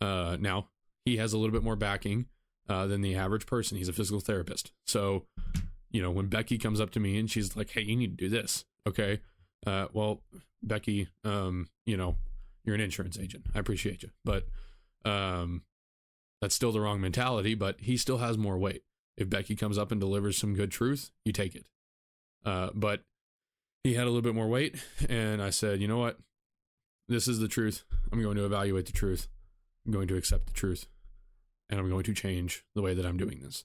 Uh, 0.00 0.36
now, 0.40 0.68
he 1.04 1.18
has 1.18 1.32
a 1.32 1.38
little 1.38 1.52
bit 1.52 1.62
more 1.62 1.76
backing 1.76 2.26
uh, 2.68 2.86
than 2.86 3.02
the 3.02 3.14
average 3.14 3.46
person. 3.46 3.76
He's 3.76 3.88
a 3.88 3.92
physical 3.92 4.20
therapist. 4.20 4.72
So, 4.86 5.26
you 5.90 6.00
know, 6.00 6.10
when 6.10 6.26
Becky 6.26 6.56
comes 6.56 6.80
up 6.80 6.90
to 6.92 7.00
me 7.00 7.18
and 7.18 7.30
she's 7.30 7.56
like, 7.56 7.70
hey, 7.70 7.82
you 7.82 7.96
need 7.96 8.18
to 8.18 8.24
do 8.24 8.28
this. 8.28 8.64
Okay. 8.86 9.20
Uh, 9.66 9.86
well, 9.92 10.22
Becky, 10.62 11.08
um, 11.24 11.68
you 11.84 11.96
know, 11.96 12.16
you're 12.64 12.74
an 12.74 12.80
insurance 12.80 13.18
agent. 13.18 13.46
I 13.54 13.58
appreciate 13.58 14.02
you. 14.02 14.10
But 14.24 14.46
um, 15.04 15.62
that's 16.40 16.54
still 16.54 16.72
the 16.72 16.80
wrong 16.80 17.00
mentality, 17.00 17.54
but 17.54 17.80
he 17.80 17.96
still 17.96 18.18
has 18.18 18.38
more 18.38 18.58
weight. 18.58 18.82
If 19.16 19.28
Becky 19.28 19.56
comes 19.56 19.76
up 19.76 19.92
and 19.92 20.00
delivers 20.00 20.38
some 20.38 20.54
good 20.54 20.70
truth, 20.70 21.10
you 21.24 21.32
take 21.32 21.54
it. 21.54 21.66
Uh, 22.44 22.70
but 22.74 23.02
he 23.84 23.94
had 23.94 24.04
a 24.04 24.06
little 24.06 24.22
bit 24.22 24.34
more 24.34 24.48
weight, 24.48 24.76
and 25.08 25.42
I 25.42 25.50
said, 25.50 25.80
you 25.80 25.88
know 25.88 25.98
what? 25.98 26.18
This 27.08 27.28
is 27.28 27.38
the 27.38 27.48
truth. 27.48 27.84
I'm 28.12 28.22
going 28.22 28.36
to 28.36 28.44
evaluate 28.44 28.86
the 28.86 28.92
truth. 28.92 29.28
I'm 29.84 29.92
going 29.92 30.08
to 30.08 30.16
accept 30.16 30.46
the 30.46 30.52
truth, 30.52 30.86
and 31.68 31.80
I'm 31.80 31.90
going 31.90 32.04
to 32.04 32.14
change 32.14 32.64
the 32.74 32.82
way 32.82 32.94
that 32.94 33.04
I'm 33.04 33.16
doing 33.16 33.40
this. 33.40 33.64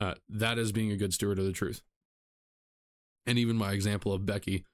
Uh, 0.00 0.14
that 0.28 0.58
is 0.58 0.72
being 0.72 0.90
a 0.90 0.96
good 0.96 1.14
steward 1.14 1.38
of 1.38 1.44
the 1.44 1.52
truth. 1.52 1.82
And 3.26 3.38
even 3.38 3.56
my 3.56 3.72
example 3.72 4.12
of 4.12 4.26
Becky 4.26 4.64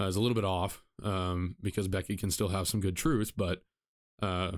uh, 0.00 0.04
is 0.04 0.16
a 0.16 0.20
little 0.20 0.34
bit 0.34 0.44
off 0.44 0.82
um, 1.02 1.56
because 1.60 1.88
Becky 1.88 2.16
can 2.16 2.30
still 2.30 2.48
have 2.48 2.68
some 2.68 2.80
good 2.80 2.96
truth, 2.96 3.32
but 3.36 3.62
uh, 4.20 4.52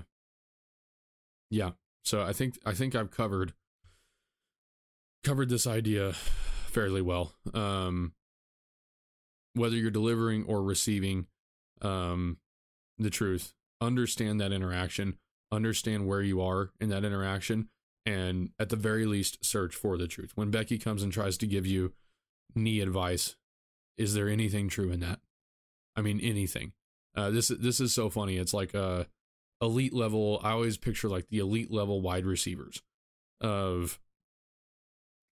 yeah. 1.49 1.71
So 2.03 2.21
I 2.21 2.33
think 2.33 2.59
I 2.65 2.73
think 2.73 2.95
I've 2.95 3.11
covered 3.11 3.53
covered 5.23 5.49
this 5.49 5.65
idea 5.67 6.13
fairly 6.13 7.01
well. 7.01 7.33
Um, 7.53 8.13
whether 9.53 9.75
you're 9.75 9.91
delivering 9.91 10.45
or 10.45 10.61
receiving 10.61 11.27
um, 11.81 12.37
the 12.97 13.09
truth, 13.09 13.53
understand 13.81 14.39
that 14.39 14.51
interaction, 14.51 15.17
understand 15.51 16.07
where 16.07 16.21
you 16.21 16.41
are 16.41 16.71
in 16.79 16.89
that 16.89 17.03
interaction, 17.03 17.69
and 18.05 18.49
at 18.59 18.69
the 18.69 18.75
very 18.75 19.05
least, 19.05 19.43
search 19.43 19.73
for 19.73 19.97
the 19.97 20.07
truth. 20.07 20.31
When 20.35 20.51
Becky 20.51 20.77
comes 20.77 21.01
and 21.01 21.11
tries 21.11 21.37
to 21.37 21.47
give 21.47 21.65
you 21.65 21.93
knee 22.53 22.81
advice, 22.81 23.35
is 23.97 24.13
there 24.13 24.29
anything 24.29 24.69
true 24.69 24.91
in 24.91 24.99
that? 24.99 25.19
I 25.95 26.01
mean, 26.01 26.19
anything. 26.21 26.73
Uh, 27.15 27.29
this 27.29 27.47
this 27.47 27.79
is 27.79 27.93
so 27.93 28.09
funny. 28.09 28.37
It's 28.37 28.53
like 28.53 28.73
a 28.73 29.07
elite 29.61 29.93
level. 29.93 30.39
I 30.43 30.51
always 30.51 30.77
picture 30.77 31.07
like 31.07 31.29
the 31.29 31.39
elite 31.39 31.71
level 31.71 32.01
wide 32.01 32.25
receivers 32.25 32.81
of 33.41 33.99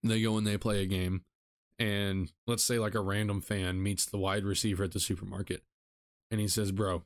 they 0.03 0.21
go 0.21 0.37
and 0.37 0.45
they 0.45 0.57
play 0.57 0.81
a 0.81 0.87
game 0.87 1.23
and 1.79 2.31
let's 2.47 2.63
say 2.63 2.79
like 2.79 2.95
a 2.95 3.01
random 3.01 3.41
fan 3.41 3.81
meets 3.81 4.05
the 4.05 4.17
wide 4.17 4.43
receiver 4.43 4.83
at 4.83 4.91
the 4.91 4.99
supermarket 4.99 5.63
and 6.29 6.39
he 6.39 6.47
says 6.47 6.71
bro 6.71 7.03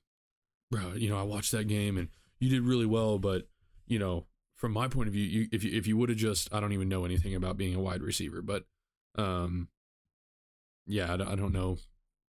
bro 0.72 0.94
you 0.94 1.10
know 1.10 1.18
i 1.18 1.24
watched 1.24 1.52
that 1.52 1.68
game 1.68 1.98
and 1.98 2.10
you 2.40 2.50
did 2.50 2.62
really 2.62 2.86
well 2.86 3.18
but 3.18 3.48
you 3.88 4.00
know 4.00 4.26
from 4.56 4.72
my 4.72 4.88
point 4.88 5.08
of 5.08 5.14
view 5.14 5.24
you, 5.24 5.48
if 5.52 5.64
you 5.64 5.78
if 5.78 5.88
you 5.88 5.98
would 5.98 6.10
have 6.10 6.18
just 6.18 6.54
i 6.54 6.60
don't 6.60 6.74
even 6.74 6.90
know 6.90 7.06
anything 7.06 7.36
about 7.36 7.58
being 7.58 7.76
a 7.76 7.80
wide 7.80 8.02
receiver 8.02 8.42
but 8.42 8.66
um 9.18 9.68
yeah 10.86 11.12
i, 11.12 11.14
I 11.14 11.36
don't 11.36 11.54
know 11.54 11.78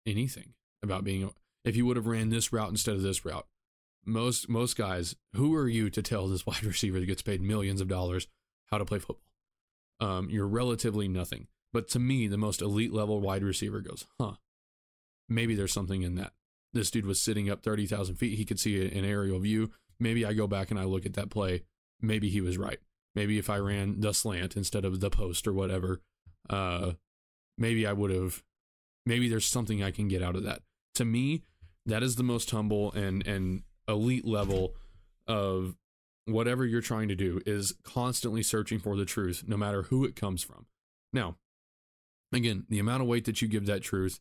anything 0.07 0.55
about 0.85 1.05
being 1.05 1.31
if 1.65 1.75
you 1.75 1.87
would 1.87 1.97
have 1.97 2.07
ran 2.07 2.29
this 2.29 2.53
route 2.53 2.71
instead 2.71 2.95
of 2.95 3.03
this 3.03 3.25
route 3.25 3.47
most 4.07 4.49
most 4.49 4.77
guys 4.77 5.17
who 5.35 5.55
are 5.55 5.69
you 5.69 5.91
to 5.91 6.03
tell 6.03 6.29
this 6.29 6.47
wide 6.47 6.65
receiver 6.65 7.01
that 7.01 7.07
gets 7.07 7.23
paid 7.23 7.41
millions 7.41 7.81
of 7.81 7.89
dollars 7.89 8.29
how 8.71 8.79
to 8.79 8.85
play 8.85 8.99
football 8.99 9.25
um, 10.01 10.29
you're 10.31 10.47
relatively 10.47 11.09
nothing. 11.09 11.49
But 11.73 11.89
to 11.91 11.99
me, 11.99 12.29
the 12.29 12.37
most 12.37 12.63
elite 12.63 12.93
level 12.93 13.21
wide 13.21 13.43
receiver 13.43 13.81
goes, 13.81 14.07
huh, 14.21 14.35
maybe 15.29 15.55
there's 15.55 15.73
something 15.73 16.03
in 16.03 16.15
that. 16.17 16.33
This 16.73 16.91
dude 16.91 17.07
was 17.07 17.21
sitting 17.21 17.51
up 17.51 17.63
30,000 17.63 18.17
feet. 18.17 18.37
He 18.37 18.45
could 18.45 18.61
see 18.61 18.87
an 18.87 19.05
aerial 19.05 19.39
view. 19.39 19.71
Maybe 19.99 20.25
I 20.25 20.33
go 20.33 20.47
back 20.47 20.71
and 20.71 20.79
I 20.79 20.85
look 20.85 21.07
at 21.07 21.15
that 21.15 21.31
play. 21.31 21.63
Maybe 22.01 22.29
he 22.29 22.41
was 22.41 22.59
right. 22.59 22.79
Maybe 23.15 23.39
if 23.39 23.49
I 23.49 23.59
ran 23.59 24.01
the 24.01 24.13
slant 24.13 24.57
instead 24.57 24.85
of 24.85 25.01
the 25.01 25.11
post 25.11 25.47
or 25.47 25.53
whatever, 25.53 26.01
uh, 26.51 26.93
maybe 27.57 27.87
I 27.87 27.93
would 27.93 28.11
have, 28.11 28.43
maybe 29.07 29.29
there's 29.29 29.47
something 29.47 29.83
I 29.83 29.93
can 29.93 30.09
get 30.09 30.23
out 30.23 30.35
of 30.35 30.43
that. 30.45 30.63
To 30.95 31.05
me, 31.05 31.43
that 31.87 32.03
is 32.03 32.17
the 32.17 32.23
most 32.23 32.51
humble 32.51 32.93
and, 32.93 33.27
and 33.27 33.63
elite 33.89 34.25
level 34.25 34.75
of 35.27 35.77
whatever 36.27 36.65
you're 36.65 36.81
trying 36.81 37.09
to 37.09 37.15
do 37.15 37.41
is 37.45 37.75
constantly 37.83 38.43
searching 38.43 38.79
for 38.79 38.97
the 38.97 39.05
truth, 39.05 39.45
no 39.47 39.57
matter 39.57 39.83
who 39.83 40.05
it 40.05 40.17
comes 40.17 40.43
from. 40.43 40.67
Now, 41.13 41.37
again, 42.33 42.65
the 42.69 42.79
amount 42.79 43.03
of 43.03 43.09
weight 43.09 43.25
that 43.27 43.43
you 43.43 43.49
give 43.49 43.67
that 43.67 43.83
truth, 43.83 44.21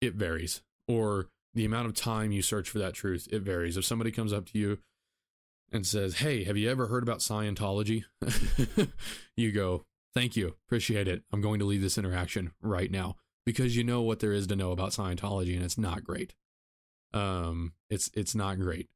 it 0.00 0.14
varies. 0.14 0.62
Or 0.86 1.28
the 1.54 1.64
amount 1.64 1.86
of 1.86 1.94
time 1.94 2.32
you 2.32 2.42
search 2.42 2.70
for 2.70 2.78
that 2.78 2.94
truth, 2.94 3.28
it 3.32 3.42
varies. 3.42 3.76
If 3.76 3.84
somebody 3.84 4.10
comes 4.10 4.32
up 4.32 4.46
to 4.46 4.58
you 4.58 4.78
and 5.72 5.86
says, 5.86 6.18
Hey, 6.18 6.44
have 6.44 6.56
you 6.56 6.70
ever 6.70 6.86
heard 6.86 7.02
about 7.02 7.18
Scientology? 7.18 8.04
you 9.36 9.52
go, 9.52 9.84
Thank 10.14 10.36
you. 10.36 10.56
Appreciate 10.66 11.06
it. 11.06 11.22
I'm 11.32 11.40
going 11.40 11.60
to 11.60 11.64
leave 11.64 11.82
this 11.82 11.98
interaction 11.98 12.52
right 12.60 12.90
now 12.90 13.16
because 13.44 13.76
you 13.76 13.84
know 13.84 14.02
what 14.02 14.20
there 14.20 14.32
is 14.32 14.46
to 14.48 14.56
know 14.56 14.72
about 14.72 14.90
Scientology 14.90 15.54
and 15.54 15.64
it's 15.64 15.78
not 15.78 16.04
great. 16.04 16.34
Um, 17.12 17.72
it's 17.88 18.10
it's 18.14 18.34
not 18.34 18.58
great. 18.58 18.88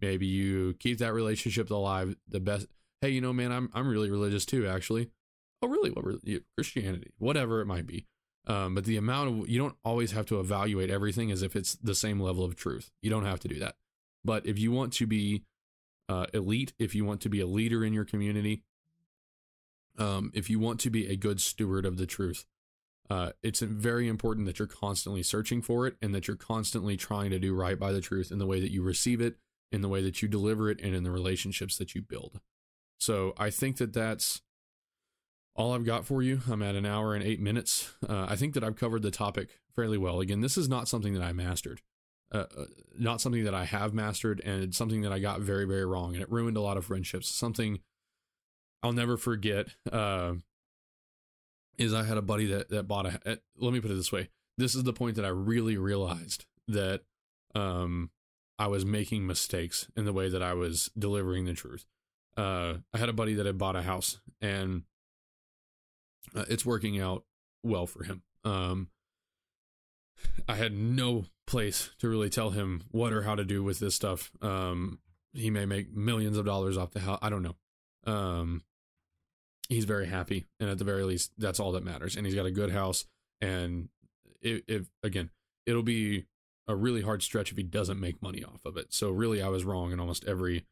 Maybe 0.00 0.26
you 0.26 0.74
keep 0.74 0.98
that 0.98 1.14
relationship 1.14 1.70
alive. 1.70 2.16
The 2.28 2.40
best. 2.40 2.66
Hey, 3.00 3.10
you 3.10 3.20
know, 3.20 3.32
man, 3.32 3.52
I'm 3.52 3.70
I'm 3.74 3.88
really 3.88 4.10
religious 4.10 4.44
too. 4.44 4.66
Actually. 4.66 5.10
Oh, 5.62 5.68
really? 5.68 5.90
What? 5.90 6.04
Christianity, 6.56 7.12
whatever 7.18 7.60
it 7.60 7.66
might 7.66 7.86
be. 7.86 8.06
Um, 8.48 8.74
but 8.74 8.84
the 8.84 8.96
amount 8.96 9.28
of 9.28 9.48
you 9.48 9.58
don't 9.58 9.76
always 9.84 10.12
have 10.12 10.26
to 10.26 10.40
evaluate 10.40 10.90
everything 10.90 11.30
as 11.30 11.42
if 11.42 11.54
it's 11.54 11.76
the 11.76 11.94
same 11.94 12.20
level 12.20 12.44
of 12.44 12.56
truth. 12.56 12.90
You 13.00 13.10
don't 13.10 13.24
have 13.24 13.40
to 13.40 13.48
do 13.48 13.60
that. 13.60 13.76
But 14.24 14.44
if 14.46 14.58
you 14.58 14.72
want 14.72 14.92
to 14.94 15.06
be 15.06 15.44
uh, 16.08 16.26
elite, 16.34 16.72
if 16.78 16.94
you 16.94 17.04
want 17.04 17.20
to 17.22 17.28
be 17.28 17.40
a 17.40 17.46
leader 17.46 17.84
in 17.84 17.92
your 17.92 18.04
community, 18.04 18.64
um, 19.98 20.32
if 20.34 20.50
you 20.50 20.58
want 20.58 20.80
to 20.80 20.90
be 20.90 21.06
a 21.06 21.16
good 21.16 21.40
steward 21.40 21.86
of 21.86 21.96
the 21.96 22.06
truth, 22.06 22.44
uh, 23.10 23.30
it's 23.42 23.60
very 23.60 24.08
important 24.08 24.46
that 24.46 24.58
you're 24.58 24.68
constantly 24.68 25.22
searching 25.22 25.60
for 25.60 25.86
it 25.86 25.96
and 26.00 26.14
that 26.14 26.26
you're 26.26 26.36
constantly 26.36 26.96
trying 26.96 27.30
to 27.30 27.38
do 27.38 27.54
right 27.54 27.78
by 27.78 27.92
the 27.92 28.00
truth 28.00 28.30
in 28.30 28.38
the 28.38 28.46
way 28.46 28.60
that 28.60 28.70
you 28.70 28.82
receive 28.82 29.20
it 29.20 29.36
in 29.72 29.80
the 29.80 29.88
way 29.88 30.02
that 30.02 30.22
you 30.22 30.28
deliver 30.28 30.70
it 30.70 30.80
and 30.82 30.94
in 30.94 31.02
the 31.02 31.10
relationships 31.10 31.78
that 31.78 31.94
you 31.94 32.02
build. 32.02 32.40
So 32.98 33.32
I 33.38 33.50
think 33.50 33.78
that 33.78 33.92
that's 33.92 34.42
all 35.56 35.72
I've 35.72 35.84
got 35.84 36.04
for 36.04 36.22
you. 36.22 36.42
I'm 36.48 36.62
at 36.62 36.76
an 36.76 36.86
hour 36.86 37.14
and 37.14 37.24
eight 37.24 37.40
minutes. 37.40 37.92
Uh, 38.08 38.26
I 38.28 38.36
think 38.36 38.54
that 38.54 38.62
I've 38.62 38.76
covered 38.76 39.02
the 39.02 39.10
topic 39.10 39.58
fairly 39.74 39.98
well. 39.98 40.20
Again, 40.20 40.40
this 40.40 40.56
is 40.56 40.68
not 40.68 40.88
something 40.88 41.14
that 41.14 41.22
I 41.22 41.32
mastered, 41.32 41.80
uh, 42.32 42.44
uh, 42.56 42.64
not 42.98 43.20
something 43.20 43.44
that 43.44 43.54
I 43.54 43.64
have 43.64 43.92
mastered, 43.92 44.40
and 44.44 44.74
something 44.74 45.02
that 45.02 45.12
I 45.12 45.18
got 45.18 45.40
very, 45.40 45.64
very 45.64 45.84
wrong, 45.84 46.14
and 46.14 46.22
it 46.22 46.30
ruined 46.30 46.56
a 46.56 46.62
lot 46.62 46.76
of 46.76 46.84
friendships. 46.84 47.28
Something 47.28 47.80
I'll 48.82 48.92
never 48.92 49.16
forget 49.16 49.68
uh, 49.90 50.34
is 51.78 51.94
I 51.94 52.04
had 52.04 52.18
a 52.18 52.22
buddy 52.22 52.46
that 52.46 52.68
that 52.70 52.88
bought 52.88 53.06
a. 53.06 53.20
Uh, 53.24 53.36
let 53.56 53.72
me 53.72 53.80
put 53.80 53.90
it 53.90 53.94
this 53.94 54.12
way: 54.12 54.28
this 54.58 54.74
is 54.74 54.84
the 54.84 54.92
point 54.92 55.16
that 55.16 55.24
I 55.24 55.28
really 55.28 55.76
realized 55.76 56.46
that 56.68 57.02
um, 57.54 58.10
I 58.58 58.66
was 58.66 58.84
making 58.84 59.26
mistakes 59.26 59.88
in 59.96 60.04
the 60.04 60.12
way 60.12 60.28
that 60.28 60.42
I 60.42 60.54
was 60.54 60.90
delivering 60.98 61.44
the 61.44 61.54
truth. 61.54 61.86
Uh, 62.36 62.74
I 62.94 62.98
had 62.98 63.08
a 63.08 63.12
buddy 63.12 63.34
that 63.34 63.46
had 63.46 63.58
bought 63.58 63.76
a 63.76 63.82
house 63.82 64.20
and 64.40 64.84
uh, 66.34 66.44
it's 66.48 66.64
working 66.64 67.00
out 67.00 67.24
well 67.62 67.86
for 67.86 68.04
him. 68.04 68.22
Um, 68.44 68.88
I 70.48 70.54
had 70.54 70.72
no 70.72 71.26
place 71.46 71.90
to 71.98 72.08
really 72.08 72.30
tell 72.30 72.50
him 72.50 72.84
what 72.90 73.12
or 73.12 73.22
how 73.22 73.34
to 73.34 73.44
do 73.44 73.62
with 73.62 73.80
this 73.80 73.94
stuff. 73.94 74.30
Um, 74.40 75.00
he 75.32 75.50
may 75.50 75.66
make 75.66 75.94
millions 75.94 76.36
of 76.36 76.46
dollars 76.46 76.76
off 76.76 76.92
the 76.92 77.00
house. 77.00 77.18
I 77.20 77.28
don't 77.30 77.42
know. 77.42 77.56
Um, 78.04 78.62
he's 79.68 79.84
very 79.84 80.06
happy, 80.06 80.46
and 80.60 80.70
at 80.70 80.78
the 80.78 80.84
very 80.84 81.04
least, 81.04 81.32
that's 81.38 81.60
all 81.60 81.72
that 81.72 81.84
matters. 81.84 82.16
And 82.16 82.26
he's 82.26 82.34
got 82.34 82.46
a 82.46 82.50
good 82.50 82.70
house. 82.70 83.04
And 83.40 83.88
if, 84.40 84.62
if 84.68 84.86
again, 85.02 85.30
it'll 85.66 85.82
be 85.82 86.26
a 86.68 86.76
really 86.76 87.02
hard 87.02 87.22
stretch 87.22 87.50
if 87.50 87.56
he 87.56 87.62
doesn't 87.62 88.00
make 88.00 88.22
money 88.22 88.44
off 88.44 88.64
of 88.64 88.76
it. 88.76 88.92
So 88.92 89.10
really, 89.10 89.42
I 89.42 89.48
was 89.48 89.64
wrong 89.64 89.92
in 89.92 90.00
almost 90.00 90.24
every 90.26 90.66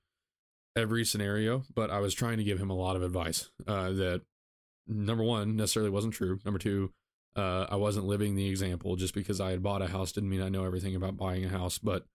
every 0.76 1.04
scenario. 1.04 1.64
But 1.74 1.90
I 1.90 1.98
was 1.98 2.14
trying 2.14 2.38
to 2.38 2.44
give 2.44 2.58
him 2.58 2.70
a 2.70 2.76
lot 2.76 2.96
of 2.96 3.02
advice 3.02 3.50
uh, 3.66 3.90
that 3.92 4.22
number 4.86 5.24
one 5.24 5.56
necessarily 5.56 5.90
wasn't 5.90 6.14
true. 6.14 6.38
Number 6.44 6.58
two, 6.58 6.92
uh, 7.36 7.66
I 7.70 7.76
wasn't 7.76 8.06
living 8.06 8.34
the 8.34 8.48
example. 8.48 8.96
Just 8.96 9.14
because 9.14 9.40
I 9.40 9.50
had 9.50 9.62
bought 9.62 9.82
a 9.82 9.88
house 9.88 10.12
didn't 10.12 10.30
mean 10.30 10.42
I 10.42 10.48
know 10.48 10.64
everything 10.64 10.94
about 10.94 11.16
buying 11.16 11.44
a 11.44 11.48
house. 11.48 11.78
But 11.78 12.06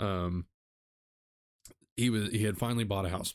um, 0.00 0.46
he 1.96 2.10
was 2.10 2.30
he 2.30 2.44
had 2.44 2.58
finally 2.58 2.84
bought 2.84 3.06
a 3.06 3.10
house. 3.10 3.34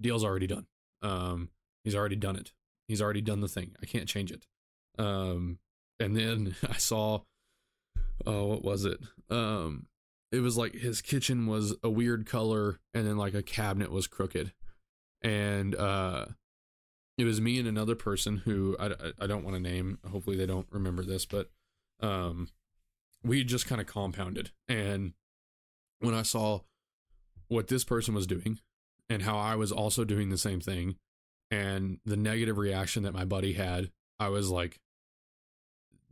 Deal's 0.00 0.24
already 0.24 0.46
done. 0.46 0.66
Um, 1.02 1.50
he's 1.84 1.94
already 1.94 2.16
done 2.16 2.36
it. 2.36 2.52
He's 2.86 3.02
already 3.02 3.20
done 3.20 3.40
the 3.40 3.48
thing. 3.48 3.76
I 3.82 3.86
can't 3.86 4.08
change 4.08 4.32
it. 4.32 4.46
Um, 4.98 5.58
and 6.00 6.16
then 6.16 6.56
I 6.68 6.76
saw 6.76 7.20
oh, 8.26 8.46
what 8.46 8.64
was 8.64 8.84
it? 8.84 9.00
Um, 9.30 9.86
it 10.30 10.40
was 10.40 10.56
like 10.56 10.74
his 10.74 11.00
kitchen 11.00 11.46
was 11.46 11.74
a 11.82 11.90
weird 11.90 12.26
color, 12.26 12.78
and 12.94 13.06
then 13.06 13.16
like 13.16 13.34
a 13.34 13.42
cabinet 13.42 13.90
was 13.90 14.06
crooked, 14.06 14.52
and 15.22 15.74
uh, 15.74 16.26
it 17.16 17.24
was 17.24 17.40
me 17.40 17.58
and 17.58 17.68
another 17.68 17.94
person 17.94 18.38
who 18.38 18.76
I, 18.78 18.90
I 19.18 19.26
don't 19.26 19.44
want 19.44 19.56
to 19.56 19.62
name. 19.62 19.98
Hopefully, 20.10 20.36
they 20.36 20.46
don't 20.46 20.66
remember 20.70 21.02
this, 21.02 21.24
but 21.24 21.50
um, 22.00 22.48
we 23.22 23.44
just 23.44 23.66
kind 23.66 23.80
of 23.80 23.86
compounded. 23.86 24.50
And 24.68 25.14
when 26.00 26.14
I 26.14 26.22
saw 26.22 26.60
what 27.48 27.68
this 27.68 27.84
person 27.84 28.14
was 28.14 28.26
doing 28.26 28.60
and 29.08 29.22
how 29.22 29.38
I 29.38 29.56
was 29.56 29.72
also 29.72 30.04
doing 30.04 30.28
the 30.28 30.38
same 30.38 30.60
thing, 30.60 30.96
and 31.50 31.98
the 32.04 32.16
negative 32.16 32.58
reaction 32.58 33.02
that 33.04 33.14
my 33.14 33.24
buddy 33.24 33.54
had, 33.54 33.90
I 34.18 34.28
was 34.28 34.50
like, 34.50 34.80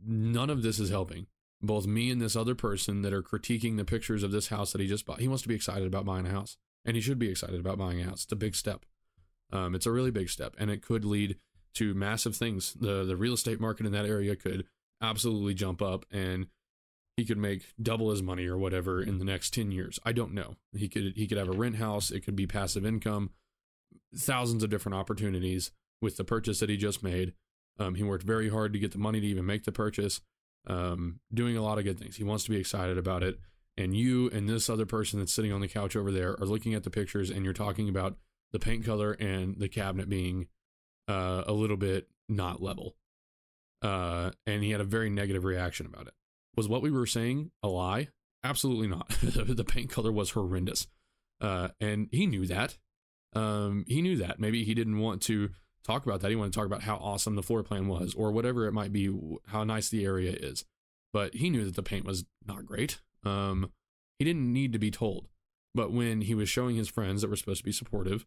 none 0.05 0.49
of 0.49 0.63
this 0.63 0.79
is 0.79 0.89
helping. 0.89 1.27
Both 1.61 1.87
me 1.87 2.11
and 2.11 2.21
this 2.21 2.35
other 2.35 2.55
person 2.55 3.01
that 3.01 3.13
are 3.13 3.23
critiquing 3.23 3.77
the 3.77 3.85
pictures 3.85 4.23
of 4.23 4.31
this 4.31 4.47
house 4.47 4.71
that 4.71 4.81
he 4.81 4.87
just 4.87 5.05
bought. 5.05 5.19
He 5.19 5.27
wants 5.27 5.41
to 5.43 5.49
be 5.49 5.55
excited 5.55 5.87
about 5.87 6.05
buying 6.05 6.27
a 6.27 6.31
house, 6.31 6.57
and 6.85 6.95
he 6.95 7.01
should 7.01 7.19
be 7.19 7.29
excited 7.29 7.59
about 7.59 7.79
buying 7.79 7.99
a 7.99 8.05
house. 8.05 8.23
It's 8.23 8.31
a 8.31 8.35
big 8.35 8.55
step. 8.55 8.85
Um, 9.51 9.73
it's 9.73 9.85
a 9.85 9.91
really 9.91 10.11
big 10.11 10.29
step, 10.29 10.55
and 10.59 10.69
it 10.69 10.81
could 10.81 11.03
lead 11.03 11.37
to 11.75 11.93
massive 11.93 12.35
things. 12.35 12.73
the 12.73 13.03
The 13.03 13.15
real 13.15 13.33
estate 13.33 13.59
market 13.59 13.85
in 13.85 13.91
that 13.93 14.05
area 14.05 14.35
could 14.35 14.65
absolutely 15.01 15.53
jump 15.53 15.81
up, 15.81 16.05
and 16.11 16.47
he 17.15 17.25
could 17.25 17.37
make 17.37 17.73
double 17.81 18.11
his 18.11 18.21
money 18.21 18.45
or 18.45 18.57
whatever 18.57 19.01
in 19.01 19.17
the 19.17 19.25
next 19.25 19.53
ten 19.53 19.71
years. 19.71 19.99
I 20.05 20.11
don't 20.11 20.33
know. 20.33 20.57
He 20.75 20.87
could 20.87 21.13
he 21.15 21.25
could 21.27 21.39
have 21.39 21.49
a 21.49 21.57
rent 21.57 21.77
house. 21.77 22.11
It 22.11 22.21
could 22.21 22.35
be 22.35 22.45
passive 22.45 22.85
income. 22.85 23.31
Thousands 24.15 24.63
of 24.63 24.69
different 24.69 24.95
opportunities 24.95 25.71
with 26.01 26.17
the 26.17 26.23
purchase 26.23 26.59
that 26.59 26.69
he 26.69 26.77
just 26.77 27.03
made. 27.03 27.33
Um, 27.79 27.95
he 27.95 28.03
worked 28.03 28.23
very 28.23 28.49
hard 28.49 28.73
to 28.73 28.79
get 28.79 28.91
the 28.91 28.97
money 28.97 29.19
to 29.19 29.27
even 29.27 29.45
make 29.45 29.63
the 29.63 29.71
purchase. 29.71 30.21
Um, 30.65 31.19
doing 31.33 31.55
a 31.55 31.61
lot 31.61 31.77
of 31.77 31.85
good 31.85 31.99
things. 31.99 32.17
He 32.17 32.23
wants 32.23 32.43
to 32.45 32.49
be 32.49 32.57
excited 32.57 32.97
about 32.97 33.23
it. 33.23 33.39
And 33.77 33.95
you 33.95 34.29
and 34.31 34.49
this 34.49 34.69
other 34.69 34.85
person 34.85 35.19
that's 35.19 35.33
sitting 35.33 35.53
on 35.53 35.61
the 35.61 35.67
couch 35.67 35.95
over 35.95 36.11
there 36.11 36.31
are 36.41 36.45
looking 36.45 36.73
at 36.73 36.83
the 36.83 36.89
pictures 36.89 37.29
and 37.29 37.45
you're 37.45 37.53
talking 37.53 37.87
about 37.87 38.17
the 38.51 38.59
paint 38.59 38.85
color 38.85 39.13
and 39.13 39.55
the 39.57 39.69
cabinet 39.69 40.09
being 40.09 40.47
uh, 41.07 41.43
a 41.45 41.53
little 41.53 41.77
bit 41.77 42.07
not 42.27 42.61
level. 42.61 42.95
Uh, 43.81 44.31
and 44.45 44.63
he 44.63 44.71
had 44.71 44.81
a 44.81 44.85
very 44.85 45.09
negative 45.09 45.45
reaction 45.45 45.85
about 45.85 46.07
it. 46.07 46.13
Was 46.55 46.67
what 46.67 46.81
we 46.81 46.91
were 46.91 47.05
saying 47.05 47.51
a 47.61 47.67
lie? 47.67 48.09
Absolutely 48.43 48.87
not. 48.87 49.09
the 49.21 49.63
paint 49.63 49.91
color 49.91 50.11
was 50.11 50.31
horrendous. 50.31 50.87
Uh, 51.39 51.69
and 51.79 52.09
he 52.11 52.25
knew 52.25 52.47
that. 52.47 52.77
Um, 53.37 53.85
he 53.87 54.01
knew 54.01 54.17
that. 54.17 54.39
Maybe 54.39 54.63
he 54.63 54.73
didn't 54.73 54.99
want 54.99 55.21
to 55.23 55.51
talk 55.83 56.05
about 56.05 56.21
that. 56.21 56.29
He 56.29 56.35
wanted 56.35 56.53
to 56.53 56.59
talk 56.59 56.65
about 56.65 56.83
how 56.83 56.95
awesome 56.95 57.35
the 57.35 57.43
floor 57.43 57.63
plan 57.63 57.87
was 57.87 58.13
or 58.15 58.31
whatever 58.31 58.65
it 58.67 58.73
might 58.73 58.91
be, 58.91 59.15
how 59.47 59.63
nice 59.63 59.89
the 59.89 60.05
area 60.05 60.31
is. 60.31 60.65
But 61.13 61.35
he 61.35 61.49
knew 61.49 61.63
that 61.65 61.75
the 61.75 61.83
paint 61.83 62.05
was 62.05 62.25
not 62.45 62.65
great. 62.65 62.99
Um, 63.23 63.71
he 64.19 64.25
didn't 64.25 64.51
need 64.51 64.73
to 64.73 64.79
be 64.79 64.91
told. 64.91 65.27
But 65.75 65.91
when 65.91 66.21
he 66.21 66.33
was 66.33 66.49
showing 66.49 66.75
his 66.75 66.89
friends 66.89 67.21
that 67.21 67.29
were 67.29 67.35
supposed 67.35 67.59
to 67.59 67.65
be 67.65 67.71
supportive, 67.71 68.25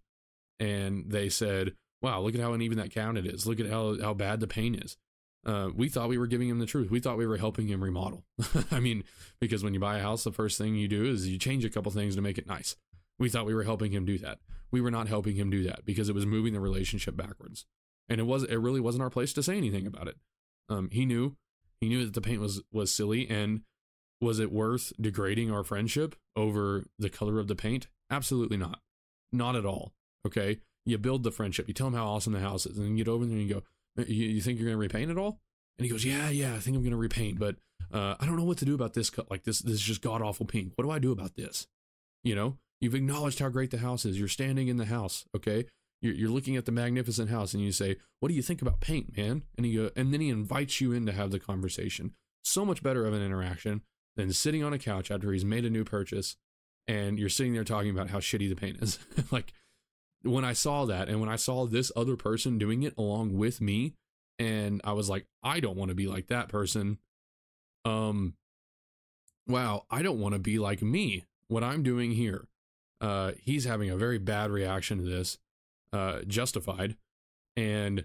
and 0.61 1.11
they 1.11 1.29
said, 1.29 1.75
"Wow, 2.01 2.21
look 2.21 2.35
at 2.35 2.41
how 2.41 2.53
uneven 2.53 2.79
that 2.79 2.93
cabinet 2.93 3.27
is. 3.27 3.47
Look 3.47 3.59
at 3.59 3.69
how 3.69 4.01
how 4.01 4.15
bad 4.15 4.39
the 4.39 4.47
paint 4.47 4.85
is." 4.85 4.97
Uh, 5.45 5.71
we 5.75 5.89
thought 5.89 6.09
we 6.09 6.19
were 6.19 6.27
giving 6.27 6.49
him 6.49 6.59
the 6.59 6.67
truth. 6.67 6.91
We 6.91 7.01
thought 7.01 7.17
we 7.17 7.27
were 7.27 7.39
helping 7.39 7.67
him 7.67 7.83
remodel. 7.83 8.25
I 8.71 8.79
mean, 8.79 9.05
because 9.41 9.65
when 9.65 9.75
you 9.75 9.81
buy 9.81 9.99
a 9.99 10.03
house, 10.03 10.23
the 10.23 10.33
first 10.33 10.59
thing 10.59 10.77
you 10.77 10.87
do 10.87 11.05
is 11.07 11.27
you 11.27 11.39
change 11.39 11.65
a 11.65 11.71
couple 11.71 11.91
things 11.91 12.15
to 12.15 12.23
make 12.23 12.39
it 12.39 12.47
nice. 12.47 12.77
We 13.21 13.29
thought 13.29 13.47
we 13.47 13.55
were 13.55 13.63
helping 13.63 13.93
him 13.93 14.05
do 14.05 14.19
that. 14.19 14.39
We 14.73 14.81
were 14.81 14.91
not 14.91 15.07
helping 15.07 15.37
him 15.37 15.51
do 15.51 15.63
that 15.65 15.85
because 15.85 16.09
it 16.09 16.15
was 16.15 16.27
moving 16.27 16.53
the 16.53 16.61
relationship 16.61 17.17
backwards, 17.17 17.67
and 18.09 18.21
it 18.21 18.25
was 18.25 18.43
it 18.43 18.57
really 18.57 18.81
wasn't 18.81 19.03
our 19.03 19.11
place 19.11 19.33
to 19.35 19.43
say 19.43 19.57
anything 19.57 19.87
about 19.87 20.09
it. 20.09 20.17
Um, 20.69 20.89
he 20.91 21.07
knew, 21.07 21.37
he 21.81 21.89
knew 21.89 22.05
that 22.05 22.15
the 22.15 22.21
paint 22.21 22.41
was 22.41 22.63
was 22.73 22.91
silly, 22.93 23.31
and 23.31 23.61
was 24.21 24.41
it 24.41 24.51
worth 24.51 24.93
degrading 25.01 25.53
our 25.53 25.63
friendship 25.63 26.17
over 26.35 26.87
the 26.99 27.11
color 27.11 27.39
of 27.39 27.47
the 27.47 27.55
paint? 27.55 27.87
Absolutely 28.11 28.57
not, 28.57 28.81
not 29.33 29.55
at 29.55 29.65
all. 29.65 29.93
Okay. 30.27 30.59
You 30.87 30.97
build 30.99 31.23
the 31.23 31.31
friendship. 31.31 31.69
You 31.69 31.75
tell 31.75 31.89
him 31.89 31.95
how 31.95 32.07
awesome 32.07 32.33
the 32.33 32.41
house 32.41 32.65
is. 32.65 32.79
And 32.79 32.99
you 32.99 33.05
get 33.05 33.11
over 33.11 33.25
there 33.27 33.37
and 33.37 33.47
you 33.47 33.55
go, 33.55 33.63
uh, 33.99 34.07
you, 34.09 34.27
you 34.27 34.41
think 34.41 34.59
you're 34.59 34.67
going 34.67 34.77
to 34.77 34.81
repaint 34.81 35.11
it 35.11 35.19
all? 35.19 35.41
And 35.79 35.85
he 35.85 35.91
goes, 35.91 36.05
yeah, 36.05 36.31
yeah, 36.31 36.55
I 36.55 36.59
think 36.59 36.75
I'm 36.75 36.83
going 36.83 36.91
to 36.91 36.97
repaint, 36.97 37.39
but 37.39 37.57
uh, 37.93 38.15
I 38.19 38.27
don't 38.27 38.37
know 38.37 38.45
what 38.45 38.59
to 38.59 38.65
do 38.65 38.75
about 38.75 38.95
this. 38.95 39.11
Like 39.31 39.45
this, 39.45 39.61
this 39.61 39.75
is 39.75 39.83
just 39.83 40.03
god 40.03 40.23
awful 40.23 40.47
pink. 40.47 40.73
What 40.77 40.85
do 40.85 40.91
I 40.91 40.99
do 40.99 41.13
about 41.13 41.37
this? 41.37 41.67
You 42.25 42.35
know, 42.35 42.59
you've 42.81 42.95
acknowledged 42.95 43.39
how 43.39 43.49
great 43.49 43.71
the 43.71 43.79
house 43.79 44.05
is. 44.05 44.19
You're 44.19 44.29
standing 44.29 44.69
in 44.69 44.77
the 44.77 44.87
house. 44.87 45.25
Okay. 45.35 45.67
You're, 46.01 46.15
you're 46.15 46.31
looking 46.31 46.57
at 46.57 46.65
the 46.65 46.73
magnificent 46.73 47.31
house 47.31 47.53
and 47.53 47.63
you 47.63 47.73
say, 47.73 47.97
what 48.21 48.29
do 48.29 48.35
you 48.35 48.43
think 48.43 48.63
about 48.63 48.81
paint, 48.81 49.17
man? 49.17 49.43
And 49.57 49.67
he 49.67 49.75
go, 49.75 49.91
and 49.97 50.13
then 50.13 50.21
he 50.21 50.31
invites 50.31 50.81
you 50.81 50.93
in 50.93 51.07
to 51.07 51.13
have 51.13 51.31
the 51.31 51.39
conversation. 51.39 52.13
So 52.43 52.65
much 52.65 52.83
better 52.83 53.07
of 53.07 53.13
an 53.13 53.23
interaction 53.23 53.83
than 54.17 54.33
sitting 54.33 54.65
on 54.65 54.73
a 54.73 54.79
couch 54.79 55.11
after 55.11 55.33
he's 55.33 55.45
made 55.45 55.65
a 55.65 55.71
new 55.71 55.85
purchase 55.85 56.37
and 56.89 57.19
you're 57.19 57.29
sitting 57.29 57.53
there 57.53 57.65
talking 57.65 57.91
about 57.91 58.11
how 58.11 58.19
shitty 58.19 58.49
the 58.49 58.57
paint 58.57 58.83
is. 58.83 58.99
like 59.31 59.53
when 60.23 60.45
I 60.45 60.53
saw 60.53 60.87
that 60.87 61.09
and 61.09 61.21
when 61.21 61.29
I 61.29 61.37
saw 61.37 61.67
this 61.67 61.93
other 61.95 62.17
person 62.17 62.59
doing 62.59 62.83
it 62.83 62.95
along 62.97 63.37
with 63.37 63.61
me, 63.61 63.95
and 64.39 64.81
I 64.85 64.93
was 64.93 65.11
like, 65.11 65.27
I 65.43 65.61
don't 65.61 65.77
want 65.77 65.91
to 65.91 65.95
be 65.95 66.07
like 66.07 66.29
that 66.29 66.49
person. 66.49 66.99
Um, 67.85 68.35
wow, 69.47 69.85
I 69.91 70.01
don't 70.01 70.19
want 70.19 70.33
to 70.33 70.39
be 70.39 70.59
like 70.59 70.81
me. 70.81 71.25
What 71.49 71.63
I'm 71.63 71.83
doing 71.83 72.13
here. 72.13 72.47
Uh, 73.01 73.33
he's 73.43 73.65
having 73.65 73.91
a 73.91 73.97
very 73.97 74.19
bad 74.19 74.51
reaction 74.51 74.99
to 74.99 75.05
this, 75.05 75.39
uh, 75.93 76.21
justified, 76.27 76.97
and 77.57 78.05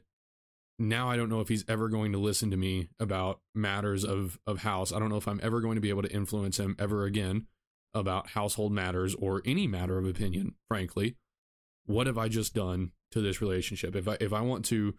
now 0.78 1.10
I 1.10 1.18
don't 1.18 1.30
know 1.30 1.42
if 1.42 1.48
he's 1.48 1.66
ever 1.68 1.90
going 1.90 2.12
to 2.12 2.18
listen 2.18 2.52
to 2.52 2.58
me 2.58 2.90
about 3.00 3.40
matters 3.54 4.04
of 4.04 4.40
of 4.48 4.60
house. 4.60 4.92
I 4.92 5.00
don't 5.00 5.10
know 5.10 5.18
if 5.18 5.28
I'm 5.28 5.40
ever 5.44 5.62
going 5.62 5.76
to 5.76 5.82
be 5.82 5.90
able 5.90 6.04
to 6.04 6.14
influence 6.14 6.60
him 6.60 6.76
ever 6.80 7.06
again 7.06 7.48
about 7.94 8.30
household 8.30 8.74
matters 8.74 9.16
or 9.16 9.42
any 9.46 9.68
matter 9.68 9.98
of 9.98 10.06
opinion, 10.06 10.56
frankly 10.68 11.16
what 11.86 12.08
have 12.08 12.18
I 12.18 12.28
just 12.28 12.54
done 12.54 12.92
to 13.12 13.22
this 13.22 13.42
relationship? 13.42 13.96
If 13.96 14.08
I 14.08 14.18
if 14.20 14.34
I 14.34 14.42
want 14.42 14.66
to 14.66 14.96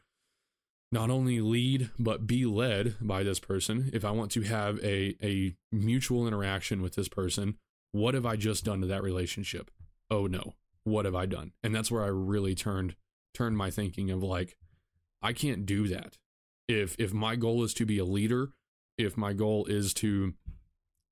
not 0.93 1.10
only 1.10 1.40
lead 1.40 1.90
but 1.98 2.27
be 2.27 2.44
led 2.47 2.94
by 3.01 3.23
this 3.23 3.40
person, 3.40 3.90
if 3.93 4.05
I 4.05 4.10
want 4.10 4.31
to 4.32 4.43
have 4.43 4.78
a 4.85 5.16
a 5.23 5.55
mutual 5.73 6.27
interaction 6.27 6.82
with 6.82 6.94
this 6.94 7.09
person, 7.09 7.56
what 7.93 8.14
have 8.14 8.27
I 8.27 8.36
just 8.36 8.64
done 8.64 8.81
to 8.81 8.86
that 8.86 9.02
relationship? 9.02 9.70
Oh 10.11 10.27
no, 10.27 10.55
what 10.85 11.05
have 11.05 11.15
I 11.15 11.27
done? 11.27 11.53
And 11.62 11.74
that's 11.74 11.91
where 11.91 12.05
I 12.05 12.09
really 12.09 12.55
turned 12.55 12.95
turned 13.35 13.57
my 13.57 13.70
thinking 13.70 14.11
of 14.11 14.23
like 14.23 14.57
I 15.23 15.33
can't 15.33 15.66
do 15.66 15.89
that. 15.89 16.19
If 16.69 16.97
if 16.99 17.12
my 17.12 17.37
goal 17.37 17.65
is 17.65 17.74
to 17.74 17.87
be 17.87 17.99
a 17.99 18.05
leader, 18.05 18.51
if 18.99 19.16
my 19.16 19.33
goal 19.33 19.66
is 19.66 19.93
to 19.95 20.35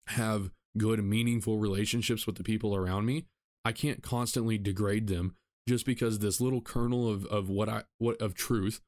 have 0.09 0.51
good 0.77 1.03
meaningful 1.03 1.59
relationships 1.59 2.27
with 2.27 2.37
the 2.37 2.45
people 2.45 2.75
around 2.75 3.07
me, 3.07 3.27
I 3.65 3.73
can't 3.73 4.03
constantly 4.03 4.59
degrade 4.59 5.07
them 5.07 5.37
just 5.69 5.87
because 5.87 6.19
this 6.19 6.41
little 6.41 6.61
kernel 6.61 7.09
of 7.09 7.25
of 7.27 7.49
what 7.49 7.69
I 7.69 7.83
what 7.99 8.21
of 8.21 8.35
truth, 8.35 8.81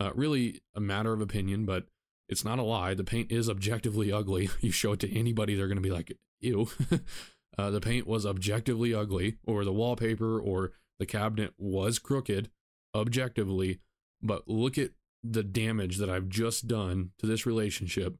uh, 0.00 0.10
really 0.14 0.60
a 0.74 0.80
matter 0.80 1.12
of 1.12 1.20
opinion, 1.20 1.64
but 1.64 1.86
it's 2.28 2.44
not 2.44 2.58
a 2.58 2.62
lie. 2.62 2.94
The 2.94 3.04
paint 3.04 3.32
is 3.32 3.48
objectively 3.48 4.12
ugly. 4.12 4.50
You 4.60 4.70
show 4.70 4.92
it 4.92 5.00
to 5.00 5.16
anybody, 5.16 5.54
they're 5.54 5.68
going 5.68 5.76
to 5.76 5.82
be 5.82 5.90
like, 5.90 6.12
"Ew." 6.40 6.68
uh, 7.58 7.70
the 7.70 7.80
paint 7.80 8.06
was 8.06 8.24
objectively 8.24 8.94
ugly, 8.94 9.38
or 9.44 9.64
the 9.64 9.72
wallpaper, 9.72 10.38
or 10.40 10.72
the 10.98 11.06
cabinet 11.06 11.54
was 11.58 11.98
crooked, 11.98 12.50
objectively. 12.94 13.80
But 14.22 14.48
look 14.48 14.78
at 14.78 14.90
the 15.22 15.42
damage 15.42 15.96
that 15.98 16.08
I've 16.08 16.28
just 16.28 16.68
done 16.68 17.10
to 17.18 17.26
this 17.26 17.44
relationship 17.44 18.16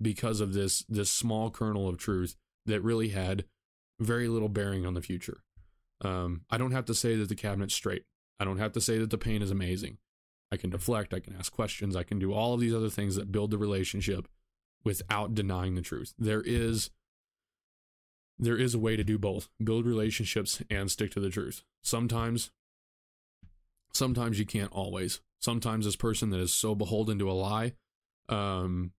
because 0.00 0.40
of 0.40 0.54
this 0.54 0.84
this 0.88 1.10
small 1.10 1.50
kernel 1.50 1.88
of 1.88 1.98
truth 1.98 2.36
that 2.66 2.82
really 2.82 3.08
had 3.08 3.44
very 4.00 4.28
little 4.28 4.48
bearing 4.48 4.86
on 4.86 4.94
the 4.94 5.02
future. 5.02 5.42
Um, 6.00 6.42
I 6.50 6.58
don't 6.58 6.72
have 6.72 6.84
to 6.86 6.94
say 6.94 7.16
that 7.16 7.28
the 7.28 7.34
cabinet's 7.34 7.74
straight. 7.74 8.04
I 8.38 8.44
don't 8.44 8.58
have 8.58 8.72
to 8.72 8.80
say 8.80 8.98
that 8.98 9.10
the 9.10 9.18
paint 9.18 9.42
is 9.42 9.50
amazing. 9.50 9.98
I 10.50 10.56
can 10.56 10.70
deflect, 10.70 11.12
I 11.12 11.20
can 11.20 11.34
ask 11.36 11.52
questions, 11.52 11.96
I 11.96 12.04
can 12.04 12.18
do 12.18 12.32
all 12.32 12.54
of 12.54 12.60
these 12.60 12.74
other 12.74 12.88
things 12.88 13.16
that 13.16 13.32
build 13.32 13.50
the 13.50 13.58
relationship 13.58 14.28
without 14.84 15.34
denying 15.34 15.74
the 15.74 15.82
truth. 15.82 16.14
There 16.18 16.40
is 16.40 16.90
there 18.38 18.56
is 18.56 18.74
a 18.74 18.78
way 18.78 18.96
to 18.96 19.04
do 19.04 19.18
both. 19.18 19.48
Build 19.62 19.86
relationships 19.86 20.62
and 20.70 20.90
stick 20.90 21.10
to 21.12 21.20
the 21.20 21.30
truth. 21.30 21.62
Sometimes 21.82 22.50
sometimes 23.92 24.38
you 24.38 24.46
can't 24.46 24.72
always. 24.72 25.20
Sometimes 25.40 25.84
this 25.84 25.96
person 25.96 26.30
that 26.30 26.40
is 26.40 26.52
so 26.52 26.74
beholden 26.74 27.18
to 27.18 27.30
a 27.30 27.32
lie 27.32 27.74
um 28.28 28.92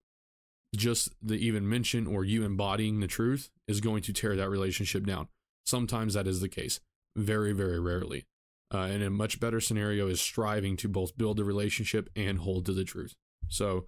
just 0.75 1.09
the 1.21 1.35
even 1.35 1.67
mention 1.67 2.07
or 2.07 2.23
you 2.23 2.43
embodying 2.43 2.99
the 2.99 3.07
truth 3.07 3.49
is 3.67 3.79
going 3.79 4.01
to 4.03 4.13
tear 4.13 4.35
that 4.35 4.49
relationship 4.49 5.05
down. 5.05 5.27
Sometimes 5.65 6.13
that 6.13 6.27
is 6.27 6.41
the 6.41 6.49
case 6.49 6.79
very, 7.15 7.53
very 7.53 7.79
rarely. 7.79 8.25
Uh, 8.71 8.81
and 8.81 9.01
a 9.01 9.09
much 9.09 9.39
better 9.39 9.59
scenario 9.59 10.07
is 10.07 10.21
striving 10.21 10.77
to 10.77 10.87
both 10.87 11.17
build 11.17 11.39
a 11.39 11.43
relationship 11.43 12.09
and 12.15 12.39
hold 12.39 12.65
to 12.65 12.73
the 12.73 12.83
truth. 12.83 13.15
So 13.47 13.87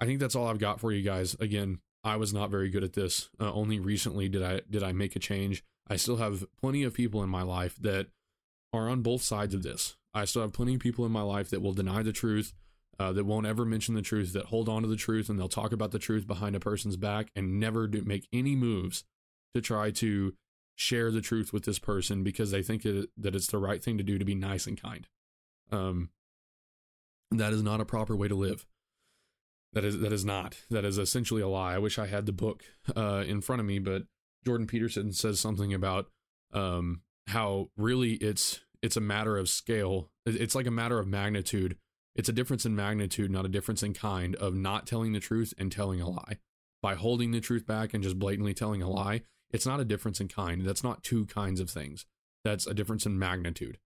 I 0.00 0.06
think 0.06 0.18
that's 0.18 0.34
all 0.34 0.48
I've 0.48 0.58
got 0.58 0.80
for 0.80 0.90
you 0.90 1.02
guys. 1.02 1.36
Again, 1.38 1.78
I 2.02 2.16
was 2.16 2.32
not 2.32 2.50
very 2.50 2.70
good 2.70 2.84
at 2.84 2.94
this. 2.94 3.28
Uh, 3.38 3.52
only 3.52 3.78
recently 3.78 4.28
did 4.28 4.42
I 4.42 4.60
did 4.68 4.82
I 4.82 4.92
make 4.92 5.16
a 5.16 5.20
change. 5.20 5.62
I 5.88 5.96
still 5.96 6.16
have 6.16 6.44
plenty 6.60 6.82
of 6.82 6.94
people 6.94 7.22
in 7.22 7.28
my 7.28 7.42
life 7.42 7.76
that 7.80 8.08
are 8.72 8.88
on 8.88 9.02
both 9.02 9.22
sides 9.22 9.54
of 9.54 9.62
this. 9.62 9.96
I 10.14 10.24
still 10.24 10.42
have 10.42 10.52
plenty 10.52 10.74
of 10.74 10.80
people 10.80 11.04
in 11.04 11.12
my 11.12 11.22
life 11.22 11.50
that 11.50 11.62
will 11.62 11.72
deny 11.72 12.02
the 12.02 12.12
truth, 12.12 12.52
uh, 12.98 13.12
that 13.12 13.24
won't 13.24 13.46
ever 13.46 13.64
mention 13.64 13.94
the 13.94 14.02
truth, 14.02 14.32
that 14.32 14.46
hold 14.46 14.68
on 14.68 14.82
to 14.82 14.88
the 14.88 14.96
truth, 14.96 15.28
and 15.28 15.38
they'll 15.38 15.48
talk 15.48 15.72
about 15.72 15.90
the 15.90 15.98
truth 15.98 16.26
behind 16.26 16.56
a 16.56 16.60
person's 16.60 16.96
back 16.96 17.30
and 17.34 17.58
never 17.60 17.86
do 17.86 18.02
make 18.04 18.28
any 18.32 18.56
moves 18.56 19.04
to 19.54 19.60
try 19.60 19.90
to 19.90 20.34
share 20.76 21.10
the 21.10 21.20
truth 21.20 21.52
with 21.52 21.64
this 21.64 21.78
person 21.78 22.22
because 22.22 22.50
they 22.50 22.62
think 22.62 22.86
it, 22.86 23.10
that 23.16 23.34
it's 23.34 23.48
the 23.48 23.58
right 23.58 23.82
thing 23.82 23.98
to 23.98 24.04
do 24.04 24.18
to 24.18 24.24
be 24.24 24.34
nice 24.34 24.66
and 24.66 24.80
kind. 24.80 25.06
Um, 25.70 26.10
that 27.30 27.52
is 27.52 27.62
not 27.62 27.80
a 27.80 27.84
proper 27.84 28.16
way 28.16 28.28
to 28.28 28.34
live. 28.34 28.66
That 29.72 29.84
is 29.84 30.00
that 30.00 30.12
is 30.12 30.24
not. 30.24 30.58
That 30.70 30.84
is 30.84 30.98
essentially 30.98 31.42
a 31.42 31.48
lie. 31.48 31.74
I 31.74 31.78
wish 31.78 31.98
I 31.98 32.06
had 32.06 32.26
the 32.26 32.32
book 32.32 32.64
uh, 32.96 33.24
in 33.26 33.40
front 33.40 33.60
of 33.60 33.66
me, 33.66 33.78
but 33.78 34.02
Jordan 34.44 34.66
Peterson 34.66 35.12
says 35.12 35.38
something 35.38 35.72
about 35.72 36.08
um, 36.52 37.02
how 37.28 37.68
really 37.76 38.14
it's 38.14 38.60
it's 38.82 38.96
a 38.96 39.00
matter 39.00 39.36
of 39.36 39.48
scale. 39.48 40.10
It's 40.26 40.54
like 40.54 40.66
a 40.66 40.72
matter 40.72 40.98
of 40.98 41.06
magnitude. 41.06 41.76
It's 42.16 42.28
a 42.28 42.32
difference 42.32 42.66
in 42.66 42.74
magnitude, 42.74 43.30
not 43.30 43.44
a 43.44 43.50
difference 43.50 43.82
in 43.82 43.94
kind 43.94 44.34
of 44.36 44.54
not 44.54 44.86
telling 44.86 45.12
the 45.12 45.20
truth 45.20 45.54
and 45.58 45.70
telling 45.70 46.00
a 46.00 46.08
lie. 46.08 46.38
By 46.82 46.94
holding 46.94 47.30
the 47.30 47.40
truth 47.40 47.66
back 47.66 47.94
and 47.94 48.02
just 48.02 48.18
blatantly 48.18 48.54
telling 48.54 48.82
a 48.82 48.88
lie, 48.88 49.22
it's 49.50 49.66
not 49.66 49.80
a 49.80 49.84
difference 49.84 50.20
in 50.20 50.28
kind. 50.28 50.64
That's 50.64 50.82
not 50.82 51.04
two 51.04 51.26
kinds 51.26 51.60
of 51.60 51.70
things. 51.70 52.06
That's 52.44 52.66
a 52.66 52.74
difference 52.74 53.06
in 53.06 53.18
magnitude. 53.18 53.78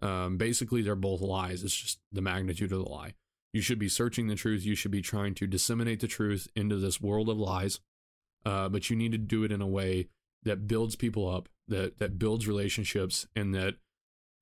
Um, 0.00 0.36
basically, 0.36 0.82
they're 0.82 0.94
both 0.96 1.20
lies. 1.20 1.62
It's 1.62 1.76
just 1.76 2.00
the 2.10 2.22
magnitude 2.22 2.72
of 2.72 2.78
the 2.78 2.88
lie. 2.88 3.14
You 3.52 3.60
should 3.60 3.78
be 3.78 3.88
searching 3.88 4.26
the 4.26 4.34
truth. 4.34 4.64
You 4.64 4.74
should 4.74 4.90
be 4.90 5.02
trying 5.02 5.34
to 5.34 5.46
disseminate 5.46 6.00
the 6.00 6.06
truth 6.06 6.48
into 6.54 6.76
this 6.76 7.00
world 7.00 7.28
of 7.28 7.38
lies. 7.38 7.80
Uh, 8.44 8.68
but 8.68 8.88
you 8.88 8.96
need 8.96 9.12
to 9.12 9.18
do 9.18 9.44
it 9.44 9.52
in 9.52 9.60
a 9.60 9.66
way 9.66 10.08
that 10.44 10.68
builds 10.68 10.96
people 10.96 11.28
up, 11.28 11.48
that 11.66 11.98
that 11.98 12.18
builds 12.18 12.46
relationships, 12.46 13.26
and 13.34 13.54
that 13.54 13.76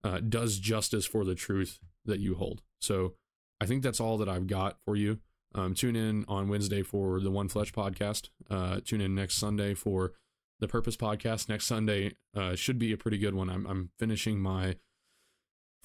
uh, 0.04 0.20
does 0.20 0.58
justice 0.58 1.06
for 1.06 1.24
the 1.24 1.34
truth 1.34 1.78
that 2.04 2.20
you 2.20 2.34
hold. 2.34 2.62
So 2.80 3.14
I 3.60 3.66
think 3.66 3.82
that's 3.82 4.00
all 4.00 4.18
that 4.18 4.28
I've 4.28 4.46
got 4.46 4.78
for 4.84 4.96
you. 4.96 5.18
Um, 5.54 5.74
tune 5.74 5.96
in 5.96 6.24
on 6.28 6.48
Wednesday 6.48 6.82
for 6.82 7.20
the 7.20 7.30
One 7.30 7.48
Flesh 7.48 7.72
podcast. 7.72 8.28
Uh, 8.50 8.80
tune 8.84 9.00
in 9.00 9.14
next 9.14 9.36
Sunday 9.36 9.74
for 9.74 10.12
the 10.60 10.68
Purpose 10.68 10.96
podcast. 10.96 11.48
Next 11.48 11.66
Sunday 11.66 12.12
uh, 12.36 12.54
should 12.54 12.78
be 12.78 12.92
a 12.92 12.96
pretty 12.96 13.18
good 13.18 13.34
one. 13.34 13.48
I'm, 13.48 13.66
I'm 13.66 13.90
finishing 13.98 14.38
my 14.38 14.76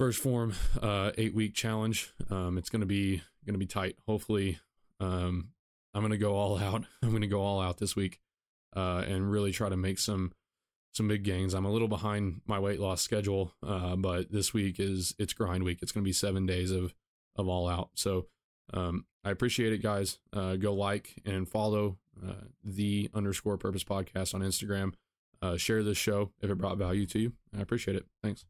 first 0.01 0.17
form 0.17 0.51
uh, 0.81 1.11
eight 1.19 1.35
week 1.35 1.53
challenge. 1.53 2.11
Um, 2.31 2.57
it's 2.57 2.71
gonna 2.71 2.87
be 2.87 3.21
gonna 3.45 3.59
be 3.59 3.67
tight. 3.67 3.97
Hopefully, 4.07 4.57
um, 4.99 5.49
I'm 5.93 6.01
gonna 6.01 6.17
go 6.17 6.33
all 6.33 6.57
out. 6.57 6.85
I'm 7.03 7.11
gonna 7.11 7.27
go 7.27 7.43
all 7.43 7.61
out 7.61 7.77
this 7.77 7.95
week 7.95 8.19
uh, 8.75 9.03
and 9.07 9.31
really 9.31 9.51
try 9.51 9.69
to 9.69 9.77
make 9.77 9.99
some 9.99 10.31
some 10.91 11.07
big 11.07 11.21
gains. 11.21 11.53
I'm 11.53 11.65
a 11.65 11.71
little 11.71 11.87
behind 11.87 12.41
my 12.47 12.57
weight 12.57 12.79
loss 12.79 13.03
schedule, 13.03 13.53
uh, 13.61 13.95
but 13.95 14.31
this 14.31 14.55
week 14.55 14.79
is 14.79 15.13
it's 15.19 15.33
grind 15.33 15.63
week. 15.65 15.83
It's 15.83 15.91
gonna 15.91 16.03
be 16.03 16.13
seven 16.13 16.47
days 16.47 16.71
of 16.71 16.95
of 17.35 17.47
all 17.47 17.69
out. 17.69 17.91
So 17.93 18.25
um, 18.73 19.05
I 19.23 19.29
appreciate 19.29 19.71
it, 19.71 19.83
guys. 19.83 20.17
Uh, 20.33 20.55
go 20.55 20.73
like 20.73 21.13
and 21.27 21.47
follow 21.47 21.99
uh, 22.27 22.45
the 22.63 23.11
underscore 23.13 23.59
purpose 23.59 23.83
podcast 23.83 24.33
on 24.33 24.41
Instagram. 24.41 24.93
Uh, 25.43 25.57
share 25.57 25.83
this 25.83 25.99
show 25.99 26.31
if 26.41 26.49
it 26.49 26.57
brought 26.57 26.79
value 26.79 27.05
to 27.05 27.19
you. 27.19 27.33
I 27.55 27.61
appreciate 27.61 27.95
it. 27.95 28.07
Thanks. 28.23 28.45